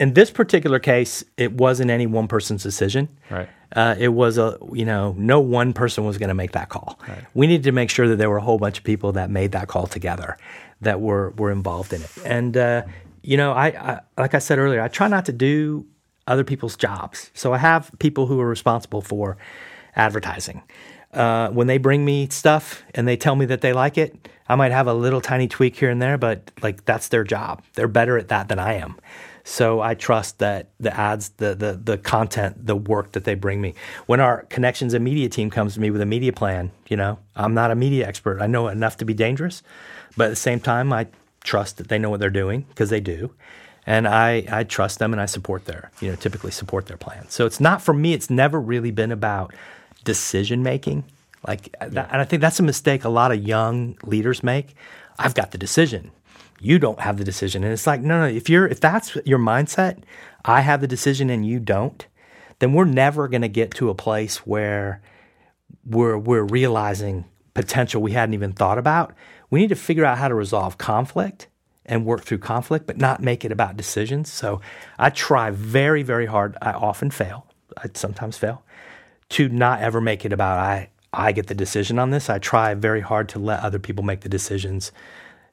In 0.00 0.14
this 0.14 0.30
particular 0.30 0.78
case, 0.78 1.24
it 1.36 1.52
wasn't 1.52 1.90
any 1.90 2.06
one 2.06 2.26
person's 2.26 2.62
decision. 2.62 3.08
Right. 3.30 3.48
Uh, 3.74 3.94
it 3.98 4.08
was 4.08 4.38
a 4.38 4.58
you 4.72 4.84
know 4.84 5.14
no 5.18 5.40
one 5.40 5.72
person 5.72 6.04
was 6.04 6.18
going 6.18 6.28
to 6.28 6.34
make 6.34 6.52
that 6.52 6.68
call. 6.68 6.98
We 7.34 7.46
needed 7.46 7.64
to 7.64 7.72
make 7.72 7.90
sure 7.90 8.08
that 8.08 8.16
there 8.16 8.30
were 8.30 8.38
a 8.38 8.42
whole 8.42 8.58
bunch 8.58 8.78
of 8.78 8.84
people 8.84 9.12
that 9.12 9.30
made 9.30 9.52
that 9.52 9.68
call 9.68 9.86
together, 9.86 10.36
that 10.80 11.00
were 11.00 11.30
were 11.36 11.50
involved 11.50 11.92
in 11.92 12.02
it. 12.02 12.10
And 12.24 12.56
uh, 12.56 12.82
you 13.22 13.36
know, 13.36 13.52
I, 13.52 13.66
I 13.66 14.00
like 14.18 14.34
I 14.34 14.38
said 14.38 14.58
earlier, 14.58 14.80
I 14.80 14.88
try 14.88 15.08
not 15.08 15.26
to 15.26 15.32
do 15.32 15.86
other 16.26 16.44
people's 16.44 16.76
jobs. 16.76 17.30
So 17.34 17.52
I 17.52 17.58
have 17.58 17.90
people 17.98 18.26
who 18.26 18.40
are 18.40 18.48
responsible 18.48 19.00
for 19.00 19.36
advertising. 19.96 20.62
Uh, 21.12 21.48
when 21.50 21.66
they 21.66 21.78
bring 21.78 22.04
me 22.04 22.28
stuff 22.28 22.82
and 22.94 23.08
they 23.08 23.16
tell 23.16 23.36
me 23.36 23.46
that 23.46 23.62
they 23.62 23.72
like 23.72 23.96
it, 23.96 24.28
I 24.48 24.54
might 24.54 24.72
have 24.72 24.86
a 24.86 24.94
little 24.94 25.20
tiny 25.20 25.48
tweak 25.48 25.76
here 25.76 25.90
and 25.90 26.00
there, 26.00 26.18
but 26.18 26.50
like 26.62 26.84
that's 26.84 27.08
their 27.08 27.24
job. 27.24 27.62
They're 27.74 27.88
better 27.88 28.18
at 28.18 28.28
that 28.28 28.48
than 28.48 28.58
I 28.58 28.74
am. 28.74 28.96
So 29.42 29.80
I 29.80 29.94
trust 29.94 30.40
that 30.40 30.70
the 30.80 30.94
ads, 30.94 31.30
the 31.30 31.54
the 31.54 31.80
the 31.82 31.98
content, 31.98 32.66
the 32.66 32.76
work 32.76 33.12
that 33.12 33.24
they 33.24 33.34
bring 33.34 33.60
me. 33.60 33.74
When 34.06 34.20
our 34.20 34.42
connections 34.44 34.92
and 34.92 35.04
media 35.04 35.28
team 35.28 35.50
comes 35.50 35.74
to 35.74 35.80
me 35.80 35.90
with 35.90 36.00
a 36.00 36.06
media 36.06 36.32
plan, 36.32 36.72
you 36.88 36.96
know, 36.96 37.18
I'm 37.34 37.54
not 37.54 37.70
a 37.70 37.76
media 37.76 38.06
expert. 38.06 38.40
I 38.42 38.46
know 38.46 38.68
enough 38.68 38.96
to 38.98 39.04
be 39.04 39.14
dangerous, 39.14 39.62
but 40.16 40.26
at 40.26 40.30
the 40.30 40.36
same 40.36 40.60
time, 40.60 40.92
I 40.92 41.06
trust 41.44 41.76
that 41.78 41.88
they 41.88 41.98
know 41.98 42.10
what 42.10 42.18
they're 42.18 42.28
doing 42.28 42.66
because 42.68 42.90
they 42.90 43.00
do 43.00 43.32
and 43.86 44.08
I, 44.08 44.44
I 44.50 44.64
trust 44.64 44.98
them 44.98 45.12
and 45.12 45.22
I 45.22 45.26
support 45.26 45.64
their, 45.64 45.90
you 46.00 46.10
know, 46.10 46.16
typically 46.16 46.50
support 46.50 46.86
their 46.86 46.96
plans. 46.96 47.32
So 47.32 47.46
it's 47.46 47.60
not 47.60 47.80
for 47.80 47.94
me, 47.94 48.12
it's 48.12 48.28
never 48.28 48.60
really 48.60 48.90
been 48.90 49.12
about 49.12 49.54
decision 50.06 50.62
making. 50.62 51.04
Like, 51.46 51.74
uh, 51.80 51.88
that, 51.90 52.08
and 52.10 52.20
I 52.20 52.24
think 52.24 52.40
that's 52.40 52.58
a 52.58 52.62
mistake 52.62 53.04
a 53.04 53.10
lot 53.10 53.30
of 53.30 53.42
young 53.42 53.98
leaders 54.04 54.42
make. 54.42 54.74
I've 55.18 55.34
got 55.34 55.50
the 55.50 55.58
decision. 55.58 56.10
You 56.60 56.78
don't 56.78 57.00
have 57.00 57.18
the 57.18 57.24
decision. 57.24 57.62
And 57.62 57.72
it's 57.72 57.86
like, 57.86 58.00
no, 58.00 58.20
no, 58.20 58.26
if 58.26 58.48
you're, 58.48 58.66
if 58.66 58.80
that's 58.80 59.16
your 59.26 59.38
mindset, 59.38 60.02
I 60.44 60.62
have 60.62 60.80
the 60.80 60.86
decision 60.86 61.28
and 61.28 61.46
you 61.46 61.60
don't, 61.60 62.06
then 62.58 62.72
we're 62.72 62.84
never 62.84 63.28
going 63.28 63.42
to 63.42 63.48
get 63.48 63.72
to 63.72 63.90
a 63.90 63.94
place 63.94 64.38
where 64.46 65.02
we're, 65.84 66.16
we're 66.16 66.44
realizing 66.44 67.26
potential 67.52 68.00
we 68.00 68.12
hadn't 68.12 68.34
even 68.34 68.52
thought 68.52 68.78
about. 68.78 69.14
We 69.50 69.60
need 69.60 69.68
to 69.68 69.76
figure 69.76 70.04
out 70.04 70.18
how 70.18 70.28
to 70.28 70.34
resolve 70.34 70.78
conflict 70.78 71.48
and 71.84 72.04
work 72.04 72.22
through 72.24 72.38
conflict, 72.38 72.86
but 72.86 72.96
not 72.96 73.22
make 73.22 73.44
it 73.44 73.52
about 73.52 73.76
decisions. 73.76 74.32
So 74.32 74.60
I 74.98 75.10
try 75.10 75.50
very, 75.50 76.02
very 76.02 76.26
hard. 76.26 76.56
I 76.62 76.72
often 76.72 77.10
fail. 77.10 77.46
I 77.76 77.88
sometimes 77.94 78.38
fail 78.38 78.62
to 79.30 79.48
not 79.48 79.80
ever 79.80 80.00
make 80.00 80.24
it 80.24 80.32
about 80.32 80.58
I 80.58 80.90
I 81.12 81.32
get 81.32 81.46
the 81.46 81.54
decision 81.54 81.98
on 81.98 82.10
this. 82.10 82.28
I 82.28 82.38
try 82.38 82.74
very 82.74 83.00
hard 83.00 83.28
to 83.30 83.38
let 83.38 83.60
other 83.60 83.78
people 83.78 84.04
make 84.04 84.20
the 84.20 84.28
decisions. 84.28 84.92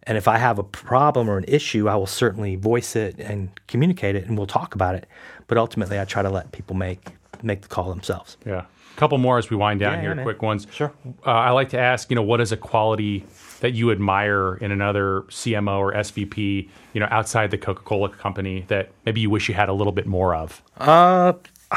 And 0.05 0.17
if 0.17 0.27
I 0.27 0.37
have 0.37 0.59
a 0.59 0.63
problem 0.63 1.29
or 1.29 1.37
an 1.37 1.45
issue, 1.47 1.87
I 1.87 1.95
will 1.95 2.07
certainly 2.07 2.57
voice 2.57 2.95
it 2.97 3.17
and 3.19 3.49
communicate 3.67 4.15
it 4.15 4.25
and 4.25 4.37
we'll 4.37 4.47
talk 4.47 4.75
about 4.75 4.95
it. 4.95 5.07
But 5.47 5.57
ultimately 5.57 5.99
I 5.99 6.05
try 6.05 6.21
to 6.21 6.29
let 6.29 6.51
people 6.51 6.75
make 6.75 7.11
make 7.41 7.61
the 7.61 7.67
call 7.67 7.89
themselves. 7.89 8.37
Yeah. 8.45 8.65
A 8.95 8.99
couple 8.99 9.17
more 9.17 9.37
as 9.37 9.49
we 9.49 9.57
wind 9.57 9.79
down 9.79 9.95
Yeah, 9.95 10.01
here, 10.01 10.15
yeah, 10.15 10.23
quick 10.23 10.41
ones. 10.41 10.67
Sure. 10.71 10.93
Uh, 11.25 11.31
I 11.31 11.49
like 11.49 11.69
to 11.69 11.79
ask, 11.79 12.09
you 12.09 12.15
know, 12.15 12.21
what 12.21 12.39
is 12.39 12.51
a 12.51 12.57
quality 12.57 13.25
that 13.59 13.71
you 13.71 13.91
admire 13.91 14.55
in 14.55 14.71
another 14.71 15.21
CMO 15.29 15.79
or 15.79 15.93
SVP, 15.93 16.69
you 16.93 16.99
know, 16.99 17.07
outside 17.09 17.49
the 17.49 17.57
Coca 17.57 17.81
Cola 17.81 18.09
company 18.09 18.65
that 18.67 18.91
maybe 19.05 19.19
you 19.19 19.29
wish 19.29 19.49
you 19.49 19.55
had 19.55 19.67
a 19.67 19.73
little 19.73 19.93
bit 19.93 20.05
more 20.05 20.35
of? 20.35 20.61
Uh, 20.77 21.33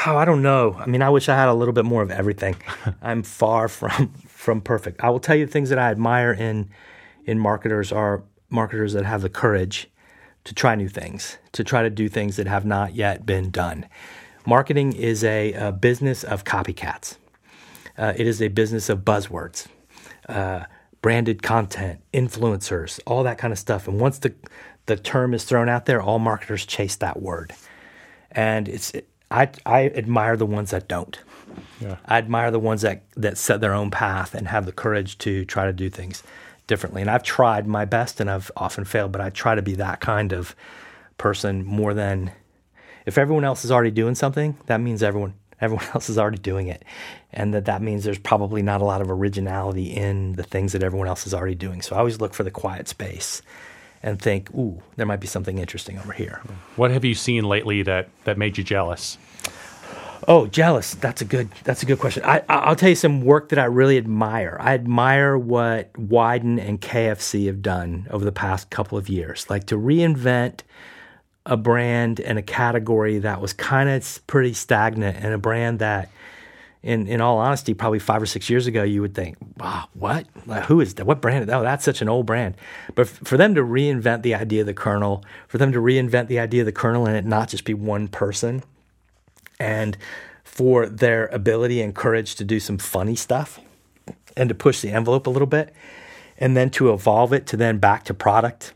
oh, 0.06 0.16
I 0.16 0.24
don't 0.24 0.42
know. 0.42 0.74
I 0.78 0.86
mean, 0.86 1.02
I 1.02 1.08
wish 1.08 1.28
I 1.28 1.36
had 1.36 1.48
a 1.48 1.54
little 1.54 1.72
bit 1.72 1.84
more 1.84 2.02
of 2.02 2.10
everything. 2.10 2.56
I'm 3.02 3.22
far 3.22 3.68
from 3.68 4.12
from 4.26 4.60
perfect. 4.60 5.02
I 5.02 5.10
will 5.10 5.20
tell 5.20 5.36
you 5.36 5.46
the 5.46 5.52
things 5.52 5.70
that 5.70 5.78
I 5.78 5.90
admire 5.90 6.32
in 6.32 6.70
in 7.24 7.38
marketers 7.38 7.92
are 7.92 8.22
marketers 8.50 8.92
that 8.92 9.04
have 9.04 9.22
the 9.22 9.28
courage 9.28 9.88
to 10.44 10.54
try 10.54 10.74
new 10.74 10.88
things, 10.88 11.38
to 11.52 11.64
try 11.64 11.82
to 11.82 11.90
do 11.90 12.08
things 12.08 12.36
that 12.36 12.46
have 12.46 12.64
not 12.64 12.94
yet 12.94 13.26
been 13.26 13.50
done. 13.50 13.86
Marketing 14.46 14.92
is 14.92 15.24
a, 15.24 15.52
a 15.54 15.72
business 15.72 16.22
of 16.22 16.44
copycats. 16.44 17.16
Uh, 17.98 18.12
it 18.16 18.28
is 18.28 18.40
a 18.40 18.46
business 18.46 18.88
of 18.88 19.00
buzzwords, 19.00 19.66
uh, 20.28 20.64
branded 21.02 21.42
content, 21.42 22.00
influencers, 22.12 23.00
all 23.06 23.24
that 23.24 23.38
kind 23.38 23.52
of 23.52 23.58
stuff. 23.58 23.88
And 23.88 24.00
once 24.00 24.18
the 24.18 24.34
the 24.86 24.96
term 24.96 25.34
is 25.34 25.42
thrown 25.42 25.68
out 25.68 25.86
there, 25.86 26.00
all 26.00 26.20
marketers 26.20 26.64
chase 26.64 26.94
that 26.96 27.20
word 27.20 27.52
and 28.36 28.68
it's 28.68 28.92
I 29.30 29.48
I 29.64 29.86
admire 29.86 30.36
the 30.36 30.46
ones 30.46 30.70
that 30.70 30.88
don't. 30.88 31.18
Yeah. 31.80 31.96
I 32.06 32.18
admire 32.18 32.50
the 32.50 32.58
ones 32.58 32.82
that 32.82 33.02
that 33.16 33.38
set 33.38 33.60
their 33.60 33.74
own 33.74 33.90
path 33.90 34.34
and 34.34 34.48
have 34.48 34.66
the 34.66 34.72
courage 34.72 35.18
to 35.18 35.44
try 35.44 35.66
to 35.66 35.72
do 35.72 35.90
things 35.90 36.22
differently. 36.66 37.00
And 37.00 37.10
I've 37.10 37.22
tried 37.22 37.66
my 37.66 37.84
best 37.84 38.20
and 38.20 38.30
I've 38.30 38.50
often 38.56 38.84
failed, 38.84 39.12
but 39.12 39.20
I 39.20 39.30
try 39.30 39.54
to 39.54 39.62
be 39.62 39.74
that 39.76 40.00
kind 40.00 40.32
of 40.32 40.54
person 41.18 41.64
more 41.64 41.94
than 41.94 42.32
if 43.06 43.18
everyone 43.18 43.44
else 43.44 43.64
is 43.64 43.70
already 43.70 43.92
doing 43.92 44.14
something, 44.14 44.56
that 44.66 44.80
means 44.80 45.02
everyone 45.02 45.34
everyone 45.60 45.86
else 45.94 46.10
is 46.10 46.18
already 46.18 46.38
doing 46.38 46.68
it. 46.68 46.84
And 47.32 47.54
that 47.54 47.64
that 47.64 47.82
means 47.82 48.04
there's 48.04 48.18
probably 48.18 48.62
not 48.62 48.80
a 48.80 48.84
lot 48.84 49.00
of 49.00 49.10
originality 49.10 49.86
in 49.86 50.34
the 50.34 50.42
things 50.42 50.72
that 50.72 50.82
everyone 50.82 51.08
else 51.08 51.26
is 51.26 51.34
already 51.34 51.54
doing. 51.54 51.82
So 51.82 51.96
I 51.96 51.98
always 51.98 52.20
look 52.20 52.34
for 52.34 52.44
the 52.44 52.50
quiet 52.50 52.88
space 52.88 53.42
and 54.06 54.22
think, 54.22 54.48
"Ooh, 54.54 54.80
there 54.96 55.04
might 55.04 55.20
be 55.20 55.26
something 55.26 55.58
interesting 55.58 55.98
over 55.98 56.12
here." 56.12 56.40
What 56.76 56.90
have 56.90 57.04
you 57.04 57.14
seen 57.14 57.44
lately 57.44 57.82
that 57.82 58.08
that 58.24 58.38
made 58.38 58.56
you 58.56 58.64
jealous? 58.64 59.18
Oh, 60.28 60.46
jealous. 60.46 60.94
That's 60.94 61.20
a 61.20 61.24
good. 61.24 61.50
That's 61.64 61.82
a 61.82 61.86
good 61.86 61.98
question. 61.98 62.24
I, 62.24 62.42
I'll 62.48 62.74
tell 62.74 62.88
you 62.88 62.94
some 62.96 63.20
work 63.20 63.50
that 63.50 63.58
I 63.58 63.64
really 63.66 63.96
admire. 63.96 64.56
I 64.60 64.74
admire 64.74 65.36
what 65.38 65.92
Wieden 65.92 66.58
and 66.58 66.80
KFC 66.80 67.46
have 67.46 67.62
done 67.62 68.06
over 68.10 68.24
the 68.24 68.32
past 68.32 68.70
couple 68.70 68.98
of 68.98 69.08
years, 69.08 69.46
like 69.50 69.66
to 69.66 69.76
reinvent 69.76 70.60
a 71.44 71.56
brand 71.56 72.18
and 72.18 72.38
a 72.38 72.42
category 72.42 73.18
that 73.20 73.40
was 73.40 73.52
kind 73.52 73.88
of 73.88 74.26
pretty 74.26 74.52
stagnant, 74.52 75.16
and 75.20 75.32
a 75.32 75.38
brand 75.38 75.78
that, 75.78 76.10
in 76.86 77.08
in 77.08 77.20
all 77.20 77.38
honesty, 77.38 77.74
probably 77.74 77.98
five 77.98 78.22
or 78.22 78.26
six 78.26 78.48
years 78.48 78.68
ago, 78.68 78.84
you 78.84 79.02
would 79.02 79.14
think, 79.14 79.36
"Wow, 79.58 79.88
what? 79.94 80.26
Who 80.66 80.80
is 80.80 80.94
that? 80.94 81.04
What 81.04 81.20
brand? 81.20 81.50
Oh, 81.50 81.62
that's 81.62 81.84
such 81.84 82.00
an 82.00 82.08
old 82.08 82.26
brand." 82.26 82.54
But 82.94 83.08
f- 83.08 83.20
for 83.24 83.36
them 83.36 83.56
to 83.56 83.62
reinvent 83.62 84.22
the 84.22 84.36
idea 84.36 84.60
of 84.60 84.66
the 84.66 84.74
Colonel, 84.74 85.24
for 85.48 85.58
them 85.58 85.72
to 85.72 85.80
reinvent 85.80 86.28
the 86.28 86.38
idea 86.38 86.62
of 86.62 86.66
the 86.66 86.72
Colonel, 86.72 87.04
and 87.04 87.16
it 87.16 87.24
not 87.24 87.48
just 87.48 87.64
be 87.64 87.74
one 87.74 88.06
person 88.06 88.62
and 89.58 89.96
for 90.44 90.86
their 90.86 91.26
ability 91.26 91.82
and 91.82 91.94
courage 91.94 92.36
to 92.36 92.44
do 92.44 92.60
some 92.60 92.78
funny 92.78 93.16
stuff 93.16 93.58
and 94.36 94.48
to 94.48 94.54
push 94.54 94.80
the 94.80 94.90
envelope 94.90 95.26
a 95.26 95.30
little 95.30 95.46
bit 95.46 95.74
and 96.38 96.56
then 96.56 96.70
to 96.70 96.92
evolve 96.92 97.32
it 97.32 97.46
to 97.46 97.56
then 97.56 97.78
back 97.78 98.04
to 98.04 98.14
product 98.14 98.74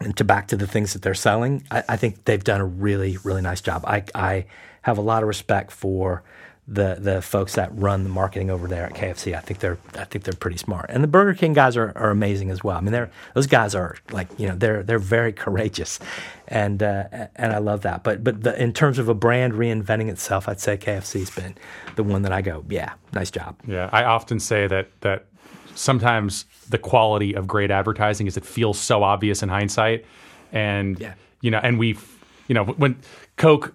and 0.00 0.16
to 0.16 0.24
back 0.24 0.46
to 0.48 0.56
the 0.56 0.66
things 0.66 0.92
that 0.92 1.02
they're 1.02 1.14
selling 1.14 1.64
i, 1.70 1.82
I 1.88 1.96
think 1.96 2.24
they've 2.24 2.44
done 2.44 2.60
a 2.60 2.66
really 2.66 3.16
really 3.24 3.42
nice 3.42 3.60
job 3.60 3.84
I, 3.86 4.04
I 4.14 4.46
have 4.82 4.98
a 4.98 5.02
lot 5.02 5.22
of 5.22 5.28
respect 5.28 5.72
for 5.72 6.22
the 6.68 6.96
the 6.98 7.22
folks 7.22 7.54
that 7.54 7.70
run 7.72 8.02
the 8.02 8.08
marketing 8.08 8.50
over 8.50 8.66
there 8.66 8.84
at 8.86 8.94
KFC. 8.94 9.36
I 9.36 9.40
think 9.40 9.60
they're 9.60 9.78
I 9.94 10.04
think 10.04 10.24
they're 10.24 10.34
pretty 10.34 10.56
smart. 10.56 10.86
And 10.88 11.02
the 11.04 11.08
Burger 11.08 11.32
King 11.34 11.52
guys 11.52 11.76
are, 11.76 11.92
are 11.94 12.10
amazing 12.10 12.50
as 12.50 12.64
well. 12.64 12.76
I 12.76 12.80
mean 12.80 12.92
they're 12.92 13.10
those 13.34 13.46
guys 13.46 13.74
are 13.74 13.96
like, 14.10 14.28
you 14.36 14.48
know, 14.48 14.56
they're 14.56 14.82
they're 14.82 14.98
very 14.98 15.32
courageous. 15.32 16.00
And 16.48 16.82
uh, 16.82 17.04
and 17.36 17.52
I 17.52 17.58
love 17.58 17.82
that. 17.82 18.02
But 18.02 18.24
but 18.24 18.42
the, 18.42 18.60
in 18.60 18.72
terms 18.72 18.98
of 18.98 19.08
a 19.08 19.14
brand 19.14 19.52
reinventing 19.52 20.08
itself, 20.08 20.48
I'd 20.48 20.58
say 20.60 20.76
KFC's 20.76 21.30
been 21.30 21.54
the 21.94 22.02
one 22.02 22.22
that 22.22 22.32
I 22.32 22.42
go, 22.42 22.64
yeah, 22.68 22.94
nice 23.12 23.30
job. 23.30 23.56
Yeah, 23.66 23.88
I 23.92 24.04
often 24.04 24.40
say 24.40 24.66
that 24.66 24.88
that 25.02 25.26
sometimes 25.76 26.46
the 26.68 26.78
quality 26.78 27.34
of 27.34 27.46
great 27.46 27.70
advertising 27.70 28.26
is 28.26 28.36
it 28.36 28.44
feels 28.44 28.78
so 28.78 29.02
obvious 29.02 29.42
in 29.42 29.48
hindsight, 29.48 30.04
and 30.52 30.98
Yeah. 30.98 31.14
you 31.42 31.50
know, 31.50 31.60
and 31.62 31.78
we, 31.78 31.96
you 32.48 32.54
know, 32.54 32.64
when 32.64 32.96
Coke. 33.36 33.72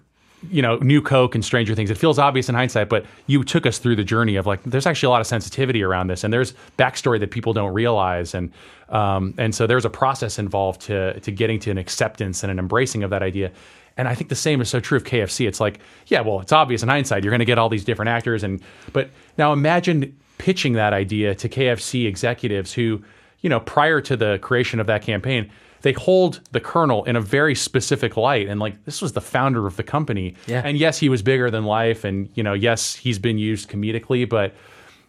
You 0.50 0.62
know, 0.62 0.76
new 0.78 1.00
Coke 1.00 1.34
and 1.34 1.44
Stranger 1.44 1.74
Things. 1.74 1.90
It 1.90 1.96
feels 1.98 2.18
obvious 2.18 2.48
in 2.48 2.54
hindsight, 2.54 2.88
but 2.88 3.06
you 3.26 3.44
took 3.44 3.64
us 3.64 3.78
through 3.78 3.96
the 3.96 4.04
journey 4.04 4.36
of 4.36 4.46
like, 4.46 4.62
there's 4.64 4.86
actually 4.86 5.06
a 5.06 5.10
lot 5.10 5.20
of 5.20 5.26
sensitivity 5.26 5.82
around 5.82 6.08
this, 6.08 6.24
and 6.24 6.32
there's 6.32 6.54
backstory 6.78 7.20
that 7.20 7.30
people 7.30 7.52
don't 7.52 7.72
realize, 7.72 8.34
and 8.34 8.50
um, 8.88 9.34
and 9.38 9.54
so 9.54 9.66
there's 9.66 9.84
a 9.84 9.90
process 9.90 10.38
involved 10.38 10.80
to 10.82 11.18
to 11.20 11.30
getting 11.30 11.60
to 11.60 11.70
an 11.70 11.78
acceptance 11.78 12.42
and 12.42 12.50
an 12.50 12.58
embracing 12.58 13.02
of 13.02 13.10
that 13.10 13.22
idea. 13.22 13.52
And 13.96 14.08
I 14.08 14.14
think 14.14 14.30
the 14.30 14.36
same 14.36 14.60
is 14.60 14.70
so 14.70 14.80
true 14.80 14.96
of 14.96 15.04
KFC. 15.04 15.46
It's 15.46 15.60
like, 15.60 15.78
yeah, 16.06 16.22
well, 16.22 16.40
it's 16.40 16.52
obvious 16.52 16.82
in 16.82 16.88
hindsight. 16.88 17.24
You're 17.24 17.30
going 17.30 17.40
to 17.40 17.44
get 17.44 17.58
all 17.58 17.68
these 17.68 17.84
different 17.84 18.08
actors, 18.08 18.42
and 18.42 18.60
but 18.92 19.10
now 19.38 19.52
imagine 19.52 20.16
pitching 20.38 20.72
that 20.72 20.92
idea 20.92 21.34
to 21.36 21.48
KFC 21.48 22.06
executives 22.06 22.72
who, 22.72 23.02
you 23.40 23.50
know, 23.50 23.60
prior 23.60 24.00
to 24.00 24.16
the 24.16 24.38
creation 24.42 24.80
of 24.80 24.86
that 24.88 25.02
campaign, 25.02 25.50
they 25.82 25.92
hold 25.92 26.40
the 26.52 26.60
Colonel 26.60 27.04
in 27.04 27.16
a 27.16 27.20
very 27.20 27.54
specific 27.54 28.16
light, 28.16 28.48
and 28.48 28.60
like 28.60 28.84
this 28.84 29.02
was 29.02 29.12
the 29.12 29.20
founder 29.20 29.66
of 29.66 29.76
the 29.76 29.82
company. 29.82 30.34
Yeah. 30.46 30.62
And 30.64 30.78
yes, 30.78 30.98
he 30.98 31.08
was 31.08 31.22
bigger 31.22 31.50
than 31.50 31.64
life, 31.64 32.04
and 32.04 32.28
you 32.34 32.42
know, 32.42 32.52
yes, 32.54 32.94
he's 32.94 33.18
been 33.18 33.38
used 33.38 33.68
comedically, 33.68 34.28
but 34.28 34.54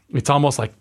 it's 0.10 0.30
almost 0.30 0.60
like 0.60 0.74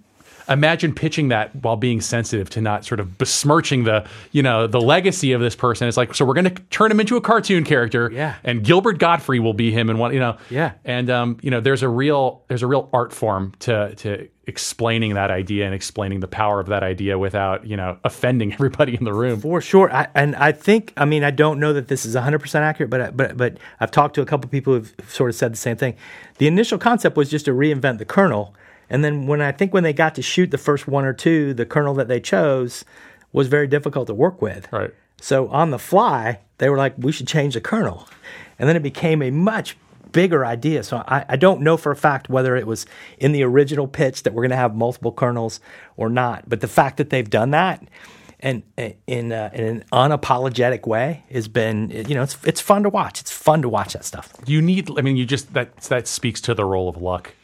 imagine 0.49 0.93
pitching 0.93 1.29
that 1.29 1.55
while 1.55 1.77
being 1.77 2.01
sensitive 2.01 2.51
to 2.51 2.61
not 2.61 2.85
sort 2.85 2.99
of 2.99 3.17
besmirching 3.17 3.85
the 3.85 4.05
you 4.33 4.43
know 4.43 4.67
the 4.67 4.81
legacy 4.81 5.33
of 5.33 5.41
this 5.41 5.55
person. 5.55 5.87
It's 5.87 5.97
like 5.97 6.15
so 6.15 6.25
we're 6.25 6.35
going 6.35 6.53
to 6.53 6.63
turn 6.71 6.91
him 6.91 6.99
into 7.01 7.17
a 7.17 7.21
cartoon 7.21 7.63
character, 7.65 8.11
Yeah. 8.13 8.35
and 8.43 8.65
Gilbert 8.65 8.99
Gottfried 8.99 9.41
will 9.41 9.55
be 9.55 9.71
him, 9.71 9.89
and 9.89 9.99
one 9.99 10.13
you 10.13 10.19
know, 10.21 10.37
Yeah. 10.51 10.73
and 10.85 11.09
um, 11.11 11.39
you 11.43 11.51
know 11.51 11.61
there's 11.61 11.83
a 11.83 11.89
real 11.89 12.43
there's 12.49 12.63
a 12.63 12.67
real 12.67 12.89
art 12.93 13.13
form 13.13 13.53
to 13.61 13.95
to 13.97 14.29
explaining 14.47 15.15
that 15.15 15.31
idea 15.31 15.65
and 15.65 15.75
explaining 15.75 16.19
the 16.21 16.27
power 16.29 16.59
of 16.59 16.67
that 16.67 16.83
idea 16.83 17.17
without 17.19 17.65
you 17.67 17.77
know 17.77 17.97
offending 18.05 18.53
everybody 18.59 18.95
in 18.95 19.05
the 19.05 19.13
room. 19.13 19.41
For 19.41 19.61
sure, 19.61 19.93
I, 19.93 20.09
and 20.15 20.35
I 20.37 20.53
think 20.53 20.93
I 20.97 21.05
mean 21.05 21.23
I 21.25 21.31
don't 21.31 21.61
know 21.61 21.73
that 21.73 21.89
this 21.89 22.05
is 22.05 22.15
100 22.15 22.39
percent 22.41 22.65
accurate, 22.65 22.91
but 22.91 23.01
I- 23.01 23.11
but 23.11 23.37
but 23.37 23.59
I've 23.81 23.91
talked 23.91 24.15
to 24.17 24.23
a 24.23 24.27
couple 24.27 24.49
people 24.51 24.75
who've 24.75 24.95
sort 25.09 25.31
of 25.31 25.37
said 25.37 25.53
the 25.53 25.57
same 25.59 25.77
thing. 25.77 25.95
The 26.39 26.47
initial 26.47 26.79
concept 26.79 27.17
was 27.17 27.31
just 27.31 27.45
to 27.45 27.53
reinvent 27.53 27.99
the 27.99 28.05
Colonel, 28.05 28.55
and 28.91 29.05
then 29.05 29.27
when 29.27 29.41
I 29.41 29.53
think 29.53 29.73
when 29.73 29.85
they 29.85 29.93
got 29.93 30.15
to 30.17 30.23
shoot 30.23 30.51
the 30.51 30.59
first 30.59 30.89
one 30.89 31.05
or 31.05 31.13
two, 31.13 31.55
the 31.55 31.67
Colonel 31.67 31.95
that 31.95 32.09
they 32.09 32.21
chose 32.21 32.85
was 33.33 33.49
very 33.49 33.67
difficult 33.67 34.09
to 34.09 34.15
work 34.15 34.43
with. 34.43 34.71
Right. 34.73 34.93
So 35.21 35.49
on 35.49 35.71
the 35.71 35.79
fly, 35.79 36.41
they 36.59 36.69
were 36.69 36.77
like, 36.77 36.95
we 36.99 37.13
should 37.13 37.29
change 37.29 37.55
the 37.55 37.61
Colonel, 37.61 38.09
and 38.59 38.69
then 38.69 38.75
it 38.77 38.83
became 38.83 39.23
a 39.23 39.31
much 39.31 39.77
bigger 40.13 40.45
idea. 40.47 40.83
So 40.83 41.03
I, 41.09 41.25
I 41.29 41.37
don't 41.37 41.61
know 41.63 41.77
for 41.77 41.93
a 41.93 41.97
fact 41.97 42.29
whether 42.29 42.57
it 42.57 42.67
was 42.67 42.87
in 43.19 43.33
the 43.33 43.43
original 43.43 43.87
pitch 43.89 44.23
that 44.23 44.33
we're 44.35 44.43
going 44.43 44.51
to 44.51 44.57
have 44.57 44.75
multiple 44.75 45.13
Colonels 45.13 45.61
or 45.97 46.09
not. 46.09 46.49
But 46.49 46.61
the 46.61 46.69
fact 46.69 46.97
that 46.99 47.11
they've 47.11 47.29
done 47.29 47.51
that 47.51 47.83
and 48.41 48.63
in 49.07 49.33
uh, 49.33 49.51
in 49.55 49.65
an 49.65 49.85
unapologetic 49.93 50.87
way 50.87 51.23
has 51.31 51.49
been 51.49 51.91
you 51.91 52.15
know 52.15 52.23
it's 52.23 52.37
it's 52.45 52.61
fun 52.61 52.83
to 52.83 52.89
watch. 52.89 53.21
It's 53.21 53.31
fun 53.31 53.63
to 53.63 53.69
watch 53.69 53.93
that 53.93 54.05
stuff. 54.05 54.33
you 54.47 54.61
need 54.61 54.91
i 54.99 55.01
mean 55.03 55.17
you 55.17 55.25
just 55.25 55.53
that 55.55 55.77
that 55.83 56.07
speaks 56.09 56.41
to 56.43 56.55
the 56.55 56.65
role 56.65 56.89
of 56.89 56.97
luck 57.01 57.35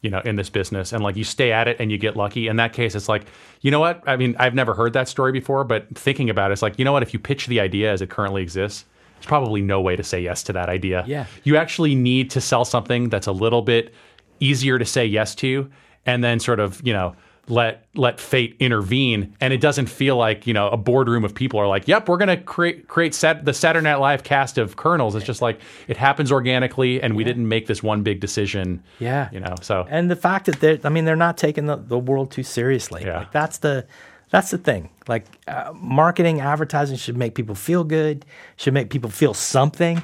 you 0.00 0.10
know 0.10 0.20
in 0.24 0.36
this 0.36 0.48
business 0.50 0.92
and 0.92 1.02
like 1.02 1.16
you 1.16 1.24
stay 1.24 1.52
at 1.52 1.68
it 1.68 1.76
and 1.78 1.90
you 1.90 1.98
get 1.98 2.16
lucky 2.16 2.48
in 2.48 2.56
that 2.56 2.72
case 2.72 2.94
it's 2.94 3.08
like 3.08 3.26
you 3.60 3.70
know 3.70 3.80
what 3.80 4.02
i 4.06 4.16
mean 4.16 4.34
i've 4.38 4.54
never 4.54 4.74
heard 4.74 4.92
that 4.92 5.08
story 5.08 5.32
before 5.32 5.64
but 5.64 5.86
thinking 5.96 6.30
about 6.30 6.50
it 6.50 6.52
it's 6.52 6.62
like 6.62 6.78
you 6.78 6.84
know 6.84 6.92
what 6.92 7.02
if 7.02 7.12
you 7.12 7.18
pitch 7.18 7.46
the 7.48 7.60
idea 7.60 7.92
as 7.92 8.00
it 8.00 8.08
currently 8.08 8.42
exists 8.42 8.84
probably 9.26 9.60
no 9.60 9.80
way 9.80 9.94
to 9.96 10.02
say 10.02 10.20
yes 10.20 10.42
to 10.44 10.52
that 10.54 10.68
idea 10.68 11.04
Yeah. 11.06 11.26
you 11.44 11.56
actually 11.56 11.94
need 11.94 12.30
to 12.30 12.40
sell 12.40 12.64
something 12.64 13.08
that's 13.10 13.26
a 13.26 13.32
little 13.32 13.62
bit 13.62 13.92
easier 14.40 14.78
to 14.78 14.84
say 14.84 15.04
yes 15.06 15.34
to 15.36 15.70
and 16.06 16.22
then 16.24 16.40
sort 16.40 16.60
of 16.60 16.80
you 16.86 16.92
know 16.92 17.14
let 17.48 17.86
let 17.94 18.18
fate 18.20 18.56
intervene 18.58 19.32
and 19.40 19.52
it 19.52 19.60
doesn't 19.60 19.86
feel 19.86 20.16
like 20.16 20.48
you 20.48 20.52
know 20.52 20.68
a 20.68 20.76
boardroom 20.76 21.24
of 21.24 21.32
people 21.32 21.60
are 21.60 21.68
like 21.68 21.86
yep 21.86 22.08
we're 22.08 22.16
going 22.16 22.26
to 22.28 22.36
create 22.36 22.88
create 22.88 23.14
sat- 23.14 23.44
the 23.44 23.52
saturday 23.52 23.84
night 23.84 23.96
live 24.00 24.24
cast 24.24 24.58
of 24.58 24.74
Colonels 24.74 25.14
it's 25.14 25.24
just 25.24 25.40
like 25.40 25.60
it 25.86 25.96
happens 25.96 26.32
organically 26.32 27.00
and 27.00 27.14
we 27.14 27.22
didn't 27.22 27.46
make 27.48 27.68
this 27.68 27.84
one 27.84 28.02
big 28.02 28.18
decision 28.20 28.82
Yeah. 28.98 29.28
you 29.32 29.38
know 29.38 29.54
so 29.62 29.86
And 29.88 30.10
the 30.10 30.16
fact 30.16 30.46
that 30.46 30.58
they're 30.60 30.80
I 30.82 30.88
mean 30.88 31.04
they're 31.04 31.14
not 31.14 31.36
taking 31.38 31.66
the, 31.66 31.76
the 31.76 31.98
world 31.98 32.32
too 32.32 32.42
seriously. 32.42 33.02
Yeah. 33.04 33.18
Like 33.18 33.30
that's 33.32 33.58
the 33.58 33.86
that's 34.30 34.50
the 34.50 34.58
thing. 34.58 34.90
Like 35.08 35.24
uh, 35.46 35.72
marketing, 35.74 36.40
advertising 36.40 36.96
should 36.96 37.16
make 37.16 37.34
people 37.34 37.54
feel 37.54 37.84
good, 37.84 38.24
should 38.56 38.74
make 38.74 38.90
people 38.90 39.10
feel 39.10 39.34
something, 39.34 40.02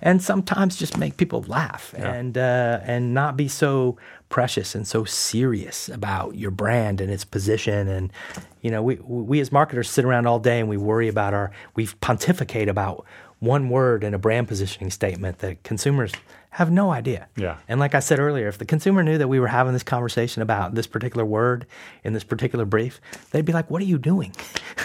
and 0.00 0.22
sometimes 0.22 0.76
just 0.76 0.96
make 0.96 1.16
people 1.16 1.42
laugh 1.48 1.94
and 1.96 2.38
uh, 2.38 2.80
and 2.84 3.14
not 3.14 3.36
be 3.36 3.48
so 3.48 3.96
precious 4.28 4.74
and 4.74 4.86
so 4.86 5.04
serious 5.04 5.88
about 5.88 6.36
your 6.36 6.50
brand 6.50 7.00
and 7.00 7.10
its 7.10 7.24
position. 7.24 7.88
And 7.88 8.12
you 8.62 8.70
know, 8.70 8.82
we 8.82 8.96
we 8.96 9.40
as 9.40 9.50
marketers 9.50 9.90
sit 9.90 10.04
around 10.04 10.26
all 10.26 10.38
day 10.38 10.60
and 10.60 10.68
we 10.68 10.76
worry 10.76 11.08
about 11.08 11.34
our 11.34 11.50
we 11.74 11.88
pontificate 12.00 12.68
about 12.68 13.04
one 13.40 13.68
word 13.68 14.04
in 14.04 14.14
a 14.14 14.18
brand 14.18 14.48
positioning 14.48 14.90
statement 14.90 15.38
that 15.38 15.62
consumers 15.64 16.12
have 16.54 16.70
no 16.70 16.90
idea. 16.92 17.26
Yeah. 17.36 17.56
And 17.68 17.80
like 17.80 17.94
I 17.94 18.00
said 18.00 18.18
earlier, 18.20 18.46
if 18.48 18.58
the 18.58 18.64
consumer 18.64 19.02
knew 19.02 19.18
that 19.18 19.26
we 19.28 19.40
were 19.40 19.48
having 19.48 19.72
this 19.72 19.82
conversation 19.82 20.40
about 20.40 20.74
this 20.74 20.86
particular 20.86 21.24
word 21.24 21.66
in 22.04 22.12
this 22.12 22.22
particular 22.22 22.64
brief, 22.64 23.00
they'd 23.32 23.44
be 23.44 23.52
like, 23.52 23.70
"What 23.70 23.82
are 23.82 23.86
you 23.86 23.98
doing? 23.98 24.32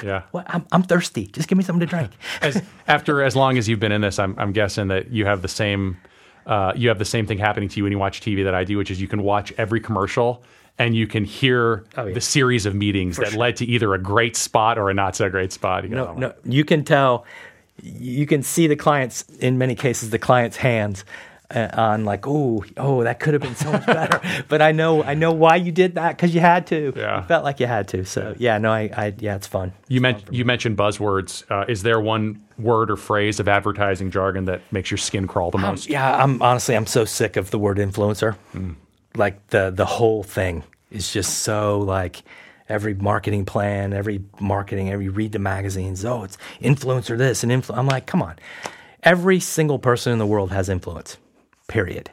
Yeah. 0.04 0.24
what? 0.32 0.46
I'm, 0.50 0.66
I'm 0.72 0.84
thirsty. 0.84 1.28
Just 1.28 1.48
give 1.48 1.58
me 1.58 1.64
something 1.64 1.82
to 1.82 1.86
drink." 1.86 2.12
as 2.42 2.62
after 2.88 3.22
as 3.22 3.36
long 3.36 3.58
as 3.58 3.70
you've 3.70 3.80
been 3.80 3.92
in 3.92 4.02
this 4.02 4.18
i'm, 4.20 4.34
I'm 4.38 4.52
guessing 4.52 4.88
that 4.90 5.12
you 5.12 5.26
have 5.26 5.42
the 5.42 5.48
same 5.48 5.98
uh, 6.48 6.74
you 6.76 6.90
have 6.90 6.98
the 6.98 7.06
same 7.06 7.28
thing 7.28 7.38
happening 7.38 7.70
to 7.70 7.78
you 7.78 7.84
when 7.84 7.92
you 7.92 8.00
watch 8.00 8.22
tv 8.22 8.44
that 8.46 8.56
i 8.56 8.64
do 8.64 8.78
which 8.78 8.90
is 8.90 9.00
you 9.00 9.08
can 9.08 9.22
watch 9.22 9.54
every 9.58 9.80
commercial 9.80 10.42
and 10.80 10.96
you 10.96 11.06
can 11.06 11.24
hear 11.26 11.84
Oh, 11.98 12.06
yeah. 12.08 12.14
the 12.14 12.22
series 12.22 12.66
of 12.66 12.74
meetings 12.74 13.18
that 13.18 13.34
led 13.34 13.58
to 13.58 13.66
either 13.66 13.94
a 13.94 14.00
great 14.00 14.36
spot 14.36 14.78
or 14.80 14.90
a 14.90 14.94
not 14.94 15.16
so 15.16 15.30
great 15.30 15.52
spot 15.52 15.84
You 15.84 15.90
No, 15.90 16.08
"Oh 16.08 16.14
no, 16.18 16.34
you 16.46 16.64
can 16.66 16.84
tell. 16.84 17.26
You 17.82 18.26
can 18.26 18.44
see 18.44 18.68
the 18.68 18.76
clients 18.76 19.24
in 19.40 19.58
many 19.58 19.76
cases 19.76 20.10
the 20.10 20.20
client's 20.20 20.58
hands. 20.58 21.06
Uh, 21.52 21.68
on 21.74 22.06
like 22.06 22.28
oh 22.28 22.64
oh 22.78 23.04
that 23.04 23.20
could 23.20 23.34
have 23.34 23.42
been 23.42 23.56
so 23.56 23.72
much 23.72 23.84
better 23.88 24.22
but 24.50 24.62
I 24.62 24.72
know 24.72 25.02
I 25.02 25.16
know 25.16 25.32
why 25.32 25.56
you 25.56 25.72
did 25.72 25.96
that 25.96 26.16
because 26.16 26.32
you 26.36 26.42
had 26.42 26.68
to 26.68 26.94
Yeah. 26.96 27.22
you 27.22 27.28
felt 27.28 27.44
like 27.44 27.60
you 27.60 27.66
had 27.66 27.88
to 27.88 28.06
so 28.06 28.36
yeah 28.38 28.60
no 28.60 28.72
I, 28.72 28.82
I 28.96 29.14
yeah 29.18 29.36
it's 29.36 29.48
fun 29.48 29.74
You, 29.88 30.00
men- 30.00 30.22
you 30.30 30.46
mentioned 30.46 30.78
buzzwords. 30.78 31.44
Uh, 31.50 31.66
is 31.68 31.82
there 31.82 32.00
one 32.00 32.44
word 32.60 32.92
or 32.92 32.98
phrase 32.98 33.40
of 33.40 33.48
advertising 33.48 34.12
jargon 34.12 34.46
that 34.46 34.62
makes 34.72 34.92
your 34.92 35.00
skin 35.00 35.26
crawl 35.26 35.50
the 35.50 35.58
most? 35.58 35.90
Yeah, 35.90 36.24
I'm 36.24 36.40
honestly 36.44 36.76
I'm 36.76 36.86
so 36.86 37.04
sick 37.04 37.36
of 37.36 37.50
the 37.50 37.58
word 37.58 37.78
influencer. 37.80 38.36
Like 39.16 39.48
the 39.48 39.72
the 39.72 39.86
whole 39.88 40.22
thing 40.22 40.64
is 40.92 41.12
just 41.12 41.40
so 41.40 41.80
like 41.80 42.22
every 42.68 42.94
marketing 42.94 43.46
plan, 43.46 43.92
every 43.94 44.22
marketing, 44.40 44.92
every 44.92 45.10
read 45.10 45.32
the 45.32 45.40
magazines. 45.40 46.06
Oh, 46.06 46.26
it's 46.26 46.38
influencer 46.62 47.18
this 47.18 47.42
and 47.44 47.52
influ. 47.52 47.76
I'm 47.76 47.88
like, 47.88 48.06
come 48.06 48.22
on. 48.22 48.36
Every 49.02 49.40
single 49.40 49.80
person 49.80 50.14
in 50.14 50.20
the 50.20 50.28
world 50.28 50.52
has 50.52 50.70
influence. 50.70 51.18
Period. 51.70 52.10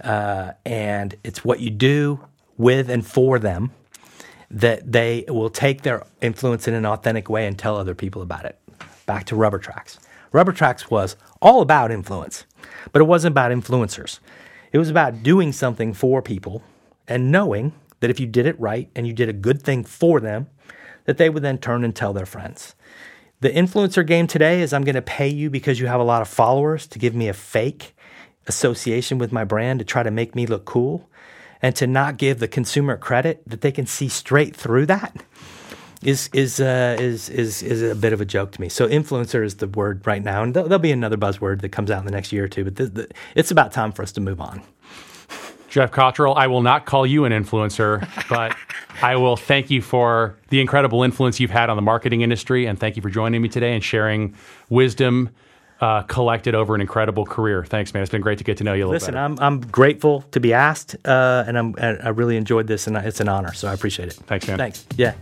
Uh, 0.00 0.52
and 0.64 1.16
it's 1.24 1.44
what 1.44 1.58
you 1.58 1.70
do 1.70 2.24
with 2.56 2.88
and 2.88 3.04
for 3.04 3.40
them 3.40 3.72
that 4.50 4.92
they 4.92 5.24
will 5.26 5.50
take 5.50 5.82
their 5.82 6.04
influence 6.20 6.68
in 6.68 6.74
an 6.74 6.86
authentic 6.86 7.28
way 7.28 7.46
and 7.46 7.58
tell 7.58 7.76
other 7.76 7.94
people 7.94 8.22
about 8.22 8.44
it. 8.44 8.56
Back 9.06 9.24
to 9.26 9.36
Rubber 9.36 9.58
Tracks. 9.58 9.98
Rubber 10.30 10.52
Tracks 10.52 10.90
was 10.90 11.16
all 11.40 11.60
about 11.60 11.90
influence, 11.90 12.44
but 12.92 13.00
it 13.02 13.06
wasn't 13.06 13.32
about 13.32 13.50
influencers. 13.50 14.20
It 14.72 14.78
was 14.78 14.90
about 14.90 15.22
doing 15.22 15.52
something 15.52 15.92
for 15.92 16.22
people 16.22 16.62
and 17.08 17.32
knowing 17.32 17.72
that 18.00 18.10
if 18.10 18.20
you 18.20 18.26
did 18.26 18.46
it 18.46 18.58
right 18.60 18.90
and 18.94 19.06
you 19.06 19.12
did 19.12 19.28
a 19.28 19.32
good 19.32 19.62
thing 19.62 19.84
for 19.84 20.20
them, 20.20 20.48
that 21.04 21.16
they 21.16 21.30
would 21.30 21.42
then 21.42 21.58
turn 21.58 21.84
and 21.84 21.94
tell 21.94 22.12
their 22.12 22.26
friends. 22.26 22.74
The 23.40 23.50
influencer 23.50 24.06
game 24.06 24.26
today 24.26 24.62
is 24.62 24.72
I'm 24.72 24.84
going 24.84 24.94
to 24.94 25.02
pay 25.02 25.28
you 25.28 25.50
because 25.50 25.78
you 25.78 25.86
have 25.86 26.00
a 26.00 26.04
lot 26.04 26.22
of 26.22 26.28
followers 26.28 26.86
to 26.88 26.98
give 26.98 27.14
me 27.14 27.28
a 27.28 27.34
fake 27.34 27.93
association 28.46 29.18
with 29.18 29.32
my 29.32 29.44
brand 29.44 29.78
to 29.78 29.84
try 29.84 30.02
to 30.02 30.10
make 30.10 30.34
me 30.34 30.46
look 30.46 30.64
cool 30.64 31.08
and 31.62 31.74
to 31.76 31.86
not 31.86 32.16
give 32.16 32.40
the 32.40 32.48
consumer 32.48 32.96
credit 32.96 33.42
that 33.46 33.60
they 33.62 33.72
can 33.72 33.86
see 33.86 34.08
straight 34.08 34.54
through 34.54 34.86
that 34.86 35.24
is 36.02 36.28
is 36.32 36.60
uh, 36.60 36.96
is 37.00 37.28
is 37.30 37.62
is 37.62 37.82
a 37.82 37.94
bit 37.94 38.12
of 38.12 38.20
a 38.20 38.24
joke 38.24 38.52
to 38.52 38.60
me. 38.60 38.68
So 38.68 38.86
influencer 38.86 39.44
is 39.44 39.56
the 39.56 39.66
word 39.66 40.06
right 40.06 40.22
now, 40.22 40.42
and 40.42 40.54
there'll, 40.54 40.68
there'll 40.68 40.80
be 40.80 40.92
another 40.92 41.16
buzzword 41.16 41.62
that 41.62 41.70
comes 41.70 41.90
out 41.90 42.00
in 42.00 42.04
the 42.04 42.12
next 42.12 42.32
year 42.32 42.44
or 42.44 42.48
two. 42.48 42.64
But 42.64 42.76
the, 42.76 42.86
the, 42.86 43.08
it's 43.34 43.50
about 43.50 43.72
time 43.72 43.90
for 43.92 44.02
us 44.02 44.12
to 44.12 44.20
move 44.20 44.40
on. 44.40 44.62
Geoff 45.70 45.90
Cottrill, 45.90 46.36
I 46.36 46.46
will 46.46 46.62
not 46.62 46.86
call 46.86 47.04
you 47.04 47.24
an 47.24 47.32
influencer, 47.32 48.06
but 48.28 48.54
I 49.02 49.16
will 49.16 49.36
thank 49.36 49.70
you 49.70 49.82
for 49.82 50.36
the 50.50 50.60
incredible 50.60 51.02
influence 51.02 51.40
you've 51.40 51.50
had 51.50 51.68
on 51.68 51.74
the 51.74 51.82
marketing 51.82 52.20
industry. 52.20 52.66
And 52.66 52.78
thank 52.78 52.94
you 52.94 53.02
for 53.02 53.10
joining 53.10 53.42
me 53.42 53.48
today 53.48 53.74
and 53.74 53.82
sharing 53.82 54.36
wisdom 54.68 55.30
uh, 55.84 56.02
collected 56.04 56.54
over 56.54 56.74
an 56.74 56.80
incredible 56.80 57.26
career. 57.26 57.62
Thanks, 57.62 57.92
man. 57.92 58.02
It's 58.02 58.10
been 58.10 58.22
great 58.22 58.38
to 58.38 58.44
get 58.44 58.56
to 58.56 58.64
know 58.64 58.72
you 58.72 58.86
a 58.86 58.88
little 58.88 58.92
bit. 58.92 59.02
Listen, 59.02 59.14
better. 59.14 59.24
I'm 59.24 59.38
I'm 59.38 59.60
grateful 59.60 60.22
to 60.30 60.40
be 60.40 60.54
asked, 60.54 60.96
uh, 61.04 61.44
and 61.46 61.58
I'm 61.58 61.74
I 61.78 62.08
really 62.08 62.38
enjoyed 62.38 62.66
this, 62.66 62.86
and 62.86 62.96
it's 62.96 63.20
an 63.20 63.28
honor. 63.28 63.52
So 63.52 63.68
I 63.68 63.74
appreciate 63.74 64.08
it. 64.08 64.14
Thanks, 64.14 64.48
man. 64.48 64.56
Thanks. 64.56 64.86
Yeah. 64.96 65.12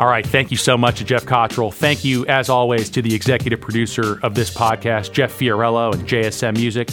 All 0.00 0.08
right. 0.08 0.26
Thank 0.26 0.50
you 0.50 0.56
so 0.56 0.76
much 0.76 0.98
to 0.98 1.04
Geoff 1.04 1.26
Cottrill. 1.26 1.72
Thank 1.72 2.04
you, 2.04 2.26
as 2.26 2.48
always, 2.48 2.90
to 2.90 3.02
the 3.02 3.14
executive 3.14 3.60
producer 3.60 4.18
of 4.24 4.34
this 4.34 4.52
podcast, 4.52 5.12
Jeff 5.12 5.38
Fiorello 5.38 5.94
and 5.94 6.08
JSM 6.08 6.56
Music. 6.56 6.90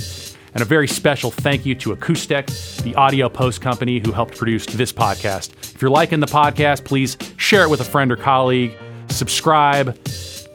And 0.54 0.62
a 0.62 0.66
very 0.66 0.88
special 0.88 1.32
thank 1.32 1.66
you 1.66 1.74
to 1.76 1.94
Acoustic, 1.94 2.46
the 2.84 2.94
audio 2.96 3.30
post 3.30 3.62
company 3.62 4.00
who 4.00 4.12
helped 4.12 4.38
produce 4.38 4.68
this 4.68 4.94
podcast. 4.94 5.54
If 5.74 5.82
you're 5.82 5.90
liking 5.90 6.20
the 6.20 6.28
podcast, 6.28 6.86
please 6.86 7.18
share 7.38 7.64
it 7.64 7.70
with 7.70 7.82
a 7.82 7.86
friend 7.86 8.12
or 8.12 8.18
colleague, 8.18 8.78
subscribe, 9.10 9.98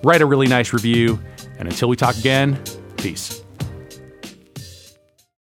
write 0.05 0.21
a 0.21 0.27
really 0.27 0.47
nice 0.47 0.73
review. 0.73 1.19
And 1.59 1.69
until 1.69 1.89
we 1.89 1.97
talk 1.97 2.17
again, 2.19 2.59
peace. 2.97 3.46